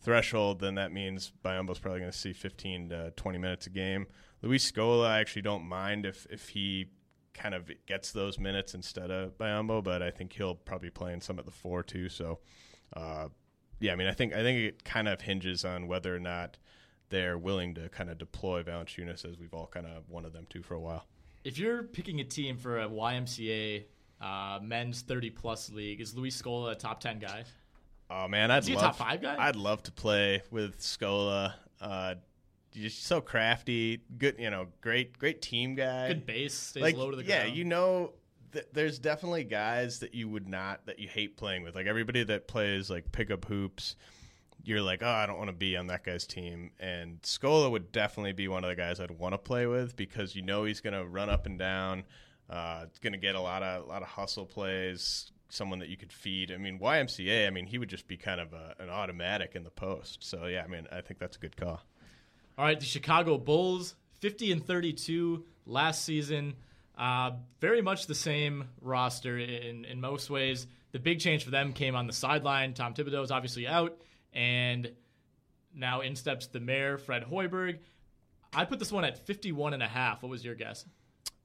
threshold 0.00 0.60
then 0.60 0.74
that 0.74 0.92
means 0.92 1.32
Biyombo's 1.44 1.78
probably 1.78 2.00
going 2.00 2.12
to 2.12 2.18
see 2.18 2.32
15 2.32 2.88
to 2.88 3.12
20 3.16 3.38
minutes 3.38 3.66
a 3.66 3.70
game. 3.70 4.06
Luis 4.42 4.70
Scola 4.70 5.06
I 5.06 5.20
actually 5.20 5.42
don't 5.42 5.64
mind 5.64 6.06
if 6.06 6.26
if 6.30 6.50
he 6.50 6.88
kind 7.34 7.54
of 7.54 7.70
gets 7.86 8.12
those 8.12 8.38
minutes 8.38 8.74
instead 8.74 9.10
of 9.10 9.36
Biyombo 9.38 9.82
but 9.82 10.02
I 10.02 10.10
think 10.10 10.32
he'll 10.32 10.54
probably 10.54 10.90
play 10.90 11.12
in 11.12 11.20
some 11.20 11.38
at 11.38 11.44
the 11.44 11.50
four 11.50 11.82
too 11.82 12.08
so 12.08 12.38
uh, 12.94 13.28
yeah, 13.82 13.92
I 13.92 13.96
mean, 13.96 14.06
I 14.06 14.12
think 14.12 14.32
I 14.32 14.42
think 14.42 14.58
it 14.60 14.84
kind 14.84 15.08
of 15.08 15.20
hinges 15.20 15.64
on 15.64 15.88
whether 15.88 16.14
or 16.14 16.20
not 16.20 16.56
they're 17.08 17.36
willing 17.36 17.74
to 17.74 17.88
kind 17.88 18.08
of 18.08 18.16
deploy 18.16 18.62
Valanciunas 18.62 19.28
as 19.28 19.38
we've 19.38 19.52
all 19.52 19.66
kind 19.66 19.86
of 19.86 20.08
wanted 20.08 20.32
them 20.32 20.46
to 20.50 20.62
for 20.62 20.74
a 20.74 20.80
while. 20.80 21.06
if 21.44 21.58
you're 21.58 21.82
picking 21.82 22.20
a 22.20 22.24
team 22.24 22.56
for 22.56 22.80
a 22.80 22.88
YMCA 22.88 23.84
uh, 24.20 24.60
men's 24.62 25.02
30 25.02 25.30
plus 25.30 25.70
league, 25.70 26.00
is 26.00 26.14
Luis 26.14 26.40
Scola 26.40 26.72
a 26.72 26.74
top 26.76 27.00
10 27.00 27.18
guy? 27.18 27.44
Oh 28.08 28.28
man, 28.28 28.50
I'd 28.52 28.58
Is 28.58 28.68
he 28.68 28.74
a 28.74 28.76
love 28.76 28.84
top 28.84 28.96
five 28.96 29.20
guy? 29.20 29.36
I'd 29.38 29.56
love 29.56 29.82
to 29.84 29.92
play 29.92 30.42
with 30.50 30.78
Scola. 30.78 31.54
Uh, 31.80 32.14
just 32.72 33.04
so 33.04 33.20
crafty, 33.20 34.02
good, 34.18 34.36
you 34.38 34.50
know, 34.50 34.68
great, 34.80 35.18
great 35.18 35.42
team 35.42 35.74
guy. 35.74 36.08
Good 36.08 36.26
base, 36.26 36.54
stays 36.54 36.82
like, 36.82 36.96
low 36.96 37.10
to 37.10 37.16
the 37.16 37.24
yeah, 37.24 37.40
ground. 37.40 37.50
Yeah, 37.50 37.54
you 37.54 37.64
know, 37.64 38.12
th- 38.52 38.66
there's 38.72 38.98
definitely 38.98 39.44
guys 39.44 39.98
that 40.00 40.14
you 40.14 40.28
would 40.28 40.48
not 40.48 40.86
that 40.86 40.98
you 40.98 41.08
hate 41.08 41.36
playing 41.36 41.62
with. 41.62 41.74
Like 41.74 41.86
everybody 41.86 42.24
that 42.24 42.48
plays 42.48 42.90
like 42.90 43.12
pickup 43.12 43.44
hoops, 43.44 43.96
you're 44.64 44.82
like, 44.82 45.02
oh, 45.02 45.08
I 45.08 45.26
don't 45.26 45.38
want 45.38 45.48
to 45.48 45.56
be 45.56 45.76
on 45.76 45.88
that 45.88 46.04
guy's 46.04 46.26
team. 46.26 46.70
And 46.78 47.20
Scola 47.22 47.70
would 47.70 47.92
definitely 47.92 48.32
be 48.32 48.48
one 48.48 48.64
of 48.64 48.70
the 48.70 48.76
guys 48.76 49.00
I'd 49.00 49.10
want 49.10 49.34
to 49.34 49.38
play 49.38 49.66
with 49.66 49.96
because 49.96 50.36
you 50.36 50.42
know 50.42 50.64
he's 50.64 50.80
going 50.80 50.94
to 50.94 51.04
run 51.04 51.30
up 51.30 51.46
and 51.46 51.58
down. 51.58 52.04
Uh, 52.48 52.86
going 53.00 53.12
to 53.12 53.18
get 53.18 53.34
a 53.34 53.40
lot 53.40 53.62
of 53.62 53.84
a 53.84 53.88
lot 53.88 54.02
of 54.02 54.08
hustle 54.08 54.46
plays. 54.46 55.32
Someone 55.48 55.80
that 55.80 55.90
you 55.90 55.98
could 55.98 56.12
feed. 56.12 56.50
I 56.50 56.56
mean, 56.56 56.78
YMCA. 56.78 57.46
I 57.46 57.50
mean, 57.50 57.66
he 57.66 57.76
would 57.76 57.90
just 57.90 58.08
be 58.08 58.16
kind 58.16 58.40
of 58.40 58.54
a, 58.54 58.74
an 58.78 58.88
automatic 58.88 59.54
in 59.54 59.64
the 59.64 59.70
post. 59.70 60.24
So 60.24 60.46
yeah, 60.46 60.62
I 60.64 60.66
mean, 60.66 60.86
I 60.90 61.02
think 61.02 61.20
that's 61.20 61.36
a 61.36 61.40
good 61.40 61.58
call. 61.58 61.82
All 62.62 62.68
right, 62.68 62.78
the 62.78 62.86
Chicago 62.86 63.38
Bulls, 63.38 63.96
50 64.20 64.52
and 64.52 64.64
32 64.64 65.42
last 65.66 66.04
season. 66.04 66.54
Uh, 66.96 67.32
very 67.60 67.82
much 67.82 68.06
the 68.06 68.14
same 68.14 68.68
roster 68.80 69.36
in, 69.36 69.84
in 69.84 70.00
most 70.00 70.30
ways. 70.30 70.68
The 70.92 71.00
big 71.00 71.18
change 71.18 71.42
for 71.42 71.50
them 71.50 71.72
came 71.72 71.96
on 71.96 72.06
the 72.06 72.12
sideline. 72.12 72.72
Tom 72.72 72.94
Thibodeau 72.94 73.24
is 73.24 73.32
obviously 73.32 73.66
out, 73.66 74.00
and 74.32 74.92
now 75.74 76.02
in 76.02 76.14
steps 76.14 76.46
the 76.46 76.60
mayor, 76.60 76.98
Fred 76.98 77.24
Hoiberg. 77.24 77.80
I 78.54 78.64
put 78.64 78.78
this 78.78 78.92
one 78.92 79.04
at 79.04 79.26
51 79.26 79.74
and 79.74 79.82
a 79.82 79.88
half. 79.88 80.22
What 80.22 80.28
was 80.28 80.44
your 80.44 80.54
guess? 80.54 80.84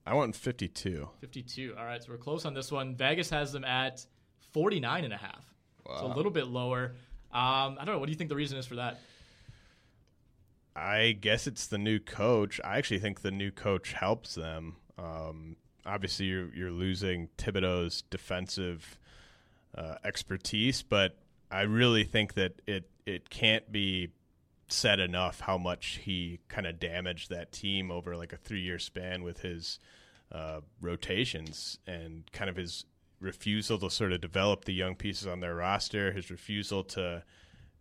I 0.06 0.14
went 0.14 0.36
52. 0.36 1.10
52. 1.20 1.74
All 1.80 1.84
right, 1.84 2.04
so 2.04 2.12
we're 2.12 2.20
close 2.20 2.46
on 2.46 2.54
this 2.54 2.72
one. 2.72 2.96
Vegas 2.96 3.32
has 3.32 3.52
them 3.52 3.64
at 3.64 4.06
49 4.54 5.04
and 5.04 5.14
a 5.14 5.18
half. 5.18 5.44
So 5.98 6.06
a 6.06 6.14
little 6.14 6.32
bit 6.32 6.46
lower. 6.46 6.92
Um, 7.32 7.78
I 7.80 7.86
don't 7.86 7.96
know. 7.96 7.98
What 7.98 8.06
do 8.06 8.12
you 8.12 8.18
think 8.20 8.30
the 8.30 8.36
reason 8.36 8.60
is 8.60 8.68
for 8.68 8.76
that? 8.76 9.00
I 10.78 11.18
guess 11.20 11.48
it's 11.48 11.66
the 11.66 11.80
new 11.80 12.00
coach. 12.00 12.62
I 12.64 12.78
actually 12.78 13.00
think 13.00 13.22
the 13.22 13.32
new 13.32 13.50
coach 13.50 13.94
helps 13.94 14.36
them. 14.36 14.76
Um, 15.00 15.56
obviously, 15.86 16.28
you're 16.28 16.54
you're 16.54 16.72
losing 16.72 17.30
Thibodeau's 17.38 18.04
defensive 18.04 19.00
uh, 19.76 19.96
expertise, 20.04 20.84
but 20.84 21.18
I 21.50 21.62
really 21.62 22.04
think 22.04 22.36
that 22.36 22.62
it 22.68 22.90
it 23.08 23.32
can't 23.32 23.72
be 23.72 24.10
said 24.68 25.00
enough 25.00 25.40
how 25.40 25.58
much 25.58 26.02
he 26.04 26.40
kind 26.48 26.68
of 26.68 26.80
damaged 26.80 27.30
that 27.32 27.52
team 27.52 27.90
over 27.90 28.16
like 28.16 28.34
a 28.34 28.38
three 28.38 28.62
year 28.62 28.78
span 28.78 29.24
with 29.24 29.42
his 29.42 29.80
uh, 30.32 30.60
rotations 30.82 31.80
and 31.88 32.30
kind 32.34 32.50
of 32.50 32.56
his 32.56 32.86
refusal 33.20 33.80
to 33.80 33.90
sort 33.90 34.12
of 34.12 34.22
develop 34.22 34.66
the 34.66 34.74
young 34.74 34.94
pieces 34.94 35.26
on 35.26 35.40
their 35.40 35.56
roster, 35.56 36.12
his 36.12 36.30
refusal 36.30 36.84
to 36.84 37.24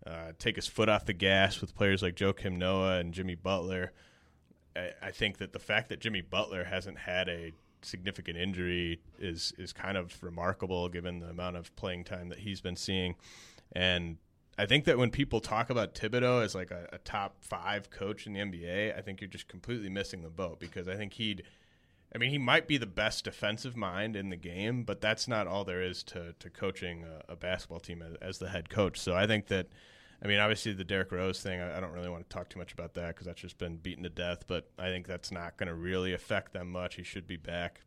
uh, 0.07 0.33
take 0.39 0.57
his 0.57 0.67
foot 0.67 0.89
off 0.89 1.05
the 1.05 1.13
gas 1.13 1.61
with 1.61 1.75
players 1.75 2.03
like 2.03 2.15
Joakim 2.15 2.57
Noah 2.57 2.99
and 2.99 3.13
Jimmy 3.13 3.35
Butler. 3.35 3.93
I, 4.77 4.91
I 5.03 5.11
think 5.11 5.39
that 5.39 5.53
the 5.53 5.59
fact 5.59 5.89
that 5.89 6.01
Jimmy 6.01 6.21
Butler 6.21 6.65
hasn't 6.65 6.99
had 6.99 7.29
a 7.29 7.53
significant 7.83 8.37
injury 8.37 9.01
is 9.19 9.53
is 9.59 9.73
kind 9.73 9.97
of 9.97 10.23
remarkable 10.23 10.89
given 10.89 11.21
the 11.21 11.29
amount 11.29 11.57
of 11.57 11.75
playing 11.77 12.05
time 12.05 12.29
that 12.29 12.39
he's 12.39 12.61
been 12.61 12.77
seeing. 12.77 13.15
And 13.73 14.19
I 14.59 14.67
think 14.67 14.85
that 14.85 14.97
when 14.97 15.11
people 15.11 15.41
talk 15.41 15.71
about 15.71 15.95
Thibodeau 15.95 16.43
as 16.43 16.55
like 16.55 16.71
a, 16.71 16.89
a, 16.93 16.99
top 16.99 17.37
five 17.43 17.91
coach 17.91 18.27
in 18.27 18.33
the 18.33 18.41
NBA, 18.41 18.97
I 18.97 19.03
think 19.03 19.21
you're 19.21 19.29
just 19.29 19.49
completely 19.49 19.91
missing 19.91 20.23
the 20.23 20.31
boat 20.31 20.61
because 20.61 20.89
I 20.89 20.97
think 20.97 21.13
he'd, 21.15 21.43
I 22.15 22.19
mean, 22.19 22.31
he 22.31 22.39
might 22.39 22.67
be 22.67 22.79
the 22.79 22.87
best 22.87 23.25
defensive 23.25 23.77
mind 23.77 24.17
in 24.17 24.31
the 24.31 24.37
game, 24.37 24.85
but 24.85 25.01
that's 25.01 25.27
not 25.27 25.47
all 25.47 25.65
there 25.65 25.83
is 25.83 26.03
to, 26.05 26.35
to 26.39 26.51
coaching 26.51 27.05
a, 27.05 27.33
a 27.33 27.37
basketball 27.37 27.81
team 27.81 28.03
as, 28.03 28.15
as, 28.23 28.39
the 28.39 28.49
head 28.49 28.71
coach. 28.71 28.99
So 28.99 29.15
I 29.15 29.27
think 29.27 29.49
that, 29.49 29.67
I 30.23 30.29
mean, 30.29 30.39
obviously 30.39 30.73
the 30.73 30.85
Derrick 30.85 31.13
Rose 31.13 31.43
thing, 31.43 31.61
I, 31.61 31.77
I 31.77 31.81
don't 31.81 31.93
really 31.93 32.09
want 32.09 32.29
to 32.29 32.35
talk 32.35 32.49
too 32.49 32.59
much 32.59 32.73
about 32.73 32.95
that 32.95 33.09
because 33.09 33.27
that's 33.27 33.41
just 33.41 33.59
been 33.59 33.77
beaten 33.77 34.05
to 34.05 34.09
death, 34.09 34.45
but 34.47 34.71
I 34.79 34.87
think 34.87 35.07
that's 35.07 35.33
not 35.33 35.57
going 35.57 35.69
to 35.69 35.75
really 35.75 36.15
affect 36.15 36.53
them 36.53 36.71
much. 36.71 36.95
He 36.95 37.03
should 37.03 37.27
be 37.27 37.37
back 37.37 37.83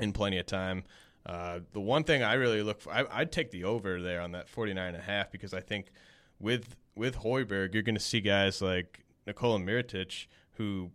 in 0.00 0.12
plenty 0.12 0.38
of 0.38 0.46
time. 0.46 0.84
Uh, 1.26 1.60
the 1.72 1.80
one 1.80 2.04
thing 2.04 2.22
I 2.22 2.34
really 2.34 2.62
look 2.62 2.80
for, 2.80 2.92
I, 2.92 3.18
would 3.18 3.32
take 3.32 3.50
the 3.50 3.64
over 3.64 4.00
there 4.00 4.20
on 4.20 4.32
that 4.32 4.48
49 4.48 4.86
and 4.86 4.96
a 4.96 5.00
half 5.00 5.32
because 5.32 5.52
I 5.52 5.60
think 5.60 5.90
with 6.38 6.76
with 6.94 7.16
Hoiberg, 7.16 7.74
you're 7.74 7.82
going 7.82 7.96
to 7.96 8.00
see 8.00 8.20
guys 8.20 8.62
like 8.62 9.04
Nikola 9.26 9.58
Mirotic, 9.58 10.28
who 10.52 10.90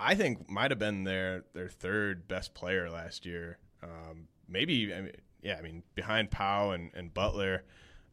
I 0.00 0.14
think 0.14 0.48
might 0.50 0.70
have 0.70 0.78
been 0.78 1.04
their 1.04 1.44
their 1.52 1.68
third 1.68 2.26
best 2.26 2.54
player 2.54 2.90
last 2.90 3.26
year. 3.26 3.58
Um, 3.82 4.28
maybe, 4.48 4.92
I 4.94 5.00
mean, 5.02 5.12
yeah, 5.42 5.56
I 5.56 5.62
mean 5.62 5.82
behind 5.94 6.30
Pau 6.30 6.70
and, 6.70 6.90
and 6.94 7.12
Butler, 7.12 7.64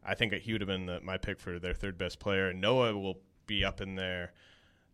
I 0.04 0.14
think 0.14 0.32
he 0.34 0.52
would 0.52 0.60
have 0.60 0.68
been 0.68 0.86
the, 0.86 1.00
my 1.00 1.18
pick 1.18 1.40
for 1.40 1.58
their 1.58 1.74
third 1.74 1.98
best 1.98 2.18
player. 2.18 2.52
Noah 2.52 2.96
will 2.96 3.20
be 3.46 3.64
up 3.64 3.80
in 3.80 3.94
there 3.94 4.32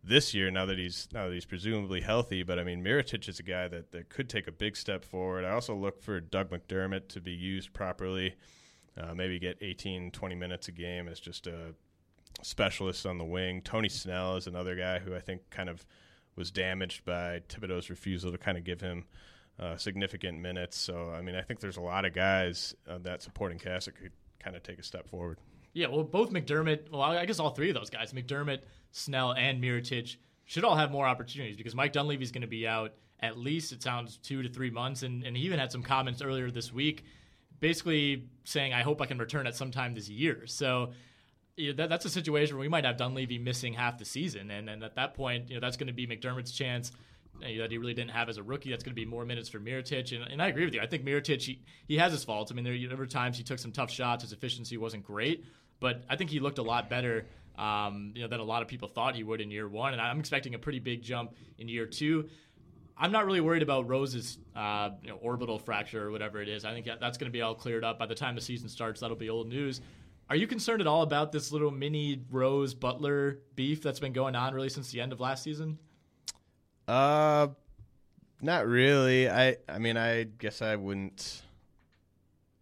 this 0.03 0.34
year 0.34 0.51
now 0.51 0.66
that 0.66 0.78
he's 0.78 1.09
now 1.12 1.26
that 1.26 1.34
he's 1.34 1.45
presumably 1.45 2.01
healthy. 2.01 2.42
But 2.42 2.59
I 2.59 2.64
mean, 2.64 2.82
Mirotic 2.82 3.28
is 3.28 3.40
a 3.40 3.42
guy 3.42 3.68
that, 3.68 3.92
that 3.92 4.09
could 4.09 4.28
take 4.28 4.47
a 4.47 4.53
big 4.53 4.76
step 4.76 5.05
forward. 5.05 5.45
I 5.45 5.51
also 5.51 5.74
look 5.74 6.03
for 6.03 6.20
Doug 6.20 6.51
McDermott 6.51 7.09
to 7.09 7.20
be 7.20 7.32
used 7.32 7.72
properly. 7.72 8.36
Uh, 8.97 9.12
maybe 9.12 9.40
get 9.40 9.59
18, 9.61 10.12
20 10.12 10.34
minutes 10.36 10.68
a 10.68 10.72
game 10.72 11.09
as 11.09 11.18
just 11.18 11.49
a 11.49 11.74
specialist 12.42 13.07
on 13.07 13.18
the 13.18 13.24
wing. 13.24 13.61
Tony 13.62 13.88
Snell 13.88 14.36
is 14.36 14.47
another 14.47 14.76
guy 14.76 15.01
who 15.01 15.14
I 15.16 15.20
think 15.20 15.51
kind 15.51 15.68
of 15.68 15.84
was 16.37 16.51
damaged 16.51 17.05
by 17.05 17.41
Thibodeau's 17.49 17.91
refusal 17.91 18.32
to 18.32 18.39
kind 18.39 18.59
of 18.59 18.64
give 18.64 18.80
him 18.80 19.05
uh, 19.59 19.76
significant 19.76 20.41
minutes. 20.41 20.76
So, 20.76 21.11
I 21.11 21.22
mean, 21.22 21.35
I 21.35 21.43
think 21.43 21.61
there's 21.61 21.76
a 21.76 21.82
lot 21.82 22.05
of 22.05 22.12
guys 22.12 22.74
uh, 22.89 22.99
that 23.03 23.22
supporting 23.22 23.59
cast 23.59 23.87
that 23.87 23.97
could 23.97 24.12
kind 24.39 24.57
of 24.57 24.62
take 24.62 24.78
a 24.78 24.82
step 24.82 25.09
forward. 25.09 25.39
Yeah, 25.72 25.89
well, 25.89 26.05
both 26.05 26.30
McDermott, 26.30 26.91
well, 26.91 27.03
I 27.03 27.24
guess 27.26 27.41
all 27.41 27.51
three 27.51 27.68
of 27.68 27.74
those 27.74 27.91
guys, 27.91 28.12
McDermott, 28.12 28.61
Snell, 28.93 29.32
and 29.32 29.62
Mirotic, 29.62 30.16
should 30.45 30.64
all 30.64 30.76
have 30.76 30.91
more 30.91 31.07
opportunities 31.07 31.57
because 31.57 31.74
Mike 31.74 31.93
Dunleavy's 31.93 32.30
going 32.30 32.43
to 32.43 32.49
be 32.49 32.66
out 32.66 32.93
at 33.20 33.39
least, 33.39 33.72
it 33.72 33.82
sounds, 33.82 34.18
two 34.18 34.43
to 34.43 34.49
three 34.49 34.70
months. 34.70 35.03
And, 35.03 35.24
and 35.24 35.37
he 35.37 35.45
even 35.45 35.59
had 35.59 35.72
some 35.72 35.82
comments 35.82 36.20
earlier 36.22 36.51
this 36.51 36.72
week 36.72 37.05
basically 37.61 38.28
saying, 38.45 38.74
I 38.74 38.82
hope 38.82 39.01
I 39.01 39.07
can 39.07 39.18
return 39.18 39.47
at 39.47 39.57
some 39.57 39.70
time 39.70 39.95
this 39.95 40.09
year. 40.09 40.43
So 40.47 40.91
you 41.57 41.69
know, 41.69 41.77
that, 41.77 41.89
that's 41.89 42.05
a 42.05 42.11
situation 42.11 42.57
where 42.57 42.63
we 42.63 42.69
might 42.69 42.85
have 42.85 42.97
Dunleavy 42.97 43.39
missing 43.39 43.75
half 43.75 43.99
the 43.99 44.05
season. 44.05 44.51
And, 44.51 44.69
and 44.69 44.83
at 44.83 44.97
that 44.97 45.15
point, 45.15 45.49
you 45.49 45.55
know, 45.55 45.61
that's 45.61 45.77
going 45.77 45.87
to 45.87 45.93
be 45.93 46.07
McDermott's 46.07 46.53
chance 46.53 46.93
that 47.41 47.71
he 47.71 47.79
really 47.79 47.95
didn't 47.95 48.11
have 48.11 48.29
as 48.29 48.39
a 48.39 48.43
rookie. 48.43 48.71
That's 48.71 48.85
going 48.85 48.93
to 48.93 49.01
be 49.01 49.07
more 49.07 49.25
minutes 49.25 49.49
for 49.49 49.59
Mirotic. 49.59 50.15
And, 50.15 50.31
and 50.31 50.43
I 50.43 50.49
agree 50.49 50.65
with 50.65 50.75
you. 50.75 50.81
I 50.81 50.87
think 50.87 51.05
Mirotic, 51.05 51.43
he, 51.43 51.61
he 51.87 51.99
has 51.99 52.13
his 52.13 52.25
faults. 52.25 52.51
I 52.51 52.55
mean, 52.55 52.65
there, 52.65 52.77
there 52.89 52.97
were 52.97 53.07
times 53.07 53.37
he 53.37 53.45
took 53.45 53.59
some 53.59 53.73
tough 53.73 53.91
shots. 53.91 54.23
His 54.23 54.33
efficiency 54.33 54.77
wasn't 54.77 55.05
great. 55.05 55.45
But 55.81 56.03
I 56.09 56.17
think 56.17 56.31
he 56.31 56.41
looked 56.41 56.59
a 56.59 56.63
lot 56.63 56.89
better 56.89 57.27
um, 57.59 58.13
you 58.15 58.23
know, 58.23 58.29
than 58.29 58.41
a 58.41 58.45
lot 58.45 58.63
of 58.63 58.69
people 58.69 58.89
thought 58.89 59.15
he 59.15 59.23
would 59.23 59.41
in 59.41 59.51
year 59.51 59.69
one. 59.69 59.93
And 59.93 60.03
I'm 60.03 60.19
expecting 60.19 60.55
a 60.55 60.59
pretty 60.59 60.81
big 60.81 61.03
jump 61.03 61.35
in 61.59 61.69
year 61.69 61.87
two. 61.87 62.29
I'm 62.97 63.11
not 63.11 63.27
really 63.27 63.41
worried 63.41 63.63
about 63.63 63.89
Rose's 63.89 64.39
uh, 64.55 64.91
you 65.03 65.09
know, 65.11 65.17
orbital 65.17 65.59
fracture 65.59 66.07
or 66.07 66.11
whatever 66.13 66.41
it 66.41 66.49
is. 66.49 66.65
I 66.65 66.73
think 66.73 66.87
that's 66.87 67.19
going 67.19 67.31
to 67.31 67.33
be 67.33 67.43
all 67.43 67.55
cleared 67.55 67.85
up 67.85 67.99
by 67.99 68.07
the 68.07 68.15
time 68.15 68.37
the 68.37 68.41
season 68.41 68.69
starts. 68.69 69.01
That'll 69.01 69.17
be 69.17 69.31
old 69.31 69.49
news. 69.49 69.81
Are 70.31 70.37
you 70.37 70.47
concerned 70.47 70.81
at 70.81 70.87
all 70.87 71.03
about 71.03 71.33
this 71.33 71.53
little 71.53 71.70
mini 71.70 72.22
Rose 72.31 72.75
Butler 72.75 73.41
beef 73.57 73.83
that's 73.83 74.01
been 74.01 74.12
going 74.12 74.35
on 74.35 74.55
really 74.55 74.70
since 74.70 74.91
the 74.91 75.01
end 75.01 75.12
of 75.12 75.20
last 75.20 75.43
season? 75.43 75.79
Uh, 76.89 77.49
not 78.41 78.66
really. 78.66 79.29
I 79.29 79.57
I 79.68 79.79
mean, 79.79 79.97
I 79.97 80.25
guess 80.25 80.62
I 80.62 80.77
wouldn't. 80.77 81.43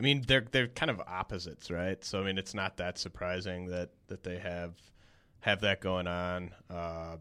I 0.01 0.03
mean, 0.03 0.25
they're 0.27 0.47
they're 0.51 0.69
kind 0.69 0.91
of 0.91 1.01
opposites, 1.01 1.71
right? 1.71 2.05
So 2.05 2.21
I 2.21 2.25
mean, 2.25 2.39
it's 2.39 2.55
not 2.55 2.79
that 2.79 2.99
surprising 2.99 3.67
that 3.69 3.91
that 4.09 4.25
they 4.25 4.39
have 4.39 4.75
have 5.41 5.61
that 5.61 5.81
going 5.81 6.07
on. 6.07 6.51
Uh, 6.69 7.17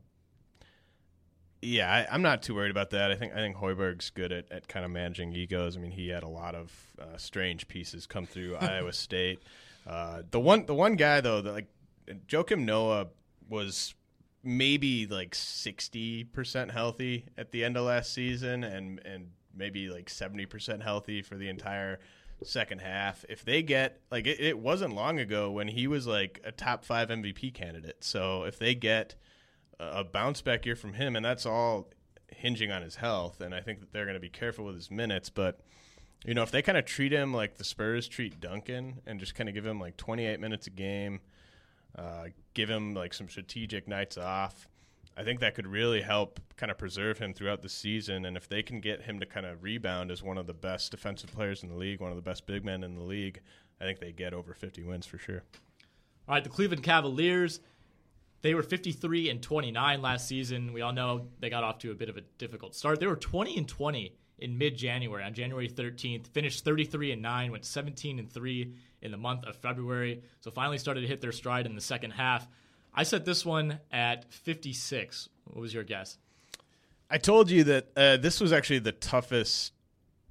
yeah, 1.61 2.07
I, 2.09 2.15
am 2.15 2.23
not 2.23 2.41
too 2.41 2.55
worried 2.55 2.71
about 2.71 2.89
that. 2.91 3.11
I 3.11 3.15
think 3.15 3.33
I 3.33 3.37
think 3.37 3.57
Hoiberg's 3.57 4.09
good 4.09 4.31
at, 4.31 4.51
at 4.51 4.67
kind 4.67 4.83
of 4.83 4.91
managing 4.91 5.33
egos. 5.33 5.77
I 5.77 5.79
mean, 5.79 5.91
he 5.91 6.09
had 6.09 6.23
a 6.23 6.27
lot 6.27 6.55
of 6.55 6.71
uh, 6.99 7.17
strange 7.17 7.67
pieces 7.67 8.07
come 8.07 8.25
through 8.25 8.55
Iowa 8.61 8.93
State. 8.93 9.39
Uh, 9.85 10.21
the 10.31 10.39
one 10.39 10.65
the 10.65 10.75
one 10.75 10.95
guy 10.95 11.21
though, 11.21 11.41
that 11.41 11.51
like 11.51 11.67
Joakim 12.27 12.65
Noah 12.65 13.07
was 13.49 13.93
maybe 14.43 15.05
like 15.05 15.31
60% 15.31 16.71
healthy 16.71 17.25
at 17.37 17.51
the 17.51 17.63
end 17.63 17.77
of 17.77 17.85
last 17.85 18.13
season 18.13 18.63
and 18.63 18.99
and 19.05 19.27
maybe 19.55 19.89
like 19.89 20.07
70% 20.07 20.81
healthy 20.81 21.21
for 21.21 21.35
the 21.35 21.49
entire 21.49 21.99
second 22.43 22.79
half. 22.79 23.25
If 23.29 23.45
they 23.45 23.61
get 23.61 24.01
like 24.09 24.27
it, 24.27 24.39
it, 24.39 24.57
wasn't 24.57 24.95
long 24.95 25.19
ago 25.19 25.51
when 25.51 25.67
he 25.67 25.87
was 25.87 26.07
like 26.07 26.39
a 26.43 26.51
top 26.51 26.85
five 26.85 27.09
MVP 27.09 27.53
candidate. 27.53 28.03
So 28.03 28.43
if 28.43 28.57
they 28.57 28.75
get 28.75 29.15
a 29.79 30.03
bounce 30.03 30.41
back 30.41 30.65
year 30.65 30.75
from 30.75 30.93
him, 30.93 31.15
and 31.15 31.25
that's 31.25 31.45
all 31.45 31.89
hinging 32.27 32.71
on 32.71 32.81
his 32.81 32.95
health, 32.95 33.41
and 33.41 33.53
I 33.53 33.61
think 33.61 33.79
that 33.79 33.91
they're 33.91 34.05
going 34.05 34.15
to 34.15 34.21
be 34.21 34.29
careful 34.29 34.65
with 34.65 34.75
his 34.75 34.91
minutes. 34.91 35.29
But 35.29 35.59
you 36.25 36.33
know, 36.33 36.43
if 36.43 36.51
they 36.51 36.61
kind 36.61 36.77
of 36.77 36.85
treat 36.85 37.11
him 37.11 37.33
like 37.33 37.57
the 37.57 37.63
Spurs 37.63 38.07
treat 38.07 38.39
Duncan, 38.39 39.01
and 39.05 39.19
just 39.19 39.35
kind 39.35 39.49
of 39.49 39.55
give 39.55 39.65
him 39.65 39.79
like 39.79 39.97
28 39.97 40.39
minutes 40.39 40.67
a 40.67 40.71
game, 40.71 41.19
uh, 41.97 42.25
give 42.53 42.69
him 42.69 42.93
like 42.93 43.13
some 43.13 43.29
strategic 43.29 43.87
nights 43.87 44.17
off 44.17 44.67
I 45.17 45.23
think 45.23 45.41
that 45.41 45.55
could 45.55 45.67
really 45.67 46.01
help 46.01 46.39
kind 46.55 46.71
of 46.71 46.77
preserve 46.77 47.17
him 47.19 47.33
throughout 47.33 47.61
the 47.61 47.69
season. 47.69 48.25
And 48.25 48.37
if 48.37 48.47
they 48.47 48.63
can 48.63 48.79
get 48.79 49.01
him 49.01 49.19
to 49.19 49.25
kind 49.25 49.45
of 49.45 49.61
rebound 49.61 50.09
as 50.09 50.23
one 50.23 50.37
of 50.37 50.47
the 50.47 50.53
best 50.53 50.91
defensive 50.91 51.31
players 51.31 51.63
in 51.63 51.69
the 51.69 51.75
league, 51.75 51.99
one 51.99 52.11
of 52.11 52.15
the 52.15 52.21
best 52.21 52.45
big 52.45 52.63
men 52.63 52.83
in 52.83 52.95
the 52.95 53.03
league, 53.03 53.41
I 53.79 53.83
think 53.83 53.99
they 53.99 54.11
get 54.11 54.33
over 54.33 54.53
50 54.53 54.83
wins 54.83 55.05
for 55.05 55.17
sure. 55.17 55.43
All 56.27 56.35
right, 56.35 56.43
the 56.43 56.49
Cleveland 56.49 56.83
Cavaliers, 56.83 57.59
they 58.41 58.53
were 58.53 58.63
53 58.63 59.29
and 59.29 59.41
29 59.41 60.01
last 60.01 60.27
season. 60.27 60.71
We 60.71 60.81
all 60.81 60.93
know 60.93 61.27
they 61.39 61.49
got 61.49 61.63
off 61.63 61.79
to 61.79 61.91
a 61.91 61.95
bit 61.95 62.07
of 62.07 62.15
a 62.15 62.21
difficult 62.37 62.73
start. 62.73 62.99
They 62.99 63.07
were 63.07 63.17
20 63.17 63.57
and 63.57 63.67
20 63.67 64.15
in 64.41 64.57
mid-January 64.57 65.23
on 65.23 65.33
January 65.33 65.69
13th, 65.69 66.27
finished 66.27 66.65
33 66.65 67.13
and 67.13 67.21
9, 67.21 67.51
went 67.51 67.65
17 67.65 68.19
and 68.19 68.29
3 68.29 68.73
in 69.01 69.11
the 69.11 69.17
month 69.17 69.45
of 69.45 69.55
February. 69.55 70.23
So 70.41 70.51
finally 70.51 70.77
started 70.77 71.01
to 71.01 71.07
hit 71.07 71.21
their 71.21 71.31
stride 71.31 71.65
in 71.65 71.75
the 71.75 71.81
second 71.81 72.11
half. 72.11 72.47
I 72.93 73.03
set 73.03 73.23
this 73.23 73.45
one 73.45 73.79
at 73.91 74.31
56. 74.33 75.29
What 75.45 75.61
was 75.61 75.73
your 75.73 75.83
guess? 75.83 76.17
I 77.09 77.17
told 77.17 77.49
you 77.49 77.63
that 77.65 77.87
uh, 77.95 78.17
this 78.17 78.41
was 78.41 78.51
actually 78.51 78.79
the 78.79 78.91
toughest 78.91 79.73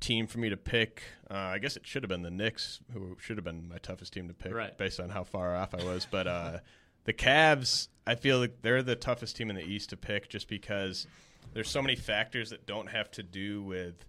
team 0.01 0.27
for 0.27 0.39
me 0.39 0.49
to 0.49 0.57
pick. 0.57 1.03
Uh, 1.31 1.35
I 1.35 1.59
guess 1.59 1.77
it 1.77 1.87
should 1.87 2.03
have 2.03 2.09
been 2.09 2.23
the 2.23 2.31
Knicks, 2.31 2.81
who 2.93 3.17
should 3.21 3.37
have 3.37 3.45
been 3.45 3.69
my 3.69 3.79
toughest 3.79 4.13
team 4.13 4.29
to 4.29 4.35
pick 4.35 4.55
right. 4.55 4.77
based 4.77 4.99
on 4.99 5.11
how 5.11 5.25
far 5.25 5.55
off 5.55 5.75
I 5.75 5.85
was. 5.85 6.07
But 6.11 6.27
uh, 6.27 6.59
the 7.05 7.13
Cavs, 7.13 7.89
I 8.07 8.15
feel 8.15 8.39
like 8.39 8.63
they're 8.63 8.83
the 8.83 8.97
toughest 8.97 9.37
team 9.37 9.51
in 9.51 9.57
the 9.57 9.63
East 9.63 9.91
to 9.91 9.97
pick 9.97 10.29
just 10.29 10.49
because 10.49 11.07
there's 11.53 11.69
so 11.69 11.83
many 11.83 11.97
factors 11.97 12.51
that 12.51 12.67
don't 12.67 12.89
have 12.89 13.11
to 13.13 13.23
do 13.23 13.63
with 13.63 14.07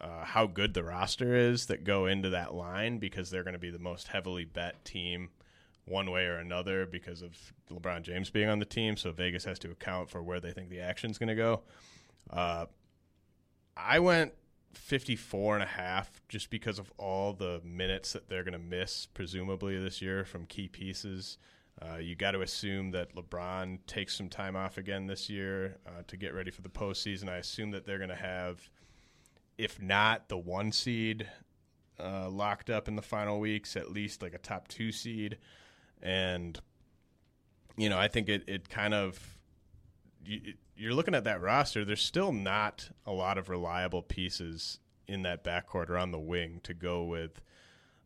uh, 0.00 0.24
how 0.24 0.46
good 0.46 0.74
the 0.74 0.82
roster 0.82 1.36
is 1.36 1.66
that 1.66 1.84
go 1.84 2.06
into 2.06 2.30
that 2.30 2.54
line 2.54 2.98
because 2.98 3.30
they're 3.30 3.44
going 3.44 3.52
to 3.52 3.58
be 3.58 3.70
the 3.70 3.78
most 3.78 4.08
heavily 4.08 4.44
bet 4.44 4.84
team 4.84 5.28
one 5.84 6.10
way 6.10 6.26
or 6.26 6.36
another 6.36 6.86
because 6.86 7.22
of 7.22 7.36
LeBron 7.70 8.02
James 8.02 8.30
being 8.30 8.48
on 8.48 8.58
the 8.58 8.64
team. 8.64 8.96
So 8.96 9.12
Vegas 9.12 9.44
has 9.44 9.58
to 9.60 9.70
account 9.70 10.10
for 10.10 10.22
where 10.22 10.40
they 10.40 10.52
think 10.52 10.70
the 10.70 10.80
action's 10.80 11.18
going 11.18 11.28
to 11.28 11.34
go. 11.34 11.62
Uh, 12.30 12.66
I 13.76 13.98
went 14.00 14.32
54 14.74 15.54
and 15.54 15.62
a 15.62 15.66
half 15.66 16.22
just 16.28 16.50
because 16.50 16.78
of 16.78 16.92
all 16.98 17.32
the 17.32 17.60
minutes 17.64 18.12
that 18.12 18.28
they're 18.28 18.44
going 18.44 18.52
to 18.52 18.58
miss, 18.58 19.06
presumably 19.06 19.78
this 19.78 20.00
year 20.02 20.24
from 20.24 20.46
key 20.46 20.68
pieces. 20.68 21.38
Uh, 21.82 21.96
you 21.96 22.14
got 22.14 22.32
to 22.32 22.42
assume 22.42 22.90
that 22.92 23.14
LeBron 23.14 23.78
takes 23.86 24.16
some 24.16 24.28
time 24.28 24.54
off 24.54 24.78
again 24.78 25.06
this 25.06 25.28
year 25.28 25.78
uh, 25.86 26.02
to 26.06 26.16
get 26.16 26.34
ready 26.34 26.50
for 26.50 26.62
the 26.62 26.68
postseason. 26.68 27.28
I 27.28 27.38
assume 27.38 27.72
that 27.72 27.86
they're 27.86 27.98
going 27.98 28.10
to 28.10 28.14
have, 28.14 28.60
if 29.58 29.80
not 29.82 30.28
the 30.28 30.38
one 30.38 30.70
seed 30.70 31.28
uh, 31.98 32.28
locked 32.28 32.70
up 32.70 32.86
in 32.88 32.94
the 32.94 33.02
final 33.02 33.40
weeks, 33.40 33.74
at 33.74 33.90
least 33.90 34.22
like 34.22 34.34
a 34.34 34.38
top 34.38 34.68
two 34.68 34.92
seed 34.92 35.38
and 36.02 36.60
you 37.76 37.88
know, 37.88 37.98
I 37.98 38.08
think 38.08 38.28
it 38.28 38.44
it 38.46 38.68
kind 38.68 38.94
of 38.94 39.38
you, 40.24 40.54
you're 40.76 40.94
looking 40.94 41.14
at 41.14 41.24
that 41.24 41.40
roster. 41.40 41.84
There's 41.84 42.02
still 42.02 42.32
not 42.32 42.90
a 43.06 43.12
lot 43.12 43.38
of 43.38 43.48
reliable 43.48 44.02
pieces 44.02 44.78
in 45.06 45.22
that 45.22 45.44
backcourt 45.44 45.88
or 45.90 45.96
on 45.96 46.10
the 46.10 46.18
wing 46.18 46.60
to 46.64 46.74
go 46.74 47.04
with 47.04 47.40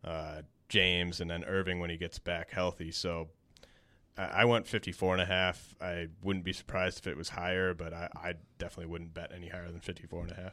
uh, 0.04 0.42
James 0.68 1.20
and 1.20 1.30
then 1.30 1.44
Irving 1.44 1.80
when 1.80 1.90
he 1.90 1.96
gets 1.96 2.18
back 2.18 2.50
healthy. 2.50 2.90
So 2.90 3.28
I, 4.18 4.44
went 4.46 4.66
54 4.66 5.14
and 5.14 5.22
a 5.22 5.26
half. 5.26 5.74
I 5.80 6.08
wouldn't 6.22 6.44
be 6.44 6.52
surprised 6.52 6.98
if 6.98 7.06
it 7.06 7.16
was 7.16 7.28
higher, 7.28 7.74
but 7.74 7.92
I, 7.92 8.08
I 8.14 8.34
definitely 8.58 8.90
wouldn't 8.90 9.12
bet 9.14 9.30
any 9.34 9.48
higher 9.48 9.70
than 9.70 9.80
54 9.80 10.22
and 10.22 10.32
a 10.32 10.34
half. 10.34 10.52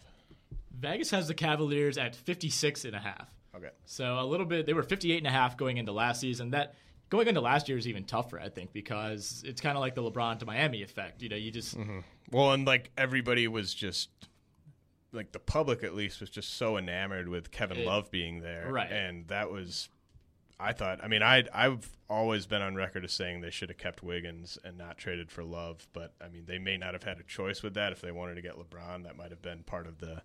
Vegas 0.78 1.12
has 1.12 1.28
the 1.28 1.34
Cavaliers 1.34 1.98
at 1.98 2.16
56 2.16 2.86
and 2.86 2.96
a 2.96 3.00
half. 3.00 3.30
Okay. 3.56 3.70
So 3.86 4.20
a 4.20 4.26
little 4.26 4.46
bit 4.46 4.66
they 4.66 4.74
were 4.74 4.84
58 4.84 5.18
and 5.18 5.28
a 5.28 5.32
half 5.32 5.58
going 5.58 5.78
into 5.78 5.92
last 5.92 6.20
season. 6.20 6.52
That 6.52 6.74
going 7.10 7.28
into 7.28 7.42
last 7.42 7.70
year 7.70 7.78
is 7.78 7.88
even 7.88 8.04
tougher, 8.04 8.40
I 8.40 8.50
think, 8.50 8.74
because 8.74 9.44
it's 9.46 9.62
kind 9.62 9.78
of 9.78 9.82
like 9.82 9.96
the 9.96 10.02
LeBron 10.02 10.40
to 10.40 10.46
Miami 10.46 10.82
effect. 10.82 11.22
You 11.22 11.30
know, 11.30 11.36
you 11.36 11.52
just 11.52 11.78
Mm-hmm. 11.78 12.00
Well, 12.32 12.52
and 12.52 12.66
like 12.66 12.92
everybody 12.98 13.48
was 13.48 13.74
just 13.74 14.10
like 15.12 15.32
the 15.32 15.40
public 15.40 15.84
at 15.84 15.94
least 15.94 16.20
was 16.20 16.32
just 16.32 16.56
so 16.58 16.76
enamored 16.78 17.30
with 17.30 17.52
Kevin 17.52 17.78
It- 17.78 17.86
Love 17.86 18.10
being 18.10 18.42
there, 18.42 18.68
Right. 18.72 18.92
And 18.92 19.28
that 19.28 19.52
was, 19.52 19.88
I 20.60 20.72
thought. 20.74 21.04
I 21.04 21.08
mean, 21.08 21.24
I 21.24 21.44
I've 21.54 21.90
always 22.10 22.46
been 22.46 22.62
on 22.62 22.76
record 22.76 23.04
as 23.04 23.12
saying 23.12 23.42
they 23.42 23.50
should 23.50 23.70
have 23.70 23.78
kept 23.78 24.04
Wiggins 24.04 24.58
and 24.64 24.78
not 24.78 24.98
traded 24.98 25.32
for 25.32 25.44
Love, 25.44 25.88
but 25.94 26.14
I 26.24 26.30
mean, 26.30 26.44
they 26.46 26.60
may 26.60 26.78
not 26.78 26.94
have 26.94 27.04
had 27.04 27.20
a 27.20 27.24
choice 27.24 27.64
with 27.64 27.74
that 27.74 27.92
if 27.92 28.02
they 28.02 28.12
wanted 28.12 28.36
to 28.36 28.42
get 28.42 28.56
LeBron. 28.58 29.04
That 29.04 29.18
might 29.18 29.32
have 29.32 29.42
been 29.42 29.64
part 29.64 29.88
of 29.88 30.00
the 30.00 30.22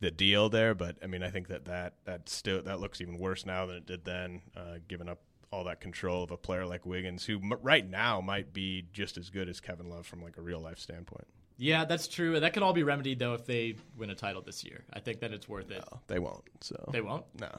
the 0.00 0.10
deal 0.10 0.48
there. 0.48 0.74
But 0.74 0.96
I 1.02 1.06
mean, 1.06 1.22
I 1.22 1.30
think 1.30 1.48
that 1.48 1.64
that 1.66 1.94
that 2.04 2.28
still 2.28 2.62
that 2.62 2.80
looks 2.80 3.00
even 3.00 3.18
worse 3.18 3.44
now 3.46 3.66
than 3.66 3.76
it 3.76 3.86
did 3.86 4.04
then, 4.04 4.42
uh, 4.56 4.76
giving 4.88 5.08
up 5.08 5.20
all 5.50 5.64
that 5.64 5.80
control 5.80 6.22
of 6.24 6.30
a 6.30 6.36
player 6.36 6.66
like 6.66 6.84
Wiggins, 6.86 7.24
who 7.26 7.36
m- 7.36 7.52
right 7.62 7.88
now 7.88 8.20
might 8.20 8.52
be 8.52 8.86
just 8.92 9.16
as 9.16 9.30
good 9.30 9.48
as 9.48 9.60
Kevin 9.60 9.88
Love 9.88 10.06
from 10.06 10.22
like 10.22 10.36
a 10.36 10.42
real 10.42 10.60
life 10.60 10.78
standpoint. 10.80 11.26
yeah, 11.58 11.84
that's 11.84 12.08
true. 12.08 12.40
That 12.40 12.52
could 12.54 12.62
all 12.64 12.72
be 12.72 12.82
remedied 12.82 13.18
though 13.20 13.34
if 13.34 13.44
they 13.46 13.76
win 13.96 14.10
a 14.10 14.14
title 14.16 14.42
this 14.42 14.64
year. 14.64 14.84
I 14.92 14.98
think 15.00 15.20
that 15.20 15.32
it's 15.32 15.48
worth 15.48 15.70
it. 15.70 15.84
No, 15.92 16.00
they 16.08 16.18
won't. 16.18 16.42
So 16.60 16.88
They 16.92 17.00
won't. 17.00 17.24
No. 17.40 17.50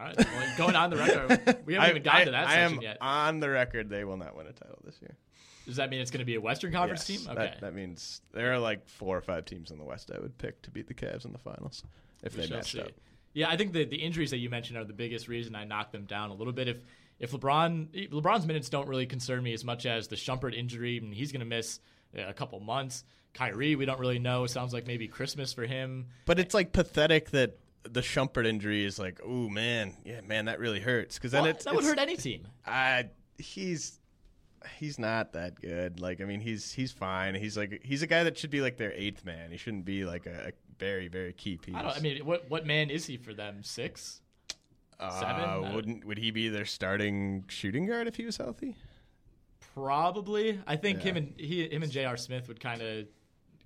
Right, 0.00 0.16
well, 0.18 0.56
going 0.56 0.76
on 0.76 0.90
the 0.90 0.96
record, 0.96 1.58
we 1.66 1.74
haven't 1.74 1.86
I- 1.86 1.90
even 1.90 2.02
gotten 2.02 2.20
I- 2.20 2.24
to 2.24 2.30
that 2.32 2.46
I 2.48 2.54
section 2.54 2.76
am 2.78 2.82
yet. 2.82 2.98
on 3.00 3.40
the 3.40 3.50
record. 3.50 3.88
They 3.90 4.04
will 4.04 4.16
not 4.16 4.36
win 4.36 4.46
a 4.46 4.52
title 4.52 4.78
this 4.84 4.98
year. 5.02 5.16
Does 5.66 5.76
that 5.76 5.90
mean 5.90 6.00
it's 6.00 6.10
going 6.10 6.20
to 6.20 6.24
be 6.24 6.34
a 6.36 6.40
Western 6.40 6.72
Conference 6.72 7.08
Yes, 7.08 7.18
team? 7.24 7.34
that- 7.34 7.38
Okay, 7.38 7.56
That, 7.60 7.74
means 7.74 8.22
there 8.32 8.52
are 8.52 8.58
like 8.58 8.88
four 8.88 9.16
or 9.16 9.20
five 9.20 9.44
teams 9.44 9.70
in 9.70 9.78
the 9.78 9.84
West 9.84 10.10
I 10.14 10.18
would 10.18 10.36
pick 10.38 10.62
to 10.62 10.70
beat 10.70 10.88
the 10.88 10.94
Cavs 10.94 11.24
in 11.24 11.32
the 11.32 11.38
finals 11.38 11.84
if 12.22 12.34
We 12.36 12.46
they 12.46 12.54
matched 12.54 12.72
see. 12.72 12.80
up. 12.80 12.90
Yeah, 13.34 13.48
I 13.48 13.56
think 13.56 13.72
the 13.72 13.84
the 13.84 13.96
injuries 13.98 14.30
that 14.30 14.38
you 14.38 14.50
mentioned 14.50 14.76
are 14.78 14.84
the 14.84 14.92
biggest 14.92 15.28
reason 15.28 15.54
I 15.54 15.64
knocked 15.64 15.92
them 15.92 16.04
down 16.06 16.30
a 16.30 16.34
little 16.34 16.52
bit. 16.52 16.66
If 16.66 16.78
if 17.20 17.30
LeBron 17.30 18.08
LeBron's 18.10 18.46
minutes 18.46 18.68
don't 18.70 18.88
really 18.88 19.06
concern 19.06 19.42
me 19.44 19.52
as 19.52 19.62
much 19.64 19.86
as 19.86 20.08
the 20.08 20.16
Shumpert 20.16 20.56
injury, 20.56 20.96
and 20.98 21.14
he's 21.14 21.30
going 21.30 21.40
to 21.40 21.46
miss 21.46 21.78
a 22.16 22.32
couple 22.32 22.58
months. 22.58 23.04
Kyrie, 23.34 23.76
we 23.76 23.84
don't 23.84 24.00
really 24.00 24.18
know. 24.18 24.46
Sounds 24.46 24.72
like 24.72 24.88
maybe 24.88 25.06
Christmas 25.06 25.52
for 25.52 25.64
him. 25.64 26.06
But 26.24 26.40
it's 26.40 26.52
like 26.54 26.72
pathetic 26.72 27.30
that 27.30 27.56
the 27.84 28.00
Shumpert 28.00 28.46
injury 28.46 28.84
is 28.84 28.98
like, 28.98 29.20
oh 29.24 29.48
man, 29.48 29.96
yeah, 30.04 30.20
man, 30.22 30.44
that 30.46 30.58
really 30.60 30.80
hurts 30.80 31.16
because 31.16 31.32
then 31.32 31.42
Well, 31.42 31.50
it's 31.50 31.64
that 31.64 31.74
would 31.74 31.84
it's- 31.84 31.90
hurt 31.98 31.98
any 32.00 32.16
team. 32.16 32.46
I 32.66 33.06
he's 33.38 33.98
he's 34.78 34.98
not 34.98 35.32
that 35.32 35.60
good. 35.60 36.00
Like 36.00 36.20
I 36.20 36.24
mean, 36.24 36.40
he's 36.40 36.72
he's 36.72 36.92
fine. 36.92 37.34
He's 37.34 37.56
like 37.56 37.80
he's 37.82 38.02
a 38.02 38.06
guy 38.06 38.24
that 38.24 38.36
should 38.38 38.50
be 38.50 38.60
like 38.60 38.76
their 38.76 38.92
eighth 38.92 39.24
man. 39.24 39.50
He 39.50 39.56
shouldn't 39.56 39.84
be 39.86 40.04
like 40.04 40.26
a, 40.26 40.48
a 40.48 40.52
very 40.78 41.08
very 41.08 41.32
key 41.32 41.56
piece. 41.56 41.74
I 41.74 41.82
don't. 41.82 41.96
I 41.96 42.00
mean, 42.00 42.24
what 42.26 42.50
what 42.50 42.66
man 42.66 42.90
is 42.90 43.06
he 43.06 43.16
for 43.16 43.32
them? 43.32 43.62
Six. 43.62 44.20
uh, 44.98 45.18
seven? 45.18 45.74
wouldn't 45.74 46.04
would 46.04 46.18
he 46.18 46.30
be 46.30 46.48
their 46.50 46.66
starting 46.66 47.44
shooting 47.48 47.86
guard 47.86 48.06
if 48.06 48.16
he 48.16 48.24
was 48.26 48.36
healthy? 48.36 48.76
Probably. 49.74 50.60
I 50.66 50.76
think 50.76 51.00
him 51.00 51.16
and 51.16 51.32
he 51.38 51.68
him 51.68 51.82
and 51.82 51.90
J.R. 51.92 52.16
Smith 52.16 52.48
would 52.48 52.60
kind 52.60 52.82
of 52.82 53.06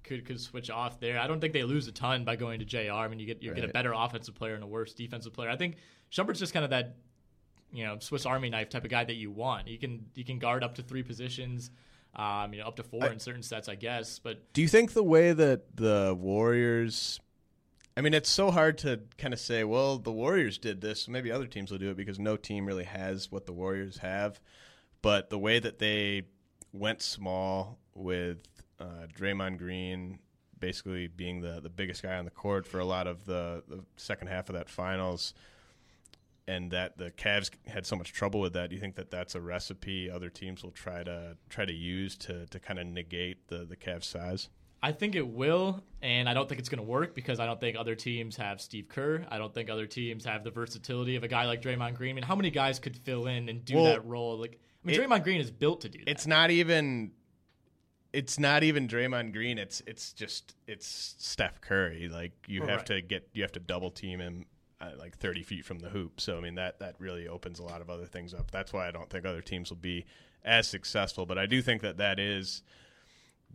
could 0.05 0.25
could 0.25 0.41
switch 0.41 0.71
off 0.71 1.01
there. 1.01 1.19
I 1.19 1.27
don't 1.27 1.41
think 1.41 1.53
they 1.53 1.65
lose 1.65 1.89
a 1.89 1.93
ton 1.93 2.25
by 2.25 2.37
going 2.37 2.61
to 2.61 2.65
J.R. 2.65 3.05
I 3.05 3.09
mean, 3.09 3.19
you 3.19 3.27
get 3.27 3.43
you 3.43 3.53
get 3.55 3.65
a 3.65 3.69
better 3.69 3.93
offensive 3.93 4.35
player 4.35 4.55
and 4.55 4.63
a 4.63 4.67
worse 4.67 4.95
defensive 4.95 5.33
player. 5.33 5.51
I 5.51 5.57
think 5.57 5.77
Shumpert's 6.13 6.39
just 6.39 6.53
kind 6.53 6.65
of 6.65 6.71
that 6.71 6.97
you 7.73 7.85
know 7.85 7.99
Swiss 7.99 8.27
Army 8.27 8.51
knife 8.51 8.69
type 8.69 8.85
of 8.85 8.91
guy 8.91 9.05
that 9.05 9.17
you 9.17 9.31
want. 9.31 9.67
You 9.69 9.79
can 9.79 10.07
he 10.15 10.25
can 10.25 10.39
guard 10.39 10.63
up 10.63 10.77
to 10.77 10.83
three 10.83 11.03
positions. 11.03 11.71
Um, 12.17 12.53
you 12.53 12.61
know, 12.61 12.69
up 12.69 12.77
to 12.77 12.85
four 12.85 13.07
in 13.07 13.19
certain 13.19 13.43
sets, 13.43 13.69
I 13.69 13.75
guess. 13.75 14.21
But 14.21 14.53
Do 14.53 14.63
you 14.63 14.69
think 14.69 14.93
the 14.93 15.03
way 15.03 15.33
that 15.33 15.77
the 15.77 16.17
Warriors 16.17 17.19
I 17.97 18.01
mean, 18.01 18.15
it's 18.15 18.29
so 18.29 18.51
hard 18.51 18.79
to 18.79 19.01
kind 19.19 19.33
of 19.33 19.39
say, 19.39 19.63
well, 19.63 19.99
the 19.99 20.13
Warriors 20.13 20.59
did 20.59 20.81
this, 20.81 21.07
maybe 21.07 21.31
other 21.31 21.47
teams 21.47 21.71
will 21.71 21.79
do 21.79 21.91
it 21.91 21.97
because 21.97 22.19
no 22.19 22.37
team 22.37 22.67
really 22.67 22.85
has 22.85 23.31
what 23.31 23.47
the 23.47 23.53
Warriors 23.53 23.99
have. 23.99 24.41
But 25.01 25.31
the 25.31 25.39
way 25.39 25.61
that 25.61 25.79
they 25.79 26.23
went 26.73 27.03
small 27.03 27.79
with 27.95 28.39
uh, 28.81 29.07
Draymond 29.16 29.59
Green 29.59 30.18
basically 30.59 31.09
being 31.09 31.41
the, 31.41 31.61
the 31.61 31.68
biggest 31.68 32.03
guy 32.03 32.16
on 32.16 32.25
the 32.25 32.31
court 32.31 32.66
for 32.66 32.79
a 32.79 32.85
lot 32.85 33.07
of 33.07 33.27
the, 33.27 33.62
the 33.68 33.85
second 33.97 34.29
half 34.29 34.49
of 34.49 34.55
that 34.55 34.70
finals, 34.70 35.35
and 36.47 36.70
that 36.70 36.97
the 36.99 37.11
Cavs 37.11 37.51
had 37.66 37.87
so 37.87 37.97
much 37.97 38.12
trouble 38.12 38.41
with 38.41 38.53
that, 38.55 38.70
do 38.70 38.75
you 38.75 38.81
think 38.81 38.95
that 38.97 39.11
that's 39.11 39.35
a 39.35 39.41
recipe 39.41 40.11
other 40.11 40.31
teams 40.31 40.62
will 40.62 40.70
try 40.70 41.03
to 41.03 41.37
try 41.49 41.64
to 41.64 41.72
use 41.72 42.16
to, 42.18 42.47
to 42.47 42.59
kind 42.59 42.79
of 42.79 42.87
negate 42.87 43.49
the, 43.49 43.64
the 43.64 43.77
Cavs' 43.77 44.05
size? 44.05 44.49
I 44.83 44.93
think 44.93 45.14
it 45.14 45.27
will, 45.27 45.83
and 46.03 46.29
I 46.29 46.35
don't 46.35 46.47
think 46.47 46.59
it's 46.59 46.68
going 46.68 46.85
to 46.85 46.91
work 46.91 47.14
because 47.14 47.41
I 47.41 47.47
don't 47.47 47.59
think 47.59 47.75
other 47.75 47.95
teams 47.95 48.37
have 48.37 48.61
Steve 48.61 48.87
Kerr. 48.89 49.25
I 49.31 49.39
don't 49.39 49.53
think 49.55 49.70
other 49.70 49.87
teams 49.87 50.27
have 50.27 50.45
the 50.45 50.51
versatility 50.51 51.16
of 51.16 51.25
a 51.25 51.29
guy 51.29 51.47
like 51.47 51.62
Draymond 51.62 51.95
Green. 51.95 52.11
I 52.11 52.14
mean, 52.14 52.25
how 52.25 52.37
many 52.37 52.51
guys 52.51 52.79
could 52.79 52.95
fill 52.95 53.27
in 53.27 53.49
and 53.49 53.64
do 53.64 53.77
Well, 53.77 53.85
that 53.85 54.05
role? 54.05 54.37
Like, 54.37 54.61
I 54.85 54.87
mean, 54.87 55.01
it- 55.01 55.09
Draymond 55.09 55.25
Green 55.25 55.41
is 55.41 55.51
built 55.51 55.81
to 55.83 55.89
do 55.89 56.01
that. 56.01 56.11
It's 56.11 56.27
not 56.27 56.51
even. 56.51 57.12
It's 58.15 58.39
not 58.39 58.62
even 58.62 58.87
Draymond 58.87 59.33
Green. 59.33 59.59
It's 59.59 59.83
it's 59.87 60.12
just 60.12 60.55
it's 60.67 61.15
Steph 61.19 61.61
Curry. 61.61 62.09
Like 62.09 62.33
you 62.47 62.62
have 62.62 62.79
Right. 62.79 62.87
to 62.87 63.01
get 63.03 63.29
you 63.33 63.43
have 63.43 63.53
to 63.53 63.61
double 63.61 63.91
team 63.91 64.21
him 64.21 64.47
uh, 64.81 64.91
like 64.99 65.17
thirty 65.17 65.43
feet 65.43 65.65
from 65.65 65.81
the 65.81 65.89
hoop. 65.89 66.21
So 66.21 66.39
I 66.39 66.41
mean 66.41 66.55
that 66.55 66.79
that 66.79 66.95
really 66.99 67.27
opens 67.27 67.59
a 67.59 67.65
lot 67.65 67.81
of 67.81 67.91
other 67.91 68.07
things 68.07 68.33
up. 68.33 68.51
That's 68.51 68.73
why 68.73 68.87
I 68.87 68.91
don't 68.93 69.11
think 69.11 69.27
other 69.27 69.43
teams 69.43 69.71
will 69.71 69.79
be 69.79 70.07
as 70.45 70.69
successful. 70.69 71.27
But 71.27 71.39
I 71.39 71.47
do 71.47 71.61
think 71.61 71.83
that 71.83 71.97
that 71.97 72.19
is 72.21 72.62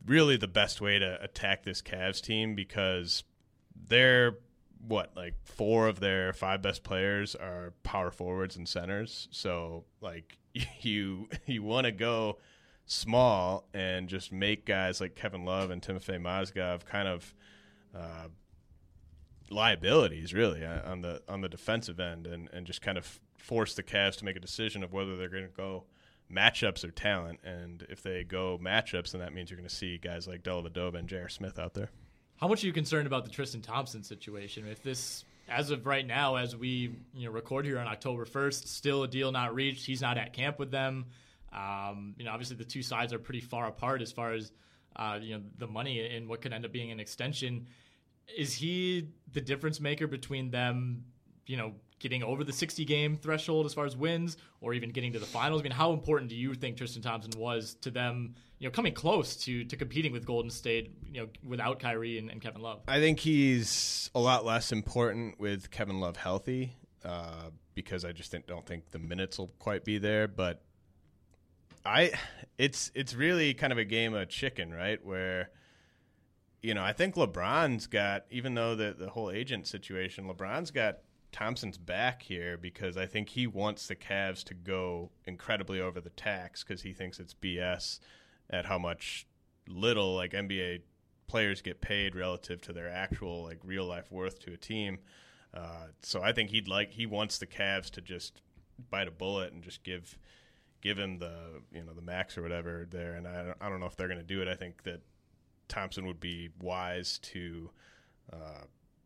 really 0.05 0.38
the 0.38 0.47
best 0.47 0.82
way 0.82 0.99
to 0.99 1.22
attack 1.24 1.64
this 1.64 1.82
Cavs 1.82 2.22
team 2.22 2.55
because 2.55 3.24
they're 3.88 4.38
what 4.88 5.12
like 5.16 5.36
four 5.43 5.88
of 5.88 5.99
their 5.99 6.32
five 6.34 6.62
best 6.62 6.84
players 6.84 7.36
are 7.36 7.74
power 7.84 8.12
forwards 8.12 8.55
and 8.55 8.68
centers. 8.68 9.28
So 9.32 9.86
like 10.01 10.38
you 10.82 11.30
you 11.45 11.64
want 11.64 11.86
to 11.86 11.91
go 11.91 12.38
small 12.89 13.65
and 13.73 14.09
just 14.09 14.31
make 14.31 14.65
guys 14.65 14.99
like 14.99 15.15
Kevin 15.15 15.45
Love 15.45 15.69
and 15.69 15.81
Timofey 15.81 16.19
Mozgov 16.19 16.85
kind 16.85 17.07
of 17.07 17.33
uh, 17.95 18.27
liabilities 19.51 20.33
really 20.33 20.65
uh, 20.65 20.89
on 20.89 21.01
the 21.01 21.21
on 21.29 21.41
the 21.41 21.49
defensive 21.49 21.99
end 21.99 22.25
and, 22.25 22.49
and 22.51 22.65
just 22.65 22.81
kind 22.81 22.97
of 22.97 23.19
force 23.37 23.75
the 23.75 23.83
Cavs 23.83 24.17
to 24.17 24.25
make 24.25 24.35
a 24.35 24.39
decision 24.39 24.83
of 24.83 24.91
whether 24.91 25.15
they're 25.15 25.29
going 25.29 25.43
to 25.43 25.55
go 25.55 25.83
matchups 26.31 26.83
or 26.83 26.89
talent 26.89 27.39
and 27.43 27.85
if 27.89 28.01
they 28.01 28.23
go 28.23 28.59
matchups 28.61 29.11
then 29.11 29.21
that 29.21 29.33
means 29.33 29.49
you're 29.49 29.57
going 29.57 29.69
to 29.69 29.73
see 29.73 29.97
guys 29.99 30.27
like 30.27 30.41
Dellavedova 30.41 30.95
and 30.95 31.07
J.R. 31.07 31.29
Smith 31.29 31.59
out 31.59 31.75
there. 31.75 31.91
How 32.37 32.47
much 32.47 32.63
are 32.63 32.67
you 32.67 32.73
concerned 32.73 33.05
about 33.05 33.23
the 33.23 33.31
Tristan 33.31 33.61
Thompson 33.61 34.01
situation? 34.01 34.65
If 34.67 34.81
this, 34.81 35.25
as 35.47 35.69
of 35.69 35.85
right 35.85 36.07
now, 36.07 36.37
as 36.37 36.55
we 36.55 36.95
you 37.13 37.25
know 37.25 37.31
record 37.31 37.65
here 37.65 37.77
on 37.77 37.85
October 37.85 38.25
first, 38.25 38.67
still 38.67 39.03
a 39.03 39.07
deal 39.07 39.31
not 39.31 39.53
reached. 39.53 39.85
He's 39.85 40.01
not 40.01 40.17
at 40.17 40.33
camp 40.33 40.57
with 40.57 40.71
them. 40.71 41.05
Um, 41.52 42.16
you 42.18 42.26
know, 42.26 42.32
obviously 42.32 42.56
the 42.56 42.66
two 42.66 42.82
sides 42.84 43.14
are 43.14 43.20
pretty 43.20 43.41
far 43.41 43.68
apart 43.68 44.02
as 44.02 44.12
far 44.12 44.34
as 44.34 44.52
uh, 44.95 45.20
you 45.22 45.36
know 45.36 45.43
the 45.58 45.68
money 45.68 46.16
and 46.16 46.28
what 46.28 46.41
could 46.41 46.54
end 46.54 46.66
up 46.66 46.72
being 46.72 46.91
an 46.91 47.00
extension. 47.00 47.68
Is 48.38 48.54
he 48.54 49.10
the 49.32 49.41
difference 49.41 49.80
maker 49.80 50.08
between 50.08 50.52
them? 50.52 51.06
You 51.47 51.58
know, 51.58 51.74
getting 52.00 52.24
over 52.24 52.43
the 52.43 52.54
60 52.54 52.86
game 52.86 53.18
threshold 53.18 53.66
as 53.66 53.74
far 53.74 53.86
as 53.86 53.95
wins, 53.95 54.38
or 54.62 54.74
even 54.74 54.89
getting 54.89 55.14
to 55.14 55.20
the 55.20 55.26
finals. 55.26 55.62
I 55.62 55.64
mean, 55.64 55.72
how 55.72 55.93
important 55.93 56.30
do 56.30 56.36
you 56.36 56.54
think 56.54 56.78
Tristan 56.78 57.02
Thompson 57.02 57.32
was 57.39 57.76
to 57.82 57.91
them? 57.91 58.36
You 58.60 58.68
know, 58.68 58.72
coming 58.72 58.93
close 58.93 59.36
to 59.38 59.64
to 59.66 59.76
competing 59.76 60.12
with 60.12 60.26
Golden 60.26 60.52
State. 60.52 60.93
You 61.12 61.22
know, 61.22 61.28
without 61.43 61.80
Kyrie 61.80 62.18
and, 62.18 62.30
and 62.30 62.41
Kevin 62.41 62.62
Love. 62.62 62.82
I 62.88 63.00
think 63.00 63.20
he's 63.20 64.10
a 64.16 64.20
lot 64.20 64.45
less 64.45 64.72
important 64.72 65.39
with 65.39 65.72
Kevin 65.72 66.00
Love 66.00 66.18
healthy 66.18 66.74
uh, 67.04 67.50
because 67.74 68.06
I 68.06 68.12
just 68.12 68.36
don't 68.47 68.66
think 68.66 68.91
the 68.91 69.00
minutes 69.00 69.38
will 69.38 69.52
quite 69.60 69.86
be 69.86 69.97
there. 69.97 70.28
But 70.28 70.62
I, 71.86 72.11
it's 72.57 72.91
it's 72.93 73.13
really 73.15 73.53
kind 73.53 73.71
of 73.71 73.80
a 73.80 73.86
game 73.86 74.13
of 74.13 74.30
chicken, 74.30 74.73
right? 74.73 75.03
Where 75.03 75.49
you 76.61 76.73
know 76.73 76.84
I 76.84 76.93
think 76.93 77.15
LeBron's 77.15 77.88
got 77.88 78.25
even 78.30 78.53
though 78.53 78.75
the 78.75 78.95
the 78.97 79.09
whole 79.09 79.32
agent 79.32 79.67
situation, 79.67 80.25
LeBron's 80.25 80.71
got 80.71 80.99
Thompson's 81.32 81.77
back 81.77 82.23
here 82.23 82.57
because 82.57 82.97
I 82.97 83.05
think 83.05 83.30
he 83.30 83.47
wants 83.47 83.88
the 83.88 83.95
Cavs 83.95 84.43
to 84.45 84.53
go 84.53 85.11
incredibly 85.25 85.80
over 85.80 86.01
the 86.01 86.09
tax 86.09 86.63
because 86.63 86.82
he 86.82 86.93
thinks 86.93 87.19
it's 87.19 87.34
BS 87.34 87.99
at 88.49 88.65
how 88.65 88.80
much 88.80 89.27
little 89.67 90.15
like 90.15 90.32
NBA 90.32 90.82
players 91.27 91.61
get 91.61 91.80
paid 91.80 92.15
relative 92.15 92.59
to 92.61 92.73
their 92.73 92.89
actual 92.89 93.43
like 93.43 93.59
real 93.63 93.86
life 93.86 94.11
worth 94.11 94.39
to 94.39 94.53
a 94.53 94.57
team. 94.57 94.99
Uh, 95.53 95.88
so 96.01 96.21
I 96.21 96.32
think 96.32 96.49
he'd 96.49 96.67
like 96.67 96.91
he 96.91 97.05
wants 97.05 97.38
the 97.38 97.47
Cavs 97.47 97.89
to 97.91 98.01
just 98.01 98.41
bite 98.89 99.07
a 99.07 99.11
bullet 99.11 99.53
and 99.53 99.63
just 99.63 99.84
give 99.84 100.17
give 100.82 100.97
him 100.97 101.19
the 101.19 101.61
you 101.71 101.84
know 101.84 101.93
the 101.93 102.01
max 102.01 102.38
or 102.38 102.41
whatever 102.41 102.88
there. 102.89 103.13
And 103.13 103.27
I 103.27 103.43
don't, 103.43 103.57
I 103.61 103.69
don't 103.69 103.80
know 103.80 103.86
if 103.86 103.95
they're 103.95 104.07
going 104.07 104.19
to 104.19 104.25
do 104.25 104.41
it. 104.41 104.47
I 104.47 104.55
think 104.55 104.84
that 104.84 105.01
Thompson 105.67 106.05
would 106.07 106.19
be 106.19 106.49
wise 106.61 107.19
to 107.19 107.69
uh, 108.32 108.63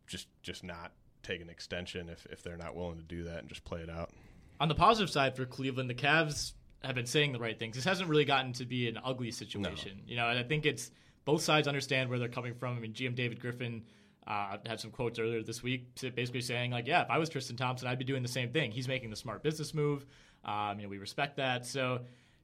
just 0.07 0.28
just 0.41 0.63
not 0.63 0.91
take 1.21 1.41
an 1.41 1.49
extension 1.49 2.09
if 2.09 2.26
if 2.30 2.43
they're 2.43 2.57
not 2.57 2.76
willing 2.76 2.97
to 2.97 3.03
do 3.03 3.24
that 3.24 3.39
and 3.39 3.49
just 3.49 3.63
play 3.63 3.82
it 3.82 3.89
out. 3.89 4.11
On 4.59 4.67
the 4.67 4.76
positive 4.76 5.09
side 5.09 5.36
for 5.36 5.45
Cleveland, 5.45 5.89
the 5.89 5.95
Cavs 5.95 6.53
have 6.84 6.95
been 6.95 7.05
saying 7.05 7.32
the 7.32 7.39
right 7.39 7.57
things. 7.57 7.76
This 7.76 7.86
hasn't 7.86 8.09
really 8.09 8.26
gotten 8.26 8.53
to 8.53 8.65
be 8.65 8.88
an 8.88 8.99
ugly 9.03 9.32
situation, 9.32 10.01
you 10.05 10.15
know. 10.15 10.30
And 10.30 10.38
I 10.38 10.43
think 10.43 10.65
it's 10.65 10.91
both 11.26 11.41
sides 11.41 11.67
understand 11.67 12.09
where 12.09 12.19
they're 12.19 12.28
coming 12.28 12.53
from. 12.53 12.78
I 12.78 12.80
mean, 12.80 12.93
GM 12.93 13.15
David 13.15 13.39
Griffin 13.39 13.84
uh, 14.28 14.57
had 14.65 14.80
some 14.80 14.91
quotes 14.91 15.19
earlier 15.19 15.41
this 15.43 15.63
week, 15.63 15.88
basically 16.15 16.41
saying 16.41 16.71
like, 16.71 16.88
"Yeah, 16.88 17.01
if 17.01 17.09
I 17.09 17.17
was 17.17 17.30
Tristan 17.30 17.55
Thompson, 17.55 17.88
I'd 17.88 17.99
be 17.99 18.05
doing 18.05 18.21
the 18.21 18.30
same 18.30 18.51
thing. 18.51 18.71
He's 18.71 18.88
making 18.88 19.09
the 19.09 19.15
smart 19.15 19.43
business 19.43 19.74
move. 19.74 20.05
Um, 20.46 20.80
you 20.80 20.84
know, 20.84 20.89
we 20.89 20.98
respect 20.98 21.38
that. 21.38 21.66
So, 21.66 22.02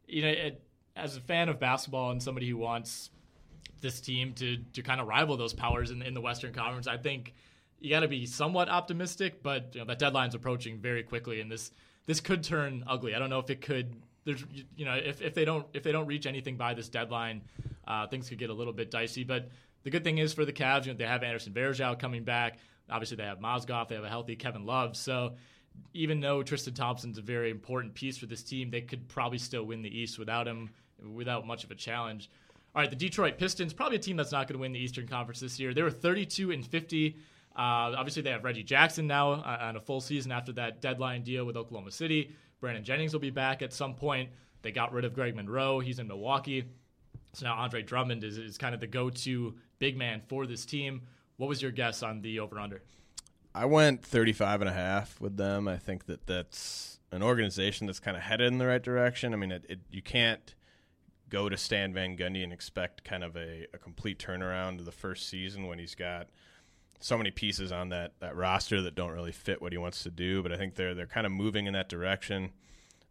you 0.07 0.21
know, 0.21 0.29
it, 0.29 0.63
as 0.95 1.17
a 1.17 1.21
fan 1.21 1.49
of 1.49 1.59
basketball 1.59 2.11
and 2.11 2.21
somebody 2.21 2.49
who 2.49 2.57
wants 2.57 3.09
this 3.81 4.01
team 4.01 4.33
to 4.33 4.57
to 4.73 4.81
kind 4.81 4.99
of 4.99 5.07
rival 5.07 5.37
those 5.37 5.53
powers 5.53 5.91
in, 5.91 6.01
in 6.01 6.13
the 6.13 6.21
Western 6.21 6.53
Conference, 6.53 6.87
I 6.87 6.97
think 6.97 7.33
you 7.79 7.89
got 7.89 8.01
to 8.01 8.07
be 8.07 8.25
somewhat 8.25 8.69
optimistic. 8.69 9.41
But 9.41 9.71
you 9.73 9.81
know, 9.81 9.85
that 9.85 9.99
deadline's 9.99 10.35
approaching 10.35 10.79
very 10.79 11.03
quickly, 11.03 11.41
and 11.41 11.51
this 11.51 11.71
this 12.05 12.19
could 12.19 12.43
turn 12.43 12.83
ugly. 12.87 13.15
I 13.15 13.19
don't 13.19 13.29
know 13.29 13.39
if 13.39 13.49
it 13.49 13.61
could. 13.61 13.95
There's, 14.25 14.43
you 14.75 14.85
know, 14.85 14.95
if, 14.95 15.21
if 15.21 15.33
they 15.33 15.45
don't 15.45 15.65
if 15.73 15.83
they 15.83 15.91
don't 15.91 16.07
reach 16.07 16.25
anything 16.25 16.57
by 16.57 16.73
this 16.73 16.89
deadline, 16.89 17.41
uh, 17.87 18.07
things 18.07 18.29
could 18.29 18.37
get 18.37 18.49
a 18.49 18.53
little 18.53 18.73
bit 18.73 18.91
dicey. 18.91 19.23
But 19.23 19.49
the 19.83 19.89
good 19.89 20.03
thing 20.03 20.17
is 20.17 20.33
for 20.33 20.45
the 20.45 20.53
Cavs, 20.53 20.85
you 20.85 20.91
know, 20.91 20.97
they 20.97 21.05
have 21.05 21.23
Anderson 21.23 21.53
Varejao 21.53 21.99
coming 21.99 22.23
back. 22.23 22.59
Obviously, 22.89 23.17
they 23.17 23.23
have 23.23 23.39
Mozgov. 23.39 23.87
They 23.87 23.95
have 23.95 24.03
a 24.03 24.09
healthy 24.09 24.35
Kevin 24.35 24.65
Love. 24.65 24.97
So 24.97 25.35
even 25.93 26.19
though 26.19 26.43
Tristan 26.43 26.73
Thompson's 26.73 27.17
a 27.17 27.21
very 27.21 27.49
important 27.49 27.93
piece 27.93 28.17
for 28.17 28.25
this 28.25 28.43
team, 28.43 28.69
they 28.69 28.81
could 28.81 29.07
probably 29.07 29.37
still 29.37 29.63
win 29.63 29.81
the 29.81 29.99
East 29.99 30.19
without 30.19 30.47
him, 30.47 30.69
without 31.13 31.45
much 31.45 31.63
of 31.63 31.71
a 31.71 31.75
challenge. 31.75 32.29
All 32.75 32.81
right, 32.81 32.89
the 32.89 32.95
Detroit 32.95 33.37
Pistons, 33.37 33.73
probably 33.73 33.97
a 33.97 33.99
team 33.99 34.15
that's 34.15 34.31
not 34.31 34.47
going 34.47 34.57
to 34.57 34.61
win 34.61 34.71
the 34.71 34.79
Eastern 34.79 35.07
Conference 35.07 35.39
this 35.39 35.59
year. 35.59 35.73
They 35.73 35.81
were 35.81 35.89
32 35.89 36.51
and 36.51 36.65
50. 36.65 37.17
Uh, 37.55 37.97
obviously, 37.97 38.21
they 38.21 38.29
have 38.29 38.43
Reggie 38.43 38.63
Jackson 38.63 39.07
now 39.07 39.31
uh, 39.31 39.57
on 39.61 39.75
a 39.75 39.79
full 39.79 40.01
season 40.01 40.31
after 40.31 40.51
that 40.53 40.81
deadline 40.81 41.23
deal 41.23 41.45
with 41.45 41.57
Oklahoma 41.57 41.91
City. 41.91 42.35
Brandon 42.61 42.83
Jennings 42.83 43.11
will 43.11 43.19
be 43.19 43.31
back 43.31 43.61
at 43.61 43.73
some 43.73 43.95
point. 43.95 44.29
They 44.61 44.71
got 44.71 44.93
rid 44.93 45.05
of 45.05 45.13
Greg 45.13 45.35
Monroe. 45.35 45.79
He's 45.79 45.99
in 45.99 46.07
Milwaukee. 46.07 46.65
So 47.33 47.45
now 47.45 47.55
Andre 47.55 47.81
Drummond 47.81 48.23
is, 48.23 48.37
is 48.37 48.57
kind 48.57 48.75
of 48.75 48.81
the 48.81 48.87
go 48.87 49.09
to 49.09 49.55
big 49.79 49.97
man 49.97 50.21
for 50.27 50.45
this 50.45 50.65
team. 50.65 51.01
What 51.37 51.47
was 51.47 51.61
your 51.61 51.71
guess 51.71 52.03
on 52.03 52.21
the 52.21 52.39
over 52.39 52.59
under? 52.59 52.81
I 53.59 53.65
went 53.65 54.05
35 54.05 54.61
and 54.61 54.69
a 54.69 54.73
half 54.73 55.19
with 55.19 55.35
them. 55.35 55.67
I 55.67 55.75
think 55.75 56.05
that 56.05 56.25
that's 56.25 56.97
an 57.11 57.21
organization 57.21 57.87
that's 57.87 57.99
kind 57.99 58.15
of 58.15 58.23
headed 58.23 58.47
in 58.47 58.57
the 58.57 58.65
right 58.65 58.81
direction. 58.81 59.33
I 59.33 59.35
mean, 59.35 59.51
it, 59.51 59.65
it, 59.67 59.79
you 59.91 60.01
can't 60.01 60.55
go 61.27 61.49
to 61.49 61.57
Stan 61.57 61.93
Van 61.93 62.15
Gundy 62.15 62.41
and 62.41 62.53
expect 62.53 63.03
kind 63.03 63.21
of 63.21 63.35
a, 63.35 63.67
a 63.73 63.77
complete 63.77 64.17
turnaround 64.17 64.79
of 64.79 64.85
the 64.85 64.93
first 64.93 65.27
season 65.27 65.67
when 65.67 65.77
he's 65.77 65.93
got 65.93 66.29
so 67.01 67.17
many 67.17 67.31
pieces 67.31 67.69
on 67.69 67.89
that, 67.89 68.13
that 68.21 68.33
roster 68.33 68.81
that 68.81 68.95
don't 68.95 69.11
really 69.11 69.33
fit 69.33 69.61
what 69.61 69.73
he 69.73 69.77
wants 69.77 70.03
to 70.03 70.09
do. 70.09 70.41
But 70.41 70.53
I 70.53 70.55
think 70.55 70.75
they're 70.75 70.95
they're 70.95 71.05
kind 71.05 71.25
of 71.25 71.33
moving 71.33 71.67
in 71.67 71.73
that 71.73 71.89
direction. 71.89 72.51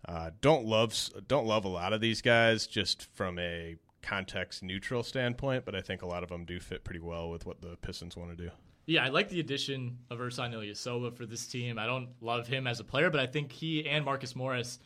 Uh, 0.06 0.30
don't 0.40 0.64
love 0.64 0.94
don't 1.26 1.46
love 1.46 1.66
a 1.66 1.68
lot 1.68 1.92
of 1.92 2.00
these 2.00 2.22
guys 2.22 2.66
just 2.66 3.06
from 3.14 3.38
a 3.38 3.76
context 4.00 4.62
neutral 4.62 5.02
standpoint, 5.02 5.66
but 5.66 5.74
I 5.74 5.82
think 5.82 6.00
a 6.00 6.06
lot 6.06 6.22
of 6.22 6.30
them 6.30 6.46
do 6.46 6.58
fit 6.58 6.84
pretty 6.84 7.00
well 7.00 7.28
with 7.28 7.44
what 7.44 7.60
the 7.60 7.76
Pistons 7.82 8.16
want 8.16 8.30
to 8.30 8.44
do. 8.44 8.50
Yeah, 8.88 9.04
I 9.04 9.10
like 9.10 9.28
the 9.28 9.38
addition 9.38 9.98
of 10.08 10.18
Ersan 10.18 10.54
Ilyasova 10.54 11.14
for 11.14 11.26
this 11.26 11.46
team. 11.46 11.78
I 11.78 11.84
don't 11.84 12.08
love 12.22 12.46
him 12.46 12.66
as 12.66 12.80
a 12.80 12.84
player, 12.84 13.10
but 13.10 13.20
I 13.20 13.26
think 13.26 13.52
he 13.52 13.86
and 13.86 14.02
Marcus 14.02 14.34
Morris 14.34 14.78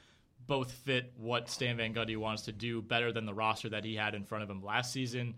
both 0.49 0.73
fit 0.73 1.13
what 1.17 1.49
Stan 1.49 1.77
Van 1.77 1.95
Gundy 1.95 2.17
wants 2.17 2.43
to 2.43 2.53
do 2.53 2.83
better 2.83 3.13
than 3.13 3.27
the 3.27 3.33
roster 3.33 3.69
that 3.69 3.85
he 3.85 3.95
had 3.95 4.17
in 4.17 4.25
front 4.25 4.43
of 4.43 4.51
him 4.51 4.61
last 4.61 4.93
season. 4.93 5.37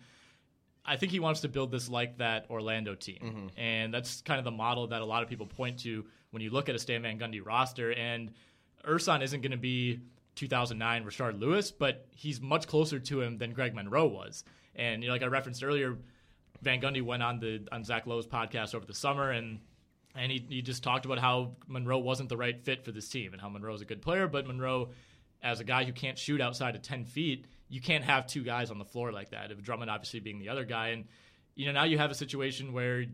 I 0.83 0.97
think 0.97 1.13
he 1.13 1.21
wants 1.21 1.43
to 1.43 1.49
build 1.49 1.73
this 1.73 1.91
like 1.91 2.17
that 2.19 2.47
Orlando 2.49 2.95
team. 2.95 3.19
Mm-hmm. 3.23 3.47
And 3.59 3.93
that's 3.93 4.23
kind 4.23 4.39
of 4.39 4.47
the 4.47 4.51
model 4.51 4.87
that 4.87 5.03
a 5.03 5.05
lot 5.05 5.23
of 5.23 5.29
people 5.29 5.47
point 5.47 5.81
to 5.81 6.07
when 6.31 6.43
you 6.43 6.49
look 6.49 6.71
at 6.71 6.75
a 6.75 6.79
Stan 6.79 7.03
Van 7.03 7.19
Gundy 7.19 7.45
roster. 7.45 7.93
And 7.93 8.31
Ersan 8.89 9.23
isn't 9.23 9.43
going 9.43 9.53
to 9.53 9.59
be 9.59 10.01
2009 10.37 11.05
Rashard 11.05 11.39
Lewis, 11.39 11.71
but 11.71 12.07
he's 12.13 12.41
much 12.41 12.67
closer 12.67 12.99
to 12.99 13.21
him 13.21 13.37
than 13.37 13.53
Greg 13.53 13.75
Monroe 13.75 14.07
was. 14.07 14.43
And 14.75 15.03
you 15.03 15.09
know, 15.09 15.15
like 15.15 15.23
I 15.23 15.27
referenced 15.27 15.63
earlier, 15.63 15.99
Van 16.65 16.81
Gundy 16.81 17.03
went 17.03 17.23
on 17.23 17.39
the 17.39 17.67
on 17.71 17.85
Zach 17.85 18.07
Lowe's 18.07 18.27
podcast 18.27 18.75
over 18.75 18.85
the 18.85 18.95
summer 18.95 19.31
and 19.31 19.61
and 20.17 20.31
he, 20.31 20.45
he 20.49 20.63
just 20.63 20.83
talked 20.83 21.05
about 21.05 21.19
how 21.19 21.57
Monroe 21.67 21.99
wasn't 21.99 22.29
the 22.29 22.37
right 22.37 22.61
fit 22.61 22.85
for 22.85 22.93
this 22.93 23.09
team 23.09 23.33
and 23.33 23.43
how 23.43 23.49
Monroe's 23.49 23.83
a 23.83 23.85
good 23.85 24.01
player, 24.01 24.29
but 24.29 24.47
Monroe, 24.47 24.91
as 25.43 25.61
a 25.61 25.65
guy 25.65 25.85
who 25.85 25.93
can't 25.93 26.19
shoot 26.19 26.41
outside 26.41 26.77
of 26.77 26.83
10 26.83 27.05
feet, 27.05 27.47
you 27.69 27.81
can't 27.81 28.05
have 28.05 28.27
two 28.27 28.45
guys 28.45 28.71
on 28.71 28.79
the 28.79 28.85
floor 28.85 29.11
like 29.11 29.31
that. 29.31 29.51
If 29.51 29.61
Drummond 29.63 29.91
obviously 29.91 30.21
being 30.21 30.39
the 30.39 30.51
other 30.51 30.65
guy. 30.65 30.89
And, 30.89 31.07
you 31.57 31.67
know, 31.67 31.73
now 31.73 31.85
you 31.85 31.99
have 31.99 32.13
a 32.13 32.15
situation 32.15 32.73
where 32.73 33.05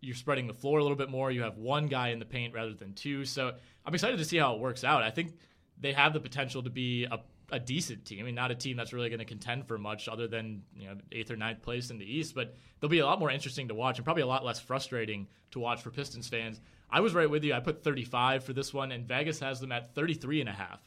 you're 0.00 0.16
spreading 0.16 0.48
the 0.48 0.54
floor 0.54 0.80
a 0.80 0.82
little 0.82 0.96
bit 0.96 1.10
more. 1.10 1.30
You 1.30 1.42
have 1.42 1.58
one 1.58 1.86
guy 1.86 2.08
in 2.08 2.18
the 2.18 2.24
paint 2.24 2.54
rather 2.54 2.74
than 2.74 2.94
two. 2.94 3.24
So 3.24 3.52
I'm 3.86 3.94
excited 3.94 4.18
to 4.18 4.24
see 4.24 4.38
how 4.38 4.54
it 4.54 4.60
works 4.60 4.82
out. 4.82 5.04
I 5.04 5.10
think 5.10 5.34
they 5.80 5.92
have 5.92 6.12
the 6.12 6.20
potential 6.20 6.62
to 6.64 6.70
be 6.70 7.04
a, 7.04 7.20
a 7.50 7.58
decent 7.58 8.04
team. 8.04 8.20
I 8.20 8.22
mean, 8.24 8.34
not 8.34 8.50
a 8.50 8.54
team 8.54 8.76
that's 8.76 8.92
really 8.92 9.08
going 9.08 9.20
to 9.20 9.24
contend 9.24 9.66
for 9.66 9.78
much 9.78 10.08
other 10.08 10.28
than 10.28 10.62
you 10.76 10.88
know 10.88 10.94
eighth 11.12 11.30
or 11.30 11.36
ninth 11.36 11.62
place 11.62 11.90
in 11.90 11.98
the 11.98 12.04
East, 12.04 12.34
but 12.34 12.54
they'll 12.80 12.90
be 12.90 12.98
a 12.98 13.06
lot 13.06 13.18
more 13.18 13.30
interesting 13.30 13.68
to 13.68 13.74
watch 13.74 13.98
and 13.98 14.04
probably 14.04 14.22
a 14.22 14.26
lot 14.26 14.44
less 14.44 14.60
frustrating 14.60 15.26
to 15.52 15.60
watch 15.60 15.82
for 15.82 15.90
Pistons 15.90 16.28
fans. 16.28 16.60
I 16.90 17.00
was 17.00 17.14
right 17.14 17.28
with 17.28 17.44
you. 17.44 17.54
I 17.54 17.60
put 17.60 17.82
35 17.84 18.44
for 18.44 18.52
this 18.52 18.72
one, 18.72 18.92
and 18.92 19.06
Vegas 19.06 19.40
has 19.40 19.60
them 19.60 19.72
at 19.72 19.94
33 19.94 20.40
and 20.40 20.48
a 20.48 20.52
half. 20.52 20.80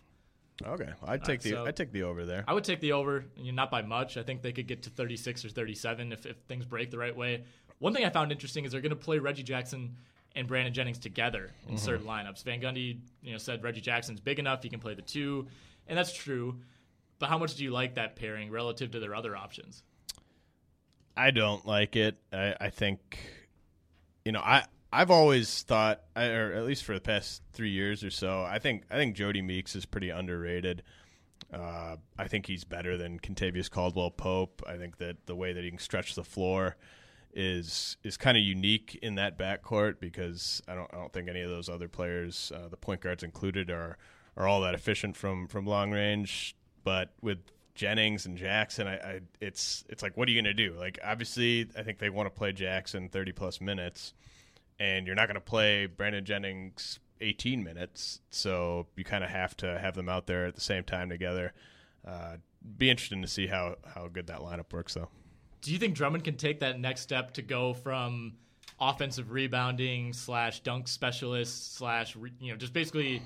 Okay, 0.65 0.89
I'd 1.05 1.23
take 1.23 1.41
the 1.41 1.51
so 1.51 1.65
I'd 1.65 1.75
take 1.75 1.91
the 1.91 2.03
over 2.03 2.25
there. 2.25 2.43
I 2.47 2.53
would 2.53 2.63
take 2.63 2.81
the 2.81 2.91
over, 2.93 3.25
not 3.37 3.71
by 3.71 3.81
much. 3.81 4.17
I 4.17 4.23
think 4.23 4.41
they 4.41 4.51
could 4.51 4.67
get 4.67 4.83
to 4.83 4.89
36 4.89 5.45
or 5.45 5.49
37 5.49 6.11
if, 6.11 6.25
if 6.25 6.37
things 6.47 6.65
break 6.65 6.91
the 6.91 6.97
right 6.97 7.15
way. 7.15 7.43
One 7.79 7.93
thing 7.93 8.05
I 8.05 8.09
found 8.09 8.31
interesting 8.31 8.65
is 8.65 8.71
they're 8.71 8.81
going 8.81 8.91
to 8.91 8.95
play 8.95 9.17
Reggie 9.17 9.43
Jackson 9.43 9.95
and 10.35 10.47
Brandon 10.47 10.73
Jennings 10.73 10.99
together 10.99 11.51
in 11.67 11.75
mm-hmm. 11.75 11.83
certain 11.83 12.05
lineups. 12.05 12.43
Van 12.43 12.61
Gundy, 12.61 12.99
you 13.21 13.31
know, 13.31 13.37
said 13.37 13.63
Reggie 13.63 13.81
Jackson's 13.81 14.19
big 14.19 14.39
enough; 14.39 14.61
he 14.61 14.69
can 14.69 14.79
play 14.79 14.93
the 14.93 15.01
two, 15.01 15.47
and 15.87 15.97
that's 15.97 16.13
true. 16.13 16.57
But 17.19 17.29
how 17.29 17.37
much 17.37 17.55
do 17.55 17.63
you 17.63 17.71
like 17.71 17.95
that 17.95 18.15
pairing 18.15 18.49
relative 18.49 18.91
to 18.91 18.99
their 18.99 19.13
other 19.13 19.35
options? 19.35 19.83
I 21.15 21.31
don't 21.31 21.65
like 21.65 21.95
it. 21.95 22.17
I, 22.33 22.55
I 22.59 22.69
think, 22.69 23.19
you 24.25 24.31
know, 24.31 24.39
I 24.39 24.65
I've 24.93 25.11
always 25.11 25.63
thought, 25.63 26.01
or 26.15 26.51
at 26.53 26.65
least 26.65 26.83
for 26.83 26.93
the 26.93 27.01
past 27.01 27.41
three 27.53 27.69
years 27.69 28.03
or 28.03 28.09
so, 28.09 28.43
I 28.43 28.59
think 28.59 28.83
I 28.89 28.95
think 28.95 29.15
Jodie 29.15 29.43
Meeks 29.43 29.75
is 29.75 29.85
pretty 29.85 30.09
underrated. 30.09 30.83
Uh, 31.53 31.97
I 32.17 32.27
think 32.27 32.45
he's 32.45 32.63
better 32.63 32.97
than 32.97 33.19
Kentavious 33.19 33.69
Caldwell 33.69 34.11
Pope. 34.11 34.63
I 34.67 34.77
think 34.77 34.97
that 34.97 35.25
the 35.25 35.35
way 35.35 35.53
that 35.53 35.63
he 35.63 35.69
can 35.69 35.79
stretch 35.79 36.15
the 36.15 36.23
floor 36.23 36.75
is 37.33 37.97
is 38.03 38.17
kind 38.17 38.37
of 38.37 38.43
unique 38.43 38.99
in 39.01 39.15
that 39.15 39.37
backcourt 39.37 39.99
because 39.99 40.61
I 40.67 40.75
don't 40.75 40.93
I 40.93 40.97
don't 40.97 41.13
think 41.13 41.29
any 41.29 41.41
of 41.41 41.49
those 41.49 41.69
other 41.69 41.87
players, 41.87 42.51
uh, 42.55 42.67
the 42.67 42.77
point 42.77 43.01
guards 43.01 43.23
included, 43.23 43.69
are 43.69 43.97
are 44.37 44.47
all 44.47 44.61
that 44.61 44.73
efficient 44.73 45.15
from 45.15 45.47
from 45.47 45.65
long 45.65 45.91
range. 45.91 46.55
But 46.83 47.13
with 47.21 47.39
Jennings 47.75 48.25
and 48.25 48.37
Jackson, 48.37 48.87
I, 48.87 48.95
I 48.95 49.19
it's 49.39 49.83
it's 49.89 50.03
like 50.03 50.17
what 50.17 50.27
are 50.27 50.31
you 50.31 50.41
going 50.41 50.55
to 50.55 50.69
do? 50.69 50.75
Like 50.77 50.99
obviously, 51.03 51.67
I 51.77 51.83
think 51.83 51.99
they 51.99 52.09
want 52.09 52.27
to 52.27 52.37
play 52.37 52.51
Jackson 52.51 53.09
thirty 53.09 53.31
plus 53.31 53.61
minutes, 53.61 54.13
and 54.79 55.05
you're 55.05 55.15
not 55.15 55.27
going 55.27 55.35
to 55.35 55.41
play 55.41 55.85
Brandon 55.85 56.25
Jennings 56.25 56.99
18 57.23 57.63
minutes. 57.63 58.19
So 58.31 58.87
you 58.95 59.03
kind 59.03 59.23
of 59.23 59.29
have 59.29 59.55
to 59.57 59.77
have 59.77 59.93
them 59.93 60.09
out 60.09 60.25
there 60.25 60.47
at 60.47 60.55
the 60.55 60.61
same 60.61 60.83
time 60.83 61.09
together. 61.09 61.53
Uh, 62.03 62.37
be 62.77 62.89
interesting 62.89 63.21
to 63.21 63.27
see 63.27 63.47
how 63.47 63.75
how 63.95 64.07
good 64.07 64.27
that 64.27 64.39
lineup 64.39 64.73
works, 64.73 64.93
though 64.93 65.09
do 65.61 65.71
you 65.71 65.79
think 65.79 65.95
Drummond 65.95 66.23
can 66.23 66.35
take 66.35 66.59
that 66.59 66.79
next 66.79 67.01
step 67.01 67.33
to 67.33 67.41
go 67.41 67.73
from 67.73 68.33
offensive 68.79 69.31
rebounding 69.31 70.11
slash 70.11 70.61
dunk 70.61 70.87
specialist 70.87 71.75
slash 71.75 72.15
you 72.39 72.51
know 72.51 72.57
just 72.57 72.73
basically 72.73 73.21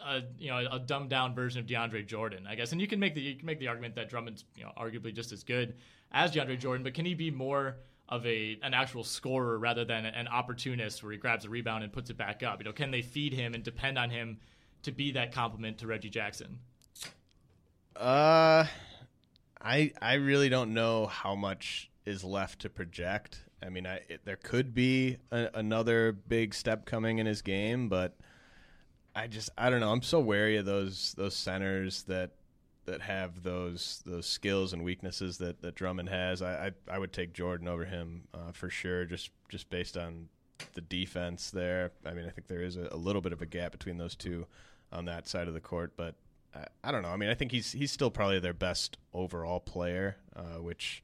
a 0.00 0.22
you 0.38 0.50
know 0.50 0.66
a 0.70 0.78
dumbed 0.78 1.10
down 1.10 1.34
version 1.34 1.60
of 1.60 1.66
DeAndre 1.66 2.06
Jordan, 2.06 2.46
I 2.48 2.54
guess. 2.54 2.72
And 2.72 2.80
you 2.80 2.86
can 2.86 3.00
make 3.00 3.14
the 3.14 3.20
you 3.20 3.36
can 3.36 3.46
make 3.46 3.58
the 3.58 3.68
argument 3.68 3.94
that 3.96 4.08
Drummond's 4.08 4.44
you 4.56 4.64
know 4.64 4.72
arguably 4.76 5.14
just 5.14 5.32
as 5.32 5.42
good 5.42 5.74
as 6.12 6.32
DeAndre 6.32 6.58
Jordan, 6.58 6.82
but 6.82 6.94
can 6.94 7.04
he 7.04 7.14
be 7.14 7.30
more 7.30 7.76
of 8.08 8.24
a 8.26 8.58
an 8.62 8.74
actual 8.74 9.04
scorer 9.04 9.58
rather 9.58 9.84
than 9.84 10.06
an 10.06 10.28
opportunist 10.28 11.02
where 11.02 11.12
he 11.12 11.18
grabs 11.18 11.44
a 11.44 11.48
rebound 11.48 11.82
and 11.84 11.92
puts 11.92 12.10
it 12.10 12.16
back 12.16 12.42
up? 12.42 12.60
You 12.60 12.64
know, 12.64 12.72
can 12.72 12.90
they 12.90 13.02
feed 13.02 13.32
him 13.32 13.54
and 13.54 13.62
depend 13.62 13.98
on 13.98 14.10
him 14.10 14.38
to 14.82 14.92
be 14.92 15.12
that 15.12 15.32
complement 15.32 15.78
to 15.78 15.86
Reggie 15.86 16.10
Jackson? 16.10 16.58
Uh 17.96 18.66
I 19.60 19.92
I 20.00 20.14
really 20.14 20.48
don't 20.48 20.74
know 20.74 21.06
how 21.06 21.34
much 21.34 21.90
is 22.04 22.22
left 22.22 22.60
to 22.60 22.70
project. 22.70 23.42
I 23.62 23.68
mean, 23.68 23.86
I 23.86 24.00
it, 24.08 24.20
there 24.24 24.36
could 24.36 24.74
be 24.74 25.16
a, 25.32 25.48
another 25.54 26.12
big 26.12 26.54
step 26.54 26.86
coming 26.86 27.18
in 27.18 27.26
his 27.26 27.42
game, 27.42 27.88
but 27.88 28.16
I 29.16 29.26
just 29.26 29.50
I 29.56 29.70
don't 29.70 29.80
know. 29.80 29.90
I'm 29.90 30.02
so 30.02 30.20
wary 30.20 30.58
of 30.58 30.66
those 30.66 31.14
those 31.16 31.34
centers 31.34 32.02
that 32.04 32.32
that 32.84 33.00
have 33.00 33.42
those 33.42 34.02
those 34.06 34.26
skills 34.26 34.72
and 34.72 34.84
weaknesses 34.84 35.38
that, 35.38 35.62
that 35.62 35.74
Drummond 35.74 36.08
has. 36.10 36.42
I, 36.42 36.66
I, 36.66 36.94
I 36.94 36.98
would 36.98 37.12
take 37.12 37.32
Jordan 37.32 37.66
over 37.66 37.84
him 37.84 38.28
uh, 38.34 38.52
for 38.52 38.68
sure, 38.70 39.06
just 39.06 39.30
just 39.48 39.70
based 39.70 39.96
on 39.96 40.28
the 40.74 40.82
defense 40.82 41.50
there. 41.50 41.92
I 42.04 42.12
mean, 42.12 42.26
I 42.26 42.30
think 42.30 42.46
there 42.46 42.62
is 42.62 42.76
a, 42.76 42.88
a 42.92 42.96
little 42.96 43.22
bit 43.22 43.32
of 43.32 43.40
a 43.40 43.46
gap 43.46 43.72
between 43.72 43.96
those 43.96 44.14
two 44.14 44.46
on 44.92 45.06
that 45.06 45.26
side 45.26 45.48
of 45.48 45.54
the 45.54 45.60
court, 45.60 45.94
but 45.96 46.14
I 46.84 46.92
don't 46.92 47.02
know. 47.02 47.08
I 47.08 47.16
mean, 47.16 47.28
I 47.28 47.34
think 47.34 47.52
he's 47.52 47.72
he's 47.72 47.90
still 47.90 48.10
probably 48.10 48.38
their 48.38 48.54
best 48.54 48.98
overall 49.12 49.60
player, 49.60 50.16
uh, 50.34 50.60
which 50.60 51.02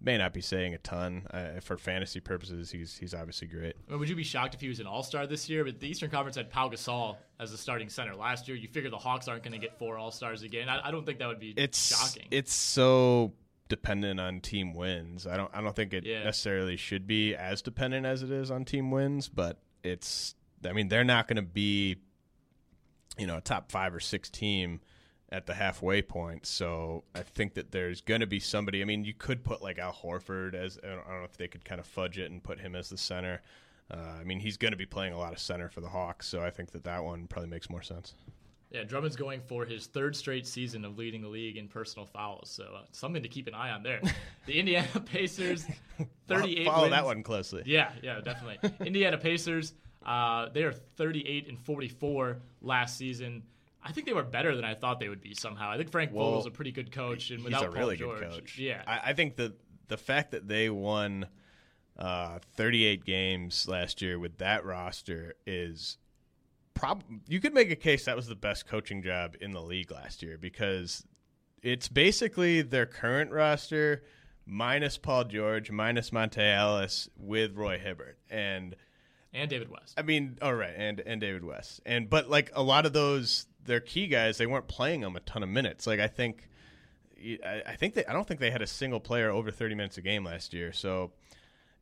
may 0.00 0.16
not 0.16 0.32
be 0.32 0.40
saying 0.40 0.74
a 0.74 0.78
ton 0.78 1.26
uh, 1.30 1.60
for 1.60 1.76
fantasy 1.76 2.20
purposes. 2.20 2.70
He's 2.70 2.96
he's 2.96 3.14
obviously 3.14 3.48
great. 3.48 3.74
I 3.88 3.90
mean, 3.92 4.00
would 4.00 4.08
you 4.08 4.16
be 4.16 4.24
shocked 4.24 4.54
if 4.54 4.60
he 4.60 4.68
was 4.68 4.80
an 4.80 4.86
All 4.86 5.02
Star 5.02 5.26
this 5.26 5.48
year? 5.48 5.64
But 5.64 5.80
the 5.80 5.88
Eastern 5.88 6.10
Conference 6.10 6.36
had 6.36 6.50
Pau 6.50 6.68
Gasol 6.68 7.16
as 7.40 7.50
the 7.50 7.58
starting 7.58 7.88
center 7.88 8.14
last 8.14 8.48
year. 8.48 8.56
You 8.56 8.68
figure 8.68 8.90
the 8.90 8.98
Hawks 8.98 9.28
aren't 9.28 9.42
going 9.42 9.52
to 9.52 9.58
get 9.58 9.78
four 9.78 9.98
All 9.98 10.10
Stars 10.10 10.42
again. 10.42 10.68
I, 10.68 10.88
I, 10.88 10.90
don't 10.90 11.04
think 11.04 11.18
that 11.18 11.28
would 11.28 11.40
be 11.40 11.52
it's, 11.56 11.78
shocking. 11.78 12.28
It's 12.30 12.52
so 12.52 13.32
dependent 13.68 14.20
on 14.20 14.40
team 14.40 14.74
wins. 14.74 15.26
I 15.26 15.36
don't 15.36 15.50
I 15.54 15.60
don't 15.60 15.74
think 15.76 15.92
it 15.92 16.04
Yeah. 16.04 16.24
necessarily 16.24 16.76
should 16.76 17.06
be 17.06 17.34
as 17.34 17.62
dependent 17.62 18.06
as 18.06 18.22
it 18.22 18.30
is 18.30 18.50
on 18.50 18.64
team 18.64 18.90
wins, 18.90 19.28
but 19.28 19.58
it's 19.82 20.34
I 20.64 20.72
mean 20.72 20.88
they're 20.88 21.04
not 21.04 21.28
going 21.28 21.36
to 21.36 21.42
be 21.42 21.96
you 23.18 23.26
know 23.26 23.38
a 23.38 23.40
top 23.40 23.70
5 23.70 23.94
or 23.96 24.00
6 24.00 24.30
team 24.30 24.80
at 25.30 25.46
the 25.46 25.54
halfway 25.54 26.02
point. 26.02 26.46
So 26.46 27.04
I 27.14 27.22
think 27.22 27.54
that 27.54 27.70
there's 27.70 28.00
going 28.00 28.20
to 28.20 28.26
be 28.26 28.40
somebody. 28.40 28.80
I 28.82 28.84
mean, 28.84 29.04
you 29.04 29.14
could 29.14 29.44
put 29.44 29.62
like 29.62 29.78
Al 29.78 29.92
Horford 29.92 30.54
as 30.54 30.78
I 30.82 30.88
don't 30.88 31.06
I 31.06 31.10
don't 31.10 31.18
know 31.18 31.24
if 31.24 31.36
they 31.36 31.48
could 31.48 31.64
kind 31.64 31.80
of 31.80 31.86
fudge 31.86 32.18
it 32.18 32.30
and 32.30 32.42
put 32.42 32.58
him 32.58 32.74
as 32.74 32.88
the 32.88 32.98
center. 32.98 33.42
Uh, 33.90 33.96
I 34.20 34.24
mean, 34.24 34.40
he's 34.40 34.56
going 34.56 34.72
to 34.72 34.76
be 34.76 34.86
playing 34.86 35.14
a 35.14 35.18
lot 35.18 35.32
of 35.32 35.38
center 35.38 35.68
for 35.68 35.80
the 35.80 35.88
Hawks, 35.88 36.26
so 36.28 36.42
I 36.42 36.50
think 36.50 36.72
that 36.72 36.84
that 36.84 37.02
one 37.02 37.26
probably 37.26 37.48
makes 37.48 37.70
more 37.70 37.82
sense. 37.82 38.14
Yeah, 38.70 38.84
Drummond's 38.84 39.16
going 39.16 39.40
for 39.40 39.64
his 39.64 39.86
third 39.86 40.14
straight 40.14 40.46
season 40.46 40.84
of 40.84 40.98
leading 40.98 41.22
the 41.22 41.28
league 41.28 41.56
in 41.56 41.68
personal 41.68 42.04
fouls, 42.04 42.50
so 42.50 42.64
uh, 42.76 42.82
something 42.92 43.22
to 43.22 43.28
keep 43.28 43.46
an 43.46 43.54
eye 43.54 43.70
on 43.70 43.82
there. 43.82 44.00
The 44.46 44.58
Indiana 44.58 44.88
Pacers, 45.04 45.66
38 46.26 46.64
Follow 46.64 46.88
that 46.88 47.04
one 47.04 47.22
closely. 47.22 47.62
Yeah, 47.66 47.90
yeah, 48.02 48.22
definitely. 48.22 48.70
Indiana 48.86 49.18
Pacers, 49.18 49.74
uh, 50.06 50.48
they 50.48 50.62
are 50.62 50.72
38 50.72 51.48
and 51.48 51.58
44 51.60 52.38
last 52.62 52.96
season. 52.96 53.42
I 53.88 53.92
think 53.92 54.06
they 54.06 54.12
were 54.12 54.22
better 54.22 54.54
than 54.54 54.64
I 54.64 54.74
thought 54.74 55.00
they 55.00 55.08
would 55.08 55.20
be 55.22 55.34
somehow. 55.34 55.70
I 55.70 55.76
think 55.78 55.90
Frank 55.90 56.12
Well, 56.12 56.26
Vogel's 56.26 56.46
a 56.46 56.50
pretty 56.50 56.72
good 56.72 56.92
coach, 56.92 57.30
and 57.30 57.38
He's 57.40 57.44
without 57.46 57.64
a 57.66 57.70
really 57.70 57.96
Paul 57.96 58.08
good 58.14 58.20
George, 58.20 58.32
coach. 58.34 58.58
yeah, 58.58 58.82
I, 58.86 59.10
I 59.10 59.12
think 59.14 59.36
that 59.36 59.54
the 59.88 59.96
fact 59.96 60.32
that 60.32 60.46
they 60.48 60.68
won 60.68 61.26
uh, 61.98 62.38
38 62.56 63.04
games 63.04 63.66
last 63.66 64.02
year 64.02 64.18
with 64.18 64.38
that 64.38 64.64
roster 64.64 65.34
is 65.46 65.96
prob. 66.74 67.02
You 67.26 67.40
could 67.40 67.54
make 67.54 67.70
a 67.70 67.76
case 67.76 68.04
that 68.04 68.14
was 68.16 68.26
the 68.26 68.36
best 68.36 68.66
coaching 68.66 69.02
job 69.02 69.34
in 69.40 69.52
the 69.52 69.62
league 69.62 69.90
last 69.90 70.22
year 70.22 70.36
because 70.38 71.04
it's 71.62 71.88
basically 71.88 72.62
their 72.62 72.86
current 72.86 73.32
roster 73.32 74.04
minus 74.46 74.96
Paul 74.98 75.24
George, 75.24 75.70
minus 75.70 76.10
Monta 76.10 76.38
Ellis 76.56 77.08
with 77.16 77.56
Roy 77.56 77.78
Hibbert, 77.78 78.18
and 78.30 78.76
and 79.34 79.50
David 79.50 79.70
West. 79.70 79.94
I 79.98 80.02
mean, 80.02 80.38
all 80.40 80.54
right, 80.54 80.72
and 80.76 81.00
and 81.00 81.20
David 81.20 81.44
West, 81.44 81.80
and 81.84 82.08
but 82.08 82.30
like 82.30 82.50
a 82.54 82.62
lot 82.62 82.86
of 82.86 82.92
those, 82.92 83.46
their 83.68 83.80
key 83.80 84.08
guys, 84.08 84.38
they 84.38 84.46
weren't 84.46 84.66
playing 84.66 85.02
them 85.02 85.14
a 85.14 85.20
ton 85.20 85.44
of 85.44 85.48
minutes. 85.48 85.86
Like 85.86 86.00
I 86.00 86.08
think, 86.08 86.48
I, 87.44 87.76
think 87.78 87.94
they, 87.94 88.04
I 88.06 88.12
don't 88.12 88.26
think 88.26 88.40
they 88.40 88.50
had 88.50 88.62
a 88.62 88.66
single 88.66 88.98
player 88.98 89.30
over 89.30 89.52
thirty 89.52 89.76
minutes 89.76 89.98
a 89.98 90.02
game 90.02 90.24
last 90.24 90.52
year. 90.52 90.72
So, 90.72 91.12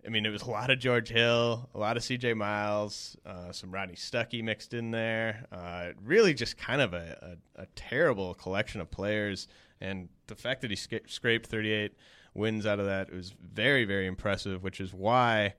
I 0.04 0.10
mean, 0.10 0.26
it 0.26 0.30
was 0.30 0.42
a 0.42 0.50
lot 0.50 0.70
of 0.70 0.78
George 0.78 1.08
Hill, 1.08 1.70
a 1.74 1.78
lot 1.78 1.96
of 1.96 2.04
C.J. 2.04 2.34
Miles, 2.34 3.16
uh, 3.24 3.52
some 3.52 3.70
Rodney 3.70 3.94
Stuckey 3.94 4.42
mixed 4.42 4.74
in 4.74 4.90
there. 4.90 5.46
Uh, 5.50 5.92
really, 6.04 6.34
just 6.34 6.58
kind 6.58 6.80
of 6.82 6.92
a, 6.92 7.36
a, 7.56 7.62
a 7.62 7.66
terrible 7.74 8.34
collection 8.34 8.80
of 8.80 8.90
players. 8.90 9.48
And 9.80 10.08
the 10.26 10.34
fact 10.34 10.62
that 10.62 10.70
he 10.70 10.76
scraped 10.76 11.46
thirty 11.46 11.72
eight 11.72 11.94
wins 12.34 12.66
out 12.66 12.80
of 12.80 12.86
that 12.86 13.12
was 13.12 13.32
very, 13.40 13.84
very 13.84 14.06
impressive. 14.06 14.62
Which 14.62 14.80
is 14.80 14.92
why. 14.92 15.54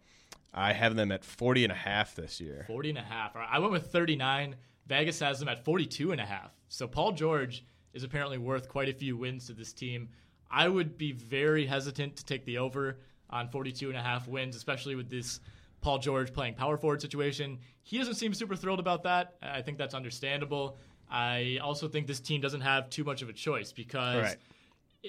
I 0.54 0.74
have 0.74 0.96
them 0.96 1.12
at 1.12 1.24
40 1.24 1.66
and 1.66 1.72
a 1.72 1.76
half 1.76 2.16
this 2.16 2.42
year. 2.42 2.64
40 2.66 2.90
and 2.90 2.98
a 2.98 3.02
half. 3.02 3.36
I 3.36 3.60
went 3.60 3.74
with 3.74 3.92
39. 3.92 4.56
Vegas 4.88 5.20
has 5.20 5.40
them 5.40 5.50
at 5.50 5.64
42 5.64 6.12
and 6.12 6.22
a 6.22 6.26
half. 6.26 6.52
So 6.70 6.88
Paul 6.88 7.12
George 7.12 7.64
is 7.94 8.04
apparently 8.04 8.38
worth 8.38 8.70
quite 8.70 8.90
a 8.90 8.94
few 8.94 9.18
wins 9.18 9.48
to 9.48 9.54
this 9.54 9.74
team. 9.74 10.10
I 10.50 10.68
would 10.68 10.98
be 10.98 11.12
very 11.12 11.66
hesitant 11.66 12.16
to 12.18 12.26
take 12.26 12.46
the 12.46 12.58
over 12.60 13.00
on 13.30 13.50
42 13.50 13.90
and 13.90 13.98
a 13.98 14.02
half 14.02 14.28
wins, 14.28 14.56
especially 14.56 14.96
with 14.96 15.10
this 15.10 15.40
Paul 15.82 16.00
George 16.00 16.34
playing 16.34 16.54
power 16.56 16.78
forward 16.78 17.02
situation. 17.02 17.60
He 17.84 17.98
doesn't 17.98 18.16
seem 18.16 18.34
super 18.34 18.56
thrilled 18.56 18.80
about 18.80 19.04
that. 19.04 19.36
I 19.42 19.62
think 19.62 19.78
that's 19.78 19.94
understandable. 19.94 20.78
I 21.10 21.60
also 21.62 21.88
think 21.88 22.08
this 22.08 22.20
team 22.20 22.42
doesn't 22.42 22.62
have 22.62 22.90
too 22.90 23.04
much 23.04 23.22
of 23.22 23.30
a 23.30 23.34
choice 23.34 23.72
because 23.72 24.24
Right. 24.24 24.38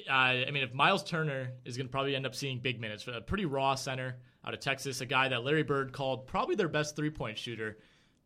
uh, 0.09 0.47
I 0.47 0.51
mean, 0.51 0.63
if 0.63 0.75
Miles 0.75 1.03
Turner 1.05 1.53
is 1.65 1.77
going 1.77 1.87
to 1.87 1.91
probably 1.91 2.15
end 2.17 2.27
up 2.27 2.35
seeing 2.35 2.59
big 2.59 2.81
minutes, 2.81 3.07
a 3.13 3.21
pretty 3.21 3.47
raw 3.47 3.75
center 3.75 4.17
out 4.45 4.55
of 4.55 4.61
Texas, 4.61 5.01
a 5.01 5.07
guy 5.07 5.29
that 5.29 5.45
Larry 5.45 5.63
Bird 5.65 5.93
called 5.93 6.27
probably 6.27 6.55
their 6.55 6.69
best 6.69 6.97
three 6.97 7.11
point 7.11 7.39
shooter, 7.39 7.79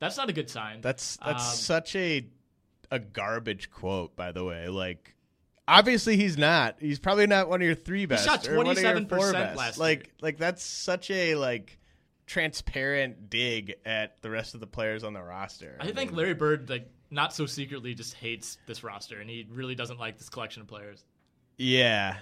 that's 0.02 0.16
not 0.16 0.28
a 0.28 0.32
good 0.32 0.50
sign. 0.50 0.80
That's 0.82 1.16
that's 1.24 1.48
Um, 1.50 1.56
such 1.56 1.96
a 1.96 2.26
a 2.90 2.98
garbage 2.98 3.70
quote, 3.70 4.14
by 4.16 4.32
the 4.32 4.44
way. 4.44 4.68
Like, 4.68 5.14
obviously 5.66 6.16
he's 6.16 6.36
not. 6.36 6.76
He's 6.80 6.98
probably 6.98 7.26
not 7.26 7.48
one 7.48 7.62
of 7.62 7.66
your 7.66 7.74
three 7.74 8.04
best. 8.06 8.24
He 8.24 8.28
shot 8.28 8.46
of 8.46 8.52
your 8.52 8.64
27% 8.64 9.56
last 9.56 9.78
Like, 9.78 9.98
year. 10.06 10.12
like 10.20 10.38
that's 10.38 10.62
such 10.62 11.10
a 11.10 11.34
like 11.36 11.78
transparent 12.26 13.30
dig 13.30 13.74
at 13.84 14.20
the 14.22 14.30
rest 14.30 14.54
of 14.54 14.60
the 14.60 14.66
players 14.66 15.04
on 15.04 15.12
the 15.12 15.22
roster. 15.22 15.76
I 15.80 15.90
think 15.92 16.10
mean, 16.10 16.16
Larry 16.16 16.34
Bird, 16.34 16.68
like, 16.70 16.88
not 17.10 17.34
so 17.34 17.46
secretly, 17.46 17.94
just 17.94 18.14
hates 18.14 18.58
this 18.66 18.82
roster, 18.82 19.20
and 19.20 19.28
he 19.28 19.46
really 19.50 19.74
doesn't 19.74 19.98
like 20.00 20.18
this 20.18 20.28
collection 20.28 20.62
of 20.62 20.68
players. 20.68 21.04
Yeah. 21.58 22.16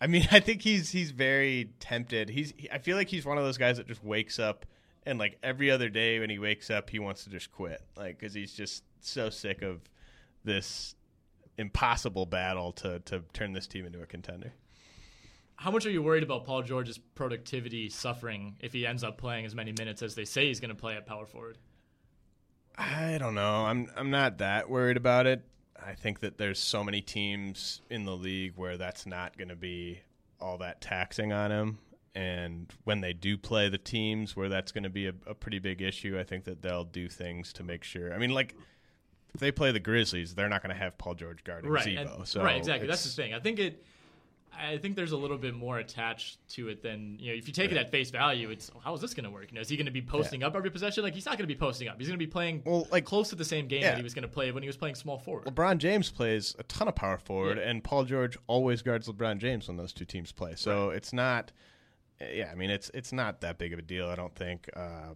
I 0.00 0.06
mean, 0.06 0.26
I 0.32 0.40
think 0.40 0.62
he's 0.62 0.90
he's 0.90 1.10
very 1.10 1.70
tempted. 1.80 2.28
He's 2.28 2.52
he- 2.56 2.70
I 2.70 2.78
feel 2.78 2.96
like 2.96 3.08
he's 3.08 3.24
one 3.24 3.38
of 3.38 3.44
those 3.44 3.58
guys 3.58 3.76
that 3.78 3.86
just 3.86 4.04
wakes 4.04 4.38
up 4.38 4.66
and 5.06 5.18
like 5.18 5.38
every 5.42 5.70
other 5.70 5.88
day 5.88 6.18
when 6.18 6.30
he 6.30 6.38
wakes 6.38 6.70
up, 6.70 6.90
he 6.90 6.98
wants 6.98 7.24
to 7.24 7.30
just 7.30 7.50
quit, 7.52 7.82
like 7.96 8.18
because 8.18 8.34
he's 8.34 8.52
just 8.52 8.84
so 9.00 9.30
sick 9.30 9.62
of 9.62 9.80
this 10.44 10.94
impossible 11.58 12.26
battle 12.26 12.72
to 12.72 12.98
to 13.00 13.22
turn 13.32 13.52
this 13.52 13.66
team 13.66 13.86
into 13.86 14.02
a 14.02 14.06
contender. 14.06 14.52
How 15.56 15.70
much 15.70 15.86
are 15.86 15.90
you 15.90 16.02
worried 16.02 16.24
about 16.24 16.44
Paul 16.44 16.62
George's 16.62 16.98
productivity 16.98 17.88
suffering 17.88 18.56
if 18.60 18.72
he 18.72 18.86
ends 18.86 19.04
up 19.04 19.18
playing 19.18 19.46
as 19.46 19.54
many 19.54 19.72
minutes 19.78 20.02
as 20.02 20.14
they 20.14 20.24
say 20.24 20.48
he's 20.48 20.58
going 20.58 20.70
to 20.70 20.74
play 20.74 20.96
at 20.96 21.06
power 21.06 21.26
forward? 21.26 21.58
I 22.76 23.18
don't 23.18 23.34
know. 23.34 23.64
I'm 23.66 23.88
I'm 23.96 24.10
not 24.10 24.38
that 24.38 24.68
worried 24.68 24.96
about 24.96 25.26
it. 25.26 25.44
I 25.80 25.94
think 25.94 26.20
that 26.20 26.38
there's 26.38 26.58
so 26.58 26.82
many 26.82 27.00
teams 27.00 27.82
in 27.90 28.04
the 28.04 28.16
league 28.16 28.54
where 28.56 28.76
that's 28.76 29.06
not 29.06 29.36
going 29.36 29.48
to 29.48 29.56
be 29.56 30.00
all 30.40 30.58
that 30.58 30.80
taxing 30.80 31.32
on 31.32 31.50
him. 31.52 31.78
And 32.14 32.72
when 32.84 33.00
they 33.00 33.12
do 33.12 33.36
play 33.36 33.68
the 33.68 33.78
teams 33.78 34.36
where 34.36 34.48
that's 34.48 34.70
going 34.70 34.84
to 34.84 34.90
be 34.90 35.08
a, 35.08 35.14
a 35.26 35.34
pretty 35.34 35.58
big 35.58 35.82
issue, 35.82 36.16
I 36.18 36.22
think 36.22 36.44
that 36.44 36.62
they'll 36.62 36.84
do 36.84 37.08
things 37.08 37.52
to 37.54 37.64
make 37.64 37.82
sure. 37.82 38.14
I 38.14 38.18
mean, 38.18 38.30
like 38.30 38.54
if 39.34 39.40
they 39.40 39.50
play 39.50 39.72
the 39.72 39.80
Grizzlies, 39.80 40.34
they're 40.34 40.48
not 40.48 40.62
going 40.62 40.72
to 40.74 40.80
have 40.80 40.96
Paul 40.96 41.14
George 41.14 41.42
guarding 41.42 41.70
right, 41.70 41.82
Z-Bo. 41.84 42.00
and- 42.18 42.28
so 42.28 42.42
right, 42.44 42.56
exactly. 42.56 42.86
That's 42.86 43.02
the 43.02 43.10
thing. 43.10 43.34
I 43.34 43.40
think 43.40 43.58
it. 43.58 43.84
I 44.56 44.78
think 44.78 44.94
there's 44.94 45.10
a 45.10 45.16
little 45.16 45.36
bit 45.36 45.52
more 45.52 45.80
attached 45.80 46.38
to 46.50 46.68
it 46.68 46.80
than 46.80 47.18
you 47.18 47.32
know. 47.32 47.36
If 47.36 47.48
you 47.48 47.52
take 47.52 47.72
it 47.72 47.76
at 47.76 47.90
face 47.90 48.10
value, 48.12 48.50
it's 48.50 48.70
oh, 48.72 48.78
how 48.78 48.94
is 48.94 49.00
this 49.00 49.12
going 49.12 49.24
to 49.24 49.30
work? 49.30 49.46
You 49.50 49.56
know, 49.56 49.60
is 49.60 49.68
he 49.68 49.76
going 49.76 49.86
to 49.86 49.90
be 49.90 50.00
posting 50.00 50.44
up 50.44 50.54
every 50.54 50.70
possession? 50.70 51.02
Like 51.02 51.12
he's 51.14 51.26
not 51.26 51.36
going 51.36 51.48
to 51.48 51.52
be 51.52 51.58
posting 51.58 51.88
up. 51.88 51.96
He's 51.98 52.06
going 52.06 52.20
to 52.20 52.24
be 52.24 52.30
playing 52.30 52.62
Well, 52.64 52.86
like- 52.92 53.04
close 53.04 53.30
to 53.30 53.34
the 53.34 53.44
same 53.44 53.66
game 53.66 53.82
Yeah. 53.82 53.88
that 53.90 53.96
he 53.96 54.04
was 54.04 54.14
going 54.14 54.22
to 54.22 54.28
play 54.28 54.52
when 54.52 54.62
he 54.62 54.68
was 54.68 54.76
playing 54.76 54.94
small 54.94 55.18
forward. 55.18 55.46
LeBron 55.46 55.78
James 55.78 56.08
plays 56.12 56.54
a 56.60 56.62
ton 56.62 56.86
of 56.86 56.94
power 56.94 57.18
forward, 57.18 57.58
Yeah. 57.58 57.64
and 57.68 57.82
Paul 57.82 58.04
George 58.04 58.38
always 58.46 58.80
guards 58.82 59.08
LeBron 59.08 59.38
James 59.38 59.66
when 59.66 59.76
those 59.76 59.92
two 59.92 60.04
teams 60.04 60.30
play. 60.30 60.52
So 60.54 60.90
it's 60.90 61.12
not. 61.12 61.50
Yeah, 62.20 62.50
I 62.50 62.54
mean 62.54 62.70
it's 62.70 62.90
it's 62.94 63.12
not 63.12 63.40
that 63.40 63.58
big 63.58 63.72
of 63.72 63.78
a 63.78 63.82
deal. 63.82 64.08
I 64.08 64.14
don't 64.14 64.34
think. 64.34 64.68
Uh, 64.74 65.14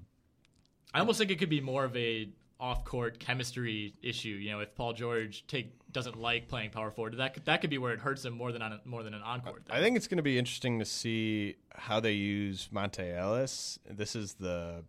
I 0.92 1.00
almost 1.00 1.18
think 1.18 1.30
it 1.30 1.38
could 1.38 1.50
be 1.50 1.60
more 1.60 1.84
of 1.84 1.96
a 1.96 2.30
off-court 2.60 3.20
chemistry 3.20 3.94
issue. 4.02 4.30
You 4.30 4.50
know, 4.50 4.60
if 4.60 4.74
Paul 4.74 4.92
George 4.92 5.46
take 5.46 5.72
doesn't 5.92 6.18
like 6.18 6.48
playing 6.48 6.70
power 6.70 6.90
forward, 6.90 7.16
that 7.18 7.34
could, 7.34 7.44
that 7.44 7.60
could 7.60 7.70
be 7.70 7.78
where 7.78 7.92
it 7.92 8.00
hurts 8.00 8.24
him 8.24 8.34
more 8.34 8.52
than 8.52 8.62
on 8.62 8.80
more 8.84 9.02
than 9.02 9.14
an 9.14 9.22
on-court. 9.22 9.66
Thing. 9.66 9.76
I 9.76 9.80
think 9.80 9.96
it's 9.96 10.08
going 10.08 10.16
to 10.16 10.22
be 10.22 10.38
interesting 10.38 10.78
to 10.80 10.84
see 10.84 11.56
how 11.74 12.00
they 12.00 12.12
use 12.12 12.68
Monta 12.72 13.16
Ellis. 13.16 13.78
This 13.88 14.16
is 14.16 14.34
the 14.34 14.84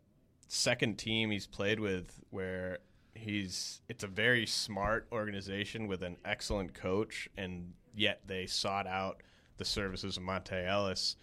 second 0.47 0.97
team 0.97 1.30
he's 1.30 1.45
played 1.45 1.80
with 1.80 2.20
where 2.32 2.80
he's 3.14 3.82
it's 3.88 4.03
a 4.03 4.07
very 4.07 4.45
smart 4.45 5.07
organization 5.12 5.88
with 5.88 6.01
an 6.01 6.18
excellent 6.26 6.74
coach, 6.74 7.30
and 7.38 7.74
yet 7.93 8.22
they 8.26 8.47
sought 8.47 8.88
out 8.88 9.22
the 9.57 9.66
services 9.66 10.18
of 10.18 10.24
Monta 10.24 10.68
Ellis 10.68 11.18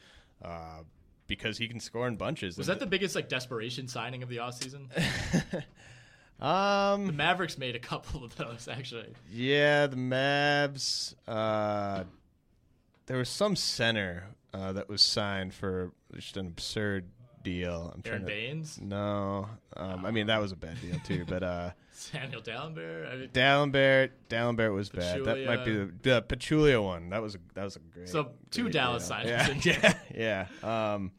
uh, 0.45 0.83
because 1.27 1.59
he 1.59 1.69
can 1.69 1.81
score 1.81 2.07
in 2.09 2.17
bunches. 2.17 2.57
was 2.57 2.67
that 2.69 2.79
the 2.81 2.87
biggest 2.87 3.15
like 3.15 3.29
desperation 3.29 3.89
signing 3.89 4.23
of 4.23 4.29
the 4.29 4.37
offseason? 4.39 4.87
um 6.41 7.07
the 7.07 7.13
Mavericks 7.13 7.57
made 7.57 7.75
a 7.75 7.79
couple 7.79 8.23
of 8.23 8.37
those 8.37 8.69
actually. 8.71 9.09
yeah 9.33 9.87
the 9.87 9.97
Mavs 9.97 11.15
uh, 11.27 12.05
there 13.07 13.17
was 13.17 13.29
some 13.29 13.57
center 13.57 14.29
uh, 14.53 14.73
that 14.73 14.89
was 14.89 15.01
signed 15.03 15.55
for 15.55 15.93
just 16.15 16.37
an 16.37 16.47
absurd 16.47 17.07
deal. 17.43 17.93
I'm 17.95 18.03
Aaron 18.05 18.21
trying 18.21 18.21
to, 18.21 18.27
Baynes, 18.27 18.81
No, 18.81 19.49
um, 19.77 20.05
I 20.05 20.11
mean 20.11 20.27
that 20.27 20.41
was 20.41 20.53
a 20.53 20.57
bad 20.57 20.81
deal 20.81 20.99
too. 21.05 21.25
But 21.27 21.43
uh, 21.43 21.71
Samuel 21.97 22.43
Dalembert. 22.43 23.13
I 23.13 23.17
mean, 23.17 23.29
Dalembert, 23.31 24.11
Dalembert 24.29 24.75
was 24.75 24.91
bad. 24.91 25.25
That 25.25 25.47
might 25.47 25.65
be 25.65 25.73
the, 25.73 25.87
Pachulia. 25.87 26.03
the 26.03 26.23
Pachulia 26.23 26.85
one. 26.85 27.11
That 27.11 27.23
was 27.23 27.35
a 27.35 27.39
that 27.55 27.65
was 27.65 27.77
a 27.77 27.79
great. 27.81 28.09
So, 28.09 28.33
two 28.51 28.63
great 28.63 28.75
Dallas 28.75 29.09
signings 29.09 29.65
Yeah, 29.65 29.95
yeah, 30.15 30.47
yeah. 30.63 30.93
Um, 30.95 31.13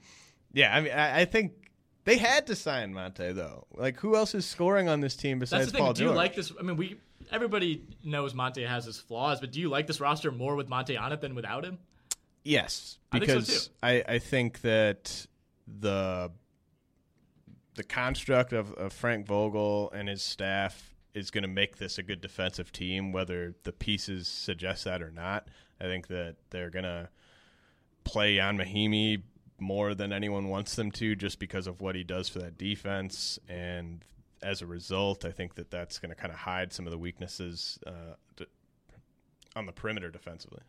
yeah. 0.54 0.76
I 0.76 0.82
mean, 0.82 0.94
I, 0.94 1.22
I 1.22 1.26
think 1.26 1.72
they 2.06 2.18
had 2.18 2.48
to 2.48 2.56
sign 2.56 2.94
Monta 2.94 3.34
though. 3.34 3.66
Like, 3.74 4.00
who 4.00 4.16
else 4.16 4.36
is 4.36 4.46
scoring 4.46 4.88
on 4.88 5.02
this 5.02 5.16
team 5.16 5.40
besides 5.40 5.66
That's 5.66 5.72
the 5.72 5.78
thing. 5.78 5.86
Paul 5.86 5.94
do 5.94 6.04
you 6.04 6.12
like 6.12 6.36
this? 6.36 6.54
I 6.60 6.64
mean, 6.64 6.78
we 6.78 6.98
everybody 7.32 7.84
knows 8.04 8.34
Monta 8.34 8.66
has 8.68 8.86
his 8.86 9.00
flaws, 9.00 9.40
but 9.40 9.52
do 9.52 9.60
you 9.60 9.70
like 9.70 9.88
this 9.88 10.00
roster 10.00 10.32
more 10.32 10.56
with 10.56 10.70
Monta 10.70 11.00
on 11.00 11.12
it 11.12 11.22
than 11.22 11.34
without 11.36 11.66
him? 11.66 11.80
Yes, 12.44 12.98
I 13.12 13.20
think 13.20 13.30
so, 13.30 13.40
because 13.40 13.68
too. 13.68 13.74
I, 13.84 14.04
I 14.08 14.20
think 14.20 14.62
that 14.62 15.26
the 15.68 16.32
the 17.78 17.84
construct 17.84 18.52
of, 18.52 18.74
of 18.74 18.92
Frank 18.92 19.26
Vogel 19.26 19.92
and 19.92 20.10
his 20.10 20.22
staff 20.22 20.96
is 21.14 21.32
going 21.32 21.44
to 21.44 21.48
make 21.48 21.78
this 21.78 21.98
a 21.98 22.04
good 22.04 22.20
defensive 22.22 22.72
team, 22.72 23.12
whether 23.12 23.56
the 23.64 23.72
pieces 23.72 24.28
suggest 24.28 24.84
that 24.84 25.02
or 25.02 25.12
not. 25.12 25.48
I 25.80 25.86
think 25.86 26.08
that 26.08 26.36
they're 26.50 26.70
going 26.70 26.84
to 26.86 27.08
play 28.04 28.36
Ian 28.36 28.58
Mahinmi 28.58 29.22
more 29.60 29.96
than 29.96 30.12
anyone 30.12 30.50
wants 30.50 30.76
them 30.76 30.92
to, 30.92 31.16
just 31.16 31.40
because 31.40 31.68
of 31.68 31.82
what 31.82 31.96
he 31.96 32.04
does 32.04 32.30
for 32.30 32.40
that 32.40 32.58
defense. 32.58 33.40
And 33.48 34.04
as 34.42 34.62
a 34.62 34.66
result, 34.66 35.24
I 35.24 35.32
think 35.32 35.56
that 35.56 35.72
that's 35.72 36.00
going 36.00 36.10
to 36.10 36.16
kind 36.16 36.32
of 36.32 36.40
hide 36.40 36.74
some 36.74 36.86
of 36.86 36.92
the 36.92 36.98
weaknesses 36.98 37.80
uh, 37.88 38.44
on 39.56 39.66
the 39.66 39.72
perimeter 39.72 40.10
defensively. 40.10 40.62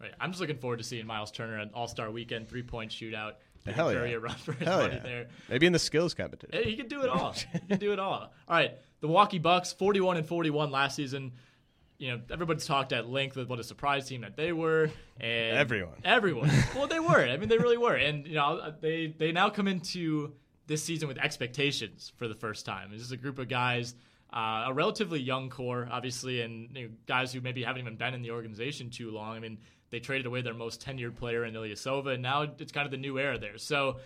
Right. 0.00 0.12
I'm 0.20 0.30
just 0.30 0.40
looking 0.40 0.58
forward 0.58 0.78
to 0.78 0.84
seeing 0.84 1.06
Miles 1.06 1.30
Turner 1.30 1.58
an 1.58 1.70
All 1.72 1.88
Star 1.88 2.10
Weekend 2.10 2.48
three 2.48 2.62
point 2.62 2.90
shootout. 2.90 3.32
Hell 3.72 3.92
Curry 3.92 4.12
yeah. 4.12 4.28
for 4.34 4.52
his 4.52 4.66
Hell 4.66 4.78
money 4.78 4.94
yeah. 4.94 5.02
there. 5.02 5.26
Maybe 5.48 5.66
in 5.66 5.72
the 5.72 5.78
skills 5.78 6.14
competition. 6.14 6.62
He 6.64 6.76
can 6.76 6.88
do 6.88 7.02
it 7.02 7.08
all. 7.08 7.32
he 7.52 7.58
can 7.60 7.78
do 7.78 7.92
it 7.92 7.98
all. 7.98 8.32
All 8.48 8.56
right, 8.56 8.72
the 9.00 9.06
Milwaukee 9.06 9.38
Bucks, 9.38 9.72
41 9.72 10.16
and 10.18 10.26
41 10.26 10.70
last 10.70 10.96
season. 10.96 11.32
You 11.98 12.10
know, 12.10 12.20
everybody's 12.30 12.66
talked 12.66 12.92
at 12.92 13.08
length 13.08 13.36
with 13.36 13.48
what 13.48 13.58
a 13.58 13.64
surprise 13.64 14.06
team 14.06 14.20
that 14.20 14.36
they 14.36 14.52
were, 14.52 14.90
and 15.18 15.56
Everyone. 15.56 15.94
everyone. 16.04 16.50
well, 16.74 16.86
they 16.86 17.00
were. 17.00 17.24
I 17.24 17.36
mean, 17.38 17.48
they 17.48 17.56
really 17.56 17.78
were, 17.78 17.94
and 17.94 18.26
you 18.26 18.34
know, 18.34 18.74
they 18.80 19.14
they 19.18 19.32
now 19.32 19.48
come 19.48 19.66
into 19.66 20.34
this 20.66 20.82
season 20.82 21.08
with 21.08 21.18
expectations 21.18 22.12
for 22.16 22.28
the 22.28 22.34
first 22.34 22.66
time. 22.66 22.90
This 22.90 23.00
is 23.00 23.12
a 23.12 23.16
group 23.16 23.38
of 23.38 23.48
guys, 23.48 23.94
uh, 24.32 24.64
a 24.66 24.74
relatively 24.74 25.20
young 25.20 25.48
core, 25.48 25.88
obviously, 25.90 26.42
and 26.42 26.76
you 26.76 26.88
know, 26.88 26.94
guys 27.06 27.32
who 27.32 27.40
maybe 27.40 27.62
haven't 27.62 27.80
even 27.80 27.96
been 27.96 28.14
in 28.14 28.22
the 28.22 28.32
organization 28.32 28.90
too 28.90 29.10
long. 29.10 29.36
I 29.36 29.40
mean, 29.40 29.58
they 29.96 30.00
traded 30.00 30.26
away 30.26 30.42
their 30.42 30.54
most 30.54 30.84
tenured 30.84 31.16
player 31.16 31.44
in 31.44 31.54
Ilyasova, 31.54 32.14
and 32.14 32.22
now 32.22 32.42
it's 32.42 32.72
kind 32.72 32.84
of 32.84 32.90
the 32.90 32.98
new 32.98 33.18
era 33.18 33.38
there. 33.38 33.58
So. 33.58 33.98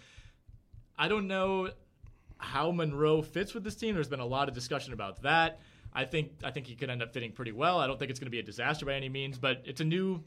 I 1.01 1.09
don't 1.09 1.29
know 1.29 1.71
how 2.37 2.73
Monroe 2.73 3.23
fits 3.23 3.55
with 3.55 3.65
this 3.65 3.75
team. 3.75 3.95
There's 3.95 4.09
been 4.09 4.21
a 4.21 4.27
lot 4.27 4.49
of 4.49 4.55
discussion 4.55 4.93
about 4.93 5.23
that. 5.23 5.61
I 5.93 6.05
think 6.05 6.33
I 6.45 6.51
think 6.51 6.67
he 6.67 6.75
could 6.75 6.91
end 6.91 7.03
up 7.03 7.13
fitting 7.13 7.33
pretty 7.33 7.53
well. 7.53 7.79
I 7.79 7.87
don't 7.87 7.99
think 7.99 8.11
it's 8.11 8.21
going 8.21 8.27
to 8.27 8.31
be 8.31 8.39
a 8.39 8.43
disaster 8.43 8.87
by 8.87 8.95
any 8.95 9.09
means, 9.09 9.39
but 9.39 9.63
it's 9.65 9.81
a 9.81 9.85
new 9.85 10.23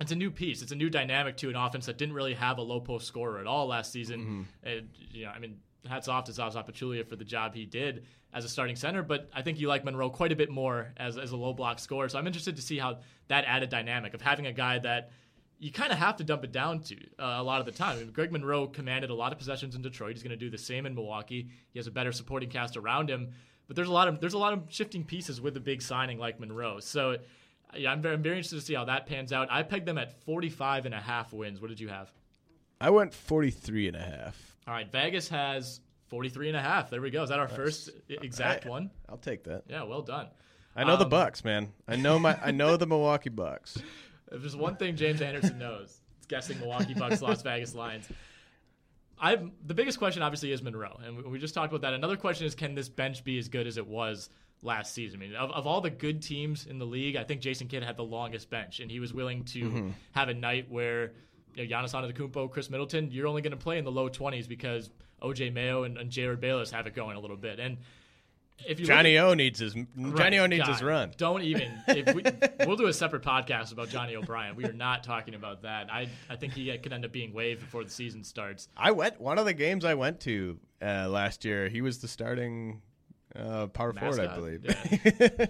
it's 0.00 0.12
a 0.12 0.16
new 0.16 0.30
piece. 0.30 0.62
It's 0.62 0.72
a 0.72 0.76
new 0.76 0.90
dynamic 0.90 1.36
to 1.38 1.48
an 1.48 1.56
offense 1.56 1.86
that 1.86 1.98
didn't 1.98 2.14
really 2.14 2.34
have 2.34 2.58
a 2.58 2.62
low 2.62 2.80
post 2.80 3.06
scorer 3.06 3.38
at 3.38 3.46
all 3.46 3.66
last 3.66 3.92
season. 3.92 4.20
Mm-hmm. 4.20 4.68
And 4.68 4.88
you 5.12 5.24
know, 5.24 5.30
I 5.30 5.38
mean, 5.38 5.58
hats 5.88 6.08
off 6.08 6.24
to 6.24 6.32
Zaza 6.32 6.62
Pachulia 6.62 7.06
for 7.08 7.16
the 7.16 7.24
job 7.24 7.54
he 7.54 7.66
did 7.66 8.04
as 8.32 8.44
a 8.44 8.48
starting 8.48 8.76
center, 8.76 9.02
but 9.02 9.28
I 9.34 9.42
think 9.42 9.58
you 9.58 9.68
like 9.68 9.84
Monroe 9.84 10.10
quite 10.10 10.32
a 10.32 10.36
bit 10.36 10.50
more 10.50 10.92
as 10.96 11.18
as 11.18 11.32
a 11.32 11.36
low 11.36 11.52
block 11.52 11.78
scorer. 11.78 12.08
So 12.08 12.18
I'm 12.18 12.26
interested 12.26 12.56
to 12.56 12.62
see 12.62 12.78
how 12.78 12.98
that 13.28 13.44
added 13.44 13.70
dynamic 13.70 14.14
of 14.14 14.22
having 14.22 14.46
a 14.46 14.52
guy 14.52 14.78
that 14.78 15.10
you 15.58 15.70
kind 15.70 15.92
of 15.92 15.98
have 15.98 16.16
to 16.16 16.24
dump 16.24 16.42
it 16.44 16.52
down 16.52 16.80
to 16.80 16.96
uh, 17.18 17.36
a 17.36 17.42
lot 17.42 17.60
of 17.60 17.66
the 17.66 17.72
time. 17.72 17.96
I 17.96 18.00
mean, 18.00 18.12
Greg 18.12 18.32
Monroe 18.32 18.66
commanded 18.66 19.10
a 19.10 19.14
lot 19.14 19.32
of 19.32 19.38
possessions 19.38 19.74
in 19.74 19.82
Detroit. 19.82 20.12
He's 20.14 20.22
going 20.22 20.30
to 20.30 20.36
do 20.36 20.48
the 20.48 20.58
same 20.58 20.86
in 20.86 20.94
Milwaukee. 20.94 21.48
He 21.72 21.78
has 21.78 21.86
a 21.86 21.90
better 21.90 22.12
supporting 22.12 22.48
cast 22.48 22.76
around 22.76 23.10
him, 23.10 23.30
but 23.66 23.76
there's 23.76 23.88
a 23.88 23.92
lot 23.92 24.08
of 24.08 24.20
there's 24.20 24.34
a 24.34 24.38
lot 24.38 24.52
of 24.52 24.64
shifting 24.68 25.04
pieces 25.04 25.40
with 25.40 25.56
a 25.56 25.60
big 25.60 25.82
signing 25.82 26.18
like 26.18 26.40
Monroe. 26.40 26.80
So 26.80 27.16
yeah, 27.76 27.92
I'm 27.92 28.02
very, 28.02 28.14
I'm 28.14 28.22
very 28.22 28.36
interested 28.36 28.56
to 28.56 28.64
see 28.64 28.74
how 28.74 28.84
that 28.86 29.06
pans 29.06 29.32
out. 29.32 29.48
I 29.50 29.62
pegged 29.62 29.86
them 29.86 29.98
at 29.98 30.12
45 30.24 30.86
and 30.86 30.94
a 30.94 31.00
half 31.00 31.32
wins. 31.32 31.60
What 31.60 31.68
did 31.68 31.80
you 31.80 31.88
have? 31.88 32.10
I 32.80 32.90
went 32.90 33.12
43 33.12 33.88
and 33.88 33.96
a 33.96 34.00
half. 34.00 34.56
All 34.66 34.74
right, 34.74 34.90
Vegas 34.90 35.28
has 35.28 35.80
43 36.10 36.48
and 36.48 36.56
a 36.56 36.60
half. 36.62 36.90
There 36.90 37.00
we 37.00 37.10
go. 37.10 37.22
Is 37.22 37.30
that 37.30 37.38
our 37.38 37.48
first 37.48 37.90
exact 38.08 38.66
I- 38.66 38.68
one? 38.68 38.90
I'll 39.08 39.16
take 39.16 39.44
that. 39.44 39.62
Yeah, 39.68 39.84
well 39.84 40.02
done. 40.02 40.26
I 40.76 40.84
know 40.84 40.96
the 40.96 41.04
Um, 41.04 41.10
Bucks, 41.10 41.44
man. 41.44 41.72
I 41.88 41.96
know 41.96 42.18
my 42.18 42.38
I 42.44 42.50
know 42.50 42.76
the 42.76 42.86
Milwaukee 42.86 43.30
Bucks. 43.30 43.78
If 44.32 44.42
there's 44.42 44.54
one 44.54 44.76
thing 44.76 44.94
James 44.94 45.20
Anderson 45.22 45.58
knows, 45.58 46.00
it's 46.18 46.26
guessing 46.28 46.60
Milwaukee 46.60 46.94
Bucks, 46.94 47.20
Las 47.22 47.42
Vegas 47.42 47.74
Lions. 47.74 48.06
I've 49.18 49.50
the 49.66 49.74
biggest 49.74 49.98
question 49.98 50.22
obviously 50.22 50.52
is 50.52 50.62
Monroe, 50.62 50.98
and 51.04 51.16
we- 51.16 51.22
we 51.24 51.38
just 51.40 51.52
talked 51.54 51.72
about 51.72 51.80
that. 51.82 51.94
Another 51.94 52.16
question 52.16 52.46
is, 52.46 52.54
can 52.54 52.74
this 52.76 52.88
bench 52.88 53.24
be 53.24 53.38
as 53.38 53.48
good 53.48 53.66
as 53.66 53.76
it 53.76 53.86
was 53.88 54.30
last 54.62 54.94
season? 54.94 55.20
I 55.20 55.26
mean, 55.26 55.34
of, 55.34 55.50
of 55.50 55.66
all 55.66 55.80
the 55.80 55.90
good 55.90 56.22
teams 56.22 56.66
in 56.66 56.78
the 56.78 56.86
league, 56.86 57.16
I 57.16 57.24
think 57.24 57.40
Jason 57.40 57.66
Kidd 57.66 57.82
had 57.82 57.96
the 57.96 58.04
longest 58.04 58.48
bench, 58.50 58.78
and 58.80 58.88
he 58.90 59.00
was 59.00 59.12
willing 59.12 59.44
to 59.46 59.92
have 60.12 60.28
a 60.28 60.34
night 60.34 60.70
where 60.70 61.12
you 61.54 61.66
know, 61.68 61.76
Giannis 61.76 61.92
Antetokounmpo, 61.94 62.50
Khris 62.50 62.70
Middleton, 62.70 63.10
you're 63.10 63.26
only 63.26 63.42
going 63.42 63.52
to 63.52 63.56
play 63.56 63.78
in 63.78 63.84
the 63.84 63.92
low 63.92 64.08
20s 64.08 64.48
because 64.48 64.90
OJ 65.22 65.52
Mayo 65.52 65.84
and, 65.84 65.98
and 65.98 66.10
Jerryd 66.10 66.40
Bayless 66.40 66.70
have 66.70 66.86
it 66.86 66.94
going 66.94 67.16
a 67.16 67.20
little 67.20 67.36
bit, 67.36 67.58
and 67.60 67.78
if 68.66 68.78
you 68.78 68.86
look 68.86 68.92
at- 68.92 68.96
Johnny 68.98 69.18
O 69.18 69.34
needs 69.34 69.58
his 69.58 69.74
Johnny 69.74 70.38
O 70.38 70.42
Right, 70.42 70.50
needs 70.50 70.68
his 70.68 70.82
run. 70.82 71.12
Don't 71.16 71.42
even. 71.42 71.72
If 71.88 72.14
we, 72.14 72.22
we'll 72.66 72.76
do 72.76 72.86
a 72.86 72.92
separate 72.92 73.22
podcast 73.22 73.72
about 73.72 73.88
Johnny 73.88 74.16
O'Bryant. 74.16 74.56
We 74.56 74.64
are 74.66 74.72
not 74.72 75.02
talking 75.02 75.34
about 75.34 75.62
that. 75.62 75.90
I 75.90 76.08
I 76.28 76.36
think 76.36 76.52
he 76.52 76.76
could 76.78 76.92
end 76.92 77.04
up 77.04 77.12
being 77.12 77.32
waived 77.32 77.60
before 77.60 77.84
the 77.84 77.90
season 77.90 78.22
starts. 78.22 78.68
I 78.76 78.90
went 78.90 79.20
one 79.20 79.38
of 79.38 79.46
the 79.46 79.54
games 79.54 79.84
I 79.84 79.94
went 79.94 80.20
to 80.20 80.58
uh, 80.82 81.08
last 81.08 81.44
year. 81.44 81.68
He 81.68 81.80
was 81.80 81.98
the 82.00 82.08
starting 82.08 82.82
uh, 83.34 83.68
power 83.68 83.92
forward, 83.92 84.20
I 84.20 84.34
believe. 84.34 84.66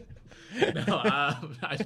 No, 0.86 0.96
um, 0.98 1.56
I, 1.62 1.78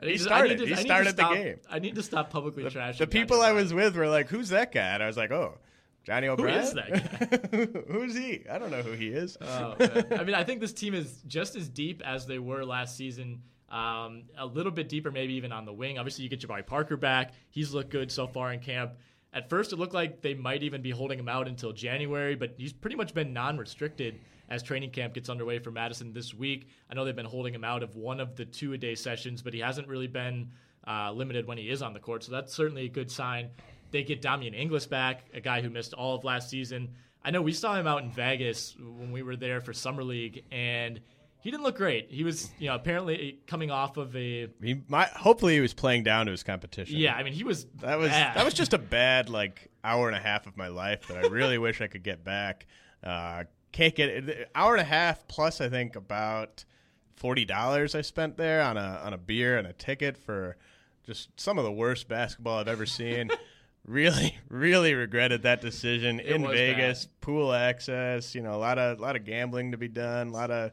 I 0.00 0.04
need 0.06 0.12
to- 0.12 0.18
started. 0.18 0.58
to- 0.58 0.66
He 0.66 0.72
I 0.74 0.76
started 0.76 1.16
the 1.16 1.22
stop- 1.22 1.34
game. 1.34 1.56
I 1.70 1.78
need 1.78 1.94
to 1.94 2.02
stop 2.02 2.30
publicly 2.30 2.64
trashing 2.64 2.98
the 2.98 3.06
Johnny 3.06 3.10
people 3.10 3.36
I 3.40 3.50
O'Bryant. 3.50 3.56
was 3.56 3.74
with 3.74 3.96
were 3.96 4.08
like, 4.08 4.28
"Who's 4.28 4.50
that 4.50 4.72
guy?" 4.72 4.94
And 4.94 5.02
I 5.02 5.06
was 5.06 5.16
like, 5.16 5.30
"Oh, 5.30 5.58
Johnny 6.04 6.28
O'Bryant." 6.28 6.64
is 6.64 6.72
that 6.74 7.50
guy? 7.50 7.80
Who's 7.92 8.14
he? 8.16 8.44
I 8.50 8.58
don't 8.58 8.70
know 8.70 8.82
who 8.82 8.92
he 8.92 9.08
is. 9.08 9.36
Oh. 9.40 9.76
I 10.10 10.24
mean, 10.24 10.34
I 10.34 10.44
think 10.44 10.60
this 10.60 10.72
team 10.72 10.94
is 10.94 11.22
just 11.26 11.56
as 11.56 11.68
deep 11.68 12.02
as 12.04 12.26
they 12.26 12.38
were 12.38 12.64
last 12.64 12.96
season. 12.96 13.42
Um, 13.70 14.24
a 14.36 14.46
little 14.46 14.72
bit 14.72 14.88
deeper, 14.88 15.10
maybe 15.12 15.34
even 15.34 15.52
on 15.52 15.64
the 15.64 15.72
wing. 15.72 15.96
Obviously, 15.98 16.24
you 16.24 16.30
get 16.30 16.40
Jabari 16.40 16.66
Parker 16.66 16.96
back. 16.96 17.34
He's 17.50 17.72
looked 17.72 17.90
good 17.90 18.10
so 18.10 18.26
far 18.26 18.52
in 18.52 18.58
camp. 18.60 18.94
At 19.32 19.48
first, 19.48 19.72
it 19.72 19.76
looked 19.78 19.94
like 19.94 20.22
they 20.22 20.34
might 20.34 20.64
even 20.64 20.82
be 20.82 20.90
holding 20.90 21.16
him 21.18 21.28
out 21.28 21.46
until 21.46 21.72
January, 21.72 22.34
but 22.34 22.54
he's 22.58 22.72
pretty 22.72 22.96
much 22.96 23.14
been 23.14 23.32
non-restricted 23.32 24.18
as 24.50 24.62
training 24.62 24.90
camp 24.90 25.14
gets 25.14 25.28
underway 25.30 25.58
for 25.60 25.70
Madison 25.70 26.12
this 26.12 26.34
week. 26.34 26.68
I 26.90 26.94
know 26.94 27.04
they've 27.04 27.14
been 27.16 27.24
holding 27.24 27.54
him 27.54 27.64
out 27.64 27.82
of 27.82 27.94
one 27.96 28.20
of 28.20 28.36
the 28.36 28.44
two-a-day 28.44 28.96
sessions, 28.96 29.42
but 29.42 29.54
he 29.54 29.60
hasn't 29.60 29.86
really 29.88 30.08
been 30.08 30.50
uh, 30.86 31.12
limited 31.12 31.46
when 31.46 31.56
he 31.56 31.70
is 31.70 31.82
on 31.82 31.92
the 31.92 32.00
court, 32.00 32.24
so 32.24 32.32
that's 32.32 32.52
certainly 32.52 32.84
a 32.86 32.88
good 32.88 33.10
sign. 33.10 33.50
They 33.92 34.02
get 34.02 34.20
Damien 34.22 34.54
Inglis 34.54 34.86
back, 34.86 35.24
a 35.34 35.40
guy 35.40 35.60
who 35.62 35.70
missed 35.70 35.94
all 35.94 36.16
of 36.16 36.24
last 36.24 36.50
season. 36.50 36.90
I 37.24 37.30
know 37.30 37.42
we 37.42 37.52
saw 37.52 37.74
him 37.74 37.86
out 37.86 38.02
in 38.02 38.10
Vegas 38.10 38.76
when 38.78 39.12
we 39.12 39.22
were 39.22 39.36
there 39.36 39.60
for 39.60 39.72
summer 39.72 40.02
league, 40.02 40.42
and 40.50 41.00
he 41.40 41.50
didn't 41.50 41.62
look 41.64 41.76
great. 41.76 42.10
He 42.10 42.24
was, 42.24 42.50
you 42.58 42.68
know, 42.68 42.74
apparently 42.74 43.40
coming 43.46 43.70
off 43.70 43.96
of 43.98 44.14
a 44.16 44.48
He 44.62 44.82
might. 44.88 45.08
Hopefully, 45.08 45.54
he 45.54 45.60
was 45.60 45.74
playing 45.74 46.02
down 46.04 46.26
to 46.26 46.32
his 46.32 46.42
competition. 46.42 46.96
yeah. 46.98 47.14
I 47.14 47.22
mean, 47.22 47.32
he 47.32 47.44
was 47.44 47.66
That 47.80 47.98
was 47.98 48.08
bad. 48.10 48.36
that 48.36 48.44
was 48.44 48.54
just 48.54 48.72
a 48.74 48.78
bad 48.78 49.28
like 49.28 49.70
hour 49.84 50.06
and 50.08 50.16
a 50.16 50.20
half 50.20 50.46
of 50.46 50.56
my 50.56 50.68
life 50.68 51.08
that 51.08 51.16
I 51.24 51.28
really 51.28 51.58
wish 51.66 51.80
I 51.80 51.86
could 51.86 52.02
get 52.02 52.24
back. 52.24 52.66
Uh, 53.02 53.44
can't 53.72 53.94
get 53.94 54.08
it. 54.08 54.50
Hour 54.54 54.74
and 54.74 54.80
a 54.80 54.84
half 54.84 55.26
plus 55.28 55.60
I 55.60 55.68
think 55.68 55.96
about 55.96 56.64
forty 57.16 57.44
dollars 57.44 57.94
I 57.94 58.00
spent 58.00 58.36
there 58.36 58.62
on 58.62 58.76
a 58.76 59.00
on 59.04 59.12
a 59.12 59.18
beer 59.18 59.58
and 59.58 59.66
a 59.66 59.72
ticket 59.72 60.16
for 60.16 60.56
just 61.04 61.28
some 61.40 61.58
of 61.58 61.64
the 61.64 61.72
worst 61.72 62.08
basketball 62.08 62.58
I've 62.58 62.68
ever 62.68 62.86
seen. 62.86 63.30
really, 63.84 64.38
really 64.48 64.94
regretted 64.94 65.42
that 65.42 65.60
decision 65.60 66.20
in 66.20 66.42
was 66.42 66.52
Vegas. 66.52 67.08
Pool 67.20 67.52
access, 67.52 68.34
you 68.34 68.42
know, 68.42 68.54
a 68.54 68.56
lot 68.58 68.78
of 68.78 68.98
a 68.98 69.02
lot 69.02 69.16
of 69.16 69.24
gambling 69.24 69.72
to 69.72 69.78
be 69.78 69.88
done, 69.88 70.28
a 70.28 70.32
lot 70.32 70.50
of 70.50 70.72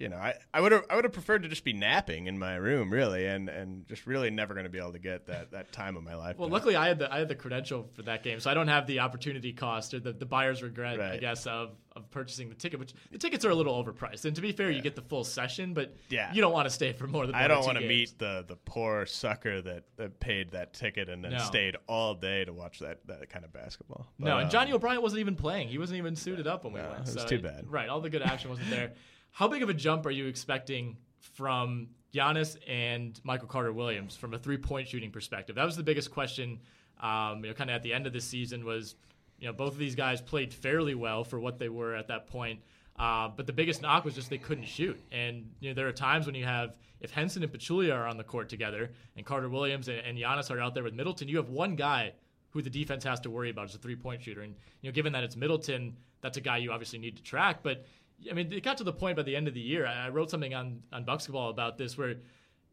you 0.00 0.08
know, 0.08 0.16
I, 0.16 0.34
I 0.54 0.62
would 0.62 0.72
have 0.72 0.84
I 0.88 0.94
would 0.96 1.04
have 1.04 1.12
preferred 1.12 1.42
to 1.42 1.48
just 1.48 1.62
be 1.62 1.74
napping 1.74 2.26
in 2.26 2.38
my 2.38 2.56
room, 2.56 2.90
really, 2.90 3.26
and, 3.26 3.50
and 3.50 3.86
just 3.86 4.06
really 4.06 4.30
never 4.30 4.54
going 4.54 4.64
to 4.64 4.70
be 4.70 4.78
able 4.78 4.92
to 4.92 4.98
get 4.98 5.26
that, 5.26 5.50
that 5.52 5.72
time 5.72 5.94
of 5.94 6.02
my 6.02 6.14
life. 6.14 6.38
Well, 6.38 6.48
back. 6.48 6.54
luckily 6.54 6.74
I 6.76 6.88
had 6.88 6.98
the 6.98 7.12
I 7.12 7.18
had 7.18 7.28
the 7.28 7.34
credential 7.34 7.86
for 7.92 8.02
that 8.02 8.22
game, 8.22 8.40
so 8.40 8.50
I 8.50 8.54
don't 8.54 8.68
have 8.68 8.86
the 8.86 9.00
opportunity 9.00 9.52
cost 9.52 9.92
or 9.92 10.00
the, 10.00 10.14
the 10.14 10.24
buyer's 10.24 10.62
regret, 10.62 10.98
I 11.00 11.18
guess, 11.18 11.46
of, 11.46 11.72
of 11.94 12.10
purchasing 12.10 12.48
the 12.48 12.54
ticket. 12.54 12.80
Which 12.80 12.94
the 13.12 13.18
tickets 13.18 13.44
are 13.44 13.50
a 13.50 13.54
little 13.54 13.74
overpriced, 13.84 14.24
and 14.24 14.34
to 14.36 14.40
be 14.40 14.52
fair, 14.52 14.70
you 14.70 14.80
get 14.80 14.96
the 14.96 15.02
full 15.02 15.22
session, 15.22 15.74
but 15.74 15.94
Yeah. 16.08 16.32
you 16.32 16.40
don't 16.40 16.54
want 16.54 16.66
to 16.66 16.70
stay 16.74 16.94
for 16.94 17.06
more 17.06 17.26
than. 17.26 17.34
I 17.34 17.46
don't 17.46 17.66
want 17.66 17.78
to 17.78 17.86
meet 17.86 18.18
the, 18.18 18.42
the 18.48 18.56
poor 18.56 19.04
sucker 19.04 19.60
that, 19.60 19.84
that 19.98 20.18
paid 20.18 20.52
that 20.52 20.72
ticket 20.72 21.10
and 21.10 21.22
then 21.22 21.32
No. 21.32 21.38
stayed 21.40 21.76
all 21.86 22.14
day 22.14 22.46
to 22.46 22.54
watch 22.54 22.78
that, 22.78 23.06
that 23.06 23.28
kind 23.28 23.44
of 23.44 23.52
basketball. 23.52 24.06
No, 24.18 24.38
and 24.38 24.50
Johnny 24.50 24.70
um, 24.70 24.76
O'Bryant 24.76 25.02
wasn't 25.02 25.20
even 25.20 25.36
playing. 25.36 25.68
He 25.68 25.76
wasn't 25.76 25.98
even 25.98 26.16
suited 26.16 26.46
up 26.46 26.64
when 26.64 26.72
we 26.72 26.80
No, 26.80 26.88
went. 26.88 27.00
it 27.00 27.14
was 27.14 27.22
so 27.22 27.26
too 27.26 27.40
bad. 27.40 27.66
Right, 27.70 27.90
all 27.90 28.00
the 28.00 28.08
good 28.08 28.22
action 28.22 28.48
wasn't 28.48 28.70
there. 28.70 28.92
How 29.32 29.48
big 29.48 29.62
of 29.62 29.68
a 29.68 29.74
jump 29.74 30.06
are 30.06 30.10
you 30.10 30.26
expecting 30.26 30.96
from 31.18 31.88
Giannis 32.12 32.56
and 32.68 33.20
Michael 33.24 33.48
Carter 33.48 33.72
Williams 33.72 34.16
from 34.16 34.34
a 34.34 34.38
three-point 34.38 34.88
shooting 34.88 35.10
perspective? 35.10 35.56
That 35.56 35.64
was 35.64 35.76
the 35.76 35.82
biggest 35.82 36.10
question. 36.10 36.60
Um, 37.00 37.44
you 37.44 37.50
know, 37.50 37.54
kind 37.54 37.70
of 37.70 37.76
at 37.76 37.82
the 37.82 37.94
end 37.94 38.06
of 38.06 38.12
the 38.12 38.20
season 38.20 38.64
was, 38.64 38.94
you 39.38 39.46
know, 39.46 39.52
both 39.52 39.72
of 39.72 39.78
these 39.78 39.94
guys 39.94 40.20
played 40.20 40.52
fairly 40.52 40.94
well 40.94 41.24
for 41.24 41.40
what 41.40 41.58
they 41.58 41.68
were 41.68 41.94
at 41.94 42.08
that 42.08 42.26
point. 42.26 42.60
Uh, 42.98 43.28
but 43.34 43.46
the 43.46 43.52
biggest 43.52 43.80
knock 43.80 44.04
was 44.04 44.14
just 44.14 44.28
they 44.28 44.36
couldn't 44.36 44.66
shoot. 44.66 45.00
And 45.10 45.50
you 45.60 45.70
know, 45.70 45.74
there 45.74 45.88
are 45.88 45.92
times 45.92 46.26
when 46.26 46.34
you 46.34 46.44
have 46.44 46.76
if 47.00 47.10
Henson 47.10 47.42
and 47.42 47.50
Pachulia 47.50 47.94
are 47.94 48.06
on 48.06 48.18
the 48.18 48.24
court 48.24 48.50
together, 48.50 48.90
and 49.16 49.24
Carter 49.24 49.48
Williams 49.48 49.88
and, 49.88 49.98
and 50.00 50.18
Giannis 50.18 50.50
are 50.50 50.60
out 50.60 50.74
there 50.74 50.82
with 50.82 50.92
Middleton, 50.92 51.26
you 51.26 51.38
have 51.38 51.48
one 51.48 51.76
guy 51.76 52.12
who 52.50 52.60
the 52.60 52.68
defense 52.68 53.04
has 53.04 53.20
to 53.20 53.30
worry 53.30 53.48
about 53.48 53.70
is 53.70 53.74
a 53.74 53.78
three 53.78 53.96
point 53.96 54.22
shooter. 54.22 54.42
And 54.42 54.54
you 54.82 54.90
know, 54.90 54.94
given 54.94 55.14
that 55.14 55.24
it's 55.24 55.36
Middleton, 55.36 55.96
that's 56.20 56.36
a 56.36 56.40
guy 56.42 56.58
you 56.58 56.72
obviously 56.72 56.98
need 56.98 57.16
to 57.16 57.22
track. 57.22 57.62
But 57.62 57.86
I 58.28 58.34
mean, 58.34 58.52
it 58.52 58.62
got 58.62 58.78
to 58.78 58.84
the 58.84 58.92
point 58.92 59.16
by 59.16 59.22
the 59.22 59.36
end 59.36 59.48
of 59.48 59.54
the 59.54 59.60
year. 59.60 59.86
I 59.86 60.06
I 60.06 60.08
wrote 60.08 60.30
something 60.30 60.54
on 60.54 60.82
on 60.92 61.04
Bucksketball 61.04 61.50
about 61.50 61.78
this 61.78 61.96
where. 61.96 62.16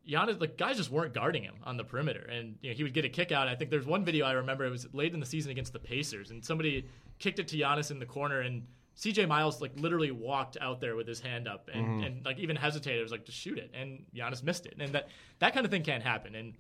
Giannis, 0.08 0.40
like 0.40 0.58
guys 0.58 0.78
just 0.78 0.90
weren't 0.90 1.14
guarding 1.14 1.44
him 1.44 1.56
on 1.66 1.76
the 1.76 1.84
perimeter, 1.84 2.26
and 2.32 2.56
you 2.62 2.70
know 2.70 2.76
he 2.78 2.84
would 2.84 2.94
get 2.94 3.04
a 3.04 3.10
kick 3.10 3.34
out. 3.34 3.50
I 3.50 3.56
think 3.56 3.70
there's 3.70 3.86
one 3.86 4.06
video 4.06 4.26
I 4.26 4.32
remember. 4.32 4.66
It 4.66 4.70
was 4.70 4.88
late 4.94 5.14
in 5.14 5.20
the 5.20 5.26
season 5.26 5.52
against 5.52 5.74
the 5.74 5.80
Pacers, 5.80 6.32
and 6.32 6.46
somebody 6.46 6.88
kicked 7.20 7.40
it 7.40 7.48
to 7.50 7.58
Giannis 7.58 7.92
in 7.92 8.00
the 8.00 8.06
corner, 8.06 8.40
and 8.40 8.66
CJ 8.98 9.28
Miles 9.28 9.62
like 9.62 9.72
literally 9.76 10.12
walked 10.12 10.58
out 10.62 10.80
there 10.80 10.96
with 10.96 11.08
his 11.08 11.20
hand 11.20 11.48
up, 11.48 11.70
and, 11.74 11.86
mm-hmm. 11.86 12.04
and 12.04 12.26
like 12.26 12.40
even 12.40 12.56
hesitated. 12.56 13.00
It 13.00 13.04
was 13.04 13.12
like 13.12 13.26
just 13.26 13.38
shoot 13.38 13.58
it, 13.58 13.70
and 13.74 14.06
Giannis 14.16 14.44
missed 14.44 14.66
it, 14.66 14.76
and 14.80 14.94
that 14.94 15.10
that 15.40 15.54
kind 15.54 15.66
of 15.66 15.72
thing 15.72 15.84
can't 15.84 16.04
happen. 16.04 16.36
And 16.36 16.54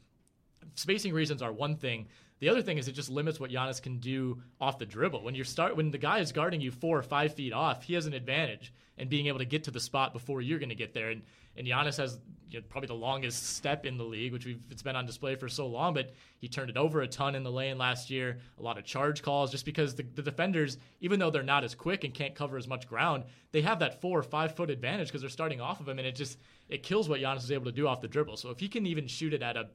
spacing 0.75 1.13
reasons 1.13 1.41
are 1.41 1.51
one 1.51 1.77
thing, 1.77 2.07
The 2.39 2.49
other 2.49 2.61
thing 2.61 2.77
is 2.77 2.87
it 2.87 2.93
just 2.93 3.09
limits 3.09 3.39
what 3.39 3.51
Giannis 3.51 3.81
can 3.81 3.97
do 3.97 4.41
off 4.61 4.77
the 4.77 4.85
dribble. 4.85 5.23
When 5.23 5.35
you 5.35 5.43
start 5.43 5.75
when 5.75 5.91
the 5.91 5.97
guy 5.97 6.19
is 6.19 6.31
guarding 6.31 6.61
you 6.61 6.71
four 6.71 6.97
or 6.97 7.03
five 7.03 7.33
feet 7.33 7.53
off, 7.53 7.83
he 7.83 7.93
has 7.95 8.05
an 8.05 8.13
advantage 8.13 8.73
in 8.97 9.07
being 9.07 9.27
able 9.27 9.39
to 9.39 9.45
get 9.45 9.63
to 9.65 9.71
the 9.71 9.79
spot 9.79 10.13
before 10.13 10.41
you're 10.41 10.59
going 10.59 10.69
to 10.69 10.75
get 10.75 10.93
there. 10.93 11.09
And 11.09 11.23
and 11.55 11.65
Giannis 11.65 11.97
has 11.97 12.19
you 12.49 12.59
know, 12.59 12.65
probably 12.69 12.87
the 12.87 12.93
longest 12.93 13.55
step 13.57 13.85
in 13.85 13.97
the 13.97 14.03
league, 14.03 14.31
which 14.31 14.45
we've 14.45 14.61
it's 14.69 14.83
been 14.83 14.95
on 14.95 15.05
display 15.05 15.35
for 15.35 15.49
so 15.49 15.67
long. 15.67 15.93
But 15.93 16.13
he 16.37 16.47
turned 16.47 16.69
it 16.69 16.77
over 16.77 17.01
a 17.01 17.07
ton 17.07 17.35
in 17.35 17.43
the 17.43 17.51
lane 17.51 17.77
last 17.77 18.09
year. 18.09 18.37
A 18.59 18.61
lot 18.61 18.77
of 18.77 18.85
charge 18.85 19.23
calls, 19.23 19.51
just 19.51 19.65
because 19.65 19.95
the, 19.95 20.03
the 20.03 20.21
defenders, 20.21 20.77
even 21.01 21.19
though 21.19 21.31
they're 21.31 21.43
not 21.43 21.63
as 21.63 21.73
quick 21.75 22.03
and 22.03 22.13
can't 22.13 22.35
cover 22.35 22.57
as 22.57 22.67
much 22.67 22.87
ground, 22.87 23.23
they 23.51 23.61
have 23.61 23.79
that 23.79 23.99
four 23.99 24.19
or 24.19 24.23
five 24.23 24.55
foot 24.55 24.69
advantage 24.69 25.07
because 25.07 25.21
they're 25.21 25.29
starting 25.29 25.59
off 25.59 25.79
of 25.79 25.89
him, 25.89 25.97
and 25.97 26.07
it 26.07 26.15
just 26.15 26.37
it 26.69 26.83
kills 26.83 27.09
what 27.09 27.19
Giannis 27.19 27.37
is 27.43 27.51
able 27.51 27.65
to 27.65 27.71
do 27.71 27.87
off 27.87 28.01
the 28.01 28.07
dribble. 28.07 28.37
So 28.37 28.51
if 28.51 28.59
he 28.59 28.67
can 28.67 28.85
even 28.85 29.07
shoot 29.07 29.33
it 29.33 29.41
at 29.41 29.57
a 29.57 29.69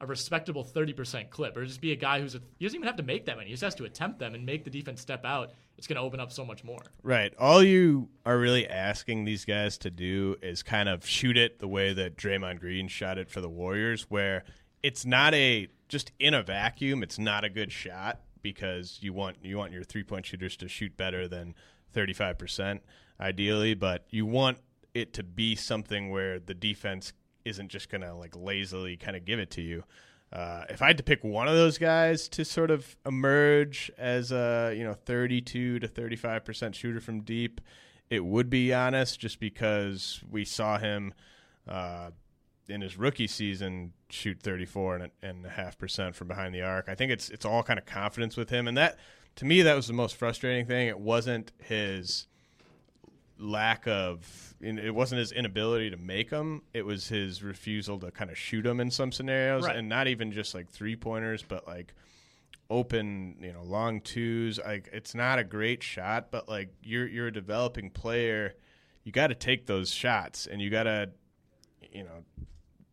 a 0.00 0.06
respectable 0.06 0.64
30% 0.64 1.30
clip, 1.30 1.56
or 1.56 1.64
just 1.64 1.80
be 1.80 1.92
a 1.92 1.96
guy 1.96 2.20
who's 2.20 2.34
a, 2.34 2.40
he 2.58 2.64
doesn't 2.64 2.76
even 2.76 2.86
have 2.86 2.96
to 2.96 3.02
make 3.02 3.26
that 3.26 3.36
many. 3.36 3.48
He 3.48 3.52
just 3.52 3.64
has 3.64 3.74
to 3.76 3.84
attempt 3.84 4.18
them 4.18 4.34
and 4.34 4.46
make 4.46 4.64
the 4.64 4.70
defense 4.70 5.00
step 5.00 5.24
out. 5.24 5.50
It's 5.76 5.86
going 5.86 5.96
to 5.96 6.02
open 6.02 6.20
up 6.20 6.30
so 6.30 6.44
much 6.44 6.62
more. 6.62 6.80
Right. 7.02 7.34
All 7.38 7.62
you 7.62 8.08
are 8.24 8.38
really 8.38 8.68
asking 8.68 9.24
these 9.24 9.44
guys 9.44 9.76
to 9.78 9.90
do 9.90 10.36
is 10.40 10.62
kind 10.62 10.88
of 10.88 11.04
shoot 11.04 11.36
it 11.36 11.58
the 11.58 11.68
way 11.68 11.92
that 11.92 12.16
Draymond 12.16 12.60
Green 12.60 12.86
shot 12.88 13.18
it 13.18 13.28
for 13.28 13.40
the 13.40 13.48
Warriors, 13.48 14.06
where 14.08 14.44
it's 14.82 15.04
not 15.04 15.34
a 15.34 15.68
just 15.88 16.12
in 16.18 16.34
a 16.34 16.42
vacuum. 16.42 17.02
It's 17.02 17.18
not 17.18 17.44
a 17.44 17.48
good 17.48 17.72
shot 17.72 18.20
because 18.42 18.98
you 19.00 19.12
want 19.12 19.38
you 19.42 19.58
want 19.58 19.72
your 19.72 19.82
three 19.82 20.04
point 20.04 20.26
shooters 20.26 20.56
to 20.58 20.68
shoot 20.68 20.96
better 20.96 21.26
than 21.26 21.54
35 21.92 22.38
percent 22.38 22.82
ideally, 23.20 23.74
but 23.74 24.04
you 24.10 24.26
want 24.26 24.58
it 24.94 25.12
to 25.14 25.22
be 25.22 25.54
something 25.54 26.10
where 26.10 26.38
the 26.38 26.54
defense 26.54 27.12
isn't 27.48 27.68
just 27.68 27.88
going 27.88 28.02
to 28.02 28.14
like 28.14 28.36
lazily 28.36 28.96
kind 28.96 29.16
of 29.16 29.24
give 29.24 29.38
it 29.38 29.50
to 29.52 29.62
you. 29.62 29.84
Uh, 30.32 30.64
if 30.68 30.82
I 30.82 30.88
had 30.88 30.98
to 30.98 31.02
pick 31.02 31.24
one 31.24 31.48
of 31.48 31.54
those 31.54 31.78
guys 31.78 32.28
to 32.30 32.44
sort 32.44 32.70
of 32.70 32.96
emerge 33.06 33.90
as 33.96 34.30
a 34.30 34.74
you 34.76 34.84
know 34.84 34.92
32 34.92 35.78
to 35.78 35.88
35 35.88 36.44
percent 36.44 36.74
shooter 36.74 37.00
from 37.00 37.20
deep, 37.20 37.60
it 38.10 38.24
would 38.24 38.50
be 38.50 38.68
Giannis, 38.68 39.18
just 39.18 39.40
because 39.40 40.22
we 40.30 40.44
saw 40.44 40.78
him 40.78 41.14
uh, 41.66 42.10
in 42.68 42.82
his 42.82 42.98
rookie 42.98 43.26
season 43.26 43.92
shoot 44.10 44.40
34 44.40 44.96
and, 44.96 45.10
and 45.22 45.46
a 45.46 45.50
half 45.50 45.78
percent 45.78 46.14
from 46.14 46.28
behind 46.28 46.54
the 46.54 46.62
arc. 46.62 46.88
I 46.88 46.94
think 46.94 47.10
it's 47.10 47.30
it's 47.30 47.46
all 47.46 47.62
kind 47.62 47.78
of 47.78 47.86
confidence 47.86 48.36
with 48.36 48.50
him, 48.50 48.68
and 48.68 48.76
that 48.76 48.98
to 49.36 49.46
me 49.46 49.62
that 49.62 49.74
was 49.74 49.86
the 49.86 49.94
most 49.94 50.16
frustrating 50.16 50.66
thing. 50.66 50.88
It 50.88 51.00
wasn't 51.00 51.52
his 51.58 52.26
lack 53.40 53.86
of 53.86 54.54
it 54.60 54.92
wasn't 54.92 55.18
his 55.18 55.30
inability 55.30 55.90
to 55.90 55.96
make 55.96 56.30
them 56.30 56.60
it 56.74 56.84
was 56.84 57.06
his 57.08 57.42
refusal 57.42 57.98
to 57.98 58.10
kind 58.10 58.30
of 58.30 58.36
shoot 58.36 58.62
them 58.62 58.80
in 58.80 58.90
some 58.90 59.12
scenarios 59.12 59.64
Right. 59.64 59.76
and 59.76 59.88
not 59.88 60.08
even 60.08 60.32
just 60.32 60.54
like 60.54 60.68
three 60.68 60.96
pointers 60.96 61.44
but 61.46 61.66
like 61.66 61.94
open 62.70 63.36
you 63.40 63.52
know 63.52 63.62
long 63.62 64.00
twos 64.00 64.58
like 64.58 64.88
it's 64.92 65.14
not 65.14 65.38
a 65.38 65.44
great 65.44 65.82
shot 65.82 66.30
but 66.30 66.48
like 66.48 66.70
you're 66.82 67.06
you're 67.06 67.28
a 67.28 67.32
developing 67.32 67.90
player 67.90 68.54
you 69.04 69.12
got 69.12 69.28
to 69.28 69.34
take 69.34 69.66
those 69.66 69.90
shots 69.90 70.46
and 70.46 70.60
you 70.60 70.68
got 70.68 70.82
to 70.82 71.08
you 71.92 72.02
know 72.04 72.24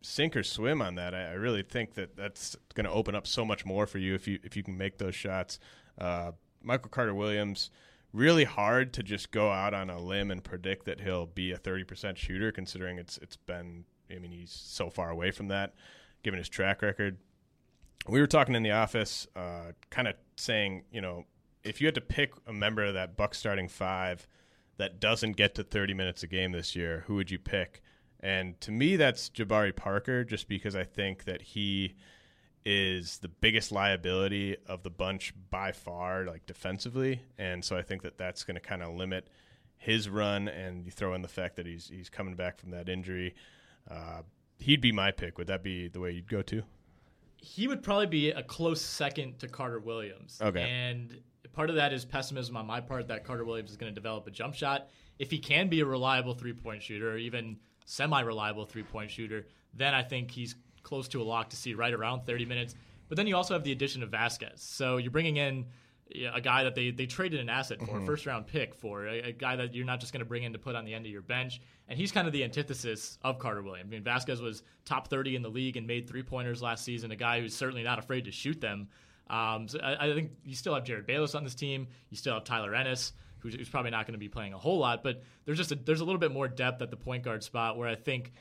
sink 0.02 0.36
or 0.38 0.44
swim 0.44 0.82
on 0.82 0.96
that 0.96 1.14
I, 1.16 1.32
I 1.32 1.34
really 1.34 1.64
think 1.64 1.96
that 1.96 2.16
that's 2.16 2.56
going 2.74 2.86
to 2.86 2.92
open 2.92 3.16
up 3.16 3.28
so 3.28 3.44
much 3.44 3.66
more 3.66 3.86
for 3.88 3.98
you 3.98 4.14
if 4.16 4.28
you 4.28 4.40
if 4.44 4.56
you 4.56 4.64
can 4.64 4.78
make 4.78 4.98
those 4.98 5.16
shots 5.16 5.60
uh, 5.98 6.32
Michael 6.62 6.90
Carter 6.90 7.14
Williams 7.16 7.70
really 8.16 8.46
hard 8.46 8.94
to 8.94 9.04
just 9.04 9.32
go 9.32 9.52
out 9.52 9.74
on 9.74 9.90
a 9.90 10.00
limb 10.00 10.32
and 10.32 10.44
predict 10.44 10.86
that 10.86 11.02
he'll 11.02 11.26
be 11.26 11.52
a 11.52 11.58
30% 11.58 12.16
shooter 12.16 12.52
considering 12.52 12.98
it's 12.98 13.18
it's 13.18 13.36
been 13.36 13.84
I 14.10 14.20
mean 14.20 14.32
he's 14.32 14.52
so 14.52 14.90
far 14.90 15.10
away 15.10 15.32
from 15.32 15.50
that 15.50 15.74
given 16.24 16.38
his 16.38 16.50
track 16.50 16.82
record. 16.82 17.18
We 18.08 18.20
were 18.20 18.28
talking 18.28 18.56
in 18.56 18.64
the 18.64 18.72
office 18.72 19.28
uh, 19.36 19.74
kind 19.90 20.08
of 20.08 20.16
saying, 20.38 20.84
you 20.92 21.02
know, 21.02 21.26
if 21.64 21.82
you 21.82 21.88
had 21.88 21.96
to 21.96 22.02
pick 22.02 22.34
a 22.48 22.54
member 22.54 22.86
of 22.86 22.94
that 22.94 23.18
Buck 23.18 23.36
starting 23.36 23.68
5 23.68 24.28
that 24.78 25.00
doesn't 25.00 25.34
get 25.34 25.56
to 25.56 25.64
30 25.64 25.94
minutes 25.94 26.24
a 26.24 26.28
game 26.28 26.52
this 26.52 26.76
year, 26.76 27.04
who 27.08 27.16
would 27.16 27.32
you 27.32 27.40
pick? 27.40 27.82
And 28.22 28.60
to 28.62 28.72
me 28.72 28.96
that's 28.96 29.30
Jabari 29.30 29.76
Parker 29.76 30.24
just 30.24 30.48
because 30.48 30.76
I 30.76 30.84
think 30.84 31.26
that 31.26 31.42
he 31.42 31.96
is 32.66 33.20
the 33.20 33.28
biggest 33.28 33.72
liability 33.72 34.58
of 34.68 34.84
the 34.84 34.90
bunch 34.90 35.34
by 35.50 35.72
far, 35.72 36.26
like 36.26 36.46
defensively, 36.46 37.22
and 37.38 37.64
so 37.64 37.78
I 37.78 37.82
think 37.82 38.02
that 38.02 38.18
that's 38.18 38.44
going 38.44 38.56
to 38.56 38.62
kind 38.62 38.82
of 38.82 38.96
limit 38.96 39.28
his 39.78 40.10
run. 40.10 40.48
And 40.48 40.86
you 40.86 40.92
throw 40.92 41.14
in 41.14 41.22
the 41.22 41.28
fact 41.28 41.56
that 41.58 41.66
he's 41.66 41.88
he's 41.88 42.10
coming 42.10 42.36
back 42.36 42.60
from 42.60 42.72
that 42.72 42.90
injury, 42.90 43.36
uh, 43.90 44.22
he'd 44.58 44.82
be 44.82 44.92
my 44.92 45.12
pick. 45.12 45.38
Would 45.38 45.48
that 45.48 45.64
be 45.64 45.88
the 45.88 46.00
way 46.00 46.12
you'd 46.12 46.30
go 46.30 46.42
to? 46.44 46.64
He 47.38 47.68
would 47.68 47.84
probably 47.84 48.08
be 48.08 48.32
a 48.32 48.42
close 48.42 48.82
second 48.82 49.40
to 49.40 49.48
Carter 49.48 49.80
Williams. 49.80 50.40
Okay. 50.42 50.62
And 50.62 51.22
part 51.54 51.70
of 51.70 51.76
that 51.76 51.94
is 51.94 52.04
pessimism 52.04 52.58
on 52.58 52.66
my 52.66 52.82
part 52.82 53.08
that 53.08 53.24
Carter 53.24 53.46
Williams 53.46 53.72
is 53.72 53.78
going 53.78 53.92
to 53.92 53.96
develop 53.96 54.28
a 54.28 54.32
jump 54.32 54.56
shot. 54.56 54.90
If 55.20 55.32
he 55.32 55.40
can 55.40 55.70
be 55.70 55.80
a 55.80 55.86
reliable 55.86 56.34
three 56.34 56.54
point 56.54 56.82
shooter 56.82 57.12
or 57.12 57.18
even 57.18 57.58
semi 57.86 58.22
reliable 58.22 58.66
three 58.66 58.84
point 58.84 59.12
shooter, 59.12 59.46
then 59.74 59.94
I 59.94 60.04
think 60.04 60.32
he's 60.32 60.56
close 60.86 61.10
to 61.10 61.22
a 61.22 61.26
lock 61.26 61.50
to 61.50 61.58
see 61.58 61.74
right 61.74 61.94
around 61.94 62.26
30 62.26 62.46
minutes. 62.46 62.76
But 63.10 63.18
then 63.18 63.28
you 63.28 63.36
also 63.36 63.54
have 63.54 63.64
the 63.64 63.74
addition 63.74 64.04
of 64.04 64.10
Vasquez. 64.10 64.62
So 64.62 64.98
you're 64.98 65.12
bringing 65.12 65.36
in 65.36 65.66
a 66.34 66.40
guy 66.40 66.64
that 66.64 66.76
they, 66.76 66.92
they 66.92 67.08
traded 67.08 67.40
an 67.40 67.50
asset 67.50 67.82
for, 67.82 68.00
a 68.00 68.06
first 68.06 68.26
round 68.26 68.48
pick 68.48 68.76
for, 68.76 69.08
a, 69.08 69.30
a 69.30 69.32
guy 69.32 69.56
that 69.56 69.74
you're 69.74 69.86
not 69.86 70.00
just 70.00 70.14
going 70.14 70.20
to 70.20 70.26
bring 70.26 70.44
in 70.44 70.54
to 70.54 70.60
put 70.60 70.76
on 70.76 70.86
the 70.86 70.94
end 70.94 71.06
of 71.06 71.12
your 71.12 71.22
bench. 71.22 71.60
And 71.88 71.98
he's 71.98 72.12
kind 72.12 72.28
of 72.28 72.34
the 72.34 72.44
antithesis 72.44 73.18
of 73.24 73.40
Carter 73.40 73.64
Williams. 73.64 73.90
I 73.90 73.92
mean, 73.92 74.04
Vasquez 74.04 74.42
was 74.42 74.64
top 74.86 75.08
30 75.08 75.36
in 75.36 75.42
the 75.42 75.50
league 75.50 75.78
and 75.78 75.88
made 75.88 76.08
three 76.08 76.24
pointers 76.24 76.62
last 76.62 76.84
season, 76.84 77.12
a 77.12 77.16
guy 77.16 77.42
who's 77.42 77.56
certainly 77.56 77.84
not 77.84 78.00
afraid 78.00 78.26
to 78.26 78.32
shoot 78.32 78.62
them. 78.62 78.88
Um, 79.30 79.68
so 79.68 79.80
I, 79.80 80.10
I 80.10 80.14
think 80.14 80.32
you 80.44 80.56
still 80.56 80.76
have 80.76 80.84
Jerryd 80.84 81.08
Bayless 81.08 81.34
on 81.34 81.44
this 81.44 81.56
team. 81.56 81.88
You 82.10 82.18
still 82.18 82.36
have 82.36 82.44
Tyler 82.44 82.76
Ennis, 82.76 83.14
who's, 83.40 83.56
who's 83.56 83.70
probably 83.70 83.92
not 83.92 84.06
going 84.06 84.14
to 84.14 84.20
be 84.20 84.30
playing 84.30 84.54
a 84.54 84.58
whole 84.58 84.78
lot, 84.78 85.04
but 85.04 85.24
there's 85.46 85.58
just 85.58 85.72
a, 85.72 85.76
there's 85.76 86.02
a 86.02 86.06
little 86.06 86.20
bit 86.20 86.32
more 86.32 86.48
depth 86.48 86.82
at 86.84 86.92
the 86.92 86.98
point 86.98 87.24
guard 87.24 87.44
spot 87.44 87.78
where 87.78 87.90
I 87.90 87.96
think 87.96 88.32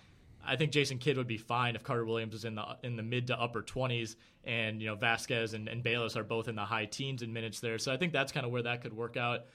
I 0.46 0.56
think 0.56 0.72
Jason 0.72 0.98
Kidd 0.98 1.16
would 1.16 1.26
be 1.26 1.38
fine 1.38 1.76
if 1.76 1.82
Carter 1.82 2.04
Williams 2.04 2.34
is 2.34 2.44
in 2.44 2.54
the 2.54 2.64
in 2.82 2.96
the 2.96 3.02
mid 3.02 3.28
to 3.28 3.40
upper 3.40 3.62
20s, 3.62 4.16
and 4.44 4.80
you 4.80 4.88
know 4.88 4.94
Vasquez 4.94 5.54
and, 5.54 5.68
and 5.68 5.82
Bayless 5.82 6.16
are 6.16 6.24
both 6.24 6.48
in 6.48 6.54
the 6.54 6.64
high 6.64 6.86
teens 6.86 7.22
in 7.22 7.32
minutes 7.32 7.60
there. 7.60 7.78
So 7.78 7.92
I 7.92 7.96
think 7.96 8.12
that's 8.12 8.32
kind 8.32 8.44
of 8.46 8.52
where 8.52 8.62
that 8.62 8.82
could 8.82 8.92
work 8.92 9.16
out. 9.16 9.46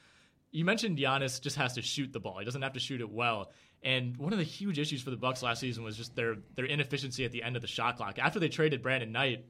You 0.51 0.65
mentioned 0.65 0.97
Giannis 0.97 1.39
just 1.39 1.57
has 1.57 1.73
to 1.73 1.81
shoot 1.81 2.11
the 2.11 2.19
ball; 2.19 2.39
he 2.39 2.45
doesn't 2.45 2.61
have 2.61 2.73
to 2.73 2.79
shoot 2.79 3.01
it 3.01 3.09
well. 3.09 3.51
And 3.81 4.17
one 4.17 4.33
of 4.33 4.39
the 4.39 4.45
huge 4.45 4.77
issues 4.77 5.01
for 5.01 5.09
the 5.09 5.17
Bucks 5.17 5.41
last 5.41 5.59
season 5.59 5.83
was 5.83 5.95
just 5.95 6.15
their 6.15 6.37
their 6.55 6.65
inefficiency 6.65 7.25
at 7.25 7.31
the 7.31 7.43
end 7.43 7.55
of 7.55 7.61
the 7.61 7.67
shot 7.67 7.97
clock. 7.97 8.19
After 8.19 8.39
they 8.39 8.49
traded 8.49 8.81
Brandon 8.81 9.11
Knight, 9.11 9.45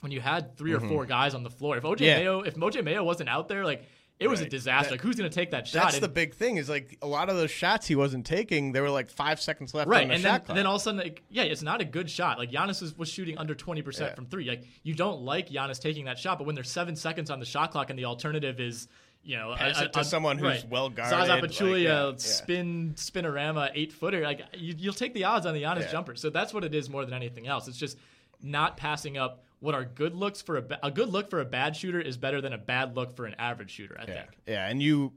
when 0.00 0.10
you 0.12 0.20
had 0.20 0.56
3 0.56 0.72
or 0.72 0.78
mm-hmm. 0.78 0.88
four 0.88 1.06
guys 1.06 1.34
on 1.34 1.42
the 1.42 1.50
floor, 1.50 1.76
if 1.76 1.84
OJ 1.84 2.00
Yeah. 2.00 2.18
Mayo 2.18 2.40
if 2.40 2.56
OJ 2.56 2.82
Mayo 2.82 3.04
wasn't 3.04 3.28
out 3.28 3.48
there, 3.48 3.64
like 3.64 3.84
it 4.20 4.28
was 4.28 4.40
a 4.40 4.48
disaster. 4.48 4.90
That- 4.90 4.94
like 4.94 5.00
who's 5.00 5.16
going 5.16 5.30
to 5.30 5.34
take 5.34 5.52
that 5.52 5.66
shot? 5.66 5.82
That's 5.84 5.94
And- 5.96 6.02
the 6.04 6.08
big 6.08 6.34
thing. 6.34 6.56
Is 6.56 6.68
like 6.68 6.98
a 7.02 7.06
lot 7.06 7.28
of 7.28 7.36
those 7.36 7.50
shots 7.50 7.86
he 7.86 7.94
wasn't 7.94 8.26
taking. 8.26 8.72
There 8.72 8.82
were 8.82 8.90
like 8.90 9.10
five 9.10 9.40
seconds 9.40 9.74
left 9.74 9.88
right, 9.88 10.02
on 10.02 10.08
the 10.08 10.14
and 10.14 10.22
shot 10.22 10.30
then, 10.32 10.40
clock. 10.46 10.56
then 10.56 10.66
all 10.66 10.74
of 10.76 10.80
a 10.80 10.84
sudden, 10.84 11.00
like, 11.00 11.22
yeah, 11.30 11.44
it's 11.44 11.62
not 11.62 11.80
a 11.80 11.84
good 11.84 12.10
shot. 12.10 12.38
Like 12.38 12.50
Giannis 12.50 12.82
was, 12.82 12.96
was 12.98 13.08
shooting 13.08 13.38
under 13.38 13.54
twenty 13.54 13.82
percent 13.82 14.16
from 14.16 14.26
three. 14.26 14.48
Like 14.48 14.64
you 14.82 14.94
don't 14.94 15.22
like 15.22 15.50
Giannis 15.50 15.80
taking 15.80 16.06
that 16.06 16.18
shot, 16.18 16.38
but 16.38 16.46
when 16.46 16.54
there's 16.54 16.70
seven 16.70 16.96
seconds 16.96 17.30
on 17.30 17.38
the 17.38 17.46
shot 17.46 17.70
clock 17.70 17.90
and 17.90 17.98
the 17.98 18.06
alternative 18.06 18.58
is, 18.60 18.88
you 19.22 19.36
know, 19.36 19.54
Pass 19.56 19.80
it 19.80 19.92
to 19.92 20.04
someone 20.04 20.38
who's 20.38 20.64
well 20.64 20.88
guarded, 20.88 21.16
Zaza 21.16 21.32
like, 21.34 21.44
Pachulia, 21.44 21.82
yeah, 21.82 22.06
yeah. 22.08 22.12
spin 22.16 22.94
spinorama 22.96 23.70
eight 23.74 23.92
footer. 23.92 24.22
Like 24.22 24.42
you, 24.54 24.74
you'll 24.78 24.94
take 24.94 25.14
the 25.14 25.24
odds 25.24 25.46
on 25.46 25.54
the 25.54 25.62
Giannis 25.62 25.82
Yeah. 25.82 25.92
jumper. 25.92 26.16
So 26.16 26.30
that's 26.30 26.52
what 26.54 26.64
it 26.64 26.74
is 26.74 26.88
more 26.90 27.04
than 27.04 27.14
anything 27.14 27.46
else. 27.46 27.68
It's 27.68 27.78
just 27.78 27.98
not 28.42 28.76
passing 28.76 29.18
up 29.18 29.44
what 29.60 29.74
are 29.74 29.84
good 29.84 30.14
looks 30.14 30.40
for 30.42 30.56
a 30.56 30.62
ba- 30.62 30.78
a 30.82 30.90
good 30.90 31.08
look 31.08 31.30
for 31.30 31.40
a 31.40 31.44
bad 31.44 31.74
shooter 31.76 32.00
is 32.00 32.16
better 32.16 32.40
than 32.40 32.52
a 32.52 32.58
bad 32.58 32.94
look 32.96 33.14
for 33.16 33.26
an 33.26 33.34
average 33.38 33.70
shooter. 33.70 33.96
I 33.98 34.02
Yeah, 34.02 34.14
think. 34.14 34.28
yeah, 34.46 34.68
and 34.68 34.82
you 34.82 35.12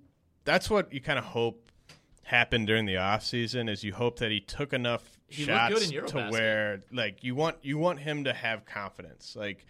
that's 0.46 0.70
what 0.70 0.92
you 0.94 1.00
kind 1.02 1.20
of 1.20 1.26
hope 1.26 1.72
happened 2.24 2.66
during 2.68 2.86
the 2.86 2.98
off 2.98 3.24
season 3.24 3.68
is 3.68 3.84
you 3.84 3.94
hope 3.94 4.20
that 4.20 4.32
he 4.32 4.40
took 4.40 4.72
enough 4.74 5.18
He 5.28 5.44
shots 5.44 5.90
to 5.90 6.28
where 6.32 6.80
like 6.92 7.24
you 7.24 7.36
want 7.36 7.58
you 7.62 7.78
want 7.78 8.00
him 8.00 8.24
to 8.24 8.34
have 8.34 8.66
confidence. 8.66 9.36
Like 9.36 9.66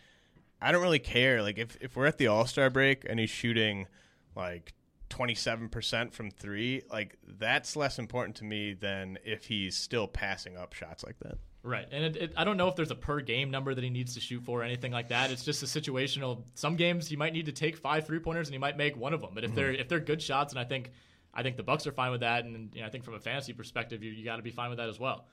I 0.61 0.71
don't 0.71 0.81
really 0.81 0.99
care. 0.99 1.41
Like 1.41 1.57
if 1.57 1.77
if 1.81 1.95
we're 1.95 2.05
at 2.05 2.17
the 2.17 2.27
All 2.27 2.45
Star 2.45 2.69
break 2.69 3.05
and 3.09 3.19
he's 3.19 3.29
shooting 3.31 3.87
like 4.35 4.73
twenty 5.09 5.35
seven 5.35 5.67
percent 5.69 6.13
from 6.13 6.31
three, 6.31 6.83
like 6.89 7.17
that's 7.27 7.75
less 7.75 7.99
important 7.99 8.37
to 8.37 8.45
me 8.45 8.73
than 8.73 9.17
if 9.25 9.45
he's 9.45 9.75
still 9.75 10.07
passing 10.07 10.55
up 10.55 10.73
shots 10.73 11.03
like 11.03 11.17
that. 11.19 11.37
Right, 11.63 11.87
and 11.91 12.03
it, 12.03 12.15
it, 12.15 12.33
I 12.35 12.43
don't 12.43 12.57
know 12.57 12.69
if 12.69 12.75
there's 12.75 12.89
a 12.89 12.95
per 12.95 13.21
game 13.21 13.51
number 13.51 13.75
that 13.75 13.83
he 13.83 13.91
needs 13.91 14.15
to 14.15 14.19
shoot 14.19 14.43
for 14.43 14.61
or 14.61 14.63
anything 14.63 14.91
like 14.91 15.09
that. 15.09 15.29
It's 15.29 15.45
just 15.45 15.61
a 15.61 15.67
situational. 15.67 16.41
Some 16.55 16.75
games 16.75 17.07
he 17.07 17.15
might 17.15 17.33
need 17.33 17.45
to 17.45 17.51
take 17.51 17.77
five 17.77 18.07
three 18.07 18.17
pointers 18.17 18.47
and 18.47 18.55
he 18.55 18.57
might 18.57 18.77
make 18.77 18.97
one 18.97 19.13
of 19.13 19.21
them. 19.21 19.31
But 19.35 19.43
if 19.43 19.53
they're 19.53 19.71
if 19.71 19.87
they're 19.87 19.99
good 19.99 20.23
shots, 20.23 20.53
and 20.53 20.59
I 20.59 20.63
think 20.63 20.89
I 21.35 21.43
think 21.43 21.57
the 21.57 21.63
Bucks 21.63 21.85
are 21.85 21.91
fine 21.91 22.11
with 22.11 22.21
that, 22.21 22.45
and 22.45 22.71
you 22.73 22.81
know, 22.81 22.87
I 22.87 22.89
think 22.89 23.03
from 23.03 23.13
a 23.13 23.19
fantasy 23.19 23.53
perspective, 23.53 24.01
you, 24.01 24.11
you 24.11 24.25
got 24.25 24.37
to 24.37 24.41
be 24.41 24.49
fine 24.49 24.69
with 24.69 24.79
that 24.79 24.89
as 24.89 24.99
well. 24.99 25.27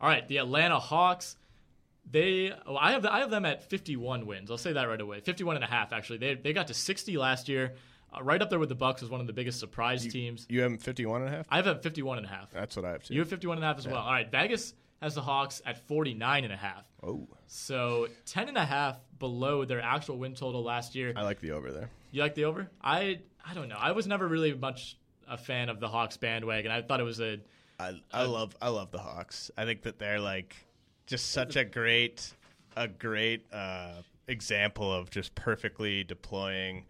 All 0.00 0.08
right, 0.08 0.26
the 0.28 0.38
Atlanta 0.38 0.78
Hawks. 0.78 1.36
They, 2.08 2.52
oh, 2.66 2.76
I 2.76 2.92
have 2.92 3.06
I 3.06 3.20
have 3.20 3.30
them 3.30 3.44
at 3.44 3.68
51 3.68 4.26
wins. 4.26 4.50
I'll 4.50 4.58
say 4.58 4.72
that 4.72 4.84
right 4.88 5.00
away. 5.00 5.20
51 5.20 5.56
and 5.56 5.64
a 5.64 5.68
half 5.68 5.92
actually. 5.92 6.18
They 6.18 6.34
they 6.34 6.52
got 6.52 6.68
to 6.68 6.74
60 6.74 7.16
last 7.16 7.48
year, 7.48 7.74
uh, 8.12 8.22
right 8.22 8.42
up 8.42 8.50
there 8.50 8.58
with 8.58 8.68
the 8.68 8.74
Bucks 8.74 9.02
as 9.02 9.10
one 9.10 9.20
of 9.20 9.26
the 9.26 9.32
biggest 9.32 9.60
surprise 9.60 10.06
teams. 10.06 10.46
You 10.48 10.62
have 10.62 10.72
him 10.72 10.78
51 10.78 11.22
and 11.22 11.32
a 11.32 11.36
half? 11.36 11.46
I 11.48 11.56
have 11.56 11.64
them 11.64 11.78
51 11.80 12.18
and 12.18 12.26
a 12.26 12.30
half. 12.30 12.50
That's 12.52 12.76
what 12.76 12.84
I 12.84 12.90
have 12.90 13.04
too. 13.04 13.14
You 13.14 13.20
have 13.20 13.28
51 13.28 13.58
and 13.58 13.64
a 13.64 13.66
half 13.68 13.78
as 13.78 13.86
well. 13.86 14.02
All 14.02 14.12
right, 14.12 14.30
Vegas 14.30 14.74
has 15.02 15.14
the 15.16 15.20
Hawks 15.20 15.60
at 15.66 15.86
49 15.88 16.44
and 16.44 16.52
a 16.52 16.56
half. 16.56 16.84
Oh, 17.02 17.26
So 17.46 18.08
10 18.26 18.48
and 18.48 18.56
a 18.56 18.64
half 18.64 18.98
below 19.18 19.64
their 19.64 19.80
actual 19.80 20.16
win 20.16 20.34
total 20.34 20.62
last 20.62 20.94
year. 20.94 21.12
I 21.16 21.22
like 21.22 21.40
the 21.40 21.50
over 21.50 21.72
there. 21.72 21.90
You 22.12 22.22
like 22.22 22.34
the 22.34 22.44
over? 22.44 22.70
I 22.80 23.20
I 23.44 23.54
don't 23.54 23.68
know. 23.68 23.76
I 23.78 23.92
was 23.92 24.06
never 24.06 24.28
really 24.28 24.54
much 24.54 24.96
a 25.28 25.36
fan 25.36 25.68
of 25.68 25.80
the 25.80 25.88
Hawks 25.88 26.16
bandwagon. 26.16 26.70
I 26.70 26.82
thought 26.82 27.00
it 27.00 27.04
was 27.04 27.20
a 27.20 27.40
I, 27.80 28.00
I 28.12 28.24
love 28.24 28.54
I 28.62 28.68
love 28.68 28.92
the 28.92 28.98
Hawks. 28.98 29.50
I 29.56 29.64
think 29.64 29.82
that 29.82 29.98
they're 29.98 30.20
like 30.20 30.54
just 31.06 31.30
such 31.32 31.56
a 31.56 31.64
great 31.64 32.32
a 32.76 32.86
great 32.86 33.44
uh, 33.52 34.02
example 34.28 34.92
of 34.92 35.10
just 35.10 35.34
perfectly 35.34 36.04
deploying 36.04 36.86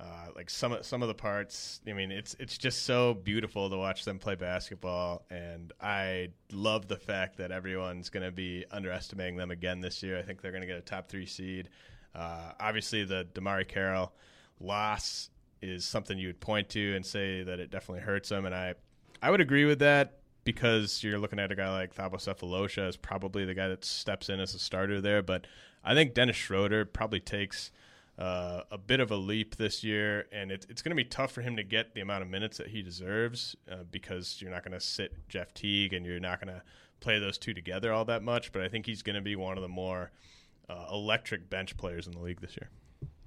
uh, 0.00 0.28
like 0.34 0.48
some 0.48 0.72
of- 0.72 0.86
some 0.86 1.02
of 1.02 1.08
the 1.08 1.14
parts. 1.14 1.80
I 1.86 1.92
mean, 1.92 2.10
it's 2.10 2.34
it's 2.40 2.56
just 2.56 2.84
so 2.84 3.12
beautiful 3.14 3.68
to 3.68 3.76
watch 3.76 4.04
them 4.06 4.18
play 4.18 4.34
basketball, 4.34 5.26
and 5.30 5.72
I 5.80 6.28
love 6.52 6.88
the 6.88 6.96
fact 6.96 7.36
that 7.36 7.50
everyone's 7.52 8.08
going 8.08 8.24
to 8.24 8.32
be 8.32 8.64
underestimating 8.70 9.36
them 9.36 9.50
again 9.50 9.80
this 9.80 10.02
year. 10.02 10.18
I 10.18 10.22
think 10.22 10.40
they're 10.40 10.52
going 10.52 10.62
to 10.62 10.66
get 10.66 10.78
a 10.78 10.82
top 10.82 11.08
three 11.08 11.26
seed. 11.26 11.68
Uh, 12.14 12.52
obviously, 12.58 13.04
the 13.04 13.26
DeMarre 13.34 13.68
Carroll 13.68 14.12
loss 14.58 15.30
is 15.62 15.84
something 15.84 16.18
you 16.18 16.28
would 16.28 16.40
point 16.40 16.68
to 16.70 16.94
and 16.96 17.04
say 17.04 17.42
that 17.42 17.60
it 17.60 17.70
definitely 17.70 18.02
hurts 18.02 18.30
them, 18.30 18.46
and 18.46 18.54
I 18.54 18.74
I 19.22 19.30
would 19.30 19.40
agree 19.42 19.66
with 19.66 19.80
that 19.80 20.18
because 20.44 21.02
you're 21.04 21.18
looking 21.18 21.38
at 21.38 21.52
a 21.52 21.54
guy 21.54 21.70
like 21.70 21.94
Thabo 21.94 22.14
Sefolosha 22.14 22.88
is 22.88 22.96
probably 22.96 23.44
the 23.44 23.52
guy 23.54 23.68
that 23.68 23.84
steps 23.84 24.30
in 24.30 24.40
as 24.40 24.54
a 24.54 24.58
starter 24.58 25.00
there. 25.02 25.20
But 25.22 25.46
I 25.84 25.94
think 25.94 26.14
Dennis 26.14 26.36
Schroeder 26.36 26.86
probably 26.86 27.20
takes 27.20 27.70
uh, 28.20 28.64
a 28.70 28.76
bit 28.78 29.00
of 29.00 29.10
a 29.10 29.16
leap 29.16 29.56
this 29.56 29.82
year, 29.82 30.26
and 30.30 30.52
it, 30.52 30.66
it's 30.68 30.82
going 30.82 30.90
to 30.90 30.96
be 30.96 31.08
tough 31.08 31.32
for 31.32 31.40
him 31.40 31.56
to 31.56 31.62
get 31.62 31.94
the 31.94 32.00
amount 32.02 32.22
of 32.22 32.28
minutes 32.28 32.58
that 32.58 32.68
he 32.68 32.82
deserves 32.82 33.56
uh, 33.70 33.76
because 33.90 34.40
you're 34.40 34.50
not 34.50 34.62
going 34.62 34.78
to 34.78 34.80
sit 34.80 35.26
Jeff 35.28 35.54
Teague 35.54 35.94
and 35.94 36.04
you're 36.04 36.20
not 36.20 36.38
going 36.44 36.54
to 36.54 36.62
play 37.00 37.18
those 37.18 37.38
two 37.38 37.54
together 37.54 37.92
all 37.92 38.04
that 38.04 38.22
much. 38.22 38.52
But 38.52 38.62
I 38.62 38.68
think 38.68 38.84
he's 38.84 39.02
going 39.02 39.16
to 39.16 39.22
be 39.22 39.36
one 39.36 39.56
of 39.56 39.62
the 39.62 39.68
more 39.68 40.10
uh, 40.68 40.86
electric 40.92 41.48
bench 41.48 41.76
players 41.78 42.06
in 42.06 42.12
the 42.12 42.20
league 42.20 42.40
this 42.42 42.56
year. 42.60 42.68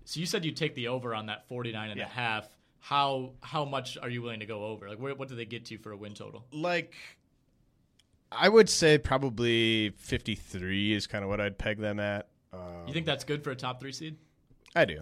So 0.06 0.20
you 0.20 0.26
said 0.28 0.46
you'd 0.46 0.58
take 0.58 0.76
the 0.76 0.90
over 0.90 1.16
on 1.16 1.26
that 1.26 1.48
49 1.48 1.90
and 1.90 2.00
a 2.00 2.06
half. 2.06 2.48
How 2.80 3.32
how 3.42 3.64
much 3.66 3.98
are 3.98 4.10
you 4.10 4.22
willing 4.22 4.42
to 4.42 4.46
go 4.46 4.66
over? 4.66 4.90
Like 4.90 5.00
where, 5.00 5.16
what 5.16 5.30
do 5.30 5.36
they 5.36 5.46
get 5.46 5.66
to 5.68 5.78
for 5.78 5.92
a 5.94 5.98
win 5.98 6.14
total? 6.14 6.46
like 6.52 6.94
I 8.32 8.50
would 8.50 8.68
say 8.70 8.98
probably 8.98 9.92
53 9.98 10.94
is 10.94 11.08
kind 11.08 11.24
of 11.24 11.30
what 11.30 11.40
I'd 11.40 11.58
peg 11.58 11.78
them 11.78 12.00
at. 12.00 12.30
Um, 12.52 12.60
You 12.88 12.94
think 12.94 13.06
that's 13.06 13.24
good 13.24 13.44
for 13.44 13.52
a 13.52 13.56
top 13.56 13.80
3 13.80 13.92
seed? 13.92 14.18
I 14.76 14.86
do. 14.86 15.02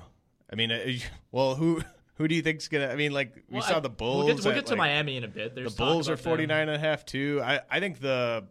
I 0.51 0.55
mean, 0.55 0.71
uh, 0.71 0.85
well, 1.31 1.55
who 1.55 1.81
who 2.15 2.27
do 2.27 2.35
you 2.35 2.41
think's 2.41 2.67
gonna? 2.67 2.87
I 2.87 2.95
mean, 2.95 3.11
like 3.11 3.35
we 3.49 3.57
Well, 3.59 3.61
saw 3.61 3.77
I- 3.77 3.79
the 3.81 3.89
Bulls. 3.89 4.25
We'll 4.25 4.35
get, 4.35 4.45
we'll 4.45 4.53
at, 4.55 4.65
to 4.67 4.71
like, 4.73 4.77
Miami 4.77 5.17
in 5.17 5.23
a 5.23 5.27
bit. 5.27 5.55
The 5.55 5.61
There's 5.61 5.75
talk 5.75 5.87
Bulls 5.87 6.09
are 6.09 6.13
about 6.13 6.23
them. 6.23 6.31
49 6.31 6.69
and 6.69 6.75
a 6.75 6.79
half 6.79 7.05
too. 7.05 7.41
I 7.43 7.61
I 7.69 7.79
think 7.79 7.99
the 7.99 8.45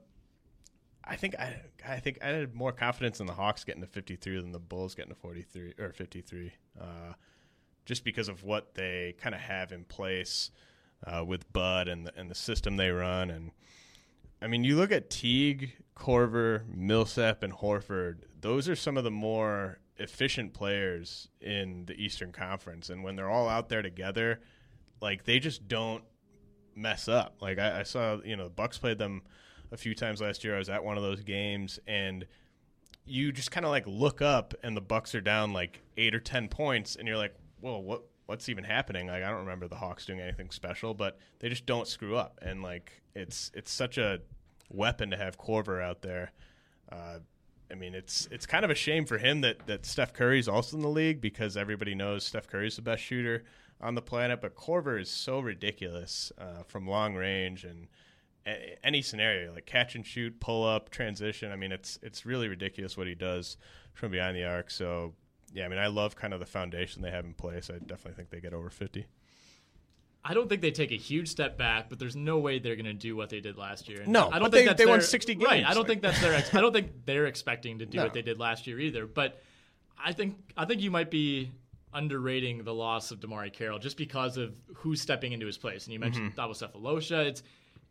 I 1.04 1.16
think 1.16 1.34
I 1.38 1.60
I 1.86 1.98
think 1.98 2.18
I 2.22 2.28
had 2.28 2.54
more 2.54 2.72
confidence 2.72 3.20
in 3.20 3.26
the 3.26 3.34
Hawks 3.34 3.64
getting 3.64 3.82
to 3.82 3.88
53 3.88 4.40
than 4.40 4.52
the 4.52 4.58
Bulls 4.58 4.94
getting 4.94 5.12
to 5.12 5.18
43 5.18 5.74
or 5.78 5.92
53. 5.92 6.52
Uh, 6.80 6.84
just 7.84 8.04
because 8.04 8.28
of 8.28 8.44
what 8.44 8.74
they 8.74 9.14
kind 9.18 9.34
of 9.34 9.40
have 9.40 9.72
in 9.72 9.84
place 9.84 10.50
uh, 11.06 11.24
with 11.24 11.50
Bud 11.52 11.88
and 11.88 12.06
the, 12.06 12.12
and 12.16 12.30
the 12.30 12.34
system 12.34 12.76
they 12.76 12.90
run 12.90 13.30
and 13.30 13.50
I 14.42 14.46
mean, 14.46 14.64
you 14.64 14.76
look 14.76 14.90
at 14.90 15.10
Teague, 15.10 15.76
Korver, 15.94 16.66
Millsap, 16.74 17.42
and 17.42 17.52
Horford. 17.52 18.20
Those 18.40 18.70
are 18.70 18.76
some 18.76 18.96
of 18.96 19.04
the 19.04 19.10
more 19.10 19.79
efficient 20.00 20.54
players 20.54 21.28
in 21.40 21.84
the 21.86 21.94
Eastern 21.94 22.32
Conference, 22.32 22.90
and 22.90 23.04
when 23.04 23.16
they're 23.16 23.30
all 23.30 23.48
out 23.48 23.68
there 23.68 23.82
together, 23.82 24.40
like 25.00 25.24
they 25.24 25.38
just 25.38 25.68
don't 25.68 26.02
mess 26.74 27.08
up. 27.08 27.36
Like 27.40 27.58
I, 27.58 27.80
I 27.80 27.82
saw, 27.84 28.18
you 28.24 28.36
know, 28.36 28.44
the 28.44 28.50
Bucks 28.50 28.78
played 28.78 28.98
them 28.98 29.22
a 29.70 29.76
few 29.76 29.94
times 29.94 30.20
last 30.20 30.42
year. 30.42 30.54
I 30.56 30.58
was 30.58 30.68
at 30.68 30.82
one 30.82 30.96
of 30.96 31.02
those 31.02 31.22
games, 31.22 31.78
and 31.86 32.26
you 33.04 33.30
just 33.32 33.50
kind 33.50 33.64
of 33.66 33.70
like 33.70 33.86
look 33.86 34.22
up, 34.22 34.54
and 34.62 34.76
the 34.76 34.80
Bucks 34.80 35.14
are 35.14 35.20
down 35.20 35.52
like 35.52 35.82
eight 35.96 36.14
or 36.14 36.20
ten 36.20 36.48
points, 36.48 36.96
and 36.96 37.06
you're 37.06 37.16
like, 37.18 37.34
"Whoa, 37.60 37.78
what? 37.78 38.02
What's 38.26 38.48
even 38.48 38.64
happening?" 38.64 39.06
Like 39.08 39.22
I 39.22 39.28
don't 39.28 39.40
remember 39.40 39.68
the 39.68 39.76
Hawks 39.76 40.06
doing 40.06 40.20
anything 40.20 40.50
special, 40.50 40.94
but 40.94 41.18
they 41.38 41.48
just 41.48 41.66
don't 41.66 41.86
screw 41.86 42.16
up, 42.16 42.38
and 42.42 42.62
like 42.62 43.02
it's 43.14 43.50
it's 43.54 43.70
such 43.70 43.98
a 43.98 44.20
weapon 44.70 45.10
to 45.10 45.16
have 45.16 45.38
Korver 45.38 45.82
out 45.82 46.02
there. 46.02 46.32
Uh, 46.90 47.18
I 47.70 47.74
mean, 47.74 47.94
it's 47.94 48.28
it's 48.30 48.46
kind 48.46 48.64
of 48.64 48.70
a 48.70 48.74
shame 48.74 49.06
for 49.06 49.18
him 49.18 49.40
that 49.42 49.66
that 49.66 49.86
Steph 49.86 50.12
Curry's 50.12 50.48
also 50.48 50.76
in 50.76 50.82
the 50.82 50.88
league 50.88 51.20
because 51.20 51.56
everybody 51.56 51.94
knows 51.94 52.24
Steph 52.24 52.48
Curry's 52.48 52.76
the 52.76 52.82
best 52.82 53.02
shooter 53.02 53.44
on 53.80 53.94
the 53.94 54.02
planet, 54.02 54.40
but 54.40 54.54
Korver 54.54 55.00
is 55.00 55.10
so 55.10 55.40
ridiculous 55.40 56.32
uh, 56.38 56.62
from 56.66 56.86
long 56.86 57.14
range 57.14 57.64
and 57.64 57.88
a- 58.46 58.78
any 58.84 59.02
scenario 59.02 59.52
like 59.54 59.66
catch 59.66 59.94
and 59.94 60.06
shoot, 60.06 60.38
pull 60.40 60.64
up, 60.66 60.90
transition. 60.90 61.52
I 61.52 61.56
mean, 61.56 61.72
it's 61.72 61.98
it's 62.02 62.26
really 62.26 62.48
ridiculous 62.48 62.96
what 62.96 63.06
he 63.06 63.14
does 63.14 63.56
from 63.94 64.10
behind 64.10 64.36
the 64.36 64.44
arc. 64.44 64.70
So 64.70 65.14
yeah, 65.52 65.64
I 65.64 65.68
mean, 65.68 65.78
I 65.78 65.88
love 65.88 66.16
kind 66.16 66.32
of 66.32 66.40
the 66.40 66.46
foundation 66.46 67.02
they 67.02 67.10
have 67.10 67.24
in 67.24 67.34
place. 67.34 67.70
I 67.70 67.78
definitely 67.78 68.14
think 68.14 68.30
they 68.30 68.40
get 68.40 68.52
over 68.54 68.70
fifty. 68.70 69.06
I 70.24 70.34
don't 70.34 70.48
think 70.48 70.60
they 70.60 70.70
take 70.70 70.92
a 70.92 70.96
huge 70.96 71.28
step 71.28 71.56
back, 71.56 71.88
but 71.88 71.98
there's 71.98 72.14
no 72.16 72.38
way 72.38 72.58
they're 72.58 72.76
going 72.76 72.84
to 72.84 72.92
do 72.92 73.16
what 73.16 73.30
they 73.30 73.40
did 73.40 73.56
last 73.56 73.88
year. 73.88 74.02
And 74.02 74.12
No, 74.12 74.28
I 74.28 74.32
don't 74.38 74.42
but 74.42 74.52
think 74.52 74.52
they- 74.52 74.64
that's 74.66 74.78
they 74.78 74.86
won 74.86 74.98
their- 74.98 75.06
60 75.06 75.36
Right, 75.36 75.64
I 75.64 75.72
don't 75.74 75.86
think 75.86 76.02
that's 76.02 76.20
their. 76.20 76.34
Ex- 76.34 76.54
I 76.54 76.60
don't 76.60 76.72
think 76.72 77.06
they're 77.06 77.26
expecting 77.26 77.78
to 77.78 77.86
do 77.86 77.96
No. 77.98 78.04
what 78.04 78.12
they 78.12 78.22
did 78.22 78.38
last 78.38 78.66
year 78.66 78.78
either. 78.78 79.06
But 79.06 79.40
I 79.98 80.12
think 80.12 80.36
I 80.56 80.66
think 80.66 80.82
you 80.82 80.90
might 80.90 81.10
be 81.10 81.50
underrating 81.92 82.62
the 82.64 82.72
loss 82.74 83.10
of 83.10 83.20
DeMarre 83.20 83.52
Carroll 83.52 83.78
just 83.78 83.96
because 83.96 84.36
of 84.36 84.54
who's 84.76 85.00
stepping 85.00 85.32
into 85.32 85.46
his 85.46 85.58
place. 85.58 85.84
And 85.86 85.92
you 85.92 85.98
mentioned 85.98 86.32
Mm-hmm. 86.34 86.40
Thabo 86.40 86.52
Sefolosha. 86.72 87.26
It's 87.26 87.42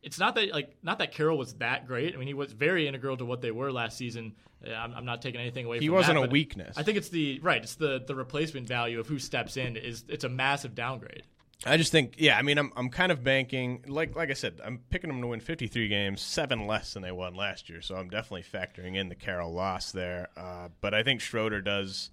it's 0.01 0.17
not 0.19 0.35
that 0.35 0.49
like 0.53 0.77
not 0.83 0.99
that 0.99 1.11
Carroll 1.11 1.37
was 1.37 1.53
that 1.55 1.85
great. 1.87 2.13
I 2.13 2.17
mean, 2.17 2.27
he 2.27 2.33
was 2.33 2.53
very 2.53 2.87
integral 2.87 3.17
to 3.17 3.25
what 3.25 3.41
they 3.41 3.51
were 3.51 3.71
last 3.71 3.97
season. 3.97 4.33
I'm, 4.65 4.93
I'm 4.93 5.05
not 5.05 5.21
taking 5.21 5.41
anything 5.41 5.65
away. 5.65 5.77
From 5.77 5.79
that. 5.79 5.83
He 5.85 5.89
wasn't 5.89 6.19
that, 6.19 6.27
a 6.27 6.31
weakness. 6.31 6.77
I 6.77 6.83
think 6.83 6.97
it's 6.97 7.09
the 7.09 7.39
right. 7.41 7.61
It's 7.61 7.75
the 7.75 8.03
the 8.05 8.15
replacement 8.15 8.67
value 8.67 8.99
of 8.99 9.07
who 9.07 9.19
steps 9.19 9.57
in 9.57 9.75
is 9.75 10.05
it's 10.07 10.23
a 10.23 10.29
massive 10.29 10.75
downgrade. 10.75 11.23
I 11.65 11.75
just 11.75 11.91
think, 11.91 12.15
yeah. 12.17 12.37
I 12.37 12.41
mean, 12.41 12.57
I'm 12.57 12.71
I'm 12.77 12.89
kind 12.89 13.11
of 13.11 13.21
banking, 13.23 13.83
like 13.87 14.15
like 14.15 14.29
I 14.29 14.33
said, 14.33 14.61
I'm 14.63 14.79
picking 14.89 15.09
them 15.09 15.19
to 15.21 15.27
win 15.27 15.41
53 15.41 15.87
games, 15.89 16.21
seven 16.21 16.65
less 16.67 16.93
than 16.93 17.03
they 17.03 17.11
won 17.11 17.35
last 17.35 17.69
year. 17.69 17.81
So 17.81 17.95
I'm 17.95 18.09
definitely 18.09 18.43
factoring 18.43 18.95
in 18.95 19.09
the 19.09 19.15
Carroll 19.15 19.51
loss 19.53 19.91
there. 19.91 20.29
Uh, 20.37 20.69
but 20.79 20.93
I 20.93 21.03
think 21.03 21.19
Schroeder 21.19 21.61
does 21.61 22.11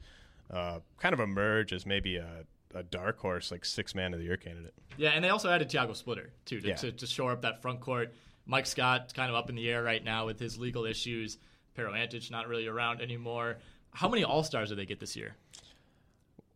uh, 0.50 0.80
kind 0.98 1.12
of 1.12 1.20
emerge 1.20 1.72
as 1.72 1.86
maybe 1.86 2.16
a, 2.16 2.44
a 2.74 2.82
dark 2.82 3.20
horse, 3.20 3.52
like 3.52 3.64
six 3.64 3.94
man 3.94 4.12
of 4.12 4.18
the 4.18 4.24
year 4.26 4.36
candidate. 4.36 4.74
Yeah, 4.96 5.10
and 5.10 5.24
they 5.24 5.28
also 5.28 5.48
added 5.48 5.70
Tiago 5.70 5.92
Splitter 5.92 6.30
too 6.44 6.60
to, 6.60 6.68
Yeah. 6.68 6.74
to, 6.76 6.90
to 6.90 7.06
shore 7.06 7.30
up 7.30 7.42
that 7.42 7.62
front 7.62 7.80
court. 7.80 8.12
Mike 8.46 8.66
Scott 8.66 9.12
kind 9.14 9.30
of 9.30 9.36
up 9.36 9.48
in 9.48 9.54
the 9.54 9.68
air 9.70 9.82
right 9.82 10.02
now 10.02 10.26
with 10.26 10.40
his 10.40 10.58
legal 10.58 10.86
issues. 10.86 11.38
Pero 11.76 11.92
Antic 11.94 12.30
not 12.32 12.48
really 12.48 12.66
around 12.66 13.00
anymore. 13.00 13.58
How 13.92 14.08
many 14.08 14.24
All 14.24 14.42
Stars 14.42 14.70
did 14.70 14.78
they 14.78 14.86
get 14.86 14.98
this 14.98 15.14
year? 15.14 15.36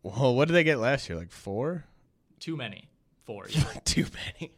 Well, 0.03 0.34
what 0.34 0.49
did 0.49 0.55
they 0.55 0.64
get 0.64 0.78
last 0.78 1.09
year? 1.09 1.18
Like 1.18 1.30
four? 1.30 1.84
Too 2.41 2.57
many. 2.57 2.88
for 3.24 3.47
you. 3.49 3.62
Too 3.84 4.07
many. 4.41 4.53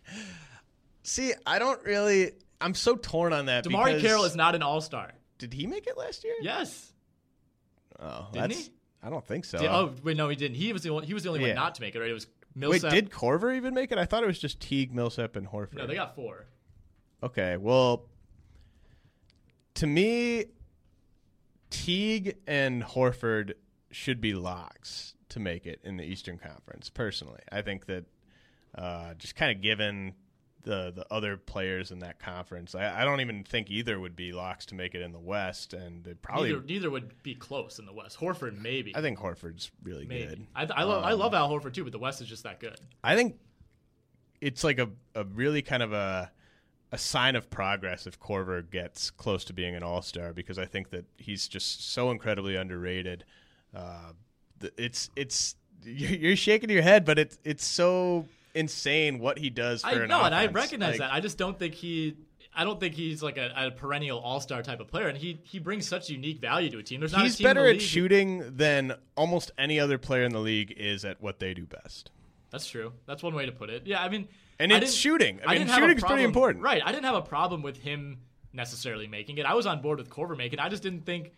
See, 1.02 1.32
I 1.46 1.58
don't 1.58 1.82
really. 1.84 2.32
I'm 2.60 2.74
so 2.74 2.96
torn 2.96 3.32
on 3.32 3.46
that. 3.46 3.64
DeMarre 3.64 3.86
because- 3.86 4.02
Carroll 4.02 4.24
is 4.24 4.34
not 4.36 4.54
an 4.54 4.62
All 4.62 4.80
Star. 4.80 5.12
Did 5.38 5.52
he 5.52 5.66
make 5.66 5.86
it 5.88 5.98
last 5.98 6.22
year? 6.24 6.34
Yes. 6.40 6.92
Oh, 7.98 8.28
Didn't 8.32 8.50
that's. 8.50 8.66
he? 8.66 8.72
I 9.02 9.10
don't 9.10 9.26
think 9.26 9.44
so. 9.44 9.58
Did- 9.58 9.68
oh 9.68 9.92
wait, 10.04 10.16
no, 10.16 10.28
he 10.28 10.36
didn't. 10.36 10.56
He 10.56 10.72
was 10.72 10.82
the 10.82 10.90
only, 10.90 11.06
he 11.06 11.14
was 11.14 11.24
the 11.24 11.28
only 11.30 11.40
Yeah. 11.42 11.48
one 11.48 11.56
not 11.56 11.74
to 11.74 11.80
make 11.82 11.94
it. 11.96 12.00
Right? 12.00 12.08
It 12.10 12.14
was 12.14 12.26
Wait, 12.54 12.60
Millsap. 12.60 12.92
did 12.92 13.10
Korver 13.10 13.56
even 13.56 13.74
make 13.74 13.90
it? 13.90 13.98
I 13.98 14.04
thought 14.04 14.22
it 14.22 14.26
was 14.26 14.38
just 14.38 14.60
Teague, 14.60 14.94
Millsap, 14.94 15.34
and 15.36 15.48
Horford. 15.48 15.74
no? 15.74 15.86
They 15.86 15.94
got 15.94 16.14
four. 16.14 16.46
Okay, 17.22 17.56
well, 17.56 18.06
to 19.74 19.86
me, 19.86 20.44
Teague 21.70 22.36
and 22.46 22.82
Horford 22.82 23.54
should 23.90 24.20
be 24.20 24.34
locks 24.34 25.14
to 25.32 25.40
make 25.40 25.66
it 25.66 25.80
in 25.82 25.96
the 25.96 26.04
Eastern 26.04 26.38
Conference. 26.38 26.90
Personally, 26.90 27.40
I 27.50 27.62
think 27.62 27.86
that 27.86 28.04
uh, 28.76 29.14
just 29.14 29.36
kind 29.36 29.54
of 29.54 29.62
given 29.62 30.14
the 30.64 30.92
the 30.94 31.06
other 31.10 31.36
players 31.36 31.90
in 31.90 31.98
that 32.00 32.18
conference, 32.18 32.74
I, 32.74 33.02
I 33.02 33.04
don't 33.04 33.20
even 33.20 33.44
think 33.44 33.70
either 33.70 33.98
would 33.98 34.14
be 34.14 34.32
locks 34.32 34.66
to 34.66 34.74
make 34.74 34.94
it 34.94 35.02
in 35.02 35.12
the 35.12 35.18
West, 35.18 35.74
and 35.74 36.06
it 36.06 36.22
probably. 36.22 36.50
Neither, 36.50 36.64
neither 36.64 36.90
would 36.90 37.22
be 37.22 37.34
close 37.34 37.78
in 37.78 37.86
the 37.86 37.92
West. 37.92 38.18
Horford 38.18 38.60
maybe. 38.60 38.94
I 38.94 39.00
think 39.00 39.18
Horford's 39.18 39.70
really 39.82 40.06
maybe. 40.06 40.26
good. 40.26 40.46
I, 40.54 40.68
I 40.74 40.82
love 40.84 41.04
I 41.04 41.12
love 41.12 41.34
Al 41.34 41.50
Horford 41.50 41.74
too, 41.74 41.84
but 41.84 41.92
the 41.92 41.98
West 41.98 42.20
is 42.20 42.28
just 42.28 42.44
that 42.44 42.60
good. 42.60 42.78
I 43.02 43.16
think 43.16 43.36
it's 44.40 44.64
like 44.64 44.78
a, 44.78 44.88
a 45.14 45.24
really 45.24 45.62
kind 45.62 45.82
of 45.82 45.92
a 45.92 46.30
a 46.92 46.98
sign 46.98 47.36
of 47.36 47.48
progress 47.48 48.06
if 48.06 48.20
Korver 48.20 48.70
gets 48.70 49.10
close 49.10 49.44
to 49.46 49.54
being 49.54 49.74
an 49.74 49.82
all 49.82 50.02
star 50.02 50.34
because 50.34 50.58
I 50.58 50.66
think 50.66 50.90
that 50.90 51.06
he's 51.16 51.48
just 51.48 51.90
so 51.90 52.10
incredibly 52.10 52.54
underrated. 52.54 53.24
Uh, 53.74 54.12
it's 54.76 55.10
it's 55.16 55.56
you're 55.84 56.10
you're 56.10 56.36
shaking 56.36 56.70
your 56.70 56.82
head, 56.82 57.04
but 57.04 57.18
it's 57.18 57.38
it's 57.44 57.64
so 57.64 58.26
insane 58.54 59.18
what 59.18 59.38
he 59.38 59.50
does 59.50 59.82
for 59.82 59.88
I 59.88 59.92
an 59.92 60.08
know, 60.08 60.22
and 60.22 60.34
I 60.34 60.46
recognize 60.46 60.90
Like, 60.90 60.98
that. 60.98 61.12
I 61.12 61.20
just 61.20 61.38
don't 61.38 61.58
think 61.58 61.74
he. 61.74 62.16
I 62.54 62.64
don't 62.64 62.78
think 62.78 62.94
he's 62.94 63.22
like 63.22 63.38
a, 63.38 63.50
a 63.56 63.70
perennial 63.70 64.18
All 64.18 64.38
Star 64.38 64.62
type 64.62 64.78
of 64.80 64.86
player, 64.88 65.08
and 65.08 65.16
he 65.16 65.40
he 65.42 65.58
brings 65.58 65.88
such 65.88 66.10
unique 66.10 66.38
value 66.40 66.68
to 66.70 66.78
a 66.78 66.82
team. 66.82 67.00
There's 67.00 67.12
not 67.12 67.22
a 67.22 67.24
He's 67.24 67.40
better 67.40 67.66
at 67.66 67.80
shooting 67.80 68.56
than 68.56 68.94
almost 69.16 69.50
any 69.56 69.80
other 69.80 69.96
player 69.96 70.24
in 70.24 70.32
the 70.32 70.38
league 70.40 70.72
is 70.76 71.04
at 71.06 71.20
what 71.22 71.38
they 71.38 71.54
do 71.54 71.64
best. 71.64 72.10
That's 72.50 72.66
true. 72.68 72.92
That's 73.06 73.22
one 73.22 73.34
way 73.34 73.46
to 73.46 73.52
put 73.52 73.70
it. 73.70 73.86
Yeah, 73.86 74.02
I 74.02 74.10
mean, 74.10 74.28
And 74.58 74.70
I 74.70 74.76
it's 74.76 74.92
shooting. 74.92 75.40
I 75.46 75.52
mean, 75.54 75.66
didn't 75.66 75.78
shooting's 75.78 76.04
pretty 76.04 76.24
important. 76.24 76.62
right? 76.62 76.82
I 76.84 76.92
didn't 76.92 77.06
have 77.06 77.14
a 77.14 77.22
problem 77.22 77.62
with 77.62 77.78
him 77.78 78.18
necessarily 78.52 79.06
making 79.06 79.38
it. 79.38 79.46
I 79.46 79.54
was 79.54 79.64
on 79.64 79.80
board 79.80 79.96
with 79.98 80.10
Korver 80.10 80.36
making. 80.36 80.58
it. 80.58 80.62
I 80.62 80.68
just 80.68 80.82
didn't 80.82 81.06
think. 81.06 81.32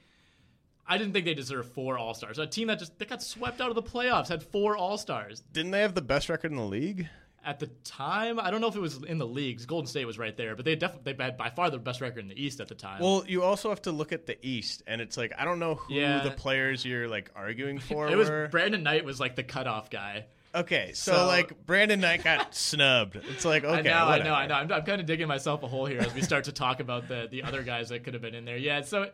I 0.87 0.99
didn't 0.99 1.13
think 1.15 1.25
they 1.25 1.35
deserved 1.35 1.73
four 1.73 1.97
All 1.99 2.15
Stars. 2.15 2.39
A 2.39 2.47
team 2.47 2.69
that 2.69 2.79
just 2.79 2.99
that 2.99 3.09
got 3.09 3.23
swept 3.23 3.61
out 3.61 3.69
of 3.71 3.75
the 3.75 3.83
playoffs 3.83 4.29
had 4.29 4.43
four 4.43 4.77
All 4.77 4.99
Stars 4.99 5.43
Didn't 5.53 5.71
they 5.73 5.81
have 5.81 5.95
the 5.95 6.03
best 6.03 6.29
record 6.29 6.51
in 6.51 6.57
the 6.57 6.65
league? 6.65 7.09
at 7.47 7.59
the 7.61 7.67
time. 7.85 8.41
I 8.41 8.51
don't 8.51 8.63
know 8.63 8.69
if 8.69 8.75
it 8.77 8.81
was 8.81 9.03
in 9.03 9.19
the 9.19 9.27
leagues. 9.27 9.67
Golden 9.67 9.87
State 9.87 10.07
was 10.07 10.17
right 10.19 10.35
there, 10.35 10.57
but 10.57 10.65
they 10.65 10.77
definitely 10.77 11.13
they 11.13 11.23
had 11.25 11.37
by 11.37 11.51
far 11.51 11.69
the 11.69 11.77
best 11.79 12.01
record 12.01 12.21
in 12.21 12.29
the 12.29 12.43
East 12.43 12.59
at 12.59 12.69
the 12.69 12.75
time. 12.75 13.03
Well, 13.03 13.23
you 13.29 13.43
also 13.43 13.69
have 13.69 13.83
to 13.83 13.93
look 13.93 14.13
at 14.13 14.25
the 14.25 14.39
East, 14.47 14.83
and 14.87 14.99
it's 15.03 15.19
like 15.19 15.31
I 15.37 15.45
don't 15.45 15.59
know 15.59 15.75
who 15.75 15.93
Yeah. 15.93 16.23
the 16.23 16.31
players 16.31 16.87
you're 16.87 17.07
like 17.07 17.31
arguing 17.37 17.79
for 17.81 18.09
it 18.09 18.17
was 18.17 18.31
were. 18.31 18.49
Brandon 18.51 18.83
Knight 18.83 19.05
was 19.05 19.21
like 19.21 19.37
the 19.37 19.43
cutoff 19.43 19.91
guy. 19.91 20.25
okay, 20.55 20.93
so, 20.95 21.13
So- 21.13 21.27
like 21.27 21.67
Brandon 21.67 22.01
Knight 22.01 22.25
got 22.25 22.55
snubbed. 22.55 23.17
It's 23.17 23.45
like 23.45 23.63
okay, 23.63 23.79
I 23.79 23.83
know, 23.83 24.07
I 24.07 24.19
know, 24.23 24.35
I 24.35 24.47
know. 24.47 24.55
I'm, 24.55 24.73
I'm 24.73 24.83
kind 24.85 25.03
of 25.03 25.07
digging 25.07 25.29
myself 25.29 25.63
a 25.65 25.69
hole 25.69 25.85
here 25.85 26.01
as 26.01 26.15
we 26.15 26.23
start 26.23 26.45
to 26.45 26.53
talk 26.53 26.81
about 26.81 27.09
the 27.09 27.29
the 27.31 27.43
other 27.43 27.63
guys 27.63 27.91
that 27.91 28.05
could 28.05 28.15
have 28.15 28.23
been 28.23 28.35
in 28.35 28.47
there. 28.47 28.57
Yeah, 28.57 28.81
so 28.81 29.11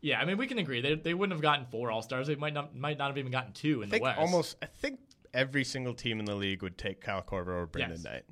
yeah, 0.00 0.20
I 0.20 0.24
mean 0.24 0.36
we 0.36 0.46
can 0.46 0.58
agree 0.58 0.80
they 0.80 0.94
they 0.94 1.14
wouldn't 1.14 1.32
have 1.34 1.42
gotten 1.42 1.66
four 1.66 1.90
All 1.90 2.02
Stars. 2.02 2.26
They 2.26 2.34
might 2.36 2.54
not 2.54 2.74
might 2.74 2.98
not 2.98 3.08
have 3.08 3.18
even 3.18 3.32
gotten 3.32 3.52
two 3.52 3.82
in 3.82 3.88
I 3.88 3.90
think 3.90 4.02
the 4.02 4.04
West. 4.04 4.18
almost. 4.18 4.56
I 4.62 4.66
think 4.66 5.00
every 5.34 5.64
single 5.64 5.94
team 5.94 6.18
in 6.20 6.24
the 6.24 6.34
league 6.34 6.62
would 6.62 6.78
take 6.78 7.00
Kyle 7.00 7.22
Korver 7.22 7.48
or 7.48 7.66
Brandon 7.66 7.98
Yes. 7.98 8.04
Knight. 8.04 8.22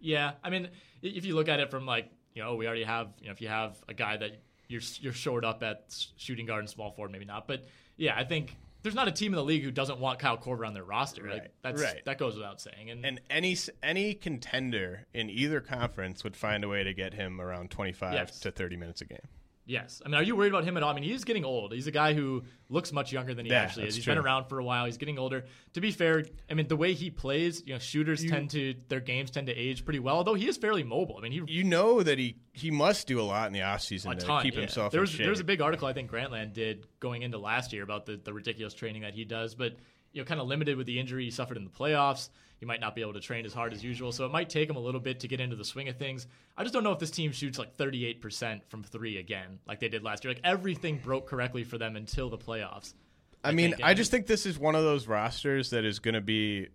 Yeah, 0.00 0.32
I 0.42 0.50
mean, 0.50 0.68
if 1.02 1.24
you 1.24 1.34
look 1.34 1.48
at 1.48 1.60
it 1.60 1.70
from 1.70 1.86
like, 1.86 2.10
you 2.34 2.42
know, 2.42 2.50
oh, 2.50 2.54
we 2.56 2.66
already 2.66 2.82
have, 2.84 3.08
you 3.20 3.26
know, 3.26 3.32
if 3.32 3.40
you 3.40 3.48
have 3.48 3.76
a 3.88 3.94
guy 3.94 4.16
that 4.16 4.42
you're 4.68 4.80
you're 5.00 5.12
short 5.12 5.44
up 5.44 5.62
at 5.62 5.94
shooting 6.16 6.46
guard 6.46 6.60
and 6.60 6.68
small 6.70 6.90
forward, 6.92 7.12
maybe 7.12 7.24
not, 7.24 7.46
but 7.46 7.64
yeah, 7.96 8.14
I 8.16 8.24
think 8.24 8.56
there's 8.82 8.94
not 8.96 9.06
a 9.06 9.12
team 9.12 9.32
in 9.32 9.36
the 9.36 9.44
league 9.44 9.62
who 9.62 9.70
doesn't 9.70 10.00
want 10.00 10.18
Kyle 10.18 10.36
Korver 10.38 10.66
on 10.66 10.74
their 10.74 10.82
roster. 10.82 11.22
Like, 11.22 11.40
Right, 11.42 11.50
that's 11.62 11.80
right. 11.82 12.04
that 12.04 12.18
goes 12.18 12.34
without 12.34 12.60
saying. 12.60 12.90
And, 12.90 13.04
And 13.06 13.20
any 13.30 13.56
any 13.82 14.14
contender 14.14 15.06
in 15.14 15.30
either 15.30 15.60
conference 15.60 16.24
would 16.24 16.36
find 16.36 16.64
a 16.64 16.68
way 16.68 16.82
to 16.82 16.92
get 16.94 17.14
him 17.14 17.40
around 17.40 17.70
25 17.70 18.12
Yes. 18.14 18.40
to 18.40 18.50
30 18.50 18.76
minutes 18.76 19.02
a 19.02 19.04
game. 19.04 19.18
Yes, 19.64 20.02
I 20.04 20.08
mean, 20.08 20.16
are 20.16 20.22
you 20.22 20.34
worried 20.36 20.48
about 20.52 20.64
him 20.64 20.76
at 20.76 20.82
all? 20.82 20.90
I 20.90 20.94
mean, 20.94 21.04
he's 21.04 21.24
getting 21.24 21.44
old. 21.44 21.72
He's 21.72 21.86
a 21.86 21.90
guy 21.92 22.14
who 22.14 22.42
looks 22.68 22.92
much 22.92 23.12
younger 23.12 23.34
than 23.34 23.44
he 23.46 23.52
Yeah, 23.52 23.62
actually 23.62 23.86
is. 23.88 23.94
He's 23.96 24.04
been 24.04 24.18
around 24.18 24.46
for 24.46 24.58
a 24.58 24.64
while. 24.64 24.84
He's 24.86 24.96
getting 24.96 25.18
older. 25.18 25.44
To 25.74 25.80
be 25.80 25.90
fair, 25.90 26.24
I 26.50 26.54
mean, 26.54 26.68
the 26.68 26.76
way 26.76 26.92
he 26.94 27.10
plays, 27.10 27.62
you 27.66 27.72
know, 27.72 27.78
shooters 27.78 28.24
tend 28.24 28.50
to 28.50 28.74
their 28.88 29.00
games 29.00 29.30
tend 29.30 29.46
to 29.48 29.54
age 29.54 29.84
pretty 29.84 29.98
well. 30.00 30.16
Although 30.16 30.34
he 30.34 30.48
is 30.48 30.56
fairly 30.56 30.82
mobile. 30.82 31.16
I 31.18 31.22
mean, 31.22 31.32
he 31.32 31.42
You 31.52 31.64
know 31.64 32.02
that 32.02 32.18
he 32.18 32.36
he 32.52 32.70
must 32.70 33.06
do 33.06 33.20
a 33.20 33.22
lot 33.22 33.46
in 33.46 33.52
the 33.52 33.60
offseason 33.60 34.18
to 34.18 34.26
ton. 34.26 34.42
keep 34.42 34.54
yeah. 34.54 34.60
himself 34.60 34.92
there 34.92 35.00
in 35.00 35.02
was 35.02 35.10
shape. 35.10 35.20
there 35.20 35.30
was 35.30 35.40
a 35.40 35.44
big 35.44 35.60
article 35.60 35.88
I 35.88 35.92
think 35.92 36.10
Grantland 36.10 36.52
did 36.52 36.86
going 37.00 37.22
into 37.22 37.38
last 37.38 37.72
year 37.72 37.82
about 37.82 38.04
the, 38.06 38.16
the 38.22 38.32
ridiculous 38.32 38.74
training 38.74 39.02
that 39.02 39.14
he 39.14 39.24
does, 39.24 39.54
but 39.54 39.76
you 40.12 40.20
know, 40.20 40.26
kind 40.26 40.40
of 40.40 40.46
limited 40.46 40.76
with 40.76 40.86
the 40.86 40.98
injury 41.00 41.24
he 41.24 41.30
suffered 41.30 41.56
in 41.56 41.64
the 41.64 41.70
playoffs. 41.70 42.28
He 42.62 42.66
might 42.66 42.80
not 42.80 42.94
be 42.94 43.00
able 43.00 43.14
to 43.14 43.20
train 43.20 43.44
as 43.44 43.52
hard 43.52 43.72
as 43.72 43.82
usual, 43.82 44.12
so 44.12 44.24
it 44.24 44.30
might 44.30 44.48
take 44.48 44.70
him 44.70 44.76
a 44.76 44.78
little 44.78 45.00
bit 45.00 45.18
to 45.18 45.26
get 45.26 45.40
into 45.40 45.56
the 45.56 45.64
swing 45.64 45.88
of 45.88 45.96
things. 45.96 46.28
I 46.56 46.62
just 46.62 46.72
don't 46.72 46.84
know 46.84 46.92
if 46.92 47.00
this 47.00 47.10
team 47.10 47.32
shoots 47.32 47.58
like 47.58 47.76
38% 47.76 48.60
from 48.68 48.84
three 48.84 49.16
again, 49.16 49.58
like 49.66 49.80
they 49.80 49.88
did 49.88 50.04
last 50.04 50.22
year. 50.22 50.32
Like 50.32 50.42
everything 50.44 50.98
broke 50.98 51.26
correctly 51.26 51.64
for 51.64 51.76
them 51.76 51.96
until 51.96 52.30
the 52.30 52.38
playoffs. 52.38 52.94
I 53.42 53.50
mean, 53.50 53.74
I 53.82 53.94
just 53.94 54.12
think 54.12 54.28
this 54.28 54.46
is 54.46 54.60
one 54.60 54.76
of 54.76 54.84
those 54.84 55.08
rosters 55.08 55.70
that 55.70 55.84
is 55.84 55.98
going 55.98 56.14
to 56.14 56.20
be 56.20 56.68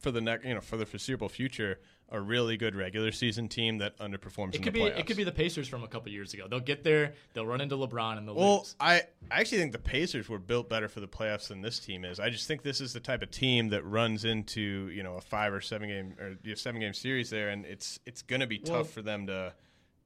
for 0.00 0.10
the 0.10 0.20
next, 0.20 0.44
you 0.44 0.52
know, 0.52 0.60
for 0.60 0.76
the 0.76 0.84
foreseeable 0.84 1.30
future, 1.30 1.80
a 2.12 2.20
really 2.20 2.56
good 2.56 2.74
regular 2.74 3.12
season 3.12 3.48
team 3.48 3.78
that 3.78 3.96
underperforms 3.98 4.48
It 4.50 4.56
in 4.56 4.62
could 4.62 4.72
the 4.72 4.80
be 4.80 4.80
playoffs. 4.80 4.98
it 4.98 5.06
could 5.06 5.16
be 5.16 5.24
the 5.24 5.30
Pacers 5.32 5.68
from 5.68 5.84
a 5.84 5.88
couple 5.88 6.10
years 6.10 6.34
ago. 6.34 6.46
They'll 6.48 6.58
get 6.60 6.82
there, 6.82 7.14
they'll 7.34 7.46
run 7.46 7.60
into 7.60 7.76
LeBron, 7.76 8.18
and 8.18 8.26
they'll 8.26 8.34
Well, 8.34 8.58
lose. 8.58 8.74
I, 8.80 9.02
I 9.30 9.40
actually 9.40 9.58
think 9.58 9.72
the 9.72 9.78
Pacers 9.78 10.28
were 10.28 10.38
built 10.40 10.68
better 10.68 10.88
for 10.88 11.00
the 11.00 11.06
playoffs 11.08 11.48
than 11.48 11.62
this 11.62 11.78
team 11.78 12.04
is. 12.04 12.18
I 12.18 12.28
just 12.30 12.48
think 12.48 12.62
this 12.62 12.80
is 12.80 12.92
the 12.92 13.00
type 13.00 13.22
of 13.22 13.30
team 13.30 13.68
that 13.68 13.84
runs 13.84 14.24
into 14.24 14.88
you 14.92 15.02
know 15.02 15.14
a 15.16 15.20
five 15.20 15.52
or 15.52 15.60
seven 15.60 15.88
game 15.88 16.14
or 16.20 16.30
you 16.42 16.50
know, 16.50 16.54
seven 16.54 16.80
game 16.80 16.94
series 16.94 17.30
there, 17.30 17.50
and 17.50 17.64
it's 17.64 18.00
it's 18.06 18.22
going 18.22 18.40
to 18.40 18.46
be 18.46 18.58
tough 18.58 18.70
Well- 18.74 18.84
for 18.84 19.02
them 19.02 19.26
to 19.28 19.52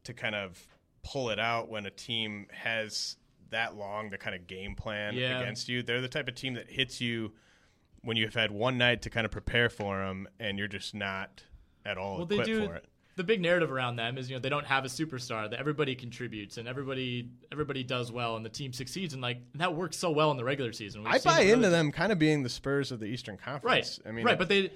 to 0.04 0.12
kind 0.12 0.34
of 0.34 0.66
pull 1.02 1.30
it 1.30 1.38
out 1.38 1.68
when 1.70 1.86
a 1.86 1.90
team 1.90 2.46
has 2.52 3.16
that 3.50 3.76
long 3.76 4.10
to 4.10 4.18
kind 4.18 4.34
of 4.34 4.46
game 4.46 4.74
plan 4.74 5.14
Yeah. 5.14 5.40
against 5.40 5.68
you. 5.68 5.82
They're 5.82 6.00
the 6.00 6.08
type 6.08 6.28
of 6.28 6.34
team 6.34 6.54
that 6.54 6.70
hits 6.70 7.00
you 7.00 7.32
when 8.02 8.16
you've 8.18 8.34
had 8.34 8.50
one 8.50 8.76
night 8.76 9.00
to 9.02 9.10
kind 9.10 9.24
of 9.24 9.30
prepare 9.30 9.70
for 9.70 9.98
them, 10.04 10.28
and 10.38 10.58
you're 10.58 10.68
just 10.68 10.94
not 10.94 11.42
at 11.84 11.98
all 11.98 12.18
well, 12.18 12.26
they 12.26 12.36
equipped 12.36 12.46
do. 12.60 12.66
for 12.66 12.74
it. 12.76 12.84
The 13.16 13.22
big 13.22 13.40
narrative 13.40 13.70
around 13.70 13.94
them 13.94 14.18
is, 14.18 14.28
you 14.28 14.34
know, 14.34 14.40
they 14.40 14.48
don't 14.48 14.66
have 14.66 14.84
a 14.84 14.88
superstar. 14.88 15.48
That 15.48 15.60
everybody 15.60 15.94
contributes 15.94 16.56
and 16.56 16.66
everybody 16.66 17.28
everybody 17.52 17.84
does 17.84 18.10
well, 18.10 18.34
and 18.36 18.44
the 18.44 18.48
team 18.50 18.72
succeeds. 18.72 19.12
And 19.14 19.22
like 19.22 19.38
that 19.54 19.74
works 19.74 19.96
so 19.96 20.10
well 20.10 20.32
in 20.32 20.36
the 20.36 20.42
regular 20.44 20.72
season. 20.72 21.04
We've 21.04 21.12
I 21.14 21.18
buy 21.20 21.40
it 21.42 21.50
into 21.50 21.70
them 21.70 21.92
kind 21.92 22.10
of 22.10 22.18
being 22.18 22.42
the 22.42 22.48
Spurs 22.48 22.90
of 22.90 22.98
the 22.98 23.06
Eastern 23.06 23.36
Conference. 23.36 24.00
right? 24.04 24.08
I 24.08 24.12
mean, 24.12 24.24
right, 24.24 24.36
but 24.38 24.48
they. 24.48 24.70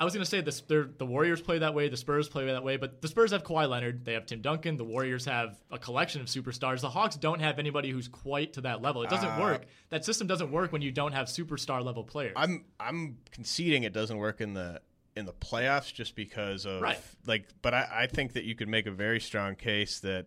I 0.00 0.04
was 0.04 0.14
going 0.14 0.22
to 0.22 0.30
say 0.30 0.40
this. 0.42 0.60
The 0.60 0.86
Warriors 1.04 1.40
play 1.40 1.58
that 1.58 1.74
way. 1.74 1.88
The 1.88 1.96
Spurs 1.96 2.28
play 2.28 2.46
that 2.46 2.62
way. 2.62 2.76
But 2.76 3.02
the 3.02 3.08
Spurs 3.08 3.32
have 3.32 3.42
Kawhi 3.42 3.68
Leonard. 3.68 4.04
They 4.04 4.12
have 4.12 4.26
Tim 4.26 4.40
Duncan. 4.40 4.76
The 4.76 4.84
Warriors 4.84 5.24
have 5.24 5.58
a 5.72 5.78
collection 5.78 6.20
of 6.20 6.28
superstars. 6.28 6.82
The 6.82 6.88
Hawks 6.90 7.16
don't 7.16 7.40
have 7.40 7.58
anybody 7.58 7.90
who's 7.90 8.06
quite 8.06 8.52
to 8.52 8.60
that 8.60 8.80
level. 8.80 9.02
It 9.02 9.10
doesn't 9.10 9.28
Uh, 9.28 9.40
work. 9.40 9.64
That 9.88 10.04
system 10.04 10.28
doesn't 10.28 10.52
work 10.52 10.70
when 10.70 10.82
you 10.82 10.92
don't 10.92 11.10
have 11.14 11.26
superstar 11.26 11.84
level 11.84 12.04
players. 12.04 12.34
I'm 12.36 12.64
I'm 12.78 13.16
conceding 13.32 13.82
it 13.82 13.92
doesn't 13.92 14.18
work 14.18 14.40
in 14.40 14.54
the 14.54 14.80
in 15.18 15.26
the 15.26 15.32
playoffs 15.32 15.92
just 15.92 16.14
because 16.14 16.64
of 16.64 16.80
Right. 16.80 16.98
like 17.26 17.48
but 17.62 17.74
I, 17.74 17.88
I 18.02 18.06
think 18.06 18.32
that 18.34 18.44
you 18.44 18.54
could 18.54 18.68
make 18.68 18.86
a 18.86 18.90
very 18.90 19.20
strong 19.20 19.54
case 19.56 20.00
that 20.00 20.26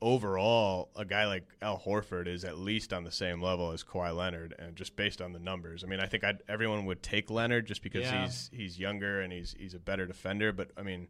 overall 0.00 0.90
a 0.96 1.04
guy 1.04 1.26
like 1.26 1.44
Al 1.62 1.78
Horford 1.78 2.26
is 2.26 2.44
at 2.44 2.58
least 2.58 2.92
on 2.92 3.04
the 3.04 3.10
same 3.10 3.40
level 3.40 3.70
as 3.72 3.82
Kawhi 3.82 4.14
Leonard 4.14 4.54
and 4.58 4.76
just 4.76 4.96
based 4.96 5.22
on 5.22 5.32
the 5.32 5.38
numbers. 5.38 5.82
I 5.84 5.86
mean 5.86 6.00
I 6.00 6.06
think 6.06 6.24
I'd, 6.24 6.42
everyone 6.48 6.84
would 6.86 7.02
take 7.02 7.30
Leonard 7.30 7.66
just 7.66 7.82
because 7.82 8.02
Yeah. 8.02 8.24
he's 8.24 8.50
he's 8.52 8.78
younger 8.78 9.20
and 9.20 9.32
he's 9.32 9.54
he's 9.58 9.74
a 9.74 9.78
better 9.78 10.06
defender 10.06 10.52
but 10.52 10.70
I 10.76 10.82
mean 10.82 11.08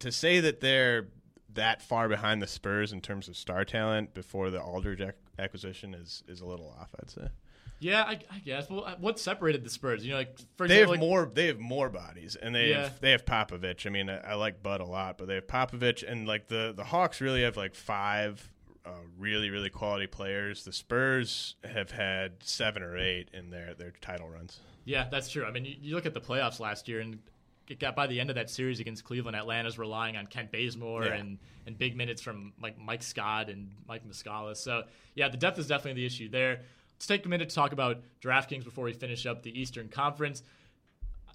to 0.00 0.12
say 0.12 0.40
that 0.40 0.60
they're 0.60 1.08
that 1.54 1.82
far 1.82 2.08
behind 2.08 2.42
the 2.42 2.46
Spurs 2.48 2.92
in 2.92 3.00
terms 3.00 3.28
of 3.28 3.36
star 3.36 3.64
talent 3.64 4.12
before 4.12 4.50
the 4.50 4.60
Aldridge 4.60 5.00
ac- 5.00 5.12
acquisition 5.38 5.94
is 5.94 6.22
is 6.28 6.40
a 6.40 6.46
little 6.46 6.74
off 6.78 6.88
I'd 7.00 7.10
say. 7.10 7.28
Yeah, 7.84 8.02
I, 8.02 8.18
I 8.32 8.38
guess. 8.44 8.70
Well, 8.70 8.96
what 8.98 9.18
separated 9.18 9.62
the 9.62 9.68
Spurs? 9.70 10.04
You 10.04 10.12
know, 10.12 10.16
like 10.18 10.38
for 10.56 10.66
They 10.66 10.78
have 10.78 10.88
like- 10.88 11.00
more. 11.00 11.30
They 11.32 11.48
have 11.48 11.58
more 11.58 11.90
bodies, 11.90 12.34
and 12.34 12.54
they 12.54 12.70
Yeah. 12.70 12.84
have 12.84 13.00
they 13.00 13.10
have 13.10 13.24
Popovich. 13.26 13.86
I 13.86 13.90
mean, 13.90 14.08
I, 14.08 14.18
I 14.18 14.34
like 14.34 14.62
Bud 14.62 14.80
a 14.80 14.84
lot, 14.86 15.18
but 15.18 15.28
they 15.28 15.34
have 15.34 15.46
Popovich, 15.46 16.02
and 16.06 16.26
like 16.26 16.48
the 16.48 16.72
the 16.74 16.84
Hawks 16.84 17.20
really 17.20 17.42
have 17.42 17.56
like 17.58 17.74
five 17.74 18.50
uh, 18.86 18.90
really 19.18 19.50
really 19.50 19.70
quality 19.70 20.06
players. 20.06 20.64
The 20.64 20.72
Spurs 20.72 21.56
have 21.64 21.90
had 21.90 22.42
seven 22.42 22.82
or 22.82 22.96
eight 22.96 23.28
in 23.34 23.50
their 23.50 23.74
their 23.74 23.92
title 24.00 24.28
runs. 24.30 24.60
Yeah, 24.86 25.06
that's 25.10 25.30
true. 25.30 25.44
I 25.44 25.50
mean, 25.50 25.64
you, 25.66 25.74
you 25.80 25.94
look 25.94 26.06
at 26.06 26.14
the 26.14 26.20
playoffs 26.20 26.60
last 26.60 26.88
year, 26.88 27.00
and 27.00 27.18
it 27.68 27.80
got 27.80 27.96
by 27.96 28.06
the 28.06 28.20
end 28.20 28.28
of 28.30 28.36
that 28.36 28.50
series 28.50 28.80
against 28.80 29.04
Cleveland, 29.04 29.36
Atlanta's 29.36 29.78
relying 29.78 30.16
on 30.18 30.26
Kent 30.26 30.52
Bazemore 30.52 31.06
Yeah. 31.06 31.14
and, 31.14 31.38
and 31.66 31.78
big 31.78 31.96
minutes 31.96 32.20
from 32.20 32.52
like 32.62 32.78
Mike 32.78 33.02
Scott 33.02 33.48
and 33.48 33.70
Mike 33.88 34.06
Muscala. 34.06 34.54
So 34.56 34.82
yeah, 35.14 35.28
the 35.28 35.38
depth 35.38 35.58
is 35.58 35.66
definitely 35.66 36.02
the 36.02 36.06
issue 36.06 36.28
there. 36.28 36.60
Let's 36.94 37.06
take 37.06 37.26
a 37.26 37.28
minute 37.28 37.48
to 37.48 37.54
talk 37.54 37.72
about 37.72 38.02
DraftKings 38.22 38.64
before 38.64 38.84
we 38.84 38.92
finish 38.92 39.26
up 39.26 39.42
the 39.42 39.58
Eastern 39.58 39.88
Conference. 39.88 40.42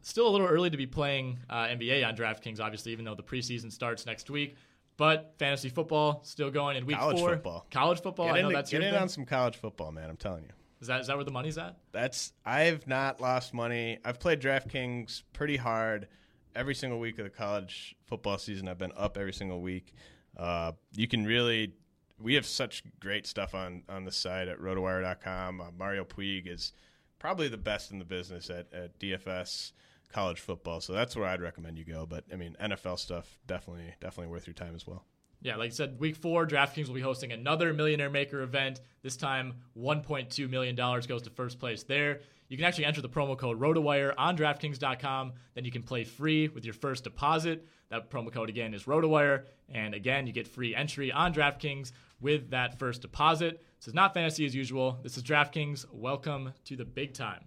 Still 0.01 0.27
a 0.27 0.31
little 0.31 0.47
early 0.47 0.69
to 0.69 0.77
be 0.77 0.87
playing 0.87 1.39
uh, 1.49 1.65
NBA 1.65 2.07
on 2.07 2.15
DraftKings, 2.15 2.59
obviously, 2.59 2.91
even 2.93 3.05
though 3.05 3.15
the 3.15 3.23
preseason 3.23 3.71
starts 3.71 4.05
next 4.05 4.29
week. 4.29 4.55
But 4.97 5.33
fantasy 5.37 5.69
football 5.69 6.21
still 6.23 6.51
going 6.51 6.77
in 6.77 6.85
week 6.85 6.97
College 6.97 7.19
four. 7.19 7.29
football. 7.29 7.65
College 7.71 8.01
football. 8.01 8.27
Get, 8.27 8.35
I 8.35 8.41
know 8.41 8.51
that's 8.51 8.71
get 8.71 8.81
your 8.81 8.87
in 8.87 8.93
thing. 8.93 9.01
on 9.01 9.09
some 9.09 9.25
college 9.25 9.55
football, 9.57 9.91
man. 9.91 10.09
I'm 10.09 10.17
telling 10.17 10.43
you. 10.43 10.49
Is 10.81 10.87
that 10.87 11.01
is 11.01 11.07
that 11.07 11.15
where 11.15 11.25
the 11.25 11.31
money's 11.31 11.57
at? 11.57 11.77
That's 11.91 12.33
I've 12.45 12.87
not 12.87 13.19
lost 13.21 13.53
money. 13.53 13.99
I've 14.03 14.19
played 14.19 14.41
DraftKings 14.41 15.23
pretty 15.33 15.57
hard 15.57 16.07
every 16.55 16.75
single 16.75 16.99
week 16.99 17.17
of 17.19 17.25
the 17.25 17.29
college 17.29 17.95
football 18.07 18.37
season. 18.37 18.67
I've 18.67 18.77
been 18.77 18.93
up 18.95 19.17
every 19.17 19.33
single 19.33 19.61
week. 19.61 19.93
Uh, 20.37 20.73
you 20.95 21.07
can 21.07 21.25
really 21.25 21.73
we 22.21 22.35
have 22.35 22.45
such 22.45 22.83
great 22.99 23.25
stuff 23.25 23.55
on 23.55 23.83
on 23.89 24.05
the 24.05 24.11
site 24.11 24.47
at 24.47 24.59
rotowire.com. 24.59 25.61
Uh, 25.61 25.65
Mario 25.77 26.03
Puig 26.03 26.47
is 26.47 26.73
probably 27.19 27.47
the 27.47 27.57
best 27.57 27.91
in 27.91 27.99
the 27.99 28.05
business 28.05 28.49
at, 28.49 28.71
at 28.73 28.99
DFS 28.99 29.73
college 30.11 30.39
football. 30.39 30.81
So 30.81 30.93
that's 30.93 31.15
where 31.15 31.27
I'd 31.27 31.41
recommend 31.41 31.77
you 31.77 31.85
go. 31.85 32.05
But 32.05 32.25
I 32.31 32.35
mean 32.35 32.55
NFL 32.61 32.99
stuff 32.99 33.37
definitely 33.47 33.93
definitely 33.99 34.31
worth 34.31 34.47
your 34.47 34.53
time 34.53 34.75
as 34.75 34.85
well. 34.85 35.05
Yeah, 35.41 35.55
like 35.55 35.67
I 35.67 35.73
said, 35.73 35.99
week 35.99 36.17
four, 36.17 36.45
DraftKings 36.45 36.87
will 36.87 36.95
be 36.95 37.01
hosting 37.01 37.31
another 37.31 37.73
Millionaire 37.73 38.09
Maker 38.09 38.41
event. 38.41 38.81
This 39.03 39.15
time, 39.15 39.53
$1.2 39.77 40.49
million 40.49 40.75
goes 40.75 41.21
to 41.21 41.29
first 41.29 41.59
place 41.59 41.83
there. 41.83 42.19
You 42.49 42.57
can 42.57 42.65
actually 42.65 42.85
enter 42.85 43.01
the 43.01 43.07
promo 43.07 43.37
code 43.37 43.57
ROTOWIRE 43.57 44.15
on 44.17 44.35
DraftKings.com. 44.35 45.33
Then 45.53 45.63
you 45.63 45.71
can 45.71 45.83
play 45.83 46.03
free 46.03 46.49
with 46.49 46.65
your 46.65 46.73
first 46.73 47.05
deposit. 47.05 47.65
That 47.89 48.11
promo 48.11 48.31
code 48.31 48.49
again 48.49 48.75
is 48.75 48.83
ROTOWIRE. 48.85 49.45
And 49.73 49.95
again, 49.95 50.27
you 50.27 50.33
get 50.33 50.47
free 50.47 50.75
entry 50.75 51.11
on 51.11 51.33
DraftKings 51.33 51.91
with 52.21 52.51
that 52.51 52.77
first 52.77 53.01
deposit. 53.01 53.63
This 53.79 53.87
is 53.87 53.93
not 53.95 54.13
fantasy 54.13 54.45
as 54.45 54.53
usual. 54.53 54.99
This 55.01 55.17
is 55.17 55.23
DraftKings. 55.23 55.85
Welcome 55.91 56.53
to 56.65 56.75
the 56.75 56.85
big 56.85 57.13
time. 57.13 57.45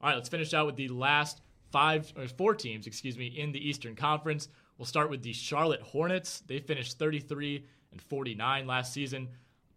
All 0.00 0.08
right, 0.08 0.14
let's 0.14 0.28
finish 0.28 0.54
out 0.54 0.66
with 0.66 0.76
the 0.76 0.88
last 0.88 1.40
five 1.72 2.12
or 2.16 2.28
four 2.28 2.54
teams, 2.54 2.86
excuse 2.86 3.18
me, 3.18 3.26
in 3.26 3.50
the 3.50 3.68
Eastern 3.68 3.96
Conference. 3.96 4.48
We'll 4.78 4.86
start 4.86 5.10
with 5.10 5.22
the 5.22 5.32
Charlotte 5.32 5.82
Hornets. 5.82 6.44
They 6.46 6.60
finished 6.60 6.98
33 6.98 7.64
and 7.90 8.00
49 8.00 8.66
last 8.68 8.92
season. 8.92 9.28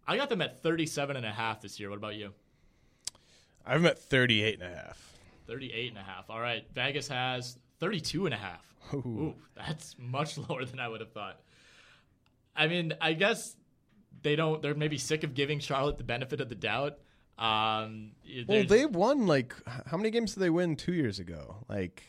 I 0.06 0.16
got 0.16 0.28
them 0.28 0.42
at 0.42 0.62
37 0.62 1.16
and 1.16 1.26
a 1.26 1.30
half 1.30 1.60
this 1.60 1.80
year. 1.80 1.90
What 1.90 1.98
about 1.98 2.14
you? 2.14 2.32
I've 3.66 3.82
met 3.82 3.98
38 3.98 4.60
and 4.60 4.72
a 4.72 4.76
half. 4.76 5.12
38 5.48 5.88
and 5.88 5.98
a 5.98 6.02
half. 6.02 6.30
All 6.30 6.40
right. 6.40 6.64
Vegas 6.72 7.08
has 7.08 7.58
32 7.80 8.26
and 8.26 8.34
a 8.34 8.38
half. 8.38 8.73
Ooh, 8.92 9.34
that's 9.56 9.96
much 9.98 10.36
lower 10.48 10.64
than 10.64 10.78
I 10.80 10.88
would 10.88 11.00
have 11.00 11.12
thought. 11.12 11.40
I 12.56 12.66
mean, 12.68 12.92
I 13.00 13.14
guess 13.14 13.56
they 14.22 14.36
don't. 14.36 14.60
They're 14.62 14.74
maybe 14.74 14.98
sick 14.98 15.24
of 15.24 15.34
giving 15.34 15.58
Charlotte 15.60 15.98
the 15.98 16.04
benefit 16.04 16.40
of 16.40 16.48
the 16.48 16.54
doubt. 16.54 16.98
Um, 17.38 18.12
Well, 18.46 18.64
they 18.64 18.86
won 18.86 19.26
like 19.26 19.54
how 19.86 19.96
many 19.96 20.10
games 20.10 20.34
did 20.34 20.40
they 20.40 20.50
win 20.50 20.76
two 20.76 20.92
years 20.92 21.18
ago? 21.18 21.64
Like 21.68 22.02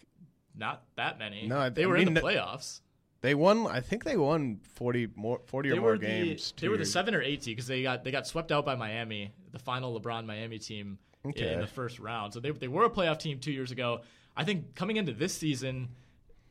not 0.56 0.84
that 0.98 1.18
many. 1.18 1.48
No, 1.48 1.58
I- 1.60 1.70
they 1.70 1.84
I 1.84 1.88
were 1.88 1.98
in 1.98 2.14
the 2.14 2.22
playoffs. 2.22 2.82
they 3.22 3.34
won. 3.34 3.66
I 3.66 3.80
think 3.82 4.04
they 4.04 4.18
won 4.18 4.60
forty 4.76 5.08
more, 5.16 5.40
forty 5.48 5.70
They 5.70 5.78
or 5.78 5.82
more 5.82 5.98
the 5.98 6.06
games. 6.06 6.54
they 6.60 6.68
were 6.68 6.78
the 6.78 6.86
seven 6.86 7.16
or 7.16 7.22
eight 7.24 7.44
seed 7.44 7.56
because 7.56 7.68
they 7.68 7.82
got 7.82 8.04
they 8.04 8.12
got 8.12 8.28
swept 8.28 8.52
out 8.52 8.66
by 8.66 8.76
Miami, 8.76 9.34
the 9.52 9.58
final 9.60 10.00
LeBron 10.00 10.26
Miami 10.28 10.60
team 10.60 11.00
Okay. 11.26 11.54
in 11.54 11.60
the 11.60 11.66
first 11.68 11.98
round. 11.98 12.32
So 12.34 12.40
they 12.40 12.52
they 12.52 12.68
were 12.68 12.86
a 12.86 12.90
playoff 12.92 13.18
team 13.18 13.40
two 13.40 13.52
years 13.52 13.72
ago. 13.72 14.02
I 14.38 14.44
think 14.44 14.76
coming 14.76 14.98
into 14.98 15.12
this 15.14 15.34
season. 15.34 15.90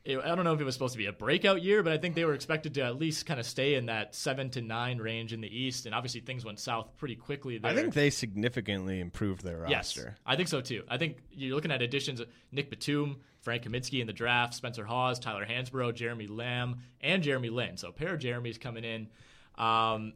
It- 0.05 0.19
I 0.19 0.35
don't 0.35 0.43
know 0.43 0.53
if 0.53 0.61
it 0.61 0.63
was 0.63 0.73
supposed 0.75 0.93
to 0.93 0.97
be 0.97 1.07
a 1.07 1.11
breakout 1.11 1.61
year, 1.63 1.81
but 1.83 1.91
I 1.91 1.97
think 1.97 2.15
they 2.15 2.23
were 2.25 2.33
expected 2.35 2.75
to 2.75 2.81
at 2.83 2.97
least 2.97 3.25
kind 3.25 3.39
of 3.39 3.45
stay 3.45 3.73
in 3.75 3.87
that 3.87 4.13
seven 4.15 4.49
to 4.51 4.61
nine 4.61 4.99
range 4.99 5.33
in 5.33 5.41
the 5.41 5.47
East. 5.47 5.85
And 5.85 5.95
obviously, 5.95 6.21
things 6.21 6.45
went 6.45 6.59
south 6.59 6.95
pretty 6.97 7.15
quickly. 7.15 7.57
There. 7.57 7.71
I 7.71 7.73
think 7.75 7.93
they 7.93 8.09
significantly 8.11 8.99
improved 8.99 9.43
their 9.43 9.57
roster. 9.61 9.69
Yes. 9.69 10.19
I 10.25 10.35
think 10.35 10.47
so 10.47 10.61
too. 10.61 10.83
I 10.87 10.97
think 10.97 11.17
you're 11.31 11.55
looking 11.55 11.71
at 11.71 11.81
additions: 11.81 12.21
Nick 12.51 12.69
Batum, 12.69 13.17
Frank 13.41 13.63
Kaminsky 13.63 13.99
in 13.99 14.07
the 14.07 14.13
draft, 14.13 14.53
Spencer 14.53 14.85
Hawes, 14.85 15.19
Tyler 15.19 15.45
Hansbrough, 15.45 15.95
Jeremy 15.95 16.27
Lamb, 16.27 16.77
and 17.01 17.23
Jeremy 17.23 17.49
Lin. 17.49 17.77
So 17.77 17.89
a 17.89 17.91
pair 17.91 18.13
of 18.13 18.19
Jeremys 18.21 18.59
coming 18.59 18.83
in. 18.83 19.01
Um, 19.57 20.13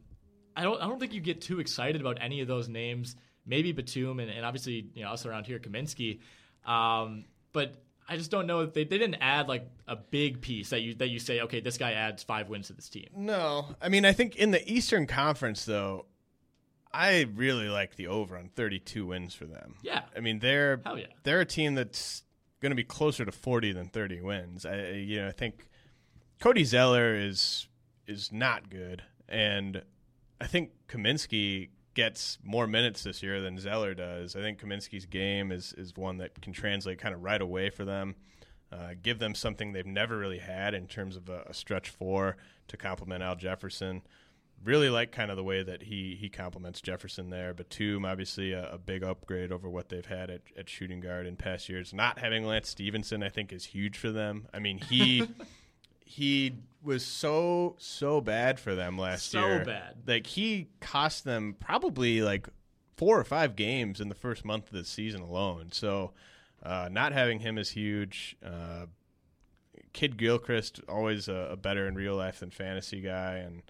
I 0.56 0.62
don't. 0.62 0.80
I 0.80 0.86
don't 0.86 0.98
think 1.00 1.12
you 1.14 1.20
get 1.20 1.40
too 1.40 1.60
excited 1.60 2.00
about 2.00 2.18
any 2.20 2.40
of 2.40 2.48
those 2.48 2.68
names. 2.68 3.16
Maybe 3.46 3.72
Batum 3.72 4.20
and, 4.20 4.30
and 4.30 4.44
obviously 4.44 4.86
you 4.94 5.02
know 5.02 5.10
us 5.10 5.26
around 5.26 5.46
here, 5.46 5.58
Kaminsky. 5.58 6.20
Um, 6.64 7.24
but 7.52 7.82
I 8.10 8.16
just 8.16 8.30
don't 8.32 8.48
know 8.48 8.60
if 8.60 8.74
they, 8.74 8.82
they 8.82 8.98
didn't 8.98 9.20
add 9.20 9.46
like 9.48 9.70
a 9.86 9.94
big 9.94 10.40
piece 10.40 10.70
that 10.70 10.80
you 10.80 10.94
that 10.94 11.10
you 11.10 11.20
say, 11.20 11.40
okay, 11.42 11.60
this 11.60 11.78
guy 11.78 11.92
adds 11.92 12.24
five 12.24 12.48
wins 12.48 12.66
to 12.66 12.72
this 12.72 12.88
team. 12.88 13.06
No, 13.16 13.66
I 13.80 13.88
mean 13.88 14.04
I 14.04 14.12
think 14.12 14.34
in 14.34 14.50
the 14.50 14.68
Eastern 14.70 15.06
Conference 15.06 15.64
though, 15.64 16.06
I 16.92 17.26
really 17.36 17.68
like 17.68 17.94
the 17.94 18.08
over 18.08 18.36
on 18.36 18.48
32 18.48 19.06
wins 19.06 19.32
for 19.32 19.46
them. 19.46 19.76
Yeah. 19.82 20.02
I 20.16 20.20
mean 20.20 20.40
they're 20.40 20.80
yeah. 20.84 21.06
they're 21.22 21.40
a 21.40 21.46
team 21.46 21.76
that's 21.76 22.24
going 22.60 22.70
to 22.70 22.76
be 22.76 22.84
closer 22.84 23.24
to 23.24 23.30
40 23.32 23.72
than 23.72 23.86
30 23.88 24.20
wins. 24.22 24.66
I 24.66 24.74
I- 24.74 24.90
you 24.92 25.22
know 25.22 25.28
I 25.28 25.32
think 25.32 25.68
Cody 26.40 26.64
Zeller 26.64 27.14
is 27.14 27.68
is 28.08 28.32
not 28.32 28.70
good, 28.70 29.04
and 29.28 29.82
I 30.40 30.48
think 30.48 30.70
Kaminsky 30.88 31.68
gets 31.94 32.38
more 32.42 32.66
minutes 32.66 33.02
this 33.02 33.22
year 33.22 33.40
than 33.40 33.58
Zeller 33.58 33.94
does. 33.94 34.36
I 34.36 34.40
think 34.40 34.60
Kaminsky's 34.60 35.06
game 35.06 35.52
is 35.52 35.72
is 35.74 35.96
one 35.96 36.18
that 36.18 36.40
can 36.40 36.52
translate 36.52 36.98
kind 36.98 37.14
of 37.14 37.22
right 37.22 37.40
away 37.40 37.70
for 37.70 37.84
them. 37.84 38.16
Uh, 38.72 38.90
give 39.02 39.18
them 39.18 39.34
something 39.34 39.72
they've 39.72 39.86
never 39.86 40.16
really 40.16 40.38
had 40.38 40.74
in 40.74 40.86
terms 40.86 41.16
of 41.16 41.28
a, 41.28 41.42
a 41.48 41.54
stretch 41.54 41.90
four 41.90 42.36
to 42.68 42.76
complement 42.76 43.22
Al 43.22 43.34
Jefferson. 43.34 44.02
Really 44.62 44.90
like 44.90 45.10
kind 45.10 45.30
of 45.30 45.36
the 45.36 45.42
way 45.42 45.62
that 45.62 45.82
he 45.84 46.16
he 46.20 46.28
complements 46.28 46.80
Jefferson 46.80 47.30
there. 47.30 47.52
Batum, 47.54 48.04
obviously 48.04 48.52
a, 48.52 48.70
a 48.72 48.78
big 48.78 49.02
upgrade 49.02 49.50
over 49.50 49.68
what 49.68 49.88
they've 49.88 50.06
had 50.06 50.30
at, 50.30 50.42
at 50.56 50.68
shooting 50.68 51.00
guard 51.00 51.26
in 51.26 51.36
past 51.36 51.68
years. 51.68 51.92
Not 51.92 52.18
having 52.18 52.44
Lance 52.44 52.68
Stephenson, 52.68 53.22
I 53.22 53.30
think, 53.30 53.52
is 53.52 53.64
huge 53.64 53.96
for 53.96 54.12
them. 54.12 54.46
I 54.54 54.58
mean, 54.58 54.78
he 54.78 55.26
he 56.04 56.54
was 56.82 57.04
so 57.04 57.76
so 57.78 58.20
bad 58.20 58.58
for 58.58 58.74
them 58.74 58.98
last 58.98 59.30
So 59.30 59.40
year. 59.40 59.60
So 59.60 59.64
bad. 59.64 59.96
Like 60.06 60.26
he 60.26 60.68
cost 60.80 61.24
them 61.24 61.56
probably 61.58 62.22
like 62.22 62.48
four 62.96 63.18
or 63.18 63.24
five 63.24 63.56
games 63.56 64.00
in 64.00 64.08
the 64.08 64.14
first 64.14 64.44
month 64.44 64.66
of 64.66 64.72
the 64.72 64.84
season 64.84 65.20
alone. 65.20 65.68
So 65.72 66.12
uh, 66.62 66.88
not 66.90 67.12
having 67.12 67.40
him 67.40 67.58
is 67.58 67.70
huge. 67.70 68.36
Uh, 68.44 68.86
Kidd-Gilchrist 69.92 70.80
always 70.88 71.28
a, 71.28 71.48
a 71.52 71.56
better 71.56 71.88
in 71.88 71.94
real 71.94 72.14
life 72.14 72.40
than 72.40 72.50
fantasy 72.50 73.00
guy, 73.00 73.36
and 73.36 73.62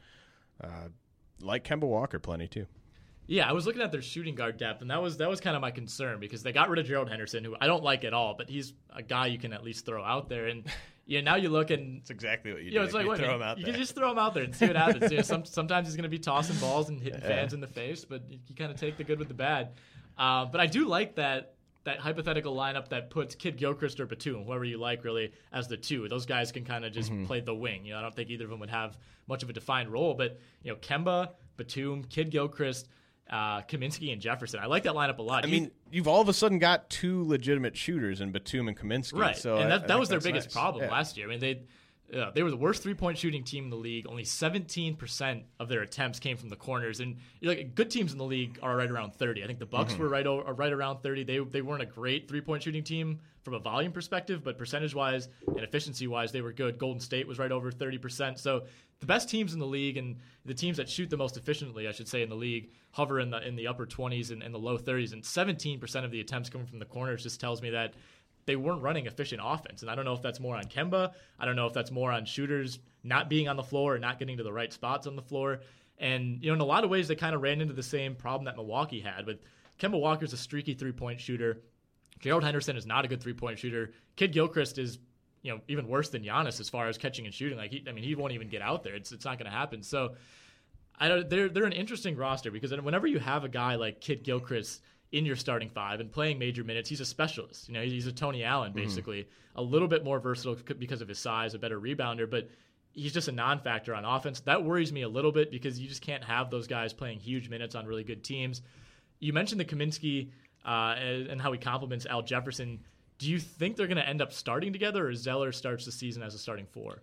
uh, 0.63 0.89
like 1.41 1.65
Kemba 1.65 1.85
Walker 1.85 2.19
plenty 2.19 2.47
too. 2.47 2.67
Yeah, 3.27 3.49
I 3.49 3.53
was 3.53 3.65
looking 3.65 3.81
at 3.81 3.93
their 3.93 4.03
shooting 4.03 4.35
guard 4.35 4.59
depth, 4.59 4.83
and 4.83 4.91
that 4.91 5.01
was 5.01 5.17
that 5.19 5.31
was 5.31 5.41
kind 5.41 5.55
of 5.55 5.63
my 5.63 5.71
concern 5.71 6.19
because 6.19 6.43
they 6.43 6.53
got 6.53 6.69
rid 6.69 6.81
of 6.81 6.87
Gerald 6.87 7.09
Henderson, 7.09 7.45
who 7.45 7.57
I 7.61 7.69
don't 7.69 7.85
like 7.85 8.05
at 8.05 8.13
all, 8.13 8.35
but 8.37 8.51
he's 8.51 8.75
a 8.95 9.03
guy 9.03 9.27
you 9.27 9.39
can 9.39 9.53
at 9.53 9.63
least 9.63 9.87
throw 9.87 10.05
out 10.05 10.29
there. 10.29 10.49
And 10.49 10.65
yeah, 11.11 11.21
now 11.21 11.35
you 11.37 11.49
look 11.51 11.71
and 11.71 11.99
It's 11.99 12.11
exactly 12.11 12.53
what 12.53 12.63
you 12.63 12.71
you 12.71 12.75
know, 12.77 12.81
do. 12.83 12.85
it's 12.85 12.95
like 12.95 13.05
You 13.05 13.11
wait, 13.11 13.19
throw 13.21 13.35
him 13.35 13.43
out 13.43 13.59
you 13.59 13.65
there. 13.65 13.73
can 13.75 13.81
just 13.83 13.95
throw 13.97 14.11
him 14.13 14.19
out 14.19 14.33
there 14.33 14.45
and 14.45 14.55
see 14.55 14.67
what 14.67 14.77
happens. 14.77 15.11
you 15.11 15.17
know, 15.19 15.23
some, 15.25 15.45
sometimes 15.59 15.89
he's 15.89 15.97
going 15.97 16.05
to 16.05 16.09
be 16.09 16.19
tossing 16.19 16.57
balls 16.59 16.89
and 16.89 17.01
hitting 17.01 17.21
fans 17.21 17.53
in 17.53 17.61
the 17.61 17.67
face, 17.67 18.05
but 18.05 18.23
you, 18.31 18.39
you 18.47 18.55
kind 18.55 18.71
of 18.71 18.79
take 18.79 18.97
the 18.97 19.05
good 19.05 19.19
with 19.19 19.29
the 19.29 19.35
bad. 19.35 19.71
Uh, 20.17 20.45
but 20.47 20.61
I 20.61 20.67
do 20.67 20.87
like 20.87 21.17
that 21.17 21.55
that 21.85 21.99
hypothetical 21.99 22.55
lineup 22.55 22.89
that 22.91 23.09
puts 23.09 23.35
Kidd-Gilchrist 23.35 23.99
or 24.01 24.07
Batum, 24.07 24.45
whoever 24.45 24.65
you 24.65 24.77
like, 24.77 25.03
really, 25.03 25.33
as 25.51 25.67
the 25.67 25.79
two. 25.79 26.07
Those 26.09 26.27
guys 26.27 26.53
can 26.53 26.63
kind 26.65 26.85
of 26.85 26.93
just 26.93 27.11
Mm-hmm. 27.11 27.25
play 27.25 27.41
the 27.41 27.55
wing. 27.55 27.87
You 27.87 27.95
know, 27.95 27.99
I 28.01 28.03
don't 28.03 28.15
think 28.15 28.29
either 28.29 28.45
of 28.45 28.51
them 28.51 28.61
would 28.61 28.69
have 28.69 28.99
much 29.27 29.43
of 29.43 29.49
a 29.49 29.55
defined 29.55 29.89
role, 29.91 30.13
but 30.15 30.39
you 30.63 30.71
know, 30.71 30.77
Kemba, 30.77 31.31
Batum, 31.57 32.05
Kidd-Gilchrist. 32.05 32.89
Uh, 33.31 33.63
Kaminsky 33.63 34.13
and 34.13 34.21
Jefferson. 34.21 34.59
I 34.61 34.67
like 34.67 34.83
that 34.83 34.95
lineup 34.95 35.19
a 35.19 35.23
lot. 35.23 35.45
I 35.45 35.47
you- 35.47 35.53
mean, 35.61 35.71
you've 35.93 36.09
all 36.09 36.21
of 36.21 36.29
a 36.29 36.33
sudden 36.33 36.59
got 36.59 36.91
two 36.91 37.23
legitimate 37.29 37.77
shooters 37.77 38.21
in 38.21 38.33
Batum 38.33 38.67
and 38.67 38.77
Kaminsky. 38.77 39.21
Right, 39.21 39.37
So 39.37 39.57
and 39.59 39.67
I- 39.67 39.69
that, 39.69 39.75
I 39.75 39.79
that 39.79 39.87
think 39.89 40.01
was 40.01 40.09
their 40.09 40.21
biggest 40.21 40.49
nice. 40.49 40.53
problem 40.55 40.85
Yeah. 40.87 40.91
last 40.91 41.17
year. 41.17 41.27
I 41.29 41.31
mean, 41.31 41.39
they 41.39 41.61
uh, 42.17 42.31
they 42.33 42.43
were 42.43 42.51
the 42.51 42.57
worst 42.57 42.83
three 42.83 42.95
point 42.95 43.19
shooting 43.19 43.45
team 43.45 43.65
in 43.65 43.71
the 43.71 43.77
league. 43.77 44.07
Only 44.09 44.25
17% 44.25 45.43
of 45.59 45.69
their 45.69 45.83
attempts 45.83 46.19
came 46.19 46.37
from 46.37 46.49
the 46.49 46.57
corners, 46.57 47.01
and 47.01 47.17
you 47.41 47.49
know, 47.55 47.63
good 47.75 47.91
teams 47.91 48.13
in 48.13 48.19
the 48.19 48.25
league 48.25 48.59
are 48.63 48.77
right 48.77 48.91
around 48.91 49.15
30. 49.15 49.43
I 49.43 49.47
think 49.47 49.59
the 49.59 49.67
Bucks 49.67 49.93
Mm-hmm. 49.93 50.03
were 50.03 50.09
right 50.09 50.27
o- 50.27 50.43
right 50.53 50.73
around 50.73 51.03
30. 51.03 51.25
They 51.25 51.39
they 51.39 51.63
weren't 51.63 51.83
a 51.83 51.87
great 51.87 52.29
three 52.29 52.41
point 52.41 52.63
shooting 52.63 52.83
team 52.85 53.21
from 53.43 53.55
a 53.55 53.59
volume 53.59 53.93
perspective, 53.93 54.43
but 54.45 54.59
percentage 54.59 54.95
wise 54.95 55.29
and 55.47 55.61
efficiency 55.61 56.07
wise, 56.07 56.31
they 56.33 56.43
were 56.43 56.53
good. 56.53 56.79
Golden 56.79 57.01
State 57.01 57.27
was 57.27 57.39
right 57.39 57.51
over 57.51 57.73
30%. 57.73 58.39
So 58.39 58.65
the 58.99 59.07
best 59.07 59.31
teams 59.31 59.55
in 59.55 59.59
the 59.61 59.67
league 59.67 59.97
and 59.97 60.17
the 60.45 60.53
teams 60.53 60.77
that 60.77 60.91
shoot 60.91 61.09
the 61.09 61.17
most 61.17 61.39
efficiently, 61.39 61.89
I 61.89 61.93
should 61.93 62.07
say, 62.09 62.23
in 62.23 62.29
the 62.29 62.35
league 62.35 62.71
hover 62.93 63.19
in 63.21 63.31
the 63.31 63.47
in 63.47 63.57
the 63.57 63.67
upper 63.69 63.87
20s 63.87 64.31
and, 64.31 64.43
and 64.43 64.53
the 64.55 64.59
low 64.59 64.77
30s, 64.77 65.13
and 65.13 65.23
17% 65.23 66.05
of 66.05 66.11
the 66.11 66.21
attempts 66.21 66.51
coming 66.51 66.67
from 66.67 66.81
the 66.81 66.85
corners 66.85 67.23
just 67.23 67.41
tells 67.41 67.63
me 67.63 67.71
that 67.71 67.95
they 68.47 68.57
weren't 68.57 68.83
running 68.83 69.07
efficient 69.07 69.41
offense. 69.45 69.83
And 69.83 69.91
I 69.91 69.95
don't 69.95 70.05
know 70.05 70.13
if 70.13 70.23
that's 70.23 70.41
more 70.41 70.57
on 70.57 70.65
Kemba. 70.65 71.13
I 71.39 71.45
don't 71.45 71.57
know 71.57 71.67
if 71.67 71.73
that's 71.73 71.91
more 71.91 72.13
on 72.13 72.25
shooters 72.25 72.79
not 73.03 73.29
being 73.29 73.49
on 73.49 73.57
the 73.57 73.63
floor 73.63 73.95
or 73.95 73.99
not 73.99 74.19
getting 74.19 74.37
to 74.37 74.43
the 74.43 74.53
right 74.53 74.73
spots 74.73 75.07
on 75.07 75.17
the 75.17 75.23
floor. 75.23 75.61
And, 75.99 76.43
you 76.43 76.49
know, 76.49 76.55
in 76.55 76.61
a 76.61 76.65
lot 76.65 76.85
of 76.85 76.91
ways, 76.91 77.09
they 77.09 77.15
kind 77.15 77.35
of 77.35 77.43
ran 77.43 77.61
into 77.61 77.75
the 77.75 77.83
same 77.83 78.15
problem 78.15 78.47
that 78.47 78.57
Milwaukee 78.57 79.01
had 79.01 79.27
with 79.27 79.41
Kemba 79.79 80.01
Walker's 80.01 80.33
a 80.33 80.37
streaky 80.37 80.75
three 80.75 80.93
point 80.93 81.21
shooter. 81.21 81.61
Gerald 82.19 82.45
Henderson 82.45 82.77
is 82.77 82.87
not 82.87 83.05
a 83.05 83.09
good 83.09 83.23
three 83.23 83.33
point 83.35 83.59
shooter. 83.59 83.93
Kidd-Gilchrist 84.17 84.79
is, 84.79 84.99
you 85.43 85.53
know, 85.53 85.61
even 85.69 85.89
worse 85.89 86.09
than 86.11 86.23
Giannis 86.23 86.61
as 86.61 86.69
far 86.69 86.89
as 86.89 86.99
catching 86.99 87.25
and 87.25 87.35
shooting. 87.35 87.57
Like, 87.57 87.71
he, 87.71 87.85
I 87.89 87.93
mean, 87.93 88.05
he 88.05 88.15
won't 88.15 88.33
even 88.33 88.49
get 88.49 88.63
out 88.63 88.83
there. 88.83 88.95
It's, 88.95 89.13
it's 89.13 89.25
not 89.25 89.39
going 89.39 89.51
to 89.51 89.57
happen. 89.57 89.83
So, 89.83 90.15
I 91.01 91.09
don't. 91.09 91.31
They're 91.31 91.49
they're 91.49 91.65
an 91.65 91.73
interesting 91.73 92.15
roster 92.15 92.51
because 92.51 92.73
whenever 92.73 93.07
you 93.07 93.19
have 93.19 93.43
a 93.43 93.49
guy 93.49 93.77
like 93.77 94.03
Kidd-Gilchrist 94.03 94.83
in 95.13 95.27
your 95.27 95.37
starting 95.37 95.69
five 95.69 96.01
and 96.01 96.11
playing 96.11 96.39
major 96.39 96.63
minutes, 96.65 96.89
he's 96.89 97.01
a 97.01 97.05
specialist. 97.05 97.69
You 97.69 97.75
know, 97.75 97.83
he's 97.83 98.07
a 98.07 98.13
Tony 98.13 98.45
Allen 98.45 98.73
basically, 98.73 99.29
a 99.57 99.63
little 99.63 99.89
bit 99.89 100.05
more 100.05 100.21
versatile 100.21 100.57
because 100.79 101.03
of 101.03 101.09
his 101.09 101.19
size, 101.19 101.55
a 101.55 101.59
better 101.59 101.81
rebounder, 101.81 102.31
but 102.31 102.49
he's 102.93 103.13
just 103.13 103.29
a 103.29 103.33
non-factor 103.33 103.95
on 103.95 104.05
offense. 104.05 104.41
That 104.41 104.65
worries 104.65 104.93
me 104.93 105.03
a 105.03 105.09
little 105.09 105.33
bit 105.33 105.51
because 105.51 105.79
you 105.79 105.89
just 105.89 106.03
can't 106.03 106.25
have 106.25 106.51
those 106.51 106.67
guys 106.67 106.93
playing 106.93 107.19
huge 107.19 107.49
minutes 107.49 107.75
on 107.75 107.87
really 107.87 108.05
good 108.05 108.23
teams. 108.23 108.63
You 109.19 109.33
mentioned 109.33 109.61
the 109.61 109.65
Kaminsky 109.65 110.31
uh, 110.65 110.95
and 110.99 111.27
and 111.29 111.41
how 111.41 111.53
he 111.53 111.59
complements 111.59 112.07
Al 112.07 112.23
Jefferson. 112.23 112.81
Do 113.19 113.31
you 113.31 113.39
think 113.39 113.77
they're 113.77 113.87
going 113.87 113.99
to 113.99 114.09
end 114.09 114.23
up 114.23 114.33
starting 114.33 114.73
together, 114.73 115.09
or 115.09 115.15
Zeller 115.15 115.53
starts 115.53 115.85
the 115.85 115.93
season 115.93 116.23
as 116.23 116.35
a 116.35 116.39
starting 116.39 116.67
four? 116.67 117.03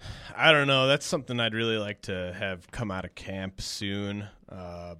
I 0.36 0.52
don't 0.52 0.66
know. 0.66 0.86
That's 0.86 1.04
something 1.06 1.40
I'd 1.40 1.54
really 1.54 1.76
like 1.76 2.02
to 2.02 2.34
have 2.38 2.70
come 2.70 2.90
out 2.90 3.04
of 3.04 3.14
camp 3.14 3.60
soon. 3.60 4.26
Uh, 4.48 4.94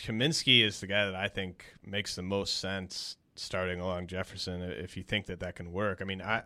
Kaminsky 0.00 0.64
is 0.64 0.80
the 0.80 0.86
guy 0.86 1.04
that 1.04 1.14
I 1.14 1.28
think 1.28 1.64
makes 1.84 2.14
the 2.14 2.22
most 2.22 2.58
sense 2.58 3.16
starting 3.36 3.80
along 3.80 4.06
Jefferson. 4.06 4.62
If 4.62 4.96
you 4.96 5.02
think 5.02 5.26
that 5.26 5.40
that 5.40 5.56
can 5.56 5.72
work, 5.72 6.00
I 6.00 6.04
mean, 6.04 6.22
I 6.22 6.42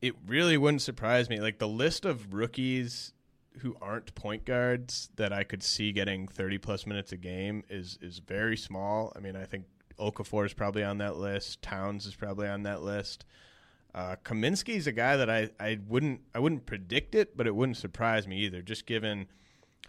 it 0.00 0.14
really 0.26 0.56
wouldn't 0.56 0.82
surprise 0.82 1.28
me. 1.28 1.40
Like 1.40 1.58
the 1.58 1.68
list 1.68 2.04
of 2.04 2.32
rookies 2.32 3.12
who 3.58 3.76
aren't 3.82 4.14
point 4.14 4.44
guards 4.44 5.10
that 5.16 5.32
I 5.32 5.44
could 5.44 5.62
see 5.62 5.92
getting 5.92 6.28
30 6.28 6.58
plus 6.58 6.86
minutes 6.86 7.12
a 7.12 7.16
game 7.16 7.64
is 7.68 7.98
is 8.00 8.18
very 8.18 8.56
small. 8.56 9.12
I 9.16 9.20
mean, 9.20 9.36
I 9.36 9.44
think 9.44 9.66
Okafor 9.98 10.46
is 10.46 10.54
probably 10.54 10.82
on 10.82 10.98
that 10.98 11.16
list. 11.16 11.62
Towns 11.62 12.06
is 12.06 12.14
probably 12.14 12.48
on 12.48 12.62
that 12.62 12.82
list. 12.82 13.24
Uh, 13.92 14.14
is 14.66 14.86
a 14.86 14.92
guy 14.92 15.16
that 15.16 15.28
I, 15.28 15.50
I 15.58 15.78
wouldn't 15.88 16.20
I 16.34 16.38
wouldn't 16.38 16.64
predict 16.64 17.14
it, 17.14 17.36
but 17.36 17.46
it 17.46 17.54
wouldn't 17.54 17.76
surprise 17.76 18.26
me 18.26 18.38
either. 18.38 18.62
Just 18.62 18.86
given 18.86 19.26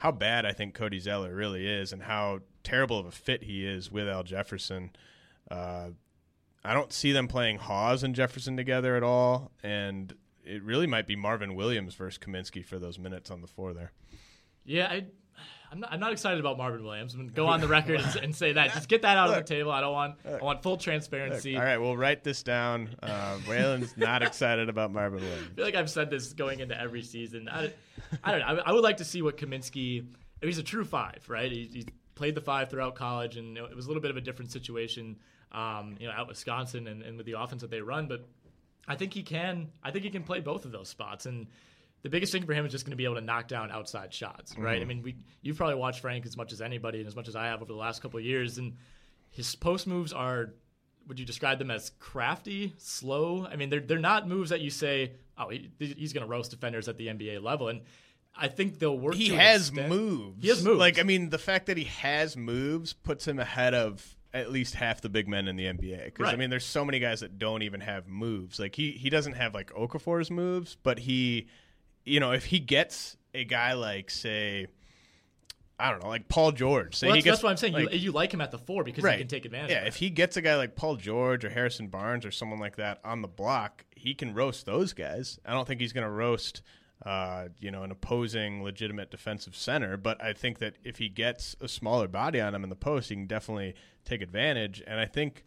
how 0.01 0.11
bad 0.11 0.47
I 0.47 0.51
think 0.51 0.73
Cody 0.73 0.99
Zeller 0.99 1.31
really 1.31 1.67
is 1.67 1.93
and 1.93 2.01
how 2.01 2.39
terrible 2.63 2.97
of 2.97 3.05
a 3.05 3.11
fit 3.11 3.43
he 3.43 3.63
is 3.63 3.91
with 3.91 4.09
Al 4.09 4.23
Jefferson. 4.23 4.89
Uh, 5.51 5.89
I 6.63 6.73
don't 6.73 6.91
see 6.91 7.11
them 7.11 7.27
playing 7.27 7.59
Hawes 7.59 8.01
and 8.01 8.15
Jefferson 8.15 8.57
together 8.57 8.95
at 8.95 9.03
all, 9.03 9.51
and 9.61 10.11
it 10.43 10.63
really 10.63 10.87
might 10.87 11.05
be 11.05 11.15
Marvin 11.15 11.53
Williams 11.53 11.93
versus 11.93 12.17
Kaminsky 12.17 12.65
for 12.65 12.79
those 12.79 12.97
minutes 12.97 13.29
on 13.29 13.41
the 13.41 13.47
floor 13.47 13.73
there. 13.73 13.91
Yeah, 14.65 14.87
I 14.87 15.05
I'm 15.71 15.79
not, 15.79 15.93
I'm 15.93 15.99
not 16.01 16.11
excited 16.11 16.39
about 16.39 16.57
Marvin 16.57 16.83
Williams. 16.83 17.13
I'm 17.13 17.21
gonna 17.21 17.31
go 17.31 17.47
on 17.47 17.61
the 17.61 17.67
record 17.69 18.01
and, 18.01 18.15
and 18.17 18.35
say 18.35 18.51
that. 18.53 18.73
Just 18.73 18.89
get 18.89 19.03
that 19.03 19.17
out 19.17 19.29
Look. 19.29 19.39
of 19.39 19.45
the 19.45 19.55
table. 19.55 19.71
I 19.71 19.79
don't 19.79 19.93
want 19.93 20.15
I 20.25 20.43
want 20.43 20.61
full 20.61 20.75
transparency. 20.75 21.55
All 21.55 21.63
right, 21.63 21.77
we'll 21.77 21.95
write 21.95 22.23
this 22.23 22.43
down. 22.43 22.89
Uh, 23.01 23.37
Waylon's 23.45 23.95
not 23.95 24.21
excited 24.21 24.67
about 24.67 24.91
Marvin 24.91 25.19
Williams. 25.23 25.47
I 25.51 25.55
feel 25.55 25.65
like 25.65 25.75
I've 25.75 25.89
said 25.89 26.09
this 26.09 26.33
going 26.33 26.59
into 26.59 26.79
every 26.79 27.03
season. 27.03 27.47
I, 27.47 27.71
I 28.23 28.31
don't 28.31 28.39
know. 28.41 28.61
I, 28.63 28.69
I 28.69 28.73
would 28.73 28.83
like 28.83 28.97
to 28.97 29.05
see 29.05 29.21
what 29.21 29.37
Kaminsky. 29.37 30.05
He's 30.41 30.57
a 30.57 30.63
true 30.63 30.83
five, 30.83 31.23
right? 31.29 31.51
He, 31.51 31.69
he 31.71 31.85
played 32.15 32.35
the 32.35 32.41
five 32.41 32.69
throughout 32.69 32.95
college, 32.95 33.37
and 33.37 33.57
it 33.57 33.75
was 33.75 33.85
a 33.85 33.87
little 33.87 34.01
bit 34.01 34.11
of 34.11 34.17
a 34.17 34.21
different 34.21 34.51
situation, 34.51 35.17
um, 35.51 35.95
you 35.99 36.07
know, 36.07 36.13
out 36.13 36.27
Wisconsin 36.27 36.87
and, 36.87 37.01
and 37.01 37.15
with 37.15 37.25
the 37.25 37.39
offense 37.39 37.61
that 37.61 37.71
they 37.71 37.81
run. 37.81 38.07
But 38.07 38.27
I 38.87 38.95
think 38.95 39.13
he 39.13 39.23
can. 39.23 39.69
I 39.83 39.91
think 39.91 40.03
he 40.03 40.09
can 40.09 40.23
play 40.23 40.41
both 40.41 40.65
of 40.65 40.71
those 40.71 40.89
spots, 40.89 41.25
and 41.27 41.47
the 42.03 42.09
biggest 42.09 42.31
thing 42.31 42.45
for 42.45 42.53
him 42.53 42.65
is 42.65 42.71
just 42.71 42.85
going 42.85 42.91
to 42.91 42.97
be 42.97 43.05
able 43.05 43.15
to 43.15 43.21
knock 43.21 43.47
down 43.47 43.71
outside 43.71 44.13
shots, 44.13 44.57
right? 44.57 44.75
I 44.75 44.79
mm-hmm. 44.79 44.87
mean, 44.87 45.03
we 45.03 45.15
you've 45.41 45.57
probably 45.57 45.75
watched 45.75 45.99
Frank 45.99 46.25
as 46.25 46.37
much 46.37 46.51
as 46.51 46.61
anybody, 46.61 46.99
and 46.99 47.07
as 47.07 47.15
much 47.15 47.27
as 47.27 47.35
I 47.35 47.45
have 47.45 47.61
over 47.61 47.71
the 47.71 47.79
last 47.79 48.01
couple 48.01 48.19
of 48.19 48.25
years, 48.25 48.57
and 48.57 48.75
his 49.29 49.55
post 49.55 49.87
moves 49.87 50.13
are. 50.13 50.53
Would 51.07 51.19
you 51.19 51.25
describe 51.25 51.57
them 51.57 51.71
as 51.71 51.89
crafty, 51.99 52.73
slow? 52.77 53.47
I 53.51 53.55
mean, 53.55 53.71
they're 53.71 53.79
they're 53.79 53.97
not 53.97 54.27
moves 54.27 54.51
that 54.51 54.61
you 54.61 54.69
say, 54.69 55.13
oh, 55.35 55.49
he, 55.49 55.71
he's 55.79 56.13
going 56.13 56.21
to 56.21 56.29
roast 56.29 56.51
defenders 56.51 56.87
at 56.87 56.95
the 56.95 57.07
NBA 57.07 57.41
level, 57.41 57.69
and 57.69 57.81
I 58.35 58.47
think 58.47 58.79
they'll 58.79 58.97
work. 58.97 59.15
He 59.15 59.29
to 59.29 59.35
has 59.35 59.71
moves. 59.71 60.41
He 60.41 60.49
has 60.49 60.63
moves. 60.63 60.79
Like 60.79 60.99
I 60.99 61.03
mean, 61.03 61.29
the 61.29 61.39
fact 61.39 61.65
that 61.65 61.77
he 61.77 61.85
has 61.85 62.37
moves 62.37 62.93
puts 62.93 63.27
him 63.27 63.39
ahead 63.39 63.73
of 63.73 64.15
at 64.33 64.51
least 64.51 64.75
half 64.75 65.01
the 65.01 65.09
big 65.09 65.27
men 65.27 65.47
in 65.47 65.55
the 65.55 65.65
NBA. 65.65 66.05
Because 66.05 66.33
I 66.33 66.35
mean, 66.35 66.49
there's 66.49 66.65
so 66.65 66.85
many 66.85 66.99
guys 66.99 67.19
that 67.19 67.37
don't 67.37 67.63
even 67.63 67.81
have 67.81 68.07
moves. 68.07 68.59
Like 68.59 68.75
he 68.75 68.91
he 68.91 69.09
doesn't 69.09 69.33
have 69.33 69.53
like 69.53 69.71
Okafor's 69.73 70.31
moves, 70.31 70.77
but 70.83 70.99
he, 70.99 71.47
you 72.05 72.19
know, 72.19 72.31
if 72.31 72.45
he 72.45 72.59
gets 72.59 73.17
a 73.33 73.43
guy 73.43 73.73
like 73.73 74.09
say. 74.09 74.67
I 75.79 75.89
don't 75.89 76.03
know, 76.03 76.09
like 76.09 76.27
Paul 76.27 76.51
George. 76.51 76.93
Say 76.95 77.07
Well, 77.07 77.15
he 77.15 77.21
that's, 77.21 77.25
gets, 77.25 77.37
that's 77.37 77.43
what 77.43 77.49
I'm 77.49 77.57
saying. 77.57 77.73
like- 77.73 77.91
you, 77.93 77.97
you 77.97 78.11
like 78.11 78.31
him 78.31 78.39
at 78.39 78.51
the 78.51 78.59
four 78.59 78.83
because 78.83 79.03
he 79.03 79.17
can 79.17 79.27
take 79.27 79.45
advantage. 79.45 79.71
yeah, 79.71 79.87
if 79.87 79.95
he 79.95 80.11
gets 80.11 80.37
a 80.37 80.41
guy 80.43 80.55
like 80.55 80.75
Paul 80.75 80.95
George 80.95 81.43
or 81.43 81.49
Harrison 81.49 81.87
Barnes 81.87 82.23
or 82.23 82.29
someone 82.29 82.59
like 82.59 82.75
that 82.75 82.99
on 83.03 83.23
the 83.23 83.27
block, 83.27 83.83
he 83.95 84.13
can 84.13 84.35
roast 84.35 84.67
those 84.67 84.93
guys. 84.93 85.39
I 85.43 85.53
don't 85.53 85.67
think 85.67 85.81
he's 85.81 85.91
going 85.91 86.05
to 86.05 86.11
roast, 86.11 86.61
uh, 87.03 87.47
you 87.59 87.71
know, 87.71 87.81
an 87.81 87.89
opposing 87.89 88.61
legitimate 88.63 89.09
defensive 89.09 89.55
center. 89.55 89.97
But 89.97 90.23
I 90.23 90.33
think 90.33 90.59
that 90.59 90.75
if 90.83 90.99
he 90.99 91.09
gets 91.09 91.55
a 91.59 91.67
smaller 91.67 92.07
body 92.07 92.39
on 92.39 92.53
him 92.53 92.63
in 92.63 92.69
the 92.69 92.75
post, 92.75 93.09
he 93.09 93.15
can 93.15 93.25
definitely 93.25 93.73
take 94.05 94.21
advantage. 94.21 94.83
And 94.85 94.99
I 94.99 95.07
think 95.07 95.45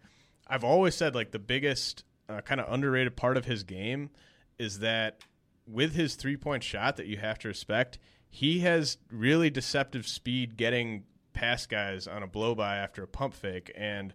I've 0.49 0.65
always 0.65 0.97
said 0.97 1.15
like 1.15 1.31
the 1.31 1.39
biggest 1.39 2.03
uh, 2.29 2.41
kind 2.41 2.61
of 2.61 2.73
underrated 2.73 3.15
part 3.15 3.37
of 3.37 3.45
his 3.45 3.63
game 3.63 4.11
is 4.59 4.81
that 4.81 5.21
with 5.66 5.95
his 5.95 6.15
three 6.15 6.36
point 6.36 6.62
shot 6.62 6.97
that 6.97 7.07
you 7.07 7.16
have 7.19 7.39
to 7.41 7.49
respect, 7.49 7.99
he 8.28 8.61
has 8.61 8.99
really 9.11 9.51
deceptive 9.51 10.07
speed 10.07 10.57
getting 10.57 11.05
past 11.32 11.69
guys 11.69 12.07
on 12.07 12.23
a 12.23 12.27
blow 12.27 12.55
by 12.55 12.77
after 12.77 13.03
a 13.03 13.07
pump 13.07 13.35
fake. 13.35 13.73
And, 13.77 14.15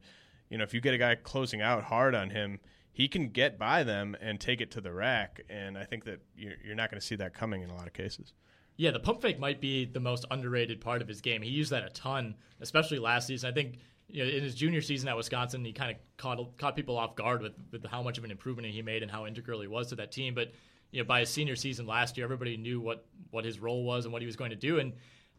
you 0.50 0.58
know, 0.58 0.64
if 0.64 0.74
you 0.74 0.82
get 0.82 0.94
a 0.94 0.98
guy 0.98 1.16
closing 1.16 1.62
out 1.62 1.84
hard 1.86 2.16
on 2.16 2.30
him, 2.30 2.60
he 2.92 3.08
can 3.08 3.30
get 3.30 3.58
by 3.58 3.84
them 3.84 4.18
and 4.20 4.40
take 4.40 4.62
it 4.62 4.72
to 4.72 4.82
the 4.82 4.92
rack. 4.92 5.42
And 5.50 5.78
I 5.78 5.86
think 5.86 6.06
that 6.06 6.20
you're, 6.36 6.76
not 6.76 6.92
going 6.92 7.00
to 7.00 7.06
see 7.06 7.16
that 7.16 7.34
coming 7.34 7.62
in 7.62 7.70
a 7.70 7.76
lot 7.76 7.88
of 7.88 7.94
cases. 7.94 8.34
Yeah, 8.78 8.92
the 8.92 9.00
pump 9.00 9.22
fake 9.22 9.40
might 9.40 9.62
be 9.62 9.86
the 9.86 10.00
most 10.00 10.26
underrated 10.32 10.82
part 10.82 11.02
of 11.02 11.08
his 11.08 11.22
game. 11.22 11.42
He 11.42 11.50
used 11.50 11.72
that 11.72 11.84
a 11.84 11.90
ton, 11.90 12.36
especially 12.62 13.00
last 13.00 13.28
season. 13.28 13.50
I 13.50 13.54
think 13.54 13.80
you 14.08 14.24
know, 14.24 14.30
in 14.30 14.44
his 14.44 14.56
junior 14.56 14.82
season 14.82 15.08
at 15.08 15.16
Wisconsin, 15.16 15.64
he 15.64 15.72
kind 15.72 15.92
of 15.92 15.98
caught 16.18 16.58
caught 16.58 16.76
people 16.76 16.98
off 16.98 17.16
guard 17.16 17.42
with, 17.42 17.54
with 17.72 17.86
how 17.86 18.02
much 18.02 18.18
of 18.18 18.24
an 18.24 18.32
improvement 18.32 18.68
he 18.68 18.82
made 18.82 19.04
and 19.04 19.12
how 19.12 19.28
integral 19.28 19.62
he 19.62 19.68
was 19.68 19.88
to 19.88 19.96
that 19.96 20.12
team. 20.12 20.34
But 20.34 20.52
you 20.92 21.02
know, 21.02 21.08
by 21.08 21.22
his 21.22 21.30
senior 21.30 21.56
season 21.56 21.86
last 21.86 22.18
year, 22.18 22.26
everybody 22.26 22.58
knew 22.58 22.80
what 22.80 23.06
what 23.32 23.46
his 23.46 23.60
role 23.60 23.84
was 23.84 24.06
and 24.06 24.14
what 24.14 24.22
he 24.22 24.26
was 24.26 24.36
going 24.36 24.50
to 24.50 24.56
do, 24.56 24.80
and 24.80 24.94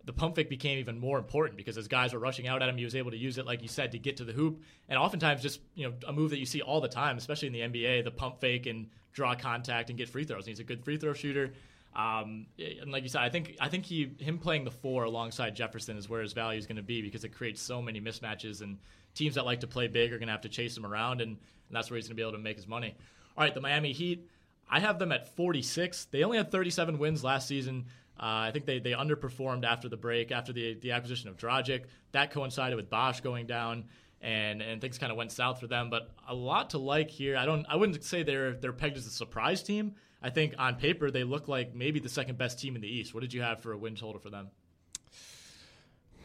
the 0.05 0.13
pump 0.13 0.37
fake 0.37 0.49
became 0.49 0.79
even 0.79 0.99
more 0.99 1.19
important 1.19 1.57
because 1.57 1.77
as 1.77 1.89
guys 1.89 2.13
were 2.13 2.19
rushing 2.19 2.49
out 2.49 2.63
at 2.63 2.69
him, 2.69 2.77
he 2.77 2.85
was 2.85 2.95
able 2.95 3.11
to 3.11 3.17
use 3.17 3.39
it, 3.39 3.47
like 3.47 3.63
you 3.63 3.69
said, 3.69 3.93
to 3.93 3.99
get 3.99 4.17
to 4.17 4.25
the 4.25 4.33
hoop. 4.33 4.63
And 4.89 4.99
oftentimes, 4.99 5.43
just 5.43 5.61
you 5.75 5.89
know, 5.89 5.95
a 6.07 6.13
move 6.13 6.31
that 6.31 6.39
you 6.39 6.47
see 6.47 6.63
all 6.63 6.81
the 6.81 6.89
time, 6.89 7.19
especially 7.19 7.49
in 7.49 7.53
the 7.53 7.61
NBA, 7.61 8.05
the 8.05 8.11
pump 8.11 8.41
fake 8.41 8.67
and 8.67 8.89
draw 9.13 9.35
contact 9.35 9.91
and 9.91 9.99
get 9.99 10.09
free 10.09 10.25
throws. 10.25 10.45
And 10.45 10.49
he's 10.49 10.61
a 10.61 10.65
good 10.65 10.85
free 10.85 10.97
throw 10.97 11.13
shooter. 11.13 11.53
Um, 11.95 12.47
and 12.59 12.93
like 12.93 13.03
you 13.03 13.09
said, 13.09 13.23
I 13.23 13.29
think 13.29 13.57
I 13.61 13.69
think 13.69 13.85
he 13.85 14.13
him 14.19 14.39
playing 14.39 14.65
the 14.65 14.71
four 14.71 15.05
alongside 15.05 15.57
Jefferson 15.57 15.97
is 15.97 16.09
where 16.09 16.23
his 16.23 16.33
value 16.33 16.59
is 16.59 16.67
going 16.67 16.77
to 16.77 16.83
be 16.83 17.03
because 17.03 17.25
it 17.25 17.31
creates 17.31 17.61
so 17.61 17.83
many 17.83 18.01
mismatches 18.01 18.63
and 18.63 18.79
teams 19.15 19.35
that 19.35 19.45
like 19.45 19.61
to 19.61 19.67
play 19.67 19.89
big 19.89 20.13
are 20.13 20.19
going 20.19 20.29
to 20.29 20.33
have 20.33 20.43
to 20.43 20.49
chase 20.49 20.77
him 20.77 20.87
around 20.87 21.21
and, 21.21 21.31
and 21.33 21.77
that's 21.77 21.91
where 21.91 21.97
he's 21.97 22.07
going 22.07 22.17
to 22.17 22.21
be 22.21 22.23
able 22.23 22.33
to 22.33 22.39
make 22.39 22.57
his 22.57 22.69
money. 22.69 22.95
All 23.37 23.43
right, 23.43 23.53
the 23.53 23.61
Miami 23.61 23.93
Heat, 23.93 24.29
I 24.71 24.79
have 24.81 24.99
them 24.99 25.11
at 25.11 25.35
46. 25.37 26.07
They 26.07 26.23
only 26.23 26.39
had 26.39 26.53
37 26.53 26.99
wins 26.99 27.25
last 27.25 27.49
season. 27.49 27.87
Uh, 28.19 28.47
I 28.47 28.51
think 28.53 28.67
they, 28.67 28.79
they 28.79 28.93
underperformed 28.93 29.65
after 29.65 29.89
the 29.89 29.97
break, 29.97 30.31
after 30.31 30.53
the, 30.53 30.75
the 30.75 30.93
acquisition 30.93 31.29
of 31.29 31.37
Dragic. 31.37 31.85
That 32.13 32.31
coincided 32.31 32.77
with 32.77 32.89
Bosh 32.89 33.21
going 33.21 33.47
down, 33.47 33.87
and, 34.21 34.63
and 34.63 34.81
things 34.81 34.99
kind 34.99 35.11
of 35.11 35.19
went 35.19 35.33
south 35.33 35.59
for 35.59 35.67
them. 35.67 35.91
But 35.91 36.11
a 36.29 36.35
lot 36.35 36.71
to 36.71 36.79
like 36.79 37.11
here. 37.11 37.37
I 37.37 37.47
don't 37.47 37.67
I 37.69 37.77
wouldn't 37.77 38.05
say 38.05 38.23
they're 38.23 38.53
they're 38.53 38.73
pegged 38.73 38.97
as 38.97 39.07
a 39.07 39.11
surprise 39.11 39.63
team. 39.63 39.95
I 40.23 40.31
think 40.31 40.55
on 40.59 40.77
paper 40.77 41.11
they 41.11 41.25
look 41.25 41.49
like 41.49 41.75
maybe 41.75 41.99
the 41.99 42.11
second 42.11 42.37
best 42.37 42.61
team 42.61 42.77
in 42.77 42.83
the 42.83 42.89
East. 42.89 43.15
What 43.15 43.21
did 43.21 43.33
you 43.33 43.41
have 43.41 43.63
for 43.63 43.73
a 43.73 43.79
win 43.79 43.97
total 43.97 44.21
for 44.21 44.31
them? 44.31 44.49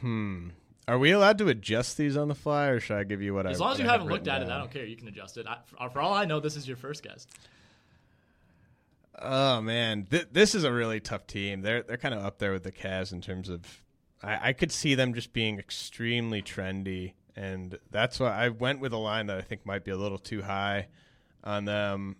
Hmm. 0.01 0.49
Are 0.87 0.99
we 0.99 1.11
allowed 1.11 1.39
to 1.39 1.47
adjust 1.47 1.97
these 1.97 2.15
on 2.15 2.27
the 2.27 2.35
fly, 2.35 2.67
or 2.67 2.79
should 2.79 2.97
I 2.97 3.03
give 3.05 3.21
you 3.21 3.33
what 3.33 3.47
I? 3.47 3.51
As 3.51 3.59
long 3.59 3.71
as 3.71 3.79
you 3.79 3.85
have 3.85 4.01
haven't 4.01 4.09
looked 4.09 4.27
at 4.27 4.43
it, 4.43 4.49
I 4.49 4.59
don't 4.59 4.69
care. 4.69 4.85
You 4.85 4.95
can 4.95 5.07
adjust 5.07 5.37
it. 5.37 5.47
I, 5.47 5.57
for, 5.65 5.89
for 5.89 5.99
all 5.99 6.13
I 6.13 6.25
know, 6.25 6.39
this 6.39 6.55
is 6.55 6.67
your 6.67 6.77
first 6.77 7.01
guess. 7.01 7.25
Oh 9.19 9.61
man, 9.61 10.07
Th- 10.09 10.27
this 10.31 10.55
is 10.55 10.63
a 10.63 10.71
really 10.71 10.99
tough 10.99 11.25
team. 11.27 11.61
They're 11.61 11.83
they're 11.83 11.97
kind 11.97 12.13
of 12.13 12.23
up 12.25 12.39
there 12.39 12.51
with 12.51 12.63
the 12.63 12.71
Cavs 12.71 13.11
in 13.13 13.21
terms 13.21 13.49
of. 13.49 13.81
I, 14.23 14.49
I 14.49 14.53
could 14.53 14.71
see 14.71 14.95
them 14.95 15.13
just 15.13 15.33
being 15.33 15.59
extremely 15.59 16.41
trendy, 16.41 17.13
and 17.35 17.77
that's 17.91 18.19
why 18.19 18.31
I 18.31 18.49
went 18.49 18.79
with 18.79 18.93
a 18.93 18.97
line 18.97 19.27
that 19.27 19.37
I 19.37 19.41
think 19.41 19.65
might 19.65 19.83
be 19.83 19.91
a 19.91 19.97
little 19.97 20.17
too 20.17 20.41
high 20.41 20.87
on 21.43 21.65
them. 21.65 22.15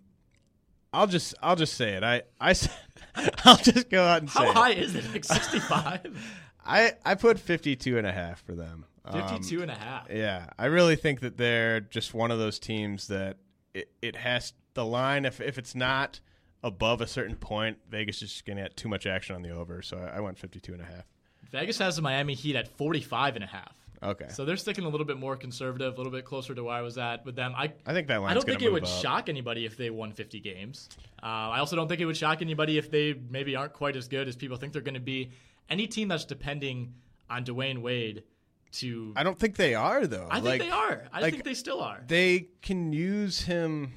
I'll 0.92 1.06
just 1.06 1.34
I'll 1.42 1.56
just 1.56 1.74
say 1.74 1.94
it. 1.94 2.02
I 2.40 2.52
said 2.52 2.72
I 3.14 3.30
will 3.44 3.56
just 3.62 3.90
go 3.90 4.04
out 4.04 4.20
and 4.22 4.30
say 4.30 4.44
How 4.44 4.52
high 4.52 4.72
is 4.72 4.94
it? 4.94 5.04
Like 5.12 5.24
65? 5.24 6.16
I 6.64 6.92
I 7.04 7.14
put 7.14 7.38
52 7.38 7.98
and 7.98 8.06
a 8.06 8.12
half 8.12 8.42
for 8.44 8.54
them. 8.54 8.86
Um, 9.04 9.20
52 9.28 9.62
and 9.62 9.70
a 9.70 9.74
half. 9.74 10.08
yeah, 10.10 10.48
I 10.58 10.66
really 10.66 10.96
think 10.96 11.20
that 11.20 11.36
they're 11.36 11.80
just 11.80 12.12
one 12.14 12.30
of 12.30 12.38
those 12.38 12.58
teams 12.58 13.06
that 13.08 13.36
it, 13.72 13.90
it 14.02 14.16
has 14.16 14.52
the 14.74 14.84
line. 14.84 15.24
If 15.24 15.40
if 15.40 15.58
it's 15.58 15.74
not 15.74 16.20
above 16.62 17.00
a 17.00 17.06
certain 17.06 17.36
point, 17.36 17.78
Vegas 17.90 18.22
is 18.22 18.32
just 18.32 18.46
going 18.46 18.56
to 18.56 18.64
get 18.64 18.76
too 18.76 18.88
much 18.88 19.06
action 19.06 19.34
on 19.36 19.42
the 19.42 19.50
over. 19.50 19.82
So 19.82 19.96
I, 19.98 20.18
I 20.18 20.20
went 20.20 20.38
52 20.38 20.72
and 20.72 20.82
a 20.82 20.84
half. 20.84 21.04
Vegas 21.50 21.78
has 21.78 21.96
the 21.96 22.02
Miami 22.02 22.34
Heat 22.34 22.56
at 22.56 22.68
45 22.76 23.36
and 23.36 23.44
a 23.44 23.46
half. 23.46 23.74
Okay. 24.02 24.26
So 24.28 24.44
they're 24.44 24.56
sticking 24.58 24.84
a 24.84 24.88
little 24.88 25.06
bit 25.06 25.16
more 25.18 25.36
conservative, 25.36 25.94
a 25.94 25.96
little 25.96 26.12
bit 26.12 26.24
closer 26.24 26.54
to 26.54 26.64
where 26.64 26.74
I 26.74 26.82
was 26.82 26.98
at 26.98 27.24
with 27.24 27.34
them. 27.34 27.54
I 27.56 27.72
I 27.86 27.92
think 27.94 28.08
that 28.08 28.18
line's 28.20 28.32
I 28.32 28.34
don't 28.34 28.44
think 28.44 28.60
it 28.62 28.70
would 28.70 28.82
up. 28.82 28.88
shock 28.88 29.28
anybody 29.28 29.64
if 29.64 29.76
they 29.76 29.88
won 29.90 30.12
50 30.12 30.38
games. 30.40 30.88
Uh, 31.22 31.26
I 31.26 31.60
also 31.60 31.76
don't 31.76 31.88
think 31.88 32.00
it 32.00 32.04
would 32.04 32.16
shock 32.16 32.42
anybody 32.42 32.76
if 32.76 32.90
they 32.90 33.14
maybe 33.30 33.56
aren't 33.56 33.72
quite 33.72 33.96
as 33.96 34.06
good 34.06 34.28
as 34.28 34.36
people 34.36 34.56
think 34.58 34.72
they're 34.74 34.82
going 34.82 34.94
to 34.94 35.00
be. 35.00 35.30
Any 35.70 35.86
team 35.86 36.08
that's 36.08 36.24
depending 36.26 36.92
on 37.30 37.44
Dwyane 37.44 37.78
Wade 37.80 38.24
to, 38.72 39.12
I 39.16 39.22
don't 39.22 39.38
think 39.38 39.56
they 39.56 39.74
are 39.74 40.06
though. 40.06 40.28
I 40.30 40.34
think 40.40 40.44
Like, 40.46 40.60
they 40.60 40.70
are. 40.70 41.04
I 41.12 41.20
like, 41.20 41.32
think 41.32 41.44
they 41.44 41.54
still 41.54 41.80
are. 41.80 42.02
They 42.06 42.48
can 42.60 42.92
use 42.92 43.40
him. 43.40 43.92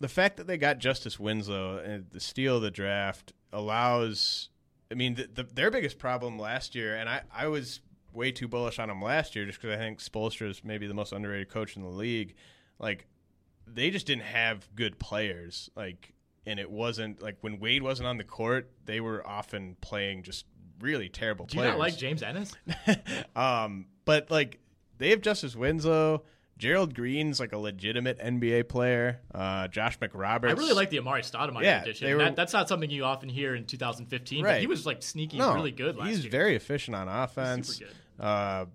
The 0.00 0.08
fact 0.08 0.36
that 0.36 0.46
they 0.46 0.58
got 0.58 0.78
Justice 0.78 1.18
Winslow 1.18 1.78
and 1.78 2.06
the 2.10 2.20
steal 2.20 2.56
of 2.56 2.62
the 2.62 2.70
draft 2.70 3.32
allows. 3.52 4.48
I 4.90 4.94
mean, 4.94 5.14
the, 5.14 5.28
the, 5.32 5.42
their 5.44 5.70
biggest 5.70 5.98
problem 5.98 6.38
last 6.38 6.74
year, 6.74 6.96
and 6.96 7.08
I, 7.08 7.22
I 7.34 7.48
was 7.48 7.80
way 8.12 8.30
too 8.30 8.46
bullish 8.46 8.78
on 8.78 8.90
him 8.90 9.02
last 9.02 9.34
year 9.34 9.46
just 9.46 9.60
because 9.60 9.74
I 9.74 9.78
think 9.78 9.98
Spoelstra 9.98 10.48
is 10.48 10.62
maybe 10.62 10.86
the 10.86 10.94
most 10.94 11.12
underrated 11.12 11.48
coach 11.48 11.76
in 11.76 11.82
the 11.82 11.88
league. 11.88 12.34
Like, 12.78 13.06
they 13.66 13.90
just 13.90 14.06
didn't 14.06 14.24
have 14.24 14.68
good 14.74 14.98
players. 14.98 15.70
Like, 15.74 16.12
and 16.46 16.60
it 16.60 16.70
wasn't 16.70 17.22
like 17.22 17.38
when 17.40 17.58
Wade 17.58 17.82
wasn't 17.82 18.08
on 18.08 18.18
the 18.18 18.24
court, 18.24 18.70
they 18.84 19.00
were 19.00 19.26
often 19.26 19.76
playing 19.80 20.22
just 20.22 20.44
really 20.80 21.08
terrible 21.08 21.46
Do 21.46 21.56
you 21.56 21.60
players. 21.62 21.72
not 21.72 21.78
like 21.78 21.96
James 21.96 22.22
Ennis? 22.22 22.54
um, 23.36 23.86
but 24.04 24.30
like 24.30 24.60
they 24.98 25.10
have 25.10 25.20
Justice 25.20 25.56
Winslow. 25.56 26.22
Gerald 26.56 26.94
Green's 26.94 27.40
like 27.40 27.52
a 27.52 27.58
legitimate 27.58 28.18
NBA 28.20 28.68
player. 28.68 29.20
Uh, 29.34 29.66
Josh 29.68 29.98
McRoberts. 29.98 30.48
I 30.50 30.52
really 30.52 30.72
like 30.72 30.90
the 30.90 30.98
Amar'e 30.98 31.20
Stoudemire 31.28 31.62
Yeah, 31.62 31.82
addition. 31.82 32.10
were- 32.16 32.18
that, 32.24 32.36
that's 32.36 32.52
not 32.52 32.68
something 32.68 32.88
you 32.90 33.04
often 33.04 33.28
hear 33.28 33.54
in 33.54 33.64
2015. 33.66 34.42
But 34.42 34.48
Right. 34.48 34.60
he 34.60 34.66
was 34.66 34.86
like 34.86 35.02
sneaky, 35.02 35.38
no, 35.38 35.52
really 35.54 35.72
good 35.72 35.96
last 35.96 36.06
year. 36.06 36.14
He's 36.16 36.24
year. 36.24 36.30
very 36.30 36.54
efficient 36.56 36.94
on 36.94 37.08
offense. 37.08 37.76
super 37.78 37.90
Uh, 38.20 38.66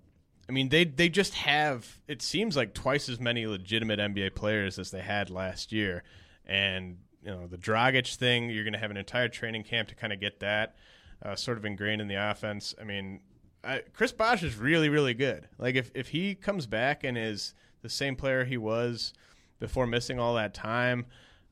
I 0.48 0.52
mean, 0.52 0.70
they 0.70 0.84
they 0.84 1.10
just 1.10 1.36
have. 1.36 2.00
It 2.08 2.22
seems 2.22 2.58
like 2.58 2.74
twice 2.74 3.08
as 3.08 3.20
many 3.20 3.46
legitimate 3.46 4.00
NBA 4.00 4.34
players 4.36 4.78
as 4.80 4.90
they 4.92 5.02
had 5.02 5.30
last 5.30 5.72
year, 5.72 6.04
and 6.46 6.98
you 7.24 7.30
know 7.32 7.46
the 7.48 7.58
Dragic 7.58 8.16
thing. 8.16 8.50
You're 8.50 8.64
going 8.64 8.74
to 8.74 8.80
have 8.80 8.92
an 8.92 8.98
entire 8.98 9.28
training 9.30 9.64
camp 9.64 9.90
to 9.90 9.96
kind 9.96 10.12
of 10.12 10.20
get 10.20 10.40
that 10.40 10.76
uh, 11.24 11.36
sort 11.36 11.58
of 11.60 11.66
ingrained 11.66 12.02
in 12.02 12.08
the 12.08 12.16
offense. 12.16 12.74
I 12.82 12.84
mean, 12.84 13.20
I, 13.64 13.84
Chris 13.94 14.12
Bosh 14.12 14.42
is 14.42 14.56
really 14.58 14.90
really 14.90 15.14
good. 15.14 15.48
Like 15.60 15.76
if 15.76 15.92
if 15.94 16.08
he 16.10 16.34
comes 16.34 16.66
back 16.66 17.04
and 17.04 17.16
is 17.18 17.54
the 17.82 17.90
same 17.90 18.16
player 18.16 18.46
he 18.46 18.58
was 18.58 19.14
before 19.60 19.88
missing 19.88 20.20
all 20.20 20.36
that 20.36 20.54
time. 20.54 21.06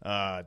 Uh, 0.04 0.44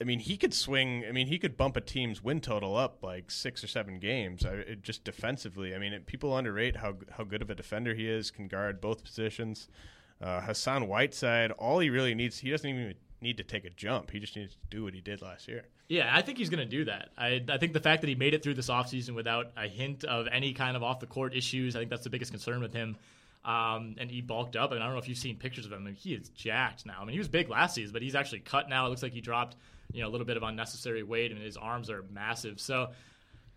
I 0.00 0.04
mean, 0.04 0.18
he 0.18 0.36
could 0.36 0.52
swing. 0.52 1.04
I 1.08 1.12
mean, 1.12 1.28
he 1.28 1.38
could 1.38 1.56
bump 1.56 1.76
a 1.76 1.80
team's 1.80 2.22
win 2.22 2.40
total 2.40 2.76
up 2.76 2.98
like 3.02 3.30
six 3.30 3.62
or 3.62 3.68
seven 3.68 3.98
games. 3.98 4.44
I, 4.44 4.50
it, 4.50 4.82
just 4.82 5.04
defensively. 5.04 5.74
I 5.74 5.78
mean, 5.78 5.92
it, 5.92 6.06
people 6.06 6.36
underrate 6.36 6.76
how 6.76 6.94
how 7.16 7.24
good 7.24 7.42
of 7.42 7.50
a 7.50 7.54
defender 7.54 7.94
he 7.94 8.08
is. 8.08 8.30
Can 8.30 8.48
guard 8.48 8.80
both 8.80 9.04
positions. 9.04 9.68
Uh, 10.20 10.40
Hassan 10.40 10.88
Whiteside, 10.88 11.50
all 11.52 11.80
he 11.80 11.90
really 11.90 12.14
needs, 12.14 12.38
he 12.38 12.50
doesn't 12.50 12.68
even 12.68 12.94
need 13.20 13.36
to 13.36 13.42
take 13.42 13.64
a 13.64 13.70
jump. 13.70 14.10
He 14.10 14.20
just 14.20 14.36
needs 14.36 14.52
to 14.52 14.58
do 14.70 14.84
what 14.84 14.94
he 14.94 15.00
did 15.00 15.20
last 15.20 15.48
year. 15.48 15.64
Yeah, 15.88 16.10
I 16.12 16.22
think 16.22 16.38
he's 16.38 16.48
going 16.48 16.66
to 16.66 16.70
do 16.70 16.84
that. 16.86 17.10
I, 17.18 17.44
I 17.48 17.58
think 17.58 17.72
the 17.72 17.80
fact 17.80 18.00
that 18.02 18.08
he 18.08 18.14
made 18.14 18.32
it 18.32 18.42
through 18.42 18.54
this 18.54 18.68
offseason 18.68 19.14
without 19.14 19.50
a 19.56 19.68
hint 19.68 20.04
of 20.04 20.28
any 20.30 20.52
kind 20.52 20.76
of 20.76 20.82
off 20.82 21.00
the 21.00 21.06
court 21.06 21.34
issues, 21.34 21.76
I 21.76 21.80
think 21.80 21.90
that's 21.90 22.04
the 22.04 22.10
biggest 22.10 22.30
concern 22.30 22.60
with 22.60 22.72
him. 22.72 22.96
Um, 23.44 23.96
and 23.98 24.10
he 24.10 24.22
bulked 24.22 24.56
up. 24.56 24.72
And 24.72 24.82
I 24.82 24.86
don't 24.86 24.94
know 24.94 25.00
if 25.00 25.08
you've 25.08 25.18
seen 25.18 25.36
pictures 25.36 25.66
of 25.66 25.72
him. 25.72 25.82
I 25.82 25.84
mean, 25.86 25.94
he 25.94 26.14
is 26.14 26.30
jacked 26.30 26.86
now. 26.86 26.98
I 27.00 27.04
mean, 27.04 27.12
he 27.12 27.18
was 27.18 27.28
big 27.28 27.50
last 27.50 27.74
season, 27.74 27.92
but 27.92 28.00
he's 28.00 28.14
actually 28.14 28.40
cut 28.40 28.68
now. 28.68 28.86
It 28.86 28.88
looks 28.88 29.02
like 29.02 29.12
he 29.12 29.20
dropped, 29.20 29.56
you 29.92 30.02
know, 30.02 30.08
a 30.08 30.10
little 30.10 30.26
bit 30.26 30.36
of 30.36 30.42
unnecessary 30.42 31.02
weight, 31.02 31.30
and 31.30 31.40
his 31.40 31.56
arms 31.56 31.90
are 31.90 32.04
massive. 32.10 32.58
So, 32.60 32.90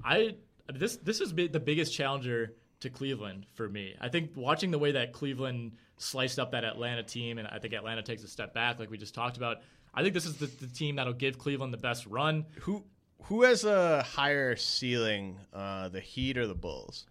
I 0.03 0.35
this 0.73 0.97
this 0.97 1.19
has 1.19 1.31
been 1.33 1.51
the 1.51 1.59
biggest 1.59 1.93
challenger 1.93 2.53
to 2.81 2.89
Cleveland 2.89 3.45
for 3.53 3.67
me. 3.67 3.95
I 3.99 4.09
think 4.09 4.31
watching 4.35 4.71
the 4.71 4.77
way 4.77 4.91
that 4.91 5.13
Cleveland 5.13 5.73
sliced 5.97 6.39
up 6.39 6.51
that 6.51 6.63
Atlanta 6.63 7.03
team, 7.03 7.37
and 7.37 7.47
I 7.47 7.59
think 7.59 7.73
Atlanta 7.73 8.03
takes 8.03 8.23
a 8.23 8.27
step 8.27 8.53
back, 8.53 8.79
like 8.79 8.89
we 8.89 8.97
just 8.97 9.15
talked 9.15 9.37
about. 9.37 9.57
I 9.93 10.03
think 10.03 10.13
this 10.13 10.25
is 10.25 10.37
the, 10.37 10.45
the 10.45 10.67
team 10.67 10.97
that'll 10.97 11.13
give 11.13 11.39
Cleveland 11.39 11.73
the 11.73 11.77
best 11.77 12.05
run. 12.05 12.45
Who 12.61 12.83
who 13.23 13.43
has 13.43 13.63
a 13.63 14.03
higher 14.03 14.55
ceiling, 14.55 15.37
uh, 15.53 15.89
the 15.89 16.01
Heat 16.01 16.37
or 16.37 16.45
the 16.45 16.55
Bulls? 16.55 17.05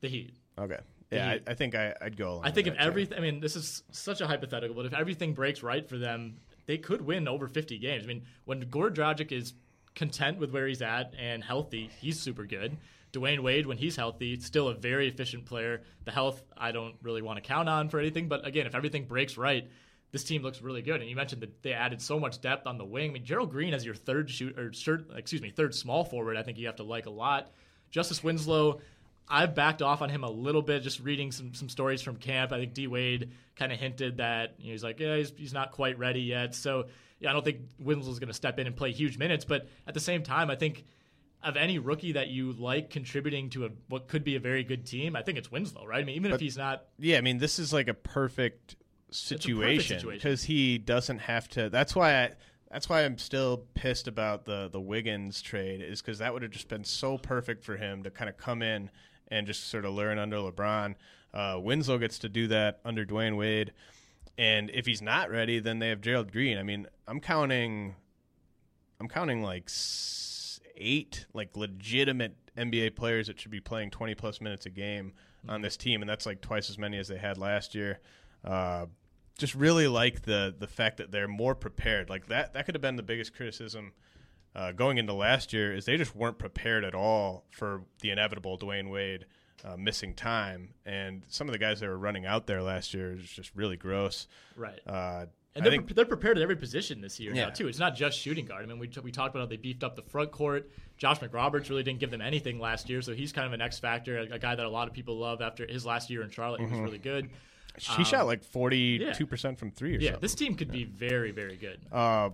The 0.00 0.08
Heat. 0.08 0.34
Okay. 0.58 0.78
Yeah, 1.10 1.28
I, 1.28 1.40
I, 1.50 1.54
think 1.54 1.74
I, 1.74 1.94
would 2.02 2.16
go. 2.16 2.34
Along. 2.34 2.44
I 2.44 2.50
think 2.50 2.68
if 2.68 2.74
everything, 2.74 3.18
I 3.18 3.20
mean, 3.20 3.40
this 3.40 3.56
is 3.56 3.82
such 3.90 4.20
a 4.20 4.26
hypothetical, 4.26 4.76
but 4.76 4.86
if 4.86 4.94
everything 4.94 5.34
breaks 5.34 5.62
right 5.62 5.88
for 5.88 5.98
them, 5.98 6.36
they 6.66 6.78
could 6.78 7.02
win 7.02 7.26
over 7.26 7.48
50 7.48 7.78
games. 7.78 8.04
I 8.04 8.06
mean, 8.06 8.22
when 8.44 8.64
Goran 8.66 8.94
Dragic 8.94 9.32
is 9.32 9.54
content 9.94 10.38
with 10.38 10.52
where 10.52 10.68
he's 10.68 10.82
at 10.82 11.12
and 11.18 11.42
healthy, 11.42 11.90
he's 12.00 12.20
super 12.20 12.44
good. 12.44 12.76
Dwyane 13.12 13.40
Wade, 13.40 13.66
when 13.66 13.76
he's 13.76 13.96
healthy, 13.96 14.38
still 14.38 14.68
a 14.68 14.74
very 14.74 15.08
efficient 15.08 15.44
player. 15.44 15.82
The 16.04 16.12
health, 16.12 16.44
I 16.56 16.70
don't 16.70 16.94
really 17.02 17.22
want 17.22 17.38
to 17.38 17.40
count 17.42 17.68
on 17.68 17.88
for 17.88 17.98
anything, 17.98 18.28
but 18.28 18.46
again, 18.46 18.66
if 18.66 18.76
everything 18.76 19.04
breaks 19.04 19.36
right, 19.36 19.68
this 20.12 20.24
team 20.24 20.42
looks 20.42 20.62
really 20.62 20.82
good. 20.82 21.00
And 21.00 21.10
you 21.10 21.16
mentioned 21.16 21.42
that 21.42 21.62
they 21.62 21.72
added 21.72 22.00
so 22.00 22.20
much 22.20 22.40
depth 22.40 22.66
on 22.66 22.78
the 22.78 22.84
wing. 22.84 23.10
I 23.10 23.12
mean, 23.14 23.24
Gerald 23.24 23.50
Green 23.50 23.74
as 23.74 23.84
your 23.84 23.94
third 23.94 24.30
shoot 24.30 24.56
or 24.58 24.70
excuse 25.16 25.42
me, 25.42 25.50
third 25.50 25.74
small 25.74 26.04
forward, 26.04 26.36
I 26.36 26.42
think 26.42 26.58
you 26.58 26.66
have 26.66 26.76
to 26.76 26.84
like 26.84 27.06
a 27.06 27.10
lot. 27.10 27.50
Justice 27.90 28.22
Winslow 28.22 28.80
I've 29.30 29.54
backed 29.54 29.80
off 29.80 30.02
on 30.02 30.10
him 30.10 30.24
a 30.24 30.30
little 30.30 30.60
bit, 30.60 30.82
just 30.82 30.98
reading 31.00 31.30
some 31.30 31.54
some 31.54 31.68
stories 31.68 32.02
from 32.02 32.16
camp. 32.16 32.52
I 32.52 32.58
think 32.58 32.74
D 32.74 32.88
Wade 32.88 33.30
kind 33.56 33.72
of 33.72 33.78
hinted 33.78 34.16
that 34.16 34.54
you 34.58 34.66
know, 34.66 34.72
he's 34.72 34.82
like, 34.82 34.98
yeah, 34.98 35.16
he's, 35.16 35.32
he's 35.36 35.52
not 35.54 35.70
quite 35.70 35.98
ready 35.98 36.22
yet. 36.22 36.54
So 36.54 36.86
yeah, 37.20 37.30
I 37.30 37.32
don't 37.32 37.44
think 37.44 37.60
Winslow's 37.78 38.18
going 38.18 38.28
to 38.28 38.34
step 38.34 38.58
in 38.58 38.66
and 38.66 38.74
play 38.74 38.90
huge 38.90 39.18
minutes. 39.18 39.44
But 39.44 39.68
at 39.86 39.94
the 39.94 40.00
same 40.00 40.24
time, 40.24 40.50
I 40.50 40.56
think 40.56 40.84
of 41.42 41.56
any 41.56 41.78
rookie 41.78 42.12
that 42.12 42.28
you 42.28 42.52
like 42.52 42.90
contributing 42.90 43.50
to 43.50 43.66
a, 43.66 43.68
what 43.88 44.08
could 44.08 44.24
be 44.24 44.36
a 44.36 44.40
very 44.40 44.64
good 44.64 44.84
team, 44.84 45.14
I 45.14 45.22
think 45.22 45.38
it's 45.38 45.50
Winslow, 45.50 45.86
right? 45.86 46.02
I 46.02 46.04
mean, 46.04 46.16
even 46.16 46.32
but, 46.32 46.36
if 46.36 46.40
he's 46.40 46.56
not. 46.56 46.84
Yeah, 46.98 47.18
I 47.18 47.20
mean, 47.20 47.38
this 47.38 47.58
is 47.58 47.72
like 47.72 47.88
a 47.88 47.94
perfect 47.94 48.76
situation 49.10 50.06
because 50.08 50.42
he 50.42 50.76
doesn't 50.78 51.18
have 51.18 51.48
to. 51.50 51.70
That's 51.70 51.94
why 51.94 52.24
I. 52.24 52.30
That's 52.72 52.88
why 52.88 53.04
I'm 53.04 53.18
still 53.18 53.64
pissed 53.74 54.06
about 54.06 54.44
the 54.44 54.68
the 54.68 54.80
Wiggins 54.80 55.42
trade 55.42 55.80
is 55.80 56.00
because 56.00 56.18
that 56.18 56.32
would 56.32 56.42
have 56.42 56.52
just 56.52 56.68
been 56.68 56.84
so 56.84 57.18
perfect 57.18 57.64
for 57.64 57.76
him 57.76 58.04
to 58.04 58.10
kind 58.10 58.30
of 58.30 58.36
come 58.36 58.62
in 58.62 58.90
and 59.30 59.46
just 59.46 59.68
sort 59.68 59.84
of 59.84 59.94
learn 59.94 60.18
under 60.18 60.36
LeBron. 60.36 60.94
Uh, 61.32 61.58
Winslow 61.62 61.98
gets 61.98 62.18
to 62.20 62.28
do 62.28 62.48
that 62.48 62.80
under 62.84 63.04
Dwyane 63.04 63.36
Wade. 63.36 63.72
And 64.36 64.70
if 64.70 64.86
he's 64.86 65.02
not 65.02 65.30
ready, 65.30 65.58
then 65.58 65.78
they 65.78 65.88
have 65.88 66.00
Gerald 66.00 66.32
Green. 66.32 66.58
I 66.58 66.62
mean, 66.62 66.86
I'm 67.06 67.20
counting, 67.20 67.94
I'm 68.98 69.08
counting 69.08 69.42
like 69.42 69.68
eight 70.76 71.26
like 71.34 71.56
legitimate 71.56 72.34
NBA 72.56 72.96
players 72.96 73.26
that 73.26 73.38
should 73.38 73.50
be 73.50 73.60
playing 73.60 73.90
20 73.90 74.14
plus 74.14 74.40
minutes 74.40 74.66
a 74.66 74.70
game 74.70 75.12
mm-hmm. 75.42 75.50
on 75.50 75.62
this 75.62 75.76
team, 75.76 76.02
and 76.02 76.08
that's 76.08 76.26
like 76.26 76.40
twice 76.40 76.70
as 76.70 76.78
many 76.78 76.98
as 76.98 77.08
they 77.08 77.18
had 77.18 77.38
last 77.38 77.74
year. 77.74 78.00
Uh, 78.44 78.86
just 79.38 79.54
really 79.54 79.88
like 79.88 80.22
the 80.22 80.54
the 80.58 80.66
fact 80.66 80.98
that 80.98 81.10
they're 81.10 81.28
more 81.28 81.54
prepared. 81.54 82.10
Like 82.10 82.26
that 82.28 82.54
that 82.54 82.66
could 82.66 82.74
have 82.74 82.82
been 82.82 82.96
the 82.96 83.02
biggest 83.02 83.34
criticism 83.34 83.92
uh, 84.54 84.72
going 84.72 84.98
into 84.98 85.12
last 85.12 85.52
year 85.52 85.74
is 85.74 85.84
they 85.84 85.96
just 85.96 86.14
weren't 86.14 86.38
prepared 86.38 86.84
at 86.84 86.94
all 86.94 87.44
for 87.50 87.82
the 88.00 88.10
inevitable 88.10 88.58
Dwyane 88.58 88.90
Wade 88.90 89.26
uh, 89.64 89.76
missing 89.76 90.14
time, 90.14 90.70
and 90.86 91.22
some 91.28 91.48
of 91.48 91.52
the 91.52 91.58
guys 91.58 91.80
that 91.80 91.88
were 91.88 91.98
running 91.98 92.26
out 92.26 92.46
there 92.46 92.62
last 92.62 92.94
year 92.94 93.12
is 93.12 93.28
just 93.28 93.54
really 93.54 93.76
gross. 93.76 94.26
Right. 94.56 94.80
Uh, 94.86 95.26
and 95.54 95.64
they're, 95.64 95.72
think, 95.72 95.94
they're 95.94 96.04
prepared 96.04 96.38
at 96.38 96.42
every 96.42 96.56
position 96.56 97.00
this 97.00 97.18
year 97.18 97.34
yeah. 97.34 97.44
now 97.44 97.50
too. 97.50 97.66
It's 97.66 97.78
not 97.78 97.96
just 97.96 98.18
shooting 98.18 98.46
guard. 98.46 98.62
I 98.62 98.66
mean, 98.66 98.78
we, 98.78 98.86
t- 98.86 99.00
we 99.00 99.10
talked 99.10 99.34
about 99.34 99.40
how 99.40 99.46
they 99.46 99.56
beefed 99.56 99.82
up 99.82 99.96
the 99.96 100.02
front 100.02 100.30
court. 100.30 100.70
Josh 100.96 101.18
McRoberts 101.18 101.68
really 101.70 101.82
didn't 101.82 101.98
give 101.98 102.10
them 102.10 102.20
anything 102.20 102.60
last 102.60 102.88
year, 102.88 103.02
so 103.02 103.14
he's 103.14 103.32
kind 103.32 103.46
of 103.46 103.52
an 103.52 103.60
X 103.60 103.78
factor, 103.78 104.18
a, 104.18 104.34
a 104.34 104.38
guy 104.38 104.54
that 104.54 104.64
a 104.64 104.70
lot 104.70 104.86
of 104.86 104.94
people 104.94 105.18
love 105.18 105.40
after 105.40 105.66
his 105.66 105.84
last 105.84 106.08
year 106.08 106.22
in 106.22 106.30
Charlotte. 106.30 106.60
Mm-hmm. 106.60 106.74
He 106.74 106.80
was 106.80 106.88
really 106.88 106.98
good. 106.98 107.30
He 107.78 107.96
um, 107.96 108.04
shot 108.04 108.26
like 108.26 108.44
forty 108.44 109.12
two 109.14 109.26
percent 109.26 109.58
from 109.58 109.70
three. 109.70 109.92
yeah, 109.92 110.10
something. 110.10 110.20
this 110.20 110.34
team 110.34 110.54
could 110.54 110.70
be 110.70 110.84
very 110.84 111.30
very 111.30 111.56
good. 111.56 111.80
Uh, 111.90 112.30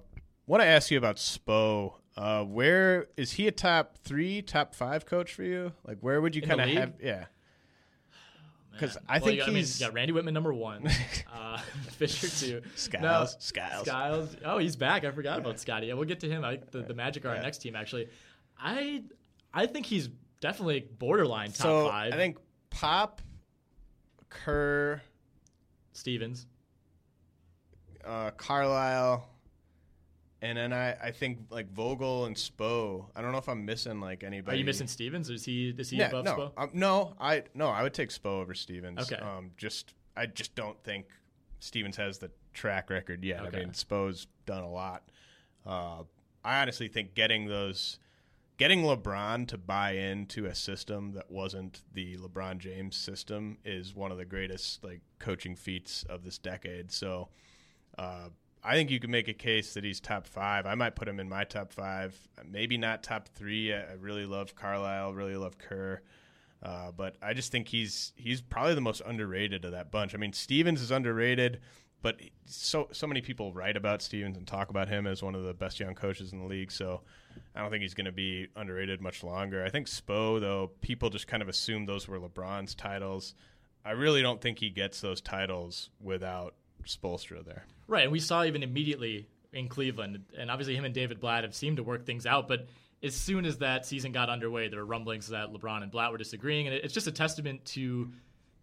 want 0.46 0.62
to 0.62 0.66
ask 0.66 0.90
you 0.90 0.98
about 0.98 1.16
Spo. 1.16 1.94
Uh, 2.16 2.44
where 2.44 3.08
is 3.16 3.32
he 3.32 3.46
a 3.46 3.52
top 3.52 3.98
three, 3.98 4.40
top 4.40 4.74
five 4.74 5.04
coach 5.04 5.34
for 5.34 5.42
you? 5.42 5.72
Like, 5.86 5.98
where 6.00 6.20
would 6.20 6.34
you 6.34 6.42
kind 6.42 6.60
of 6.60 6.68
have? 6.68 6.94
Yeah, 7.00 7.26
because 8.72 8.96
oh, 8.96 9.00
I 9.08 9.18
well, 9.18 9.26
think 9.26 9.40
got, 9.40 9.48
he's 9.48 9.80
I 9.80 9.84
mean, 9.84 9.90
got 9.90 9.94
Randy 9.94 10.12
Wittman 10.12 10.32
number 10.32 10.52
one, 10.52 10.88
uh, 11.34 11.58
Fisher 11.90 12.28
two, 12.28 12.62
Skiles, 12.74 13.02
no, 13.34 13.38
Skiles, 13.38 13.86
Skiles. 13.86 14.36
Oh, 14.44 14.58
he's 14.58 14.76
back. 14.76 15.04
I 15.04 15.10
forgot 15.10 15.38
about 15.38 15.58
Scotty. 15.58 15.88
Yeah, 15.88 15.94
we'll 15.94 16.04
get 16.04 16.20
to 16.20 16.28
him. 16.28 16.44
I, 16.44 16.60
the, 16.70 16.82
the 16.82 16.94
Magic 16.94 17.24
are 17.24 17.28
yeah. 17.28 17.36
our 17.36 17.42
next 17.42 17.58
team. 17.58 17.76
Actually, 17.76 18.08
I 18.58 19.02
I 19.52 19.66
think 19.66 19.86
he's 19.86 20.08
definitely 20.40 20.86
borderline 20.98 21.48
top 21.48 21.56
so 21.56 21.88
five. 21.88 22.12
I 22.12 22.16
think 22.16 22.38
Pop, 22.70 23.22
Kerr, 24.28 25.00
Stevens, 25.92 26.46
uh, 28.04 28.30
Carlisle. 28.32 29.28
And 30.42 30.58
then 30.58 30.72
I, 30.72 30.92
I 30.92 31.10
think 31.12 31.38
like 31.50 31.72
Vogel 31.72 32.26
and 32.26 32.36
Spo. 32.36 33.06
I 33.16 33.22
don't 33.22 33.32
know 33.32 33.38
if 33.38 33.48
I'm 33.48 33.64
missing 33.64 34.00
like 34.00 34.22
anybody. 34.22 34.56
Are 34.56 34.58
you 34.58 34.64
missing 34.66 34.86
Stevens? 34.86 35.30
Is 35.30 35.44
he 35.44 35.74
is 35.76 35.90
he 35.90 35.96
yeah, 35.96 36.08
above 36.08 36.24
no, 36.24 36.34
Spo? 36.34 36.52
Um, 36.56 36.70
no, 36.74 37.14
I 37.18 37.44
no, 37.54 37.68
I 37.68 37.82
would 37.82 37.94
take 37.94 38.10
Spo 38.10 38.42
over 38.42 38.52
Stevens. 38.52 39.00
Okay. 39.10 39.20
Um, 39.22 39.52
just 39.56 39.94
I 40.14 40.26
just 40.26 40.54
don't 40.54 40.82
think 40.84 41.06
Stevens 41.58 41.96
has 41.96 42.18
the 42.18 42.30
track 42.52 42.90
record 42.90 43.24
yet. 43.24 43.46
Okay. 43.46 43.56
I 43.56 43.60
mean, 43.60 43.70
Spo's 43.70 44.26
done 44.44 44.62
a 44.62 44.70
lot. 44.70 45.04
Uh, 45.64 46.02
I 46.44 46.60
honestly 46.60 46.88
think 46.88 47.14
getting 47.14 47.46
those, 47.46 47.98
getting 48.58 48.82
LeBron 48.82 49.48
to 49.48 49.58
buy 49.58 49.92
into 49.92 50.44
a 50.44 50.54
system 50.54 51.12
that 51.12 51.30
wasn't 51.30 51.80
the 51.94 52.18
LeBron 52.18 52.58
James 52.58 52.94
system 52.94 53.56
is 53.64 53.94
one 53.94 54.12
of 54.12 54.18
the 54.18 54.26
greatest 54.26 54.84
like 54.84 55.00
coaching 55.18 55.56
feats 55.56 56.04
of 56.10 56.24
this 56.24 56.36
decade. 56.36 56.92
So. 56.92 57.30
Uh, 57.96 58.28
I 58.66 58.74
think 58.74 58.90
you 58.90 58.98
can 58.98 59.12
make 59.12 59.28
a 59.28 59.32
case 59.32 59.74
that 59.74 59.84
he's 59.84 60.00
top 60.00 60.26
five. 60.26 60.66
I 60.66 60.74
might 60.74 60.96
put 60.96 61.06
him 61.06 61.20
in 61.20 61.28
my 61.28 61.44
top 61.44 61.72
five. 61.72 62.18
Maybe 62.44 62.76
not 62.76 63.04
top 63.04 63.28
three. 63.28 63.72
I, 63.72 63.92
really 63.92 64.26
love 64.26 64.56
Carlisle. 64.56 65.14
Really 65.14 65.36
love 65.36 65.56
Kerr. 65.56 66.02
Uh, 66.64 66.90
but 66.90 67.14
I 67.22 67.32
just 67.32 67.52
think 67.52 67.68
he's 67.68 68.12
he's 68.16 68.40
probably 68.40 68.74
the 68.74 68.80
most 68.80 69.02
underrated 69.06 69.64
of 69.64 69.70
that 69.70 69.92
bunch. 69.92 70.14
I 70.14 70.18
mean, 70.18 70.32
Stevens 70.32 70.80
is 70.80 70.90
underrated, 70.90 71.60
but 72.02 72.20
so 72.46 72.88
so 72.90 73.06
many 73.06 73.20
people 73.20 73.52
write 73.52 73.76
about 73.76 74.02
Stevens 74.02 74.36
and 74.36 74.46
talk 74.48 74.68
about 74.70 74.88
him 74.88 75.06
as 75.06 75.22
one 75.22 75.36
of 75.36 75.44
the 75.44 75.54
best 75.54 75.78
young 75.78 75.94
coaches 75.94 76.32
in 76.32 76.40
the 76.40 76.46
league. 76.46 76.72
So 76.72 77.02
I 77.54 77.60
don't 77.60 77.70
think 77.70 77.82
he's 77.82 77.94
going 77.94 78.06
to 78.06 78.12
be 78.12 78.48
underrated 78.56 79.00
much 79.00 79.22
longer. 79.22 79.64
I 79.64 79.70
think 79.70 79.86
Spo, 79.86 80.40
though, 80.40 80.72
people 80.80 81.08
just 81.08 81.28
kind 81.28 81.42
of 81.42 81.48
assume 81.48 81.86
those 81.86 82.08
were 82.08 82.18
LeBron's 82.18 82.74
titles. 82.74 83.34
I 83.84 83.92
really 83.92 84.22
don't 84.22 84.40
think 84.40 84.58
he 84.58 84.70
gets 84.70 85.00
those 85.00 85.20
titles 85.20 85.90
without 86.00 86.54
Spoelstra 86.86 87.44
there. 87.44 87.64
Right, 87.86 88.04
and 88.04 88.12
we 88.12 88.20
saw 88.20 88.44
even 88.44 88.62
immediately 88.62 89.28
in 89.52 89.68
Cleveland, 89.68 90.24
and 90.36 90.50
obviously 90.50 90.76
him 90.76 90.84
and 90.84 90.94
David 90.94 91.20
Blatt 91.20 91.44
have 91.44 91.54
seemed 91.54 91.78
to 91.78 91.82
work 91.82 92.04
things 92.04 92.26
out, 92.26 92.48
but 92.48 92.66
as 93.02 93.14
soon 93.14 93.44
as 93.44 93.58
that 93.58 93.86
season 93.86 94.12
got 94.12 94.28
underway, 94.28 94.68
there 94.68 94.80
were 94.80 94.86
rumblings 94.86 95.28
that 95.28 95.52
LeBron 95.52 95.82
and 95.82 95.90
Blatt 95.90 96.12
were 96.12 96.18
disagreeing, 96.18 96.66
and 96.66 96.74
it's 96.74 96.94
just 96.94 97.06
a 97.06 97.12
testament 97.12 97.64
to 97.66 98.10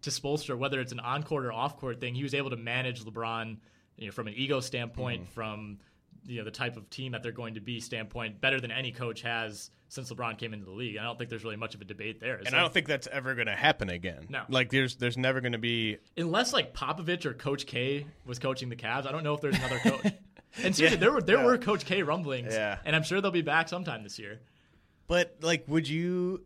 to 0.02 0.10
Spoelstra, 0.10 0.58
whether 0.58 0.80
it's 0.80 0.92
an 0.92 1.00
on 1.00 1.22
court 1.22 1.46
or 1.46 1.52
off 1.52 1.78
court 1.78 1.98
thing. 1.98 2.14
He 2.14 2.22
was 2.22 2.34
able 2.34 2.50
to 2.50 2.56
manage 2.56 3.02
LeBron, 3.04 3.56
you 3.96 4.06
know, 4.06 4.12
from 4.12 4.28
an 4.28 4.34
ego 4.36 4.60
standpoint, 4.60 5.22
mm-hmm. 5.22 5.32
from 5.32 5.78
you 6.26 6.38
know 6.38 6.44
the 6.44 6.50
type 6.50 6.76
of 6.76 6.90
team 6.90 7.12
that 7.12 7.22
they're 7.22 7.32
going 7.32 7.54
to 7.54 7.60
be 7.60 7.80
standpoint, 7.80 8.40
better 8.40 8.60
than 8.60 8.70
any 8.70 8.92
coach 8.92 9.22
has 9.22 9.70
since 9.94 10.10
LeBron 10.10 10.38
came 10.38 10.52
into 10.52 10.66
the 10.66 10.72
league. 10.72 10.96
I 10.96 11.04
don't 11.04 11.16
think 11.16 11.30
there's 11.30 11.44
really 11.44 11.56
much 11.56 11.74
of 11.74 11.80
a 11.80 11.84
debate 11.84 12.20
there. 12.20 12.40
And 12.44 12.54
I 12.54 12.60
don't 12.60 12.72
think 12.72 12.86
that's 12.86 13.06
ever 13.06 13.34
going 13.34 13.46
to 13.46 13.54
happen 13.54 13.88
again. 13.88 14.26
No, 14.28 14.42
like 14.48 14.70
there's 14.70 14.96
there's 14.96 15.16
never 15.16 15.40
going 15.40 15.52
to 15.52 15.58
be 15.58 15.98
unless 16.16 16.52
like 16.52 16.74
Popovich 16.74 17.24
or 17.24 17.34
Coach 17.34 17.66
K 17.66 18.06
was 18.26 18.38
coaching 18.38 18.68
the 18.68 18.76
Cavs. 18.76 19.06
I 19.06 19.12
don't 19.12 19.24
know 19.24 19.34
if 19.34 19.40
there's 19.40 19.56
another 19.56 19.78
coach. 19.78 20.04
and 20.62 20.74
seriously, 20.74 20.84
yeah, 20.84 20.96
there 20.96 21.12
were 21.12 21.22
there 21.22 21.38
yeah. 21.38 21.44
were 21.44 21.58
Coach 21.58 21.84
K 21.84 22.02
rumblings. 22.02 22.52
Yeah. 22.52 22.78
and 22.84 22.94
I'm 22.94 23.02
sure 23.02 23.20
they'll 23.20 23.30
be 23.30 23.42
back 23.42 23.68
sometime 23.68 24.02
this 24.02 24.18
year. 24.18 24.40
But 25.06 25.36
like, 25.40 25.64
would 25.68 25.88
you? 25.88 26.44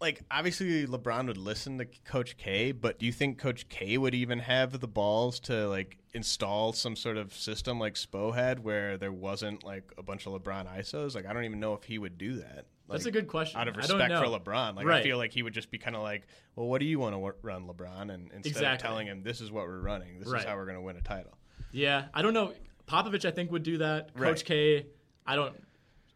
Like 0.00 0.22
obviously 0.30 0.86
LeBron 0.86 1.28
would 1.28 1.38
listen 1.38 1.78
to 1.78 1.86
Coach 2.04 2.36
K, 2.36 2.72
but 2.72 2.98
do 2.98 3.06
you 3.06 3.12
think 3.12 3.38
Coach 3.38 3.68
K 3.68 3.96
would 3.96 4.14
even 4.14 4.38
have 4.40 4.78
the 4.78 4.88
balls 4.88 5.40
to 5.40 5.66
like 5.68 5.96
install 6.14 6.72
some 6.72 6.94
sort 6.94 7.16
of 7.16 7.34
system 7.34 7.78
like 7.78 7.94
Spo 7.94 8.34
had 8.34 8.62
where 8.62 8.96
there 8.96 9.12
wasn't 9.12 9.64
like 9.64 9.92
a 9.98 10.02
bunch 10.02 10.26
of 10.26 10.32
LeBron 10.32 10.66
ISOs. 10.78 11.14
Like 11.14 11.26
I 11.26 11.32
don't 11.32 11.44
even 11.44 11.60
know 11.60 11.74
if 11.74 11.84
he 11.84 11.98
would 11.98 12.16
do 12.16 12.36
that. 12.36 12.66
That's 12.88 13.06
a 13.06 13.10
good 13.10 13.28
question. 13.28 13.58
Out 13.60 13.68
of 13.68 13.76
respect 13.76 14.12
for. 14.14 14.24
LeBron, 14.26 14.76
like 14.76 14.86
Right. 14.86 15.00
I 15.00 15.02
feel 15.02 15.16
like 15.16 15.32
he 15.32 15.42
would 15.42 15.54
just 15.54 15.70
be 15.70 15.78
kind 15.78 15.96
of 15.96 16.02
like, 16.02 16.26
"Well, 16.54 16.66
what 16.66 16.80
do 16.80 16.84
you 16.86 16.98
want 16.98 17.12
to 17.14 17.16
w- 17.18 17.34
run, 17.42 17.66
LeBron?" 17.66 18.12
And 18.12 18.30
instead 18.32 18.46
Exactly. 18.46 18.66
of 18.74 18.78
telling 18.78 19.06
him, 19.06 19.22
"This 19.22 19.40
is 19.40 19.50
what 19.50 19.66
we're 19.66 19.80
running. 19.80 20.18
This 20.18 20.28
Right. 20.28 20.40
is 20.40 20.44
how 20.46 20.54
we're 20.56 20.66
going 20.66 20.76
to 20.76 20.82
win 20.82 20.96
a 20.96 21.00
title." 21.00 21.36
Yeah, 21.72 22.06
I 22.12 22.20
don't 22.22 22.34
know. 22.34 22.52
Popovich, 22.86 23.24
I 23.24 23.30
think, 23.30 23.50
would 23.50 23.62
do 23.62 23.78
that. 23.78 24.10
Right. 24.14 24.28
Coach 24.28 24.44
K, 24.44 24.86
I 25.26 25.34
don't. 25.36 25.56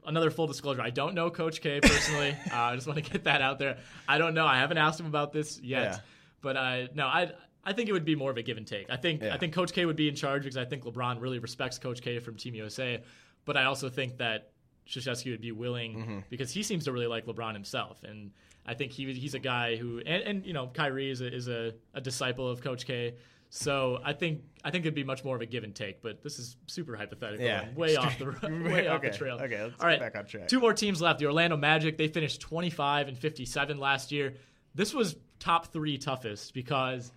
Another 0.06 0.30
full 0.30 0.46
disclosure: 0.46 0.82
I 0.82 0.90
don't 0.90 1.14
know 1.14 1.30
Coach 1.30 1.60
K 1.60 1.80
personally. 1.80 2.30
uh, 2.52 2.56
I 2.56 2.74
just 2.74 2.86
want 2.86 3.02
to 3.02 3.10
get 3.10 3.24
that 3.24 3.40
out 3.42 3.58
there. 3.58 3.78
I 4.06 4.18
don't 4.18 4.34
know. 4.34 4.46
I 4.46 4.58
haven't 4.58 4.78
asked 4.78 5.00
him 5.00 5.06
about 5.06 5.32
this 5.32 5.58
yet. 5.62 5.82
Yeah. 5.92 5.98
But 6.42 6.56
I 6.56 6.88
no, 6.94 7.06
I 7.06 7.32
I 7.64 7.72
think 7.72 7.88
it 7.88 7.92
would 7.92 8.04
be 8.04 8.14
more 8.14 8.30
of 8.30 8.36
a 8.36 8.42
give 8.42 8.56
and 8.58 8.66
take. 8.66 8.88
I 8.90 8.96
think 8.96 9.22
Yeah. 9.22 9.34
I 9.34 9.38
think 9.38 9.54
Coach 9.54 9.72
K 9.72 9.84
would 9.86 9.96
be 9.96 10.08
in 10.08 10.14
charge 10.14 10.42
because 10.44 10.56
I 10.58 10.64
think 10.66 10.84
LeBron 10.84 11.20
really 11.20 11.38
respects 11.38 11.78
Coach 11.78 12.00
K 12.02 12.18
from 12.20 12.36
Team 12.36 12.54
USA. 12.54 13.02
But 13.44 13.56
I 13.56 13.64
also 13.64 13.88
think 13.88 14.18
that 14.18 14.50
Krzyzewski 14.88 15.30
would 15.30 15.40
be 15.40 15.52
willing 15.52 15.94
Mm-hmm. 15.98 16.18
because 16.30 16.50
he 16.50 16.62
seems 16.62 16.84
to 16.84 16.92
really 16.92 17.06
like 17.06 17.26
LeBron 17.26 17.52
himself, 17.54 18.02
and 18.04 18.30
I 18.66 18.74
think 18.74 18.92
he 18.92 19.12
he's 19.12 19.34
a 19.34 19.38
guy 19.38 19.76
who 19.76 19.98
and, 20.04 20.22
and 20.22 20.46
you 20.46 20.52
know 20.52 20.66
Kyrie 20.68 21.10
is 21.10 21.20
a, 21.20 21.32
is 21.34 21.48
a, 21.48 21.74
a 21.94 22.00
disciple 22.00 22.48
of 22.48 22.60
Coach 22.62 22.86
K. 22.86 23.14
So 23.50 23.98
I 24.04 24.12
think 24.12 24.42
I 24.62 24.70
think 24.70 24.84
it'd 24.84 24.94
be 24.94 25.04
much 25.04 25.24
more 25.24 25.34
of 25.34 25.40
a 25.40 25.46
give 25.46 25.64
and 25.64 25.74
take, 25.74 26.02
but 26.02 26.22
this 26.22 26.38
is 26.38 26.56
super 26.66 26.94
hypothetical, 26.96 27.46
Yeah. 27.46 27.64
way 27.74 27.96
off 27.96 28.18
the 28.18 28.24
way 28.70 28.88
off 28.88 29.00
the 29.00 29.10
trail. 29.10 29.38
okay, 29.40 29.62
let's 29.62 29.80
All 29.80 29.86
right, 29.86 29.98
back 30.00 30.16
on 30.16 30.26
track. 30.26 30.48
Two 30.48 30.60
more 30.60 30.74
teams 30.74 31.00
left. 31.00 31.18
The 31.18 31.26
Orlando 31.26 31.56
Magic 31.56 31.96
they 31.96 32.08
finished 32.08 32.40
25 32.42 33.08
and 33.08 33.16
57 33.18 33.78
last 33.78 34.12
year. 34.12 34.34
This 34.74 34.92
was 34.92 35.16
top 35.38 35.68
three 35.72 35.96
toughest 35.96 36.52
because 36.52 37.10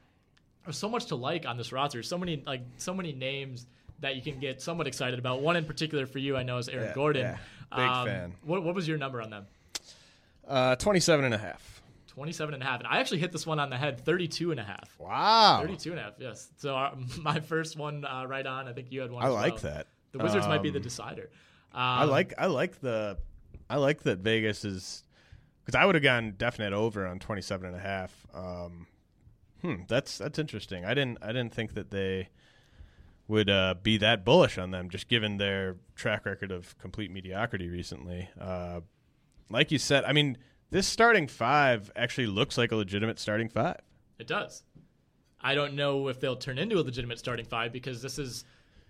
there's 0.64 0.78
so 0.78 0.88
much 0.88 1.08
to 1.08 1.16
like 1.16 1.46
on 1.46 1.58
this 1.58 1.72
roster. 1.74 2.02
So 2.02 2.18
many 2.18 2.42
like 2.46 2.62
so 2.78 2.94
many 2.94 3.12
names 3.12 3.66
that 4.00 4.16
you 4.16 4.22
can 4.22 4.40
get 4.40 4.62
somewhat 4.62 4.88
excited 4.88 5.20
about. 5.20 5.42
One 5.42 5.58
in 5.58 5.66
particular 5.66 6.06
for 6.06 6.18
you, 6.20 6.38
I 6.38 6.44
know, 6.44 6.58
is 6.60 6.70
Aaron 6.70 6.88
Yeah, 6.88 6.94
Gordon. 6.96 7.22
yeah. 7.24 7.38
Big 7.76 8.14
fan. 8.14 8.34
What, 8.44 8.64
what 8.64 8.76
was 8.76 8.88
your 8.88 8.98
number 8.98 9.22
on 9.22 9.30
them? 9.30 9.46
Uh, 10.48 10.76
27 10.76 11.26
and 11.26 11.34
a 11.34 11.38
half. 11.38 11.82
27 12.08 12.54
and 12.54 12.62
a 12.62 12.66
half. 12.66 12.80
And 12.80 12.88
I 12.88 13.00
actually 13.00 13.20
hit 13.20 13.32
this 13.32 13.48
one 13.48 13.60
on 13.60 13.70
the 13.70 13.78
head, 13.78 14.02
32 14.04 14.52
and 14.52 14.60
a 14.60 14.64
half. 14.64 14.96
Wow. 15.00 15.60
32 15.62 15.92
and 15.92 16.00
a 16.00 16.04
half, 16.04 16.14
yes. 16.20 16.50
So 16.58 16.76
our, 16.76 16.94
my 17.22 17.40
first 17.40 17.78
one 17.78 18.04
uh, 18.06 18.26
right 18.28 18.46
on. 18.46 18.68
I 18.68 18.74
think 18.74 18.92
you 18.92 19.02
had 19.02 19.12
one 19.12 19.24
I 19.24 19.30
like 19.30 19.54
well. 19.64 19.74
that. 19.74 19.88
The 20.12 20.20
Wizards 20.20 20.48
might 20.48 20.62
be 20.62 20.70
the 20.72 20.80
Um, 20.80 20.84
decider. 20.84 21.30
Um, 21.74 21.80
I 21.82 22.04
like 22.04 22.34
I 22.38 22.48
like 22.48 22.82
the 22.82 23.18
I 23.70 23.78
like 23.78 24.04
that 24.04 24.20
Vegas 24.20 24.66
is 24.66 25.06
because 25.64 25.74
I 25.80 25.86
would 25.86 25.96
have 25.96 26.04
gone 26.04 26.34
definite 26.38 26.74
over 26.74 27.08
on 27.08 27.20
27 27.20 27.66
and 27.66 27.76
a 27.78 27.80
half. 27.80 28.28
Um, 28.34 28.88
hmm, 29.62 29.76
that's 29.88 30.18
that's 30.18 30.38
interesting. 30.38 30.84
I 30.84 30.94
didn't 30.94 31.20
I 31.22 31.28
didn't 31.28 31.54
think 31.54 31.76
that 31.76 31.92
they 31.92 32.28
would 33.32 33.50
uh, 33.50 33.76
be 33.82 33.98
that 33.98 34.24
bullish 34.24 34.58
on 34.58 34.72
them, 34.72 34.90
just 34.90 35.08
given 35.08 35.38
their 35.38 35.78
track 35.96 36.26
record 36.26 36.52
of 36.52 36.78
complete 36.78 37.10
mediocrity 37.10 37.70
recently. 37.70 38.30
Uh, 38.40 38.82
like 39.50 39.72
you 39.72 39.80
said, 39.80 40.04
I 40.04 40.12
mean, 40.12 40.38
this 40.70 40.86
starting 40.86 41.28
five 41.28 41.90
actually 41.96 42.28
looks 42.28 42.58
like 42.58 42.72
a 42.72 42.76
legitimate 42.76 43.20
starting 43.20 43.50
five. 43.50 43.80
It 44.20 44.28
does. 44.28 44.64
I 45.40 45.56
don't 45.56 45.74
know 45.76 46.10
if 46.10 46.20
they'll 46.20 46.36
turn 46.36 46.58
into 46.58 46.78
a 46.78 46.84
legitimate 46.84 47.20
starting 47.20 47.46
five 47.46 47.72
because 47.72 48.02
this 48.02 48.20
is 48.20 48.44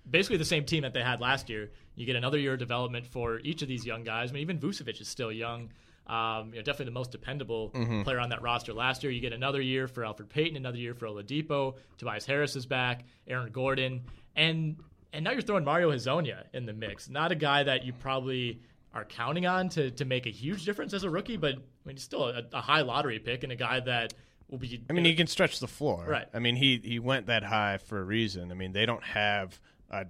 basically 0.10 0.38
the 0.38 0.46
same 0.46 0.66
team 0.66 0.82
that 0.82 0.94
they 0.94 1.04
had 1.04 1.22
last 1.22 1.50
year. 1.50 1.72
You 1.96 2.06
get 2.06 2.16
another 2.16 2.40
year 2.40 2.54
of 2.54 2.60
development 2.60 3.06
for 3.06 3.40
each 3.40 3.62
of 3.62 3.68
these 3.68 3.86
young 3.86 4.04
guys. 4.04 4.32
I 4.32 4.34
mean, 4.34 4.42
even 4.42 4.60
Vucevic 4.60 5.00
is 5.00 5.08
still 5.08 5.32
young. 5.32 5.70
Um, 6.08 6.50
you 6.50 6.56
know, 6.56 6.64
definitely 6.64 6.86
the 6.86 6.92
most 6.92 7.12
dependable 7.12 7.70
player 8.04 8.20
on 8.20 8.30
that 8.30 8.42
roster 8.42 8.74
last 8.74 9.04
year. 9.04 9.12
You 9.12 9.22
get 9.22 9.34
another 9.34 9.62
year 9.62 9.88
for 9.88 10.02
Elfrid 10.02 10.30
Payton, 10.30 10.58
another 10.58 10.78
year 10.78 10.94
for 10.94 11.06
Oladipo. 11.06 11.76
Tobias 11.98 12.26
Harris 12.26 12.56
is 12.56 12.66
back. 12.66 13.06
Aaron 13.28 13.52
Gordon, 13.52 14.02
and 14.36 14.78
and 15.14 15.24
now 15.24 15.32
you're 15.32 15.42
throwing 15.42 15.66
Mario 15.66 15.92
Hezonja 15.92 16.44
in 16.54 16.66
the 16.66 16.74
mix. 16.74 17.10
Not 17.10 17.32
a 17.32 17.36
guy 17.36 17.64
that 17.64 17.84
you 17.84 17.94
probably 17.94 18.62
are 18.94 19.06
counting 19.06 19.46
on 19.46 19.70
to 19.70 19.92
to 19.92 20.06
make 20.06 20.26
a 20.26 20.32
huge 20.32 20.66
difference 20.66 20.94
as 20.94 21.04
a 21.04 21.10
rookie, 21.10 21.38
but 21.38 21.54
I 21.56 21.58
mean, 21.86 21.96
he's 21.96 22.04
still 22.04 22.26
a, 22.26 22.44
a 22.54 22.62
high 22.62 22.82
lottery 22.82 23.20
pick 23.20 23.44
and 23.44 23.52
a 23.52 23.56
guy 23.56 23.80
that 23.82 24.14
will 24.50 24.58
be. 24.58 24.84
I 24.90 24.94
mean, 24.94 25.06
he 25.06 25.16
can 25.16 25.28
stretch 25.28 25.60
the 25.60 25.68
floor. 25.68 26.06
Right. 26.08 26.28
I 26.34 26.40
mean, 26.40 26.56
he 26.56 26.80
he 26.84 27.00
went 27.00 27.28
that 27.28 27.44
high 27.44 27.78
for 27.78 28.00
a 28.00 28.04
reason. 28.04 28.52
I 28.52 28.56
mean, 28.56 28.72
they 28.74 28.86
don't 28.86 29.04
have 29.04 29.60
uh 29.90 30.06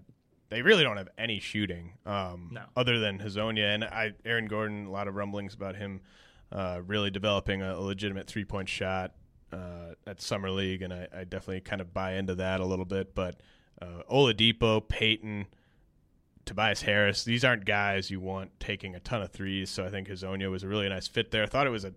they 0.49 0.61
really 0.61 0.83
don't 0.83 0.97
have 0.97 1.07
any 1.17 1.39
shooting 1.39 1.93
um, 2.05 2.49
No. 2.51 2.63
other 2.75 2.99
than 2.99 3.19
Hezonja 3.19 3.73
and 3.73 3.85
I 3.85 4.11
Aaron 4.25 4.47
Gordon. 4.47 4.85
A 4.85 4.91
lot 4.91 5.07
of 5.07 5.15
rumblings 5.15 5.53
about 5.53 5.77
him 5.77 6.01
uh, 6.51 6.81
really 6.85 7.09
developing 7.09 7.61
a, 7.61 7.79
legitimate 7.79 8.27
three 8.27 8.43
point 8.43 8.67
shot 8.67 9.13
uh, 9.53 9.93
at 10.05 10.21
summer 10.21 10.51
league, 10.51 10.81
and 10.81 10.93
I, 10.93 11.07
I 11.15 11.23
definitely 11.23 11.61
kind 11.61 11.79
of 11.79 11.93
buy 11.93 12.15
into 12.15 12.35
that 12.35 12.59
a 12.59 12.65
little 12.65 12.83
bit. 12.85 13.15
But 13.15 13.39
uh, 13.81 14.03
Oladipo, 14.11 14.87
Payton. 14.87 15.47
Tobias 16.43 16.81
Harris, 16.81 17.23
these 17.23 17.45
aren't 17.45 17.65
guys 17.65 18.09
you 18.09 18.19
want 18.19 18.59
taking 18.59 18.95
a 18.95 18.99
ton 18.99 19.21
of 19.21 19.31
threes, 19.31 19.69
so 19.69 19.85
I 19.85 19.89
think 19.89 20.09
Hezonja 20.09 20.49
was 20.49 20.63
a 20.63 20.67
really 20.67 20.89
nice 20.89 21.07
fit 21.07 21.29
there. 21.29 21.43
I 21.43 21.45
thought 21.45 21.67
it 21.67 21.69
was 21.69 21.85
a 21.85 21.93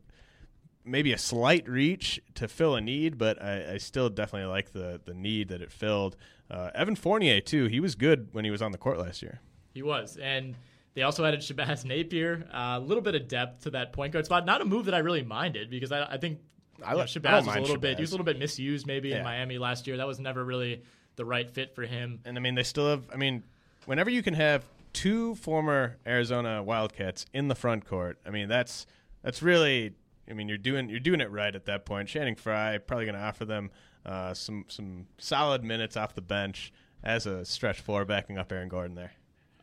maybe 0.85 1.13
a 1.13 1.19
slight 1.19 1.69
reach 1.69 2.21
to 2.35 2.47
fill 2.47 2.77
a 2.77 2.81
need, 2.81 3.17
but 3.17 3.43
I, 3.43 3.73
I 3.73 3.79
still 3.79 4.11
definitely 4.11 4.49
like 4.51 4.73
the 4.73 5.01
the 5.05 5.15
need 5.15 5.49
that 5.49 5.63
it 5.63 5.73
filled. 5.73 6.17
Uh, 6.51 6.71
Evan 6.75 6.95
Fournier 6.95 7.41
too, 7.41 7.67
he 7.67 7.81
was 7.81 7.95
good 7.95 8.29
when 8.33 8.45
he 8.45 8.51
was 8.51 8.61
on 8.61 8.71
the 8.73 8.79
court 8.79 8.99
last 8.99 9.23
year. 9.23 9.41
He 9.73 9.83
was. 9.83 10.19
And 10.19 10.55
they 10.95 11.03
also 11.03 11.25
added 11.25 11.41
Shabazz 11.41 11.85
Napier. 11.85 12.47
A 12.53 12.79
little 12.79 13.03
bit 13.03 13.15
of 13.15 13.27
depth 13.27 13.65
to 13.65 13.71
that 13.71 13.93
point 13.93 14.13
guard 14.13 14.27
spot. 14.27 14.45
Not 14.45 14.61
a 14.61 14.65
move 14.65 14.85
that 14.85 14.95
I 14.95 14.99
really 14.99 15.23
minded 15.23 15.71
because 15.71 15.91
I, 15.91 16.05
I 16.05 16.19
think 16.19 16.41
I 16.85 16.91
you 16.91 16.99
know, 16.99 16.99
like- 16.99 17.09
I 17.09 17.19
Shabazz 17.19 17.47
was 17.47 17.57
a 17.57 17.61
little 17.61 17.79
bit 17.79 17.97
he 17.97 18.03
was 18.03 18.11
a 18.11 18.15
little 18.15 18.27
bit 18.27 18.39
misused 18.39 18.87
maybe 18.87 19.13
in 19.13 19.25
Miami 19.25 19.59
last 19.59 19.87
year. 19.87 19.97
That 19.97 20.07
was 20.07 20.21
never 20.21 20.45
really 20.45 20.83
the 21.17 21.25
right 21.25 21.51
fit 21.51 21.75
for 21.75 21.83
him. 21.83 22.21
And 22.25 22.37
I 22.37 22.41
mean, 22.41 22.55
they 22.55 22.63
still 22.63 22.89
have. 22.89 23.05
I 23.13 23.17
mean, 23.17 23.43
whenever 23.87 24.11
you 24.11 24.23
can 24.23 24.35
have 24.35 24.65
two 24.93 25.35
former 25.37 25.97
Arizona 26.07 26.63
Wildcats 26.63 27.27
in 27.33 27.49
the 27.49 27.55
front 27.55 27.87
court, 27.87 28.19
I 28.27 28.31
mean 28.31 28.49
that's 28.49 28.87
that's 29.23 29.43
really. 29.43 29.93
I 30.29 30.33
mean, 30.33 30.49
you're 30.49 30.57
doing 30.57 30.89
you're 30.89 31.01
doing 31.01 31.21
it 31.21 31.31
right 31.31 31.55
at 31.55 31.67
that 31.67 31.85
point. 31.85 32.09
Channing 32.09 32.35
Frye 32.35 32.79
probably 32.79 33.05
going 33.05 33.17
to 33.17 33.23
offer 33.23 33.45
them 33.45 33.71
uh, 34.07 34.33
some 34.35 34.65
some 34.69 35.07
solid 35.19 35.63
minutes 35.65 35.97
off 35.97 36.15
the 36.15 36.23
bench 36.23 36.73
as 37.03 37.27
a 37.27 37.45
stretch 37.45 37.81
four, 37.81 38.05
backing 38.05 38.39
up 38.39 38.51
Aaron 38.51 38.69
Gordon 38.69 38.95
there. 38.95 39.13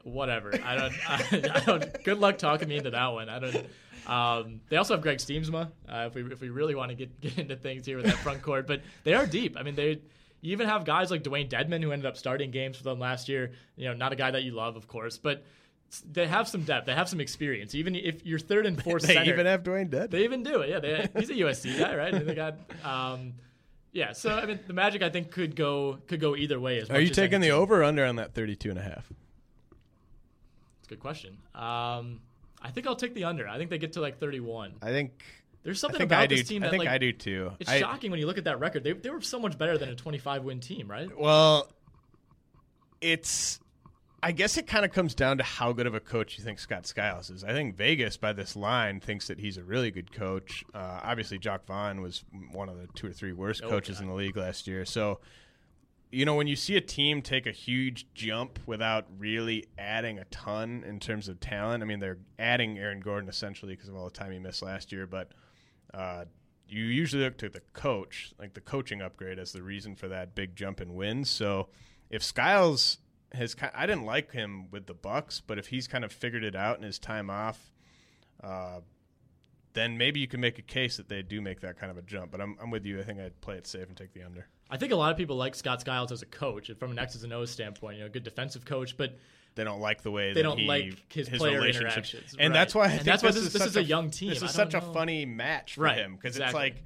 Whatever. 0.04 0.54
I 0.64 0.76
don't. 0.76 0.94
I, 1.10 1.52
I 1.56 1.60
don't. 1.62 2.04
Good 2.04 2.20
luck 2.20 2.38
talking 2.38 2.68
me 2.68 2.78
into 2.78 2.92
that 2.92 3.08
one. 3.08 3.30
I 3.30 3.40
don't. 3.40 3.66
Um, 4.08 4.62
they 4.70 4.78
also 4.78 4.96
have 4.96 5.02
Greg 5.02 5.18
Stiemsma. 5.18 5.72
Uh, 5.88 6.08
if 6.08 6.16
we 6.16 6.24
if 6.32 6.42
we 6.42 6.50
really 6.50 6.76
want 6.76 6.90
to 6.90 6.96
get 6.96 7.20
get 7.22 7.38
into 7.38 7.56
things 7.56 7.86
here 7.86 7.98
with 7.98 8.06
that 8.06 8.18
front 8.18 8.42
court, 8.42 8.68
but 8.68 8.82
they 9.04 9.14
are 9.14 9.26
deep. 9.26 9.58
I 9.58 9.64
mean, 9.64 9.76
they 9.76 10.00
you 10.42 10.52
even 10.52 10.68
have 10.68 10.86
guys 10.86 11.12
like 11.12 11.24
Dewayne 11.24 11.50
Dedmon 11.50 11.82
who 11.84 11.92
ended 11.92 12.06
up 12.06 12.18
starting 12.18 12.52
games 12.52 12.78
for 12.78 12.84
them 12.84 13.00
last 13.00 13.30
year. 13.30 13.52
You 13.76 13.86
know, 13.90 13.94
not 13.94 14.12
a 14.12 14.16
guy 14.16 14.32
that 14.32 14.44
you 14.44 14.52
love, 14.52 14.76
of 14.76 14.88
course, 14.88 15.18
but 15.18 15.44
they 16.10 16.26
have 16.28 16.48
some 16.48 16.64
depth. 16.64 16.86
They 16.88 16.94
have 16.96 17.10
some 17.10 17.20
experience. 17.20 17.76
Even 17.76 17.96
if 17.96 18.26
you're 18.26 18.40
third 18.40 18.66
and 18.66 18.82
fourth 18.82 19.04
They 19.08 19.14
center, 19.16 19.34
even 19.34 19.46
have 19.46 19.64
Dwayne 19.64 19.90
Dead. 19.90 20.10
they 20.12 20.24
even 20.24 20.42
do 20.44 20.62
it. 20.62 20.70
Yeah, 20.70 20.80
they, 20.80 21.08
he's 21.20 21.30
a 21.30 21.34
USC 21.34 21.78
guy, 21.78 21.96
right? 21.96 22.14
And 22.14 22.28
they 22.28 22.36
got. 22.36 22.56
Um, 22.84 23.34
yeah, 23.94 24.14
so 24.14 24.30
I 24.30 24.46
mean, 24.46 24.60
the 24.68 24.74
Magic 24.74 25.02
I 25.02 25.10
think 25.10 25.32
could 25.32 25.56
go 25.56 26.00
could 26.08 26.22
go 26.22 26.36
either 26.36 26.60
way. 26.60 26.80
As 26.80 26.90
Are 26.90 26.94
much 26.94 27.02
you 27.04 27.10
as 27.10 27.16
taking 27.16 27.42
the 27.42 27.48
team. 27.48 27.56
over 27.56 27.82
or 27.82 27.84
under 27.84 28.06
on 28.06 28.16
that 28.16 28.34
32 28.34 28.70
and 28.70 28.80
a 28.80 28.82
half? 28.82 29.12
It's 30.80 30.88
a 30.88 30.90
good 30.90 31.00
question. 31.02 31.38
Um, 31.54 32.22
I 32.62 32.70
think 32.72 32.88
I'll 32.88 32.96
take 32.96 33.14
the 33.14 33.26
under. 33.26 33.48
I 33.48 33.58
think 33.58 33.70
they 33.70 33.78
get 33.78 33.94
to 33.94 34.02
like 34.02 34.18
31. 34.20 34.76
I 34.82 34.92
think 34.92 35.24
There's 35.64 35.80
something 35.80 36.02
about 36.02 36.22
I 36.22 36.28
do. 36.28 36.36
this 36.38 36.48
team 36.48 36.64
I 36.64 36.68
that 36.68 36.72
think 36.72 36.84
like 36.86 36.90
I 36.94 36.98
do 36.98 37.12
too. 37.12 37.52
it's 37.60 37.70
I- 37.70 37.80
shocking 37.80 38.10
when 38.12 38.20
you 38.20 38.26
look 38.28 38.38
at 38.38 38.46
that 38.46 38.60
record. 38.60 38.84
They 38.84 38.94
they 38.94 39.10
were 39.10 39.22
so 39.22 39.40
much 39.40 39.58
better 39.58 39.78
than 39.78 39.90
a 39.90 39.96
25 39.96 40.44
win 40.44 40.60
team, 40.60 40.90
right? 40.90 41.10
Well, 41.18 41.70
it's. 43.02 43.60
I 44.24 44.32
guess 44.34 44.56
it 44.58 44.68
kind 44.68 44.86
of 44.86 44.92
comes 44.92 45.16
down 45.16 45.40
to 45.40 45.44
how 45.44 45.74
good 45.74 45.88
of 45.88 45.96
a 45.96 46.00
coach 46.00 46.38
you 46.38 46.44
think 46.44 46.60
Scott 46.60 46.86
Skiles 46.86 47.32
is. 47.32 47.44
I 47.44 47.54
think 47.54 47.76
Vegas, 47.76 48.18
by 48.18 48.34
this 48.34 48.56
line, 48.56 49.00
thinks 49.00 49.28
that 49.30 49.40
he's 49.40 49.58
a 49.58 49.64
really 49.64 49.90
good 49.90 50.12
coach. 50.12 50.64
Uh, 50.76 51.00
obviously, 51.02 51.40
Jacque 51.40 51.66
Vaughn 51.66 52.02
was 52.02 52.24
one 52.52 52.70
of 52.70 52.78
the 52.78 52.88
two 52.94 53.08
or 53.08 53.14
three 53.14 53.34
worst 53.34 53.64
Oh, 53.66 53.70
coaches 53.70 53.96
God. 53.98 54.04
in 54.04 54.10
the 54.10 54.14
league 54.14 54.38
last 54.38 54.68
year. 54.68 54.86
So, 54.86 55.22
you 56.12 56.24
know, 56.26 56.36
when 56.36 56.46
you 56.46 56.56
see 56.56 56.76
a 56.78 56.82
team 56.82 57.24
take 57.24 57.48
a 57.48 57.52
huge 57.52 58.14
jump 58.14 58.60
without 58.68 59.08
really 59.18 59.66
adding 59.80 60.20
a 60.20 60.26
ton 60.26 60.84
in 60.88 61.00
terms 61.00 61.28
of 61.28 61.40
talent, 61.40 61.82
I 61.82 61.88
mean, 61.88 61.98
they're 62.00 62.20
adding 62.38 62.78
Aaron 62.78 63.00
Gordon 63.00 63.28
essentially 63.28 63.74
because 63.74 63.90
of 63.90 63.96
all 63.96 64.06
the 64.06 64.12
time 64.12 64.32
he 64.32 64.38
missed 64.38 64.62
last 64.62 64.92
year, 64.92 65.08
but 65.08 65.32
uh, 65.94 66.26
you 66.68 66.84
usually 66.84 67.24
look 67.24 67.38
to 67.40 67.50
the 67.50 67.62
coach, 67.74 68.34
like 68.40 68.54
the 68.54 68.62
coaching 68.62 69.02
upgrade, 69.02 69.40
as 69.40 69.52
the 69.52 69.62
reason 69.62 69.96
for 69.96 70.08
that 70.08 70.36
big 70.36 70.56
jump 70.56 70.80
in 70.80 70.96
wins. 70.96 71.30
So 71.30 71.68
if 72.10 72.24
Skiles 72.24 72.98
has, 73.34 73.56
I 73.74 73.86
didn't 73.86 74.06
like 74.06 74.32
him 74.32 74.72
with 74.72 74.88
the 74.88 74.94
Bucks, 74.94 75.42
but 75.46 75.58
if 75.58 75.68
he's 75.68 75.88
kind 75.88 76.06
of 76.06 76.12
figured 76.12 76.44
it 76.44 76.56
out 76.56 76.78
in 76.78 76.84
his 76.84 76.98
time 76.98 77.30
off, 77.30 77.72
uh, 78.42 78.80
then 79.74 79.98
maybe 79.98 80.20
you 80.20 80.28
can 80.28 80.40
make 80.40 80.60
a 80.60 80.62
case 80.62 80.98
that 80.98 81.10
they 81.10 81.22
do 81.22 81.42
make 81.42 81.62
that 81.62 81.78
kind 81.78 81.92
of 81.92 81.98
a 81.98 82.02
jump. 82.02 82.32
But 82.32 82.42
I'm, 82.42 82.58
I'm 82.62 82.72
with 82.72 82.86
you. 82.86 83.00
I 83.00 83.04
think 83.04 83.20
I'd 83.20 83.40
play 83.42 83.56
it 83.56 83.68
safe 83.68 83.88
and 83.88 83.96
take 83.96 84.14
the 84.14 84.24
under. 84.24 84.48
I 84.70 84.78
think 84.78 84.94
a 84.94 84.96
lot 84.96 85.12
of 85.12 85.18
people 85.18 85.36
like 85.36 85.56
Scott 85.56 85.82
Skiles 85.82 86.12
as 86.12 86.22
a 86.22 86.26
coach, 86.26 86.72
from 86.80 86.92
an 86.92 87.00
X's 87.00 87.24
and 87.24 87.34
O's 87.34 87.52
standpoint, 87.52 87.98
you 87.98 88.04
know, 88.04 88.10
good 88.10 88.24
defensive 88.24 88.64
coach, 88.64 88.96
but 88.96 89.18
They 89.56 89.64
don't 89.64 89.82
like 89.82 90.02
the 90.02 90.12
way 90.12 90.30
They 90.30 90.36
that 90.36 90.44
don't 90.44 90.58
he- 90.60 90.66
like 90.68 91.12
his 91.14 91.28
player 91.30 91.58
relationships- 91.60 92.14
interactions, 92.14 92.36
and 92.40 92.54
right. 92.54 92.60
that's 92.60 92.74
why 92.76 92.84
I 92.84 92.86
And 92.86 92.94
think 92.94 93.06
that's 93.06 93.24
why 93.24 93.30
this, 93.32 93.38
is 93.44 93.54
this 93.54 93.62
such 93.62 93.70
is 93.72 93.78
a 93.78 93.84
young 93.84 94.10
team. 94.10 94.30
This 94.30 94.42
is 94.42 94.52
such 94.52 94.74
a 94.74 94.82
funny 94.82 95.26
match 95.26 95.76
for 95.76 95.82
Right, 95.82 95.98
him 95.98 96.16
because 96.16 96.36
exactly. 96.38 96.68
it's 96.68 96.76
like, 96.78 96.84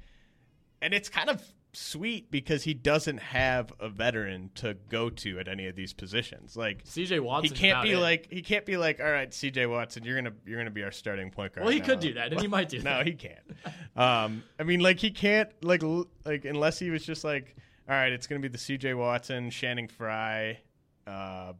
and 0.82 0.92
it's 0.94 1.08
kind 1.08 1.30
of 1.30 1.42
sweet 1.72 2.30
because 2.30 2.64
he 2.64 2.72
doesn't 2.72 3.18
have 3.18 3.70
a 3.80 3.88
veteran 3.88 4.50
to 4.54 4.74
go 4.88 5.10
to 5.10 5.38
at 5.38 5.46
any 5.46 5.66
of 5.66 5.76
these 5.76 5.92
positions. 5.92 6.56
Like 6.56 6.84
CJ 6.84 7.20
Watson. 7.20 7.54
he 7.54 7.60
can't 7.60 7.82
be 7.82 7.94
like 7.96 8.28
he 8.32 8.42
can't 8.42 8.64
be 8.66 8.76
like 8.78 8.98
all 8.98 9.10
right, 9.10 9.30
CJ 9.30 9.68
Watson, 9.70 10.02
you're 10.04 10.16
gonna 10.16 10.34
you're 10.46 10.58
gonna 10.58 10.70
be 10.70 10.82
our 10.82 10.90
starting 10.90 11.30
point 11.30 11.52
guard. 11.54 11.66
Well, 11.66 11.72
he 11.74 11.80
now." 11.80 11.86
could 11.86 12.00
do 12.00 12.14
that, 12.14 12.32
and 12.32 12.40
he 12.40 12.48
might 12.48 12.68
do 12.68 12.78
no, 12.82 12.84
that. 12.84 13.06
he 13.06 13.12
can't. 13.12 13.38
Um, 13.94 14.42
I 14.58 14.62
mean, 14.64 14.80
like 14.80 14.98
he 14.98 15.10
can't 15.10 15.50
like 15.62 15.82
l- 15.82 16.08
like 16.24 16.44
unless 16.46 16.78
he 16.78 16.90
was 16.90 17.04
just 17.04 17.24
like, 17.24 17.54
all 17.88 17.94
right, 17.94 18.12
it's 18.12 18.26
gonna 18.26 18.40
be 18.40 18.48
the 18.48 18.58
C.J. 18.58 18.94
Watson, 18.94 19.50
Channing 19.50 19.86
Frye, 19.88 20.58
uh, 21.06 21.52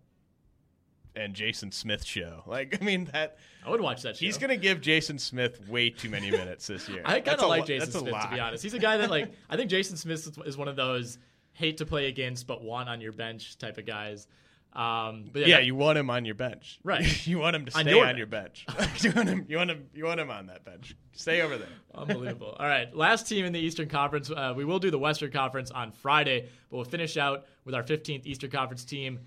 and 1.16 1.34
Jason 1.34 1.72
Smith 1.72 2.04
show. 2.04 2.42
Like, 2.46 2.78
I 2.80 2.84
mean 2.84 3.06
that 3.12 3.38
I 3.64 3.70
would 3.70 3.80
watch 3.80 4.02
that. 4.02 4.16
Show. 4.16 4.24
he's 4.26 4.38
gonna 4.38 4.56
give 4.56 4.80
Jason 4.80 5.18
Smith 5.18 5.66
way 5.68 5.90
too 5.90 6.08
many 6.10 6.30
minutes 6.30 6.66
this 6.66 6.88
year. 6.88 7.02
I 7.06 7.20
kind 7.20 7.40
of 7.40 7.48
like 7.48 7.60
lo- 7.62 7.66
Jason 7.66 7.90
Smith 7.90 8.14
to 8.22 8.28
be 8.32 8.40
honest. 8.40 8.62
He's 8.62 8.74
a 8.74 8.78
guy 8.78 8.96
that 8.98 9.10
like 9.10 9.32
I 9.50 9.56
think 9.56 9.70
Jason 9.70 9.96
Smith 9.96 10.38
is- 10.46 10.56
one 10.56 10.68
of 10.68 10.76
those 10.76 11.18
hate 11.52 11.78
to 11.78 11.86
play 11.86 12.06
against 12.06 12.46
but 12.46 12.62
want 12.62 12.88
on 12.88 13.00
your 13.00 13.12
bench 13.12 13.56
type 13.58 13.78
of 13.78 13.86
guys. 13.86 14.26
Um, 14.72 15.30
but 15.32 15.40
yeah, 15.40 15.46
Yeah, 15.48 15.56
that- 15.56 15.64
you 15.64 15.74
want 15.74 15.96
him 15.96 16.10
on 16.10 16.26
your 16.26 16.34
bench, 16.34 16.78
Right. 16.84 17.26
you 17.26 17.38
want 17.38 17.56
him 17.56 17.64
to 17.64 17.74
On 17.78 17.80
stay 17.84 17.90
your 17.92 18.04
on, 18.06 18.18
your 18.18 18.26
bench. 18.26 18.66
you 19.00 19.10
want 19.12 19.28
him. 19.30 19.46
You 19.48 19.56
want 19.56 19.70
him. 19.70 19.86
You 19.94 20.04
want 20.04 20.20
him 20.20 20.30
on 20.30 20.48
that 20.48 20.64
bench. 20.66 20.94
Stay 21.12 21.40
over 21.40 21.56
there. 21.56 21.68
Unbelievable. 21.94 22.54
All 22.60 22.66
right, 22.66 22.94
last 22.94 23.26
team 23.26 23.46
in 23.46 23.54
the 23.54 23.58
Eastern 23.58 23.88
Conference. 23.88 24.30
Uh, 24.30 24.52
we 24.54 24.66
will 24.66 24.78
do 24.78 24.90
the 24.90 24.98
Western 24.98 25.30
Conference 25.32 25.70
on 25.70 25.92
Friday, 25.92 26.50
but 26.68 26.76
we'll 26.76 26.84
finish 26.84 27.16
out 27.16 27.46
with 27.64 27.74
our 27.74 27.82
15th 27.82 28.26
Eastern 28.26 28.50
Conference 28.50 28.84
team, 28.84 29.20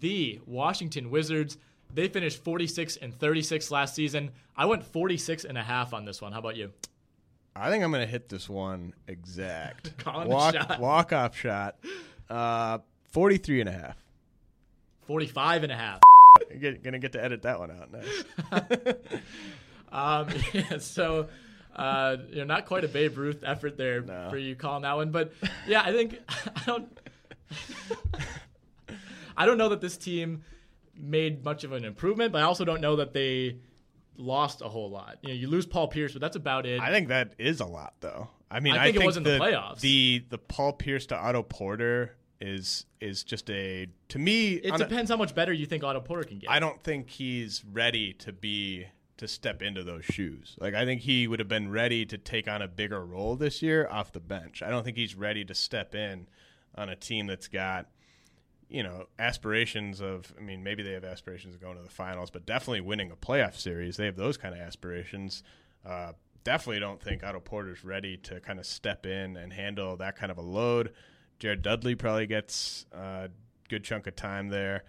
the 0.00 0.40
Washington 0.46 1.10
Wizards. 1.10 1.58
They 1.94 2.08
finished 2.08 2.42
46 2.42 2.96
and 2.96 3.14
36 3.18 3.70
last 3.70 3.94
season. 3.94 4.30
I 4.56 4.64
went 4.66 4.84
46 4.84 5.44
and 5.44 5.58
a 5.58 5.62
half 5.62 5.92
on 5.92 6.04
this 6.04 6.22
one. 6.22 6.32
How 6.32 6.38
about 6.38 6.56
you? 6.56 6.72
I 7.54 7.68
think 7.70 7.84
I'm 7.84 7.90
going 7.90 8.04
to 8.04 8.10
hit 8.10 8.28
this 8.30 8.48
one 8.48 8.94
exact. 9.06 9.92
Walk, 10.06 10.54
shot. 10.54 10.80
walk 10.80 11.12
off 11.12 11.36
shot. 11.36 11.76
Uh, 12.30 12.78
43 13.10 13.60
and 13.60 13.68
a 13.68 13.72
half. 13.72 13.96
45 15.06 15.64
and 15.64 15.72
a 15.72 15.76
half. 15.76 16.00
You're 16.58 16.72
going 16.72 16.92
to 16.94 16.98
get 16.98 17.12
to 17.12 17.22
edit 17.22 17.42
that 17.42 17.58
one 17.58 17.70
out. 17.70 17.92
Nice. 17.92 18.94
Um, 19.92 20.28
yeah, 20.54 20.78
so 20.78 21.28
uh, 21.76 22.16
you 22.30 22.36
know, 22.36 22.44
not 22.44 22.64
quite 22.64 22.82
a 22.84 22.88
Babe 22.88 23.18
Ruth 23.18 23.44
effort 23.44 23.76
there 23.76 24.00
No. 24.00 24.28
for 24.30 24.38
you 24.38 24.56
calling 24.56 24.82
that 24.84 24.96
one, 24.96 25.10
but 25.10 25.34
yeah, 25.66 25.82
I 25.84 25.92
think 25.92 26.18
I 26.56 26.62
don't. 26.66 26.98
I 29.36 29.46
don't 29.46 29.58
know 29.58 29.68
that 29.70 29.80
this 29.80 29.96
team 29.96 30.42
made 30.94 31.44
much 31.44 31.64
of 31.64 31.72
an 31.72 31.84
improvement, 31.84 32.32
but 32.32 32.42
I 32.42 32.44
also 32.44 32.64
don't 32.64 32.80
know 32.80 32.96
that 32.96 33.12
they 33.12 33.56
lost 34.16 34.62
a 34.62 34.68
whole 34.68 34.90
lot. 34.90 35.18
You 35.22 35.28
know, 35.28 35.34
you 35.34 35.48
lose 35.48 35.66
Paul 35.66 35.88
Pierce, 35.88 36.12
but 36.12 36.20
that's 36.20 36.36
about 36.36 36.66
it. 36.66 36.80
I 36.80 36.90
think 36.90 37.08
that 37.08 37.34
is 37.38 37.60
a 37.60 37.66
lot, 37.66 37.94
though. 38.00 38.28
I 38.50 38.60
mean, 38.60 38.74
I 38.74 38.84
think 38.84 38.96
it 38.96 39.06
was 39.06 39.16
in 39.16 39.22
the 39.22 39.38
playoffs. 39.38 39.80
The 39.80 40.24
the 40.28 40.38
Paul 40.38 40.74
Pierce 40.74 41.06
to 41.06 41.16
Otto 41.16 41.42
Porter 41.42 42.16
is 42.40 42.86
is 43.00 43.24
just 43.24 43.48
a 43.50 43.86
to 44.08 44.18
me. 44.18 44.54
it 44.54 44.70
on 44.72 44.80
a- 44.80 44.84
depends 44.84 45.10
how 45.10 45.16
much 45.16 45.34
better 45.34 45.52
you 45.52 45.64
think 45.64 45.84
Otto 45.84 46.00
Porter 46.00 46.24
can 46.24 46.38
get. 46.38 46.50
I 46.50 46.58
don't 46.58 46.82
think 46.82 47.08
he's 47.08 47.64
ready 47.64 48.12
to 48.14 48.32
be 48.32 48.86
to 49.18 49.28
step 49.28 49.62
into 49.62 49.82
those 49.84 50.04
shoes. 50.04 50.56
Like 50.60 50.74
I 50.74 50.84
think 50.84 51.00
he 51.02 51.26
would 51.26 51.38
have 51.38 51.48
been 51.48 51.70
ready 51.70 52.04
to 52.06 52.18
take 52.18 52.48
on 52.48 52.60
a 52.60 52.68
bigger 52.68 53.04
role 53.04 53.36
this 53.36 53.62
year 53.62 53.88
off 53.88 54.12
the 54.12 54.20
bench. 54.20 54.62
I 54.62 54.68
don't 54.70 54.84
think 54.84 54.96
he's 54.96 55.14
ready 55.14 55.44
to 55.44 55.54
step 55.54 55.94
in 55.94 56.26
on 56.74 56.88
a 56.88 56.96
team 56.96 57.26
that's 57.28 57.48
got 57.48 57.86
you 58.72 58.82
know 58.82 59.06
aspirations 59.18 60.00
of. 60.00 60.32
I 60.38 60.40
mean, 60.40 60.62
maybe 60.64 60.82
they 60.82 60.92
have 60.92 61.04
aspirations 61.04 61.54
of 61.54 61.60
going 61.60 61.76
to 61.76 61.82
the 61.82 61.90
finals, 61.90 62.30
but 62.30 62.46
definitely 62.46 62.80
winning 62.80 63.10
a 63.10 63.16
playoff 63.16 63.56
series. 63.56 63.96
They 63.96 64.06
have 64.06 64.16
those 64.16 64.36
kind 64.36 64.54
of 64.54 64.60
aspirations. 64.60 65.42
Uh, 65.84 66.12
definitely 66.42 66.80
don't 66.80 67.00
think 67.00 67.22
Otto 67.22 67.40
Porter's 67.40 67.84
ready 67.84 68.16
to 68.16 68.40
kind 68.40 68.58
of 68.58 68.66
step 68.66 69.06
in 69.06 69.36
and 69.36 69.52
handle 69.52 69.96
that 69.98 70.16
kind 70.16 70.32
of 70.32 70.38
a 70.38 70.42
load. 70.42 70.92
Jared 71.38 71.62
Dudley 71.62 71.94
probably 71.94 72.26
gets 72.26 72.86
a 72.92 73.28
good 73.68 73.84
chunk 73.84 74.06
of 74.06 74.16
time 74.16 74.48
there. 74.48 74.84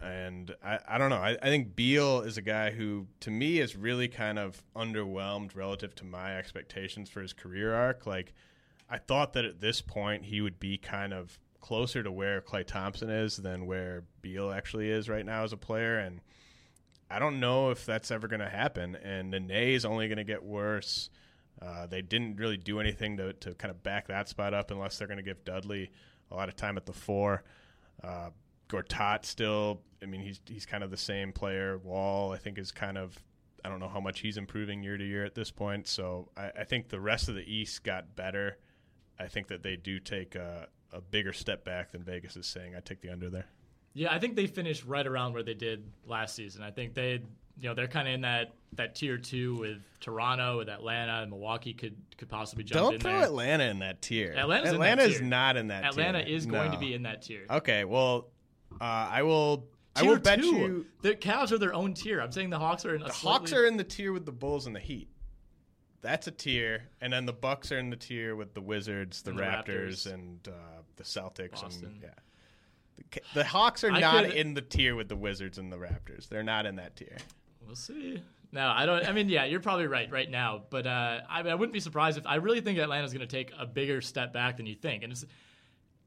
And 0.00 0.54
I, 0.62 0.78
I 0.86 0.98
don't 0.98 1.08
know. 1.08 1.16
I, 1.16 1.38
I 1.40 1.46
think 1.46 1.76
Beal 1.76 2.20
is 2.20 2.36
a 2.36 2.42
guy 2.42 2.72
who, 2.72 3.06
to 3.20 3.30
me, 3.30 3.58
is 3.58 3.74
really 3.74 4.08
kind 4.08 4.38
of 4.38 4.62
underwhelmed 4.76 5.56
relative 5.56 5.94
to 5.96 6.04
my 6.04 6.36
expectations 6.36 7.08
for 7.08 7.22
his 7.22 7.32
career 7.32 7.74
arc. 7.74 8.06
Like, 8.06 8.34
I 8.90 8.98
thought 8.98 9.32
that 9.32 9.44
at 9.44 9.60
this 9.60 9.80
point 9.80 10.26
he 10.26 10.40
would 10.40 10.60
be 10.60 10.76
kind 10.76 11.14
of 11.14 11.38
closer 11.64 12.02
to 12.02 12.12
where 12.12 12.42
Klay 12.42 12.62
Thompson 12.62 13.08
is 13.08 13.38
than 13.38 13.64
where 13.64 14.04
Beal 14.20 14.52
actually 14.52 14.90
is 14.90 15.08
right 15.08 15.24
now 15.24 15.44
as 15.44 15.54
a 15.54 15.56
player. 15.56 15.98
And 15.98 16.20
I 17.10 17.18
don't 17.18 17.40
know 17.40 17.70
if 17.70 17.86
that's 17.86 18.10
ever 18.10 18.28
going 18.28 18.40
to 18.40 18.50
happen. 18.50 18.96
And 18.96 19.30
Nene 19.30 19.50
is 19.50 19.86
only 19.86 20.06
going 20.06 20.18
to 20.18 20.24
get 20.24 20.44
worse. 20.44 21.08
Uh, 21.62 21.86
they 21.86 22.02
didn't 22.02 22.36
really 22.36 22.58
do 22.58 22.80
anything 22.80 23.16
to, 23.16 23.32
to 23.32 23.54
kind 23.54 23.70
of 23.70 23.82
back 23.82 24.08
that 24.08 24.28
spot 24.28 24.52
up 24.52 24.70
unless 24.70 24.98
they're 24.98 25.08
going 25.08 25.16
to 25.16 25.24
give 25.24 25.42
Dudley 25.42 25.90
a 26.30 26.34
lot 26.34 26.50
of 26.50 26.56
time 26.56 26.76
at 26.76 26.84
the 26.84 26.92
four. 26.92 27.44
Uh, 28.02 28.28
Gortat 28.68 29.24
still, 29.24 29.80
I 30.02 30.06
mean, 30.06 30.20
he's 30.20 30.40
he's 30.46 30.66
kind 30.66 30.84
of 30.84 30.90
the 30.90 30.98
same 30.98 31.32
player. 31.32 31.78
Wall, 31.78 32.32
I 32.32 32.36
think, 32.36 32.58
is 32.58 32.72
kind 32.72 32.98
of, 32.98 33.18
I 33.64 33.70
don't 33.70 33.80
know 33.80 33.88
how 33.88 34.00
much 34.00 34.20
he's 34.20 34.36
improving 34.36 34.82
year 34.82 34.98
to 34.98 35.04
year 35.04 35.24
at 35.24 35.34
this 35.34 35.50
point. 35.50 35.88
So 35.88 36.28
I, 36.36 36.50
I 36.60 36.64
think 36.64 36.90
the 36.90 37.00
rest 37.00 37.30
of 37.30 37.36
the 37.36 37.50
East 37.50 37.84
got 37.84 38.14
better. 38.14 38.58
I 39.18 39.28
think 39.28 39.46
that 39.46 39.62
they 39.62 39.76
do 39.76 39.98
take 39.98 40.34
a, 40.34 40.66
a 40.94 41.00
bigger 41.00 41.32
step 41.32 41.64
back 41.64 41.92
than 41.92 42.02
Vegas 42.02 42.36
is 42.36 42.46
saying. 42.46 42.74
I 42.76 42.80
take 42.80 43.00
the 43.00 43.10
under 43.10 43.28
there. 43.30 43.46
Yeah, 43.94 44.12
I 44.12 44.18
think 44.18 44.36
they 44.36 44.46
finished 44.46 44.84
right 44.86 45.06
around 45.06 45.34
where 45.34 45.42
they 45.42 45.54
did 45.54 45.84
last 46.06 46.34
season. 46.34 46.62
I 46.62 46.70
think 46.70 46.94
they, 46.94 47.20
you 47.58 47.68
know, 47.68 47.74
they're 47.74 47.86
kind 47.86 48.08
of 48.08 48.14
in 48.14 48.20
that 48.22 48.52
that 48.72 48.96
tier 48.96 49.18
two 49.18 49.54
with 49.56 49.78
Toronto, 50.00 50.58
with 50.58 50.68
Atlanta, 50.68 51.22
and 51.22 51.30
Milwaukee 51.30 51.74
could 51.74 51.94
could 52.18 52.28
possibly 52.28 52.64
jump 52.64 52.82
Don't 52.82 52.94
in 52.94 53.00
throw 53.00 53.12
there. 53.12 53.22
Atlanta 53.22 53.64
in 53.64 53.78
that 53.80 54.02
tier. 54.02 54.34
Atlanta's 54.36 54.72
Atlanta 54.72 55.02
is 55.04 55.20
not 55.20 55.56
in 55.56 55.68
that 55.68 55.82
tier. 55.82 55.90
Atlanta 55.90 56.24
tier. 56.24 56.36
is 56.36 56.46
going 56.46 56.72
to 56.72 56.78
be 56.78 56.94
in 56.94 57.02
that 57.04 57.22
tier. 57.22 57.46
Okay, 57.48 57.84
well, 57.84 58.30
uh, 58.80 58.84
I 58.84 59.22
will. 59.22 59.68
I 59.96 60.00
Tier 60.00 60.10
will 60.10 60.18
bet 60.18 60.40
two. 60.40 60.46
you 60.46 60.86
the 61.02 61.14
Cavs 61.14 61.52
are 61.52 61.58
their 61.58 61.72
own 61.72 61.94
tier. 61.94 62.20
I'm 62.20 62.32
saying 62.32 62.50
the 62.50 62.58
Hawks 62.58 62.84
are 62.84 62.96
in 62.96 63.02
a 63.02 63.06
the 63.06 63.12
Hawks 63.12 63.52
are 63.52 63.64
in 63.64 63.76
the 63.76 63.84
tier 63.84 64.12
with 64.12 64.26
the 64.26 64.32
Bulls 64.32 64.66
and 64.66 64.74
the 64.74 64.80
Heat. 64.80 65.06
That's 66.04 66.26
a 66.26 66.30
tier, 66.30 66.82
and 67.00 67.10
then 67.10 67.24
the 67.24 67.32
Bucks 67.32 67.72
are 67.72 67.78
in 67.78 67.88
the 67.88 67.96
tier 67.96 68.36
with 68.36 68.52
the 68.52 68.60
Wizards, 68.60 69.22
the, 69.22 69.30
And 69.30 69.38
the 69.38 69.42
Raptors, 69.42 69.88
Raptors. 70.06 70.12
and 70.12 70.48
uh, 70.48 70.82
the 70.96 71.02
Celtics. 71.02 71.62
Boston. 71.62 71.86
And, 71.86 72.02
yeah, 72.02 72.08
the, 73.10 73.20
the 73.40 73.44
Hawks 73.44 73.82
are 73.84 73.90
I 73.90 74.00
not 74.00 74.24
could- 74.26 74.34
in 74.34 74.52
the 74.52 74.60
tier 74.60 74.94
with 74.94 75.08
the 75.08 75.16
Wizards 75.16 75.56
and 75.56 75.72
the 75.72 75.78
Raptors. 75.78 76.28
They're 76.28 76.42
not 76.42 76.66
in 76.66 76.76
that 76.76 76.94
tier. 76.96 77.16
We'll 77.66 77.74
see. 77.74 78.22
No, 78.52 78.68
I 78.68 78.84
don't. 78.86 79.08
I 79.08 79.12
mean, 79.12 79.28
yeah, 79.30 79.46
you're 79.46 79.60
probably 79.60 79.86
right 79.86 80.08
right 80.12 80.30
now, 80.30 80.62
but 80.70 80.86
uh, 80.86 81.20
I, 81.28 81.40
I 81.40 81.54
wouldn't 81.54 81.72
be 81.72 81.80
surprised 81.80 82.18
if 82.18 82.26
I 82.26 82.36
really 82.36 82.60
think 82.60 82.78
Atlanta's 82.78 83.12
going 83.12 83.26
to 83.26 83.36
take 83.36 83.52
a 83.58 83.64
bigger 83.66 84.00
step 84.02 84.32
back 84.32 84.58
than 84.58 84.66
you 84.66 84.74
think, 84.74 85.02
and 85.02 85.12
it's, 85.12 85.24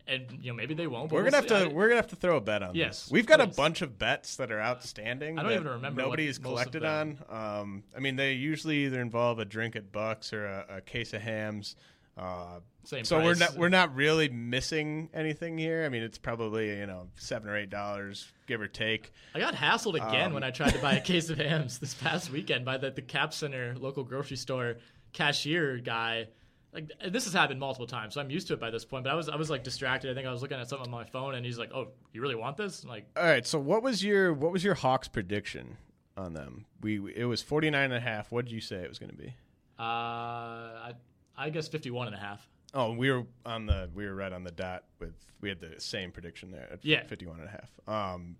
and 0.07 0.25
you 0.41 0.51
know 0.51 0.55
maybe 0.55 0.73
they 0.73 0.87
won't. 0.87 1.09
But 1.09 1.15
We're 1.15 1.23
we'll 1.23 1.31
gonna 1.31 1.43
have 1.49 1.49
see. 1.59 1.65
to 1.65 1.71
I- 1.71 1.73
we're 1.73 1.87
gonna 1.87 1.97
have 2.01 2.07
to 2.07 2.15
throw 2.15 2.37
a 2.37 2.41
bet 2.41 2.63
on 2.63 2.75
Yes, 2.75 3.03
this. 3.03 3.11
We've 3.11 3.25
got 3.25 3.41
a 3.41 3.47
bunch 3.47 3.81
of 3.81 3.97
bets 3.99 4.35
that 4.37 4.51
are 4.51 4.61
outstanding. 4.61 5.37
I 5.39 5.43
don't 5.43 5.51
even 5.53 5.67
remember 5.67 6.01
what 6.01 6.05
Nobody 6.05 6.27
has 6.27 6.37
collected 6.37 6.83
on. 6.85 7.19
Um, 7.29 7.83
I 7.95 7.99
mean, 7.99 8.15
they 8.15 8.33
usually 8.33 8.85
either 8.85 9.01
involve 9.01 9.39
a 9.39 9.45
drink 9.45 9.75
at 9.75 9.91
Bucks 9.91 10.33
or 10.33 10.45
a, 10.45 10.65
a 10.77 10.81
case 10.81 11.13
of 11.13 11.21
hams. 11.21 11.75
Uh, 12.17 12.59
Same 12.83 13.05
so 13.05 13.23
we're 13.23 13.35
not 13.35 13.55
we're 13.57 13.69
not 13.69 13.93
really 13.95 14.27
missing 14.27 15.09
anything 15.13 15.55
here. 15.57 15.83
I 15.85 15.89
mean, 15.89 16.01
it's 16.01 16.17
probably 16.17 16.69
you 16.79 16.87
know 16.87 17.09
seven 17.15 17.47
or 17.49 17.55
eight 17.55 17.69
dollars 17.69 18.31
give 18.47 18.59
or 18.59 18.67
take. 18.67 19.11
I 19.35 19.39
got 19.39 19.53
hassled 19.53 19.95
again 19.95 20.27
Um, 20.27 20.33
when 20.33 20.43
I 20.43 20.49
tried 20.49 20.71
to 20.73 20.79
buy 20.79 20.93
a 20.93 21.01
case 21.13 21.29
of 21.29 21.37
hams 21.37 21.77
this 21.77 21.93
past 21.93 22.31
weekend 22.31 22.65
by 22.65 22.77
the, 22.77 22.89
the 22.89 23.03
Cap 23.03 23.33
Center 23.35 23.75
local 23.77 24.03
grocery 24.03 24.37
store 24.37 24.77
cashier 25.13 25.77
guy. 25.77 26.27
Like 26.77 27.11
this 27.11 27.23
has 27.25 27.33
happened 27.33 27.59
multiple 27.59 27.87
times, 27.87 28.13
so 28.13 28.21
I'm 28.21 28.29
used 28.29 28.47
to 28.49 28.53
it 28.53 28.59
by 28.59 28.69
this 28.69 28.85
point. 28.85 29.03
But 29.03 29.11
I 29.11 29.15
was 29.15 29.29
I 29.29 29.35
was 29.35 29.49
like 29.49 29.63
distracted. 29.63 30.11
I 30.11 30.13
think 30.13 30.27
I 30.27 30.31
was 30.31 30.43
looking 30.43 30.59
at 30.59 30.69
something 30.69 30.85
on 30.85 30.91
my 30.91 31.05
phone, 31.05 31.33
and 31.33 31.43
he's 31.43 31.57
like, 31.57 31.71
"Oh, 31.73 31.87
you 32.13 32.21
really 32.21 32.35
want 32.35 32.55
this?" 32.55 32.83
I'm 32.83 32.89
like, 32.89 33.07
All 33.17 33.23
right. 33.23 33.45
So 33.47 33.57
what 33.57 33.81
was 33.81 34.03
your 34.03 34.31
what 34.31 34.51
was 34.51 34.63
your 34.63 34.75
Hawks 34.75 35.07
prediction 35.07 35.77
on 36.15 36.33
them? 36.33 36.65
We 36.81 37.13
it 37.15 37.25
was 37.25 37.41
49 37.41 37.83
and 37.83 37.93
a 37.95 37.99
half. 37.99 38.31
What 38.31 38.45
did 38.45 38.51
you 38.51 38.61
say 38.61 38.75
it 38.75 38.89
was 38.89 38.99
going 38.99 39.09
to 39.09 39.17
be? 39.17 39.33
uh, 39.79 39.81
I, 39.83 40.93
I 41.35 41.49
guess 41.49 41.67
51 41.67 42.07
and 42.07 42.15
a 42.15 42.19
half. 42.19 42.47
Oh, 42.75 42.93
we 42.93 43.09
were 43.11 43.23
on 43.43 43.65
the 43.65 43.89
we 43.95 44.05
were 44.05 44.13
right 44.13 44.31
on 44.31 44.43
the 44.43 44.51
dot 44.51 44.83
with 44.99 45.15
we 45.41 45.49
had 45.49 45.59
the 45.59 45.79
same 45.79 46.11
prediction 46.11 46.51
there 46.51 46.67
at 46.71 46.85
Yeah. 46.85 47.03
51 47.07 47.39
and 47.39 47.47
a 47.47 47.51
half. 47.51 47.71
Um 48.13 48.35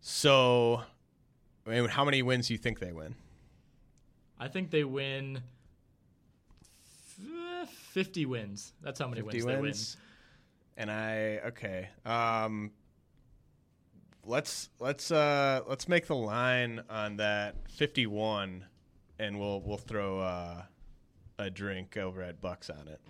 so 0.00 0.82
I 1.66 1.70
mean, 1.70 1.88
how 1.88 2.04
many 2.04 2.22
wins 2.22 2.48
do 2.48 2.54
you 2.54 2.58
think 2.58 2.80
they 2.80 2.92
win? 2.92 3.14
I 4.38 4.48
think 4.48 4.70
they 4.70 4.84
win 4.84 5.40
50 7.68 8.26
wins. 8.26 8.72
That's 8.82 8.98
how 8.98 9.08
many 9.08 9.22
50 9.22 9.36
wins, 9.36 9.44
they 9.44 9.52
win. 9.52 9.62
wins. 9.62 9.96
And 10.76 10.90
I 10.90 11.40
okay. 11.46 11.88
Um 12.04 12.72
let's 14.24 14.70
let's 14.80 15.10
uh 15.10 15.60
let's 15.68 15.88
make 15.88 16.06
the 16.06 16.16
line 16.16 16.82
on 16.90 17.16
that 17.18 17.54
51 17.70 18.64
and 19.18 19.38
we'll 19.38 19.60
we'll 19.60 19.76
throw 19.76 20.20
uh 20.20 20.62
a 21.38 21.50
drink 21.50 21.96
over 21.96 22.22
at 22.22 22.40
Bucks 22.40 22.70
on 22.70 22.88
it. 22.88 23.00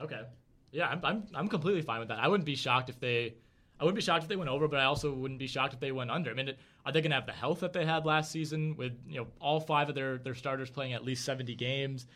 Okay. 0.00 0.22
Yeah, 0.70 0.88
I'm, 0.88 1.00
I'm 1.04 1.24
I'm 1.34 1.48
completely 1.48 1.82
fine 1.82 1.98
with 1.98 2.08
that. 2.08 2.18
I 2.18 2.28
wouldn't 2.28 2.46
be 2.46 2.56
shocked 2.56 2.88
if 2.88 2.98
they 2.98 3.34
I 3.82 3.84
wouldn't 3.84 3.96
be 3.96 4.02
shocked 4.02 4.22
if 4.22 4.28
they 4.28 4.36
went 4.36 4.48
over, 4.48 4.68
but 4.68 4.78
I 4.78 4.84
also 4.84 5.12
wouldn't 5.12 5.40
be 5.40 5.48
shocked 5.48 5.74
if 5.74 5.80
they 5.80 5.90
went 5.90 6.08
under. 6.08 6.30
I 6.30 6.34
mean, 6.34 6.52
are 6.86 6.92
they 6.92 7.00
going 7.00 7.10
to 7.10 7.16
have 7.16 7.26
the 7.26 7.32
health 7.32 7.60
that 7.60 7.72
they 7.72 7.84
had 7.84 8.06
last 8.06 8.30
season 8.30 8.76
with 8.76 8.92
you 9.08 9.16
know 9.18 9.26
all 9.40 9.58
five 9.58 9.88
of 9.88 9.96
their 9.96 10.18
their 10.18 10.36
starters 10.36 10.70
playing 10.70 10.92
at 10.92 11.04
least 11.04 11.24
70 11.24 11.56
games? 11.56 12.06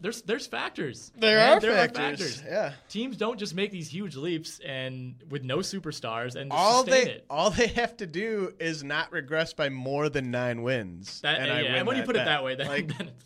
There's 0.00 0.22
there's 0.22 0.46
factors. 0.46 1.10
There 1.16 1.38
are 1.40 1.58
there 1.60 1.72
factors. 1.72 1.98
Are 1.98 2.08
factors. 2.10 2.42
Yeah. 2.46 2.72
Teams 2.88 3.16
don't 3.16 3.38
just 3.38 3.54
make 3.54 3.70
these 3.70 3.88
huge 3.88 4.14
leaps 4.16 4.60
and 4.64 5.14
with 5.30 5.42
no 5.44 5.58
superstars 5.58 6.34
and 6.36 6.52
All 6.52 6.84
sustain 6.84 7.04
they 7.06 7.10
it. 7.12 7.26
all 7.30 7.50
they 7.50 7.68
have 7.68 7.96
to 7.98 8.06
do 8.06 8.52
is 8.60 8.84
not 8.84 9.10
regress 9.12 9.52
by 9.54 9.68
more 9.70 10.08
than 10.08 10.30
nine 10.30 10.62
wins. 10.62 11.20
That, 11.22 11.38
and 11.38 11.46
yeah, 11.64 11.74
and 11.76 11.86
when 11.86 11.96
you 11.96 12.02
put 12.02 12.16
it 12.16 12.24
that 12.26 12.44
way, 12.44 12.56
then, 12.56 12.66
like, 12.68 12.88
then 12.98 13.08
it's, 13.08 13.24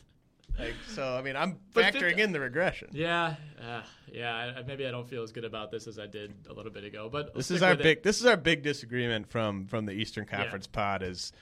like, 0.58 0.74
so 0.88 1.16
I 1.16 1.22
mean, 1.22 1.36
I'm 1.36 1.58
factoring 1.74 2.18
in 2.18 2.32
the 2.32 2.40
regression. 2.40 2.88
yeah, 2.92 3.34
uh, 3.60 3.82
yeah. 4.12 4.52
I, 4.58 4.62
maybe 4.62 4.86
I 4.86 4.90
don't 4.90 5.08
feel 5.08 5.22
as 5.22 5.32
good 5.32 5.44
about 5.44 5.70
this 5.70 5.86
as 5.86 5.98
I 5.98 6.06
did 6.06 6.32
a 6.48 6.52
little 6.52 6.72
bit 6.72 6.84
ago. 6.84 7.08
But 7.10 7.34
This 7.34 7.50
is 7.50 7.62
our 7.62 7.70
with 7.70 7.80
it. 7.80 7.82
big. 7.82 8.02
This 8.02 8.20
is 8.20 8.26
our 8.26 8.36
big 8.36 8.62
disagreement 8.62 9.28
from 9.28 9.66
from 9.66 9.86
the 9.86 9.92
Eastern 9.92 10.24
Conference 10.26 10.66
pod. 10.66 11.02
Is 11.02 11.32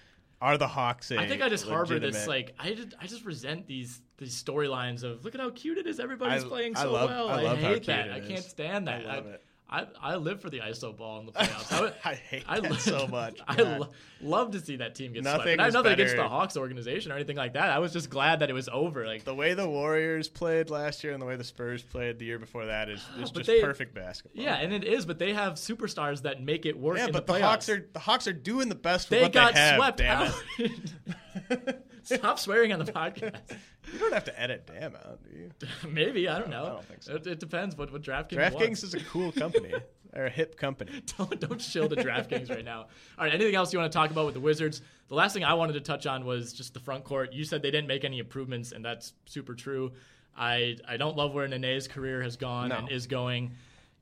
are 0.41 0.57
the 0.59 0.69
Hawks? 0.69 1.11
I 1.13 1.27
think 1.27 1.43
I 1.43 1.49
just 1.49 1.67
harbor 1.69 1.99
this 1.99 2.27
like 2.27 2.55
I 2.59 2.73
just 2.75 2.95
I 3.01 3.07
just 3.07 3.25
resent 3.25 3.67
these 3.67 4.01
these 4.19 4.41
storylines 4.43 5.03
of 5.03 5.25
look 5.25 5.35
at 5.35 5.41
how 5.41 5.51
cute 5.51 5.79
it 5.79 5.87
is. 5.87 5.99
Everybody's 6.01 6.45
I- 6.45 6.49
playing 6.49 6.77
I 6.77 6.83
so 6.83 6.93
love- 6.93 7.11
well. 7.11 7.29
I 7.29 7.45
how 7.47 7.55
hate 7.57 7.87
that. 7.87 8.11
I 8.13 8.21
can't 8.21 8.45
stand 8.45 8.89
that. 8.89 9.05
I 9.07 9.17
love 9.17 9.27
it. 9.27 9.43
I, 9.71 9.87
I 10.01 10.17
live 10.17 10.41
for 10.41 10.49
the 10.49 10.61
ISO 10.61 10.97
ball 10.97 11.21
in 11.21 11.27
the 11.27 11.33
playoffs. 11.33 11.71
I, 11.73 11.81
would- 11.83 11.95
I 12.05 12.15
hate 12.15 12.45
I 12.49 12.61
that 12.61 12.81
so 12.81 13.07
much. 13.07 13.39
I 13.49 13.57
lo- 13.61 13.89
love 14.23 14.53
to 14.53 14.61
see 14.61 14.77
that 14.77 14.95
team 14.95 15.13
get 15.13 15.25
Nothing 15.25 15.43
swept. 15.43 15.61
I 15.61 15.65
have 15.65 15.69
is 15.69 15.75
nothing 15.75 15.93
against 15.93 16.17
the 16.17 16.27
Hawks 16.27 16.57
organization 16.57 17.13
or 17.13 17.17
anything 17.17 17.37
like 17.37 17.53
that. 17.53 17.69
I 17.71 17.79
was 17.79 17.93
just 17.93 18.09
glad 18.09 18.41
that 18.41 18.49
it 18.49 18.55
was 18.55 18.71
over. 18.73 19.07
Like 19.07 19.25
the 19.25 19.35
way 19.35 19.53
the 19.53 19.69
Warriors 19.69 20.27
played 20.29 20.71
last 20.71 21.05
year 21.05 21.13
and 21.13 21.21
the 21.21 21.27
way 21.27 21.37
the 21.37 21.45
Spurs 21.45 21.83
played 21.83 22.19
the 22.19 22.25
year 22.25 22.39
before 22.39 22.65
that 22.65 22.89
is, 22.89 23.05
is 23.21 23.31
just 23.33 23.47
they- 23.47 23.61
perfect 23.61 23.95
basketball. 23.95 24.43
yeah, 24.43 24.55
and 24.55 24.73
it 24.73 24.85
is, 24.85 25.05
but 25.05 25.19
they 25.19 25.35
have 25.35 25.55
superstars 25.55 26.23
that 26.23 26.43
make 26.43 26.65
it 26.65 26.79
work. 26.79 26.97
yeah, 26.97 27.09
but 27.11 27.27
the, 27.27 27.35
the. 27.35 27.43
Hawks 27.43 27.69
are 27.69 27.87
the 27.93 27.99
Hawks 27.99 28.27
are 28.27 28.33
doing 28.33 28.71
the 28.71 28.75
best. 28.75 29.11
they 29.11 29.21
what 29.23 29.33
got 29.33 29.53
they 29.53 29.61
have, 29.61 29.77
swept 29.77 30.01
out. 30.01 30.33
Stop 32.17 32.39
swearing 32.39 32.73
on 32.73 32.79
the 32.79 32.93
podcast. 32.93 33.37
You 33.91 33.99
don't 33.99 34.13
have 34.13 34.25
to 34.25 34.39
edit 34.39 34.67
damn 34.67 34.95
out, 34.97 35.19
do 35.25 35.35
you? 35.35 35.51
Maybe 35.89 36.29
I 36.29 36.39
don't 36.39 36.51
know. 36.51 36.63
I 36.63 36.69
don't 36.69 36.85
think 36.85 37.03
so. 37.03 37.15
It, 37.15 37.27
it 37.27 37.41
depends 37.41 37.75
what 37.75 37.91
what 37.91 38.03
DraftKings. 38.03 38.33
DraftKings 38.37 38.85
is 38.85 38.93
a 38.93 39.01
cool 39.01 39.33
company. 39.33 39.73
They're 40.13 40.27
a 40.27 40.31
hip 40.31 40.59
company. 40.59 41.03
don't 41.17 41.41
don't 41.41 41.59
shill 41.59 41.89
the 41.89 41.97
DraftKings 41.97 42.51
right 42.51 42.67
now. 42.67 42.81
All 43.19 43.25
right, 43.25 43.33
anything 43.33 43.55
else 43.55 43.73
you 43.73 43.79
want 43.79 43.91
to 43.91 43.97
talk 43.97 44.11
about 44.11 44.27
with 44.27 44.35
the 44.35 44.41
Wizards? 44.41 44.83
The 45.09 45.15
last 45.15 45.33
thing 45.33 45.43
I 45.43 45.55
wanted 45.55 45.73
to 45.73 45.81
touch 45.81 46.07
on 46.07 46.27
was 46.27 46.53
just 46.53 46.75
the 46.75 46.81
front 46.81 47.05
court. 47.05 47.33
You 47.33 47.45
said 47.45 47.63
they 47.63 47.71
didn't 47.71 47.89
make 47.89 48.05
any 48.05 48.19
improvements, 48.19 48.73
and 48.73 48.85
that's 48.85 49.15
super 49.25 49.55
true. 49.55 49.93
I 50.37 50.77
I 50.87 50.99
don't 50.99 51.17
love 51.17 51.33
where 51.33 51.49
Nene's 51.49 51.89
career 51.89 52.23
has 52.23 52.37
gone 52.37 52.69
No. 52.69 52.77
and 52.77 52.91
is 52.91 53.07
going. 53.07 53.53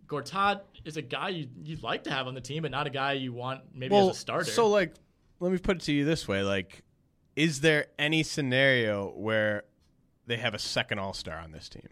Gortat 0.09 0.63
is 0.85 0.97
a 0.97 1.03
guy 1.03 1.29
you, 1.29 1.49
you'd 1.63 1.85
like 1.85 2.05
to 2.05 2.11
have 2.11 2.27
on 2.27 2.35
the 2.35 2.41
team, 2.41 2.63
but 2.63 2.73
not 2.73 2.89
a 2.89 2.91
guy 2.91 3.13
you 3.13 3.33
want 3.33 3.63
maybe 3.73 3.93
well, 3.95 4.11
as 4.11 4.17
a 4.17 4.21
starter. 4.21 4.51
So 4.51 4.69
like, 4.69 4.95
let 5.39 5.53
me 5.53 5.59
put 5.59 5.77
it 5.77 5.83
to 5.83 5.93
you 5.93 6.05
this 6.05 6.27
way: 6.27 6.43
like, 6.43 6.83
is 7.37 7.61
there 7.61 7.87
any 7.99 8.23
scenario 8.23 9.11
where 9.11 9.65
they 10.27 10.39
have 10.39 10.55
a 10.55 10.59
second 10.59 10.99
All 10.99 11.13
Star 11.13 11.39
on 11.39 11.53
this 11.53 11.69
team? 11.69 11.89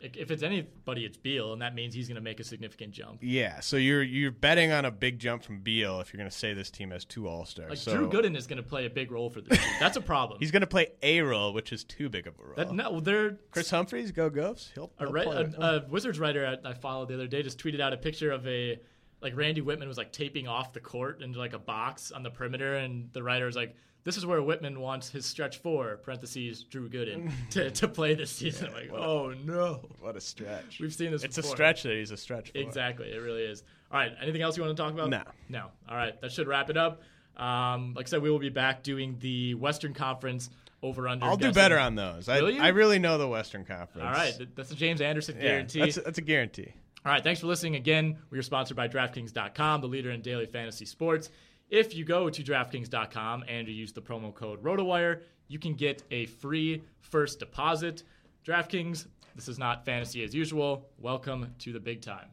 if 0.00 0.30
it's 0.30 0.42
anybody, 0.42 1.04
it's 1.04 1.16
Beal, 1.16 1.52
and 1.52 1.62
that 1.62 1.74
means 1.74 1.94
he's 1.94 2.06
going 2.06 2.16
to 2.16 2.22
make 2.22 2.38
a 2.40 2.44
significant 2.44 2.92
jump. 2.92 3.18
Yeah, 3.20 3.60
so 3.60 3.76
you're 3.76 4.02
you're 4.02 4.30
betting 4.30 4.70
on 4.70 4.84
a 4.84 4.90
big 4.90 5.18
jump 5.18 5.42
from 5.42 5.60
Beal 5.60 6.00
if 6.00 6.12
you're 6.12 6.18
going 6.18 6.30
to 6.30 6.36
say 6.36 6.54
this 6.54 6.70
team 6.70 6.90
has 6.90 7.04
two 7.04 7.26
All 7.26 7.44
Stars. 7.44 7.70
Like 7.70 7.78
so 7.78 7.96
Drew 7.96 8.08
Gooden 8.08 8.36
is 8.36 8.46
going 8.46 8.58
to 8.58 8.62
play 8.62 8.86
a 8.86 8.90
big 8.90 9.10
role 9.10 9.30
for 9.30 9.40
this 9.40 9.58
team. 9.58 9.68
That's 9.80 9.96
a 9.96 10.00
problem. 10.00 10.38
he's 10.40 10.50
going 10.50 10.60
to 10.60 10.68
play 10.68 10.88
a 11.02 11.20
role, 11.22 11.52
which 11.52 11.72
is 11.72 11.84
too 11.84 12.08
big 12.08 12.26
of 12.26 12.34
a 12.38 12.42
role. 12.42 12.54
that, 12.56 12.72
no, 12.72 13.00
they're 13.00 13.38
Kris 13.50 13.70
Humphries, 13.70 14.12
go 14.12 14.30
Govs. 14.30 14.72
He'll, 14.74 14.92
a, 14.98 15.04
he'll 15.04 15.12
play. 15.12 15.52
a, 15.58 15.62
a 15.62 15.86
Wizards 15.88 16.18
writer 16.18 16.58
I, 16.64 16.70
I 16.70 16.74
followed 16.74 17.08
the 17.08 17.14
other 17.14 17.26
day 17.26 17.42
just 17.42 17.58
tweeted 17.58 17.80
out 17.80 17.92
a 17.92 17.96
picture 17.96 18.30
of 18.30 18.46
a 18.46 18.78
like 19.20 19.36
Randy 19.36 19.62
Wittman 19.62 19.88
was 19.88 19.98
like 19.98 20.12
taping 20.12 20.46
off 20.46 20.72
the 20.72 20.80
court 20.80 21.22
into 21.22 21.38
like 21.38 21.54
a 21.54 21.58
box 21.58 22.12
on 22.12 22.22
the 22.22 22.30
perimeter, 22.30 22.76
and 22.76 23.10
the 23.12 23.22
writer 23.22 23.46
was 23.46 23.56
like, 23.56 23.74
"This 24.04 24.16
is 24.16 24.24
where 24.26 24.40
Wittman 24.40 24.78
wants 24.78 25.10
his 25.10 25.26
stretch 25.26 25.58
four 25.58 25.96
(parentheses 25.98 26.64
Drew 26.64 26.88
Gooden) 26.88 27.30
to, 27.50 27.70
to 27.70 27.88
play 27.88 28.14
this 28.14 28.30
season." 28.30 28.68
I'm 28.68 28.74
like, 28.74 28.92
oh 28.92 29.34
no, 29.44 29.80
what 30.00 30.16
a 30.16 30.20
stretch. 30.20 30.78
we've 30.80 30.94
seen 30.94 31.10
this. 31.10 31.24
it's 31.24 31.38
a 31.38 31.42
stretch 31.42 31.82
that 31.84 31.92
he's 31.92 32.10
a 32.10 32.16
stretch. 32.16 32.50
For. 32.50 32.58
Exactly, 32.58 33.08
it 33.10 33.20
really 33.22 33.42
is. 33.42 33.62
All 33.90 33.98
right, 33.98 34.12
anything 34.20 34.42
else 34.42 34.56
you 34.56 34.62
want 34.62 34.76
to 34.76 34.82
talk 34.82 34.92
about? 34.92 35.08
No. 35.08 35.22
no. 35.48 35.66
All 35.88 35.96
right, 35.96 36.20
that 36.20 36.32
should 36.32 36.46
wrap 36.46 36.70
it 36.70 36.76
up. 36.76 37.02
Um, 37.36 37.94
like 37.94 38.06
I 38.06 38.08
said, 38.08 38.22
we 38.22 38.30
will 38.30 38.38
be 38.38 38.48
back 38.48 38.82
doing 38.82 39.16
the 39.20 39.54
Western 39.54 39.94
Conference 39.94 40.50
over 40.82 41.08
under. 41.08 41.24
I'll 41.24 41.36
do 41.36 41.52
better 41.52 41.78
on 41.78 41.94
those. 41.94 42.28
I, 42.28 42.38
I 42.38 42.68
really 42.68 42.98
know 42.98 43.18
the 43.18 43.28
Western 43.28 43.64
Conference. 43.64 44.04
All 44.04 44.12
right, 44.12 44.34
that's 44.54 44.70
a 44.70 44.74
James 44.74 45.00
Anderson 45.00 45.36
yeah, 45.36 45.42
guarantee. 45.42 45.80
That's 45.80 45.96
a, 45.96 46.00
that's 46.00 46.18
a 46.18 46.22
guarantee. 46.22 46.72
All 47.06 47.12
right, 47.12 47.22
thanks 47.22 47.40
for 47.40 47.46
listening 47.46 47.76
again. 47.76 48.18
We 48.30 48.38
are 48.38 48.42
sponsored 48.42 48.76
by 48.76 48.88
DraftKings.com, 48.88 49.80
the 49.80 49.86
leader 49.86 50.10
in 50.10 50.20
daily 50.20 50.46
fantasy 50.46 50.84
sports. 50.84 51.30
If 51.70 51.94
you 51.94 52.02
go 52.02 52.30
to 52.30 52.42
DraftKings.com 52.42 53.44
and 53.46 53.68
you 53.68 53.74
use 53.74 53.92
the 53.92 54.00
promo 54.00 54.32
code 54.32 54.62
ROTOWIRE, 54.62 55.20
you 55.48 55.58
can 55.58 55.74
get 55.74 56.02
a 56.10 56.24
free 56.24 56.82
first 57.00 57.40
deposit. 57.40 58.04
DraftKings, 58.46 59.06
this 59.34 59.48
is 59.48 59.58
not 59.58 59.84
fantasy 59.84 60.24
as 60.24 60.34
usual. 60.34 60.88
Welcome 60.98 61.54
to 61.58 61.72
the 61.74 61.80
big 61.80 62.00
time. 62.00 62.28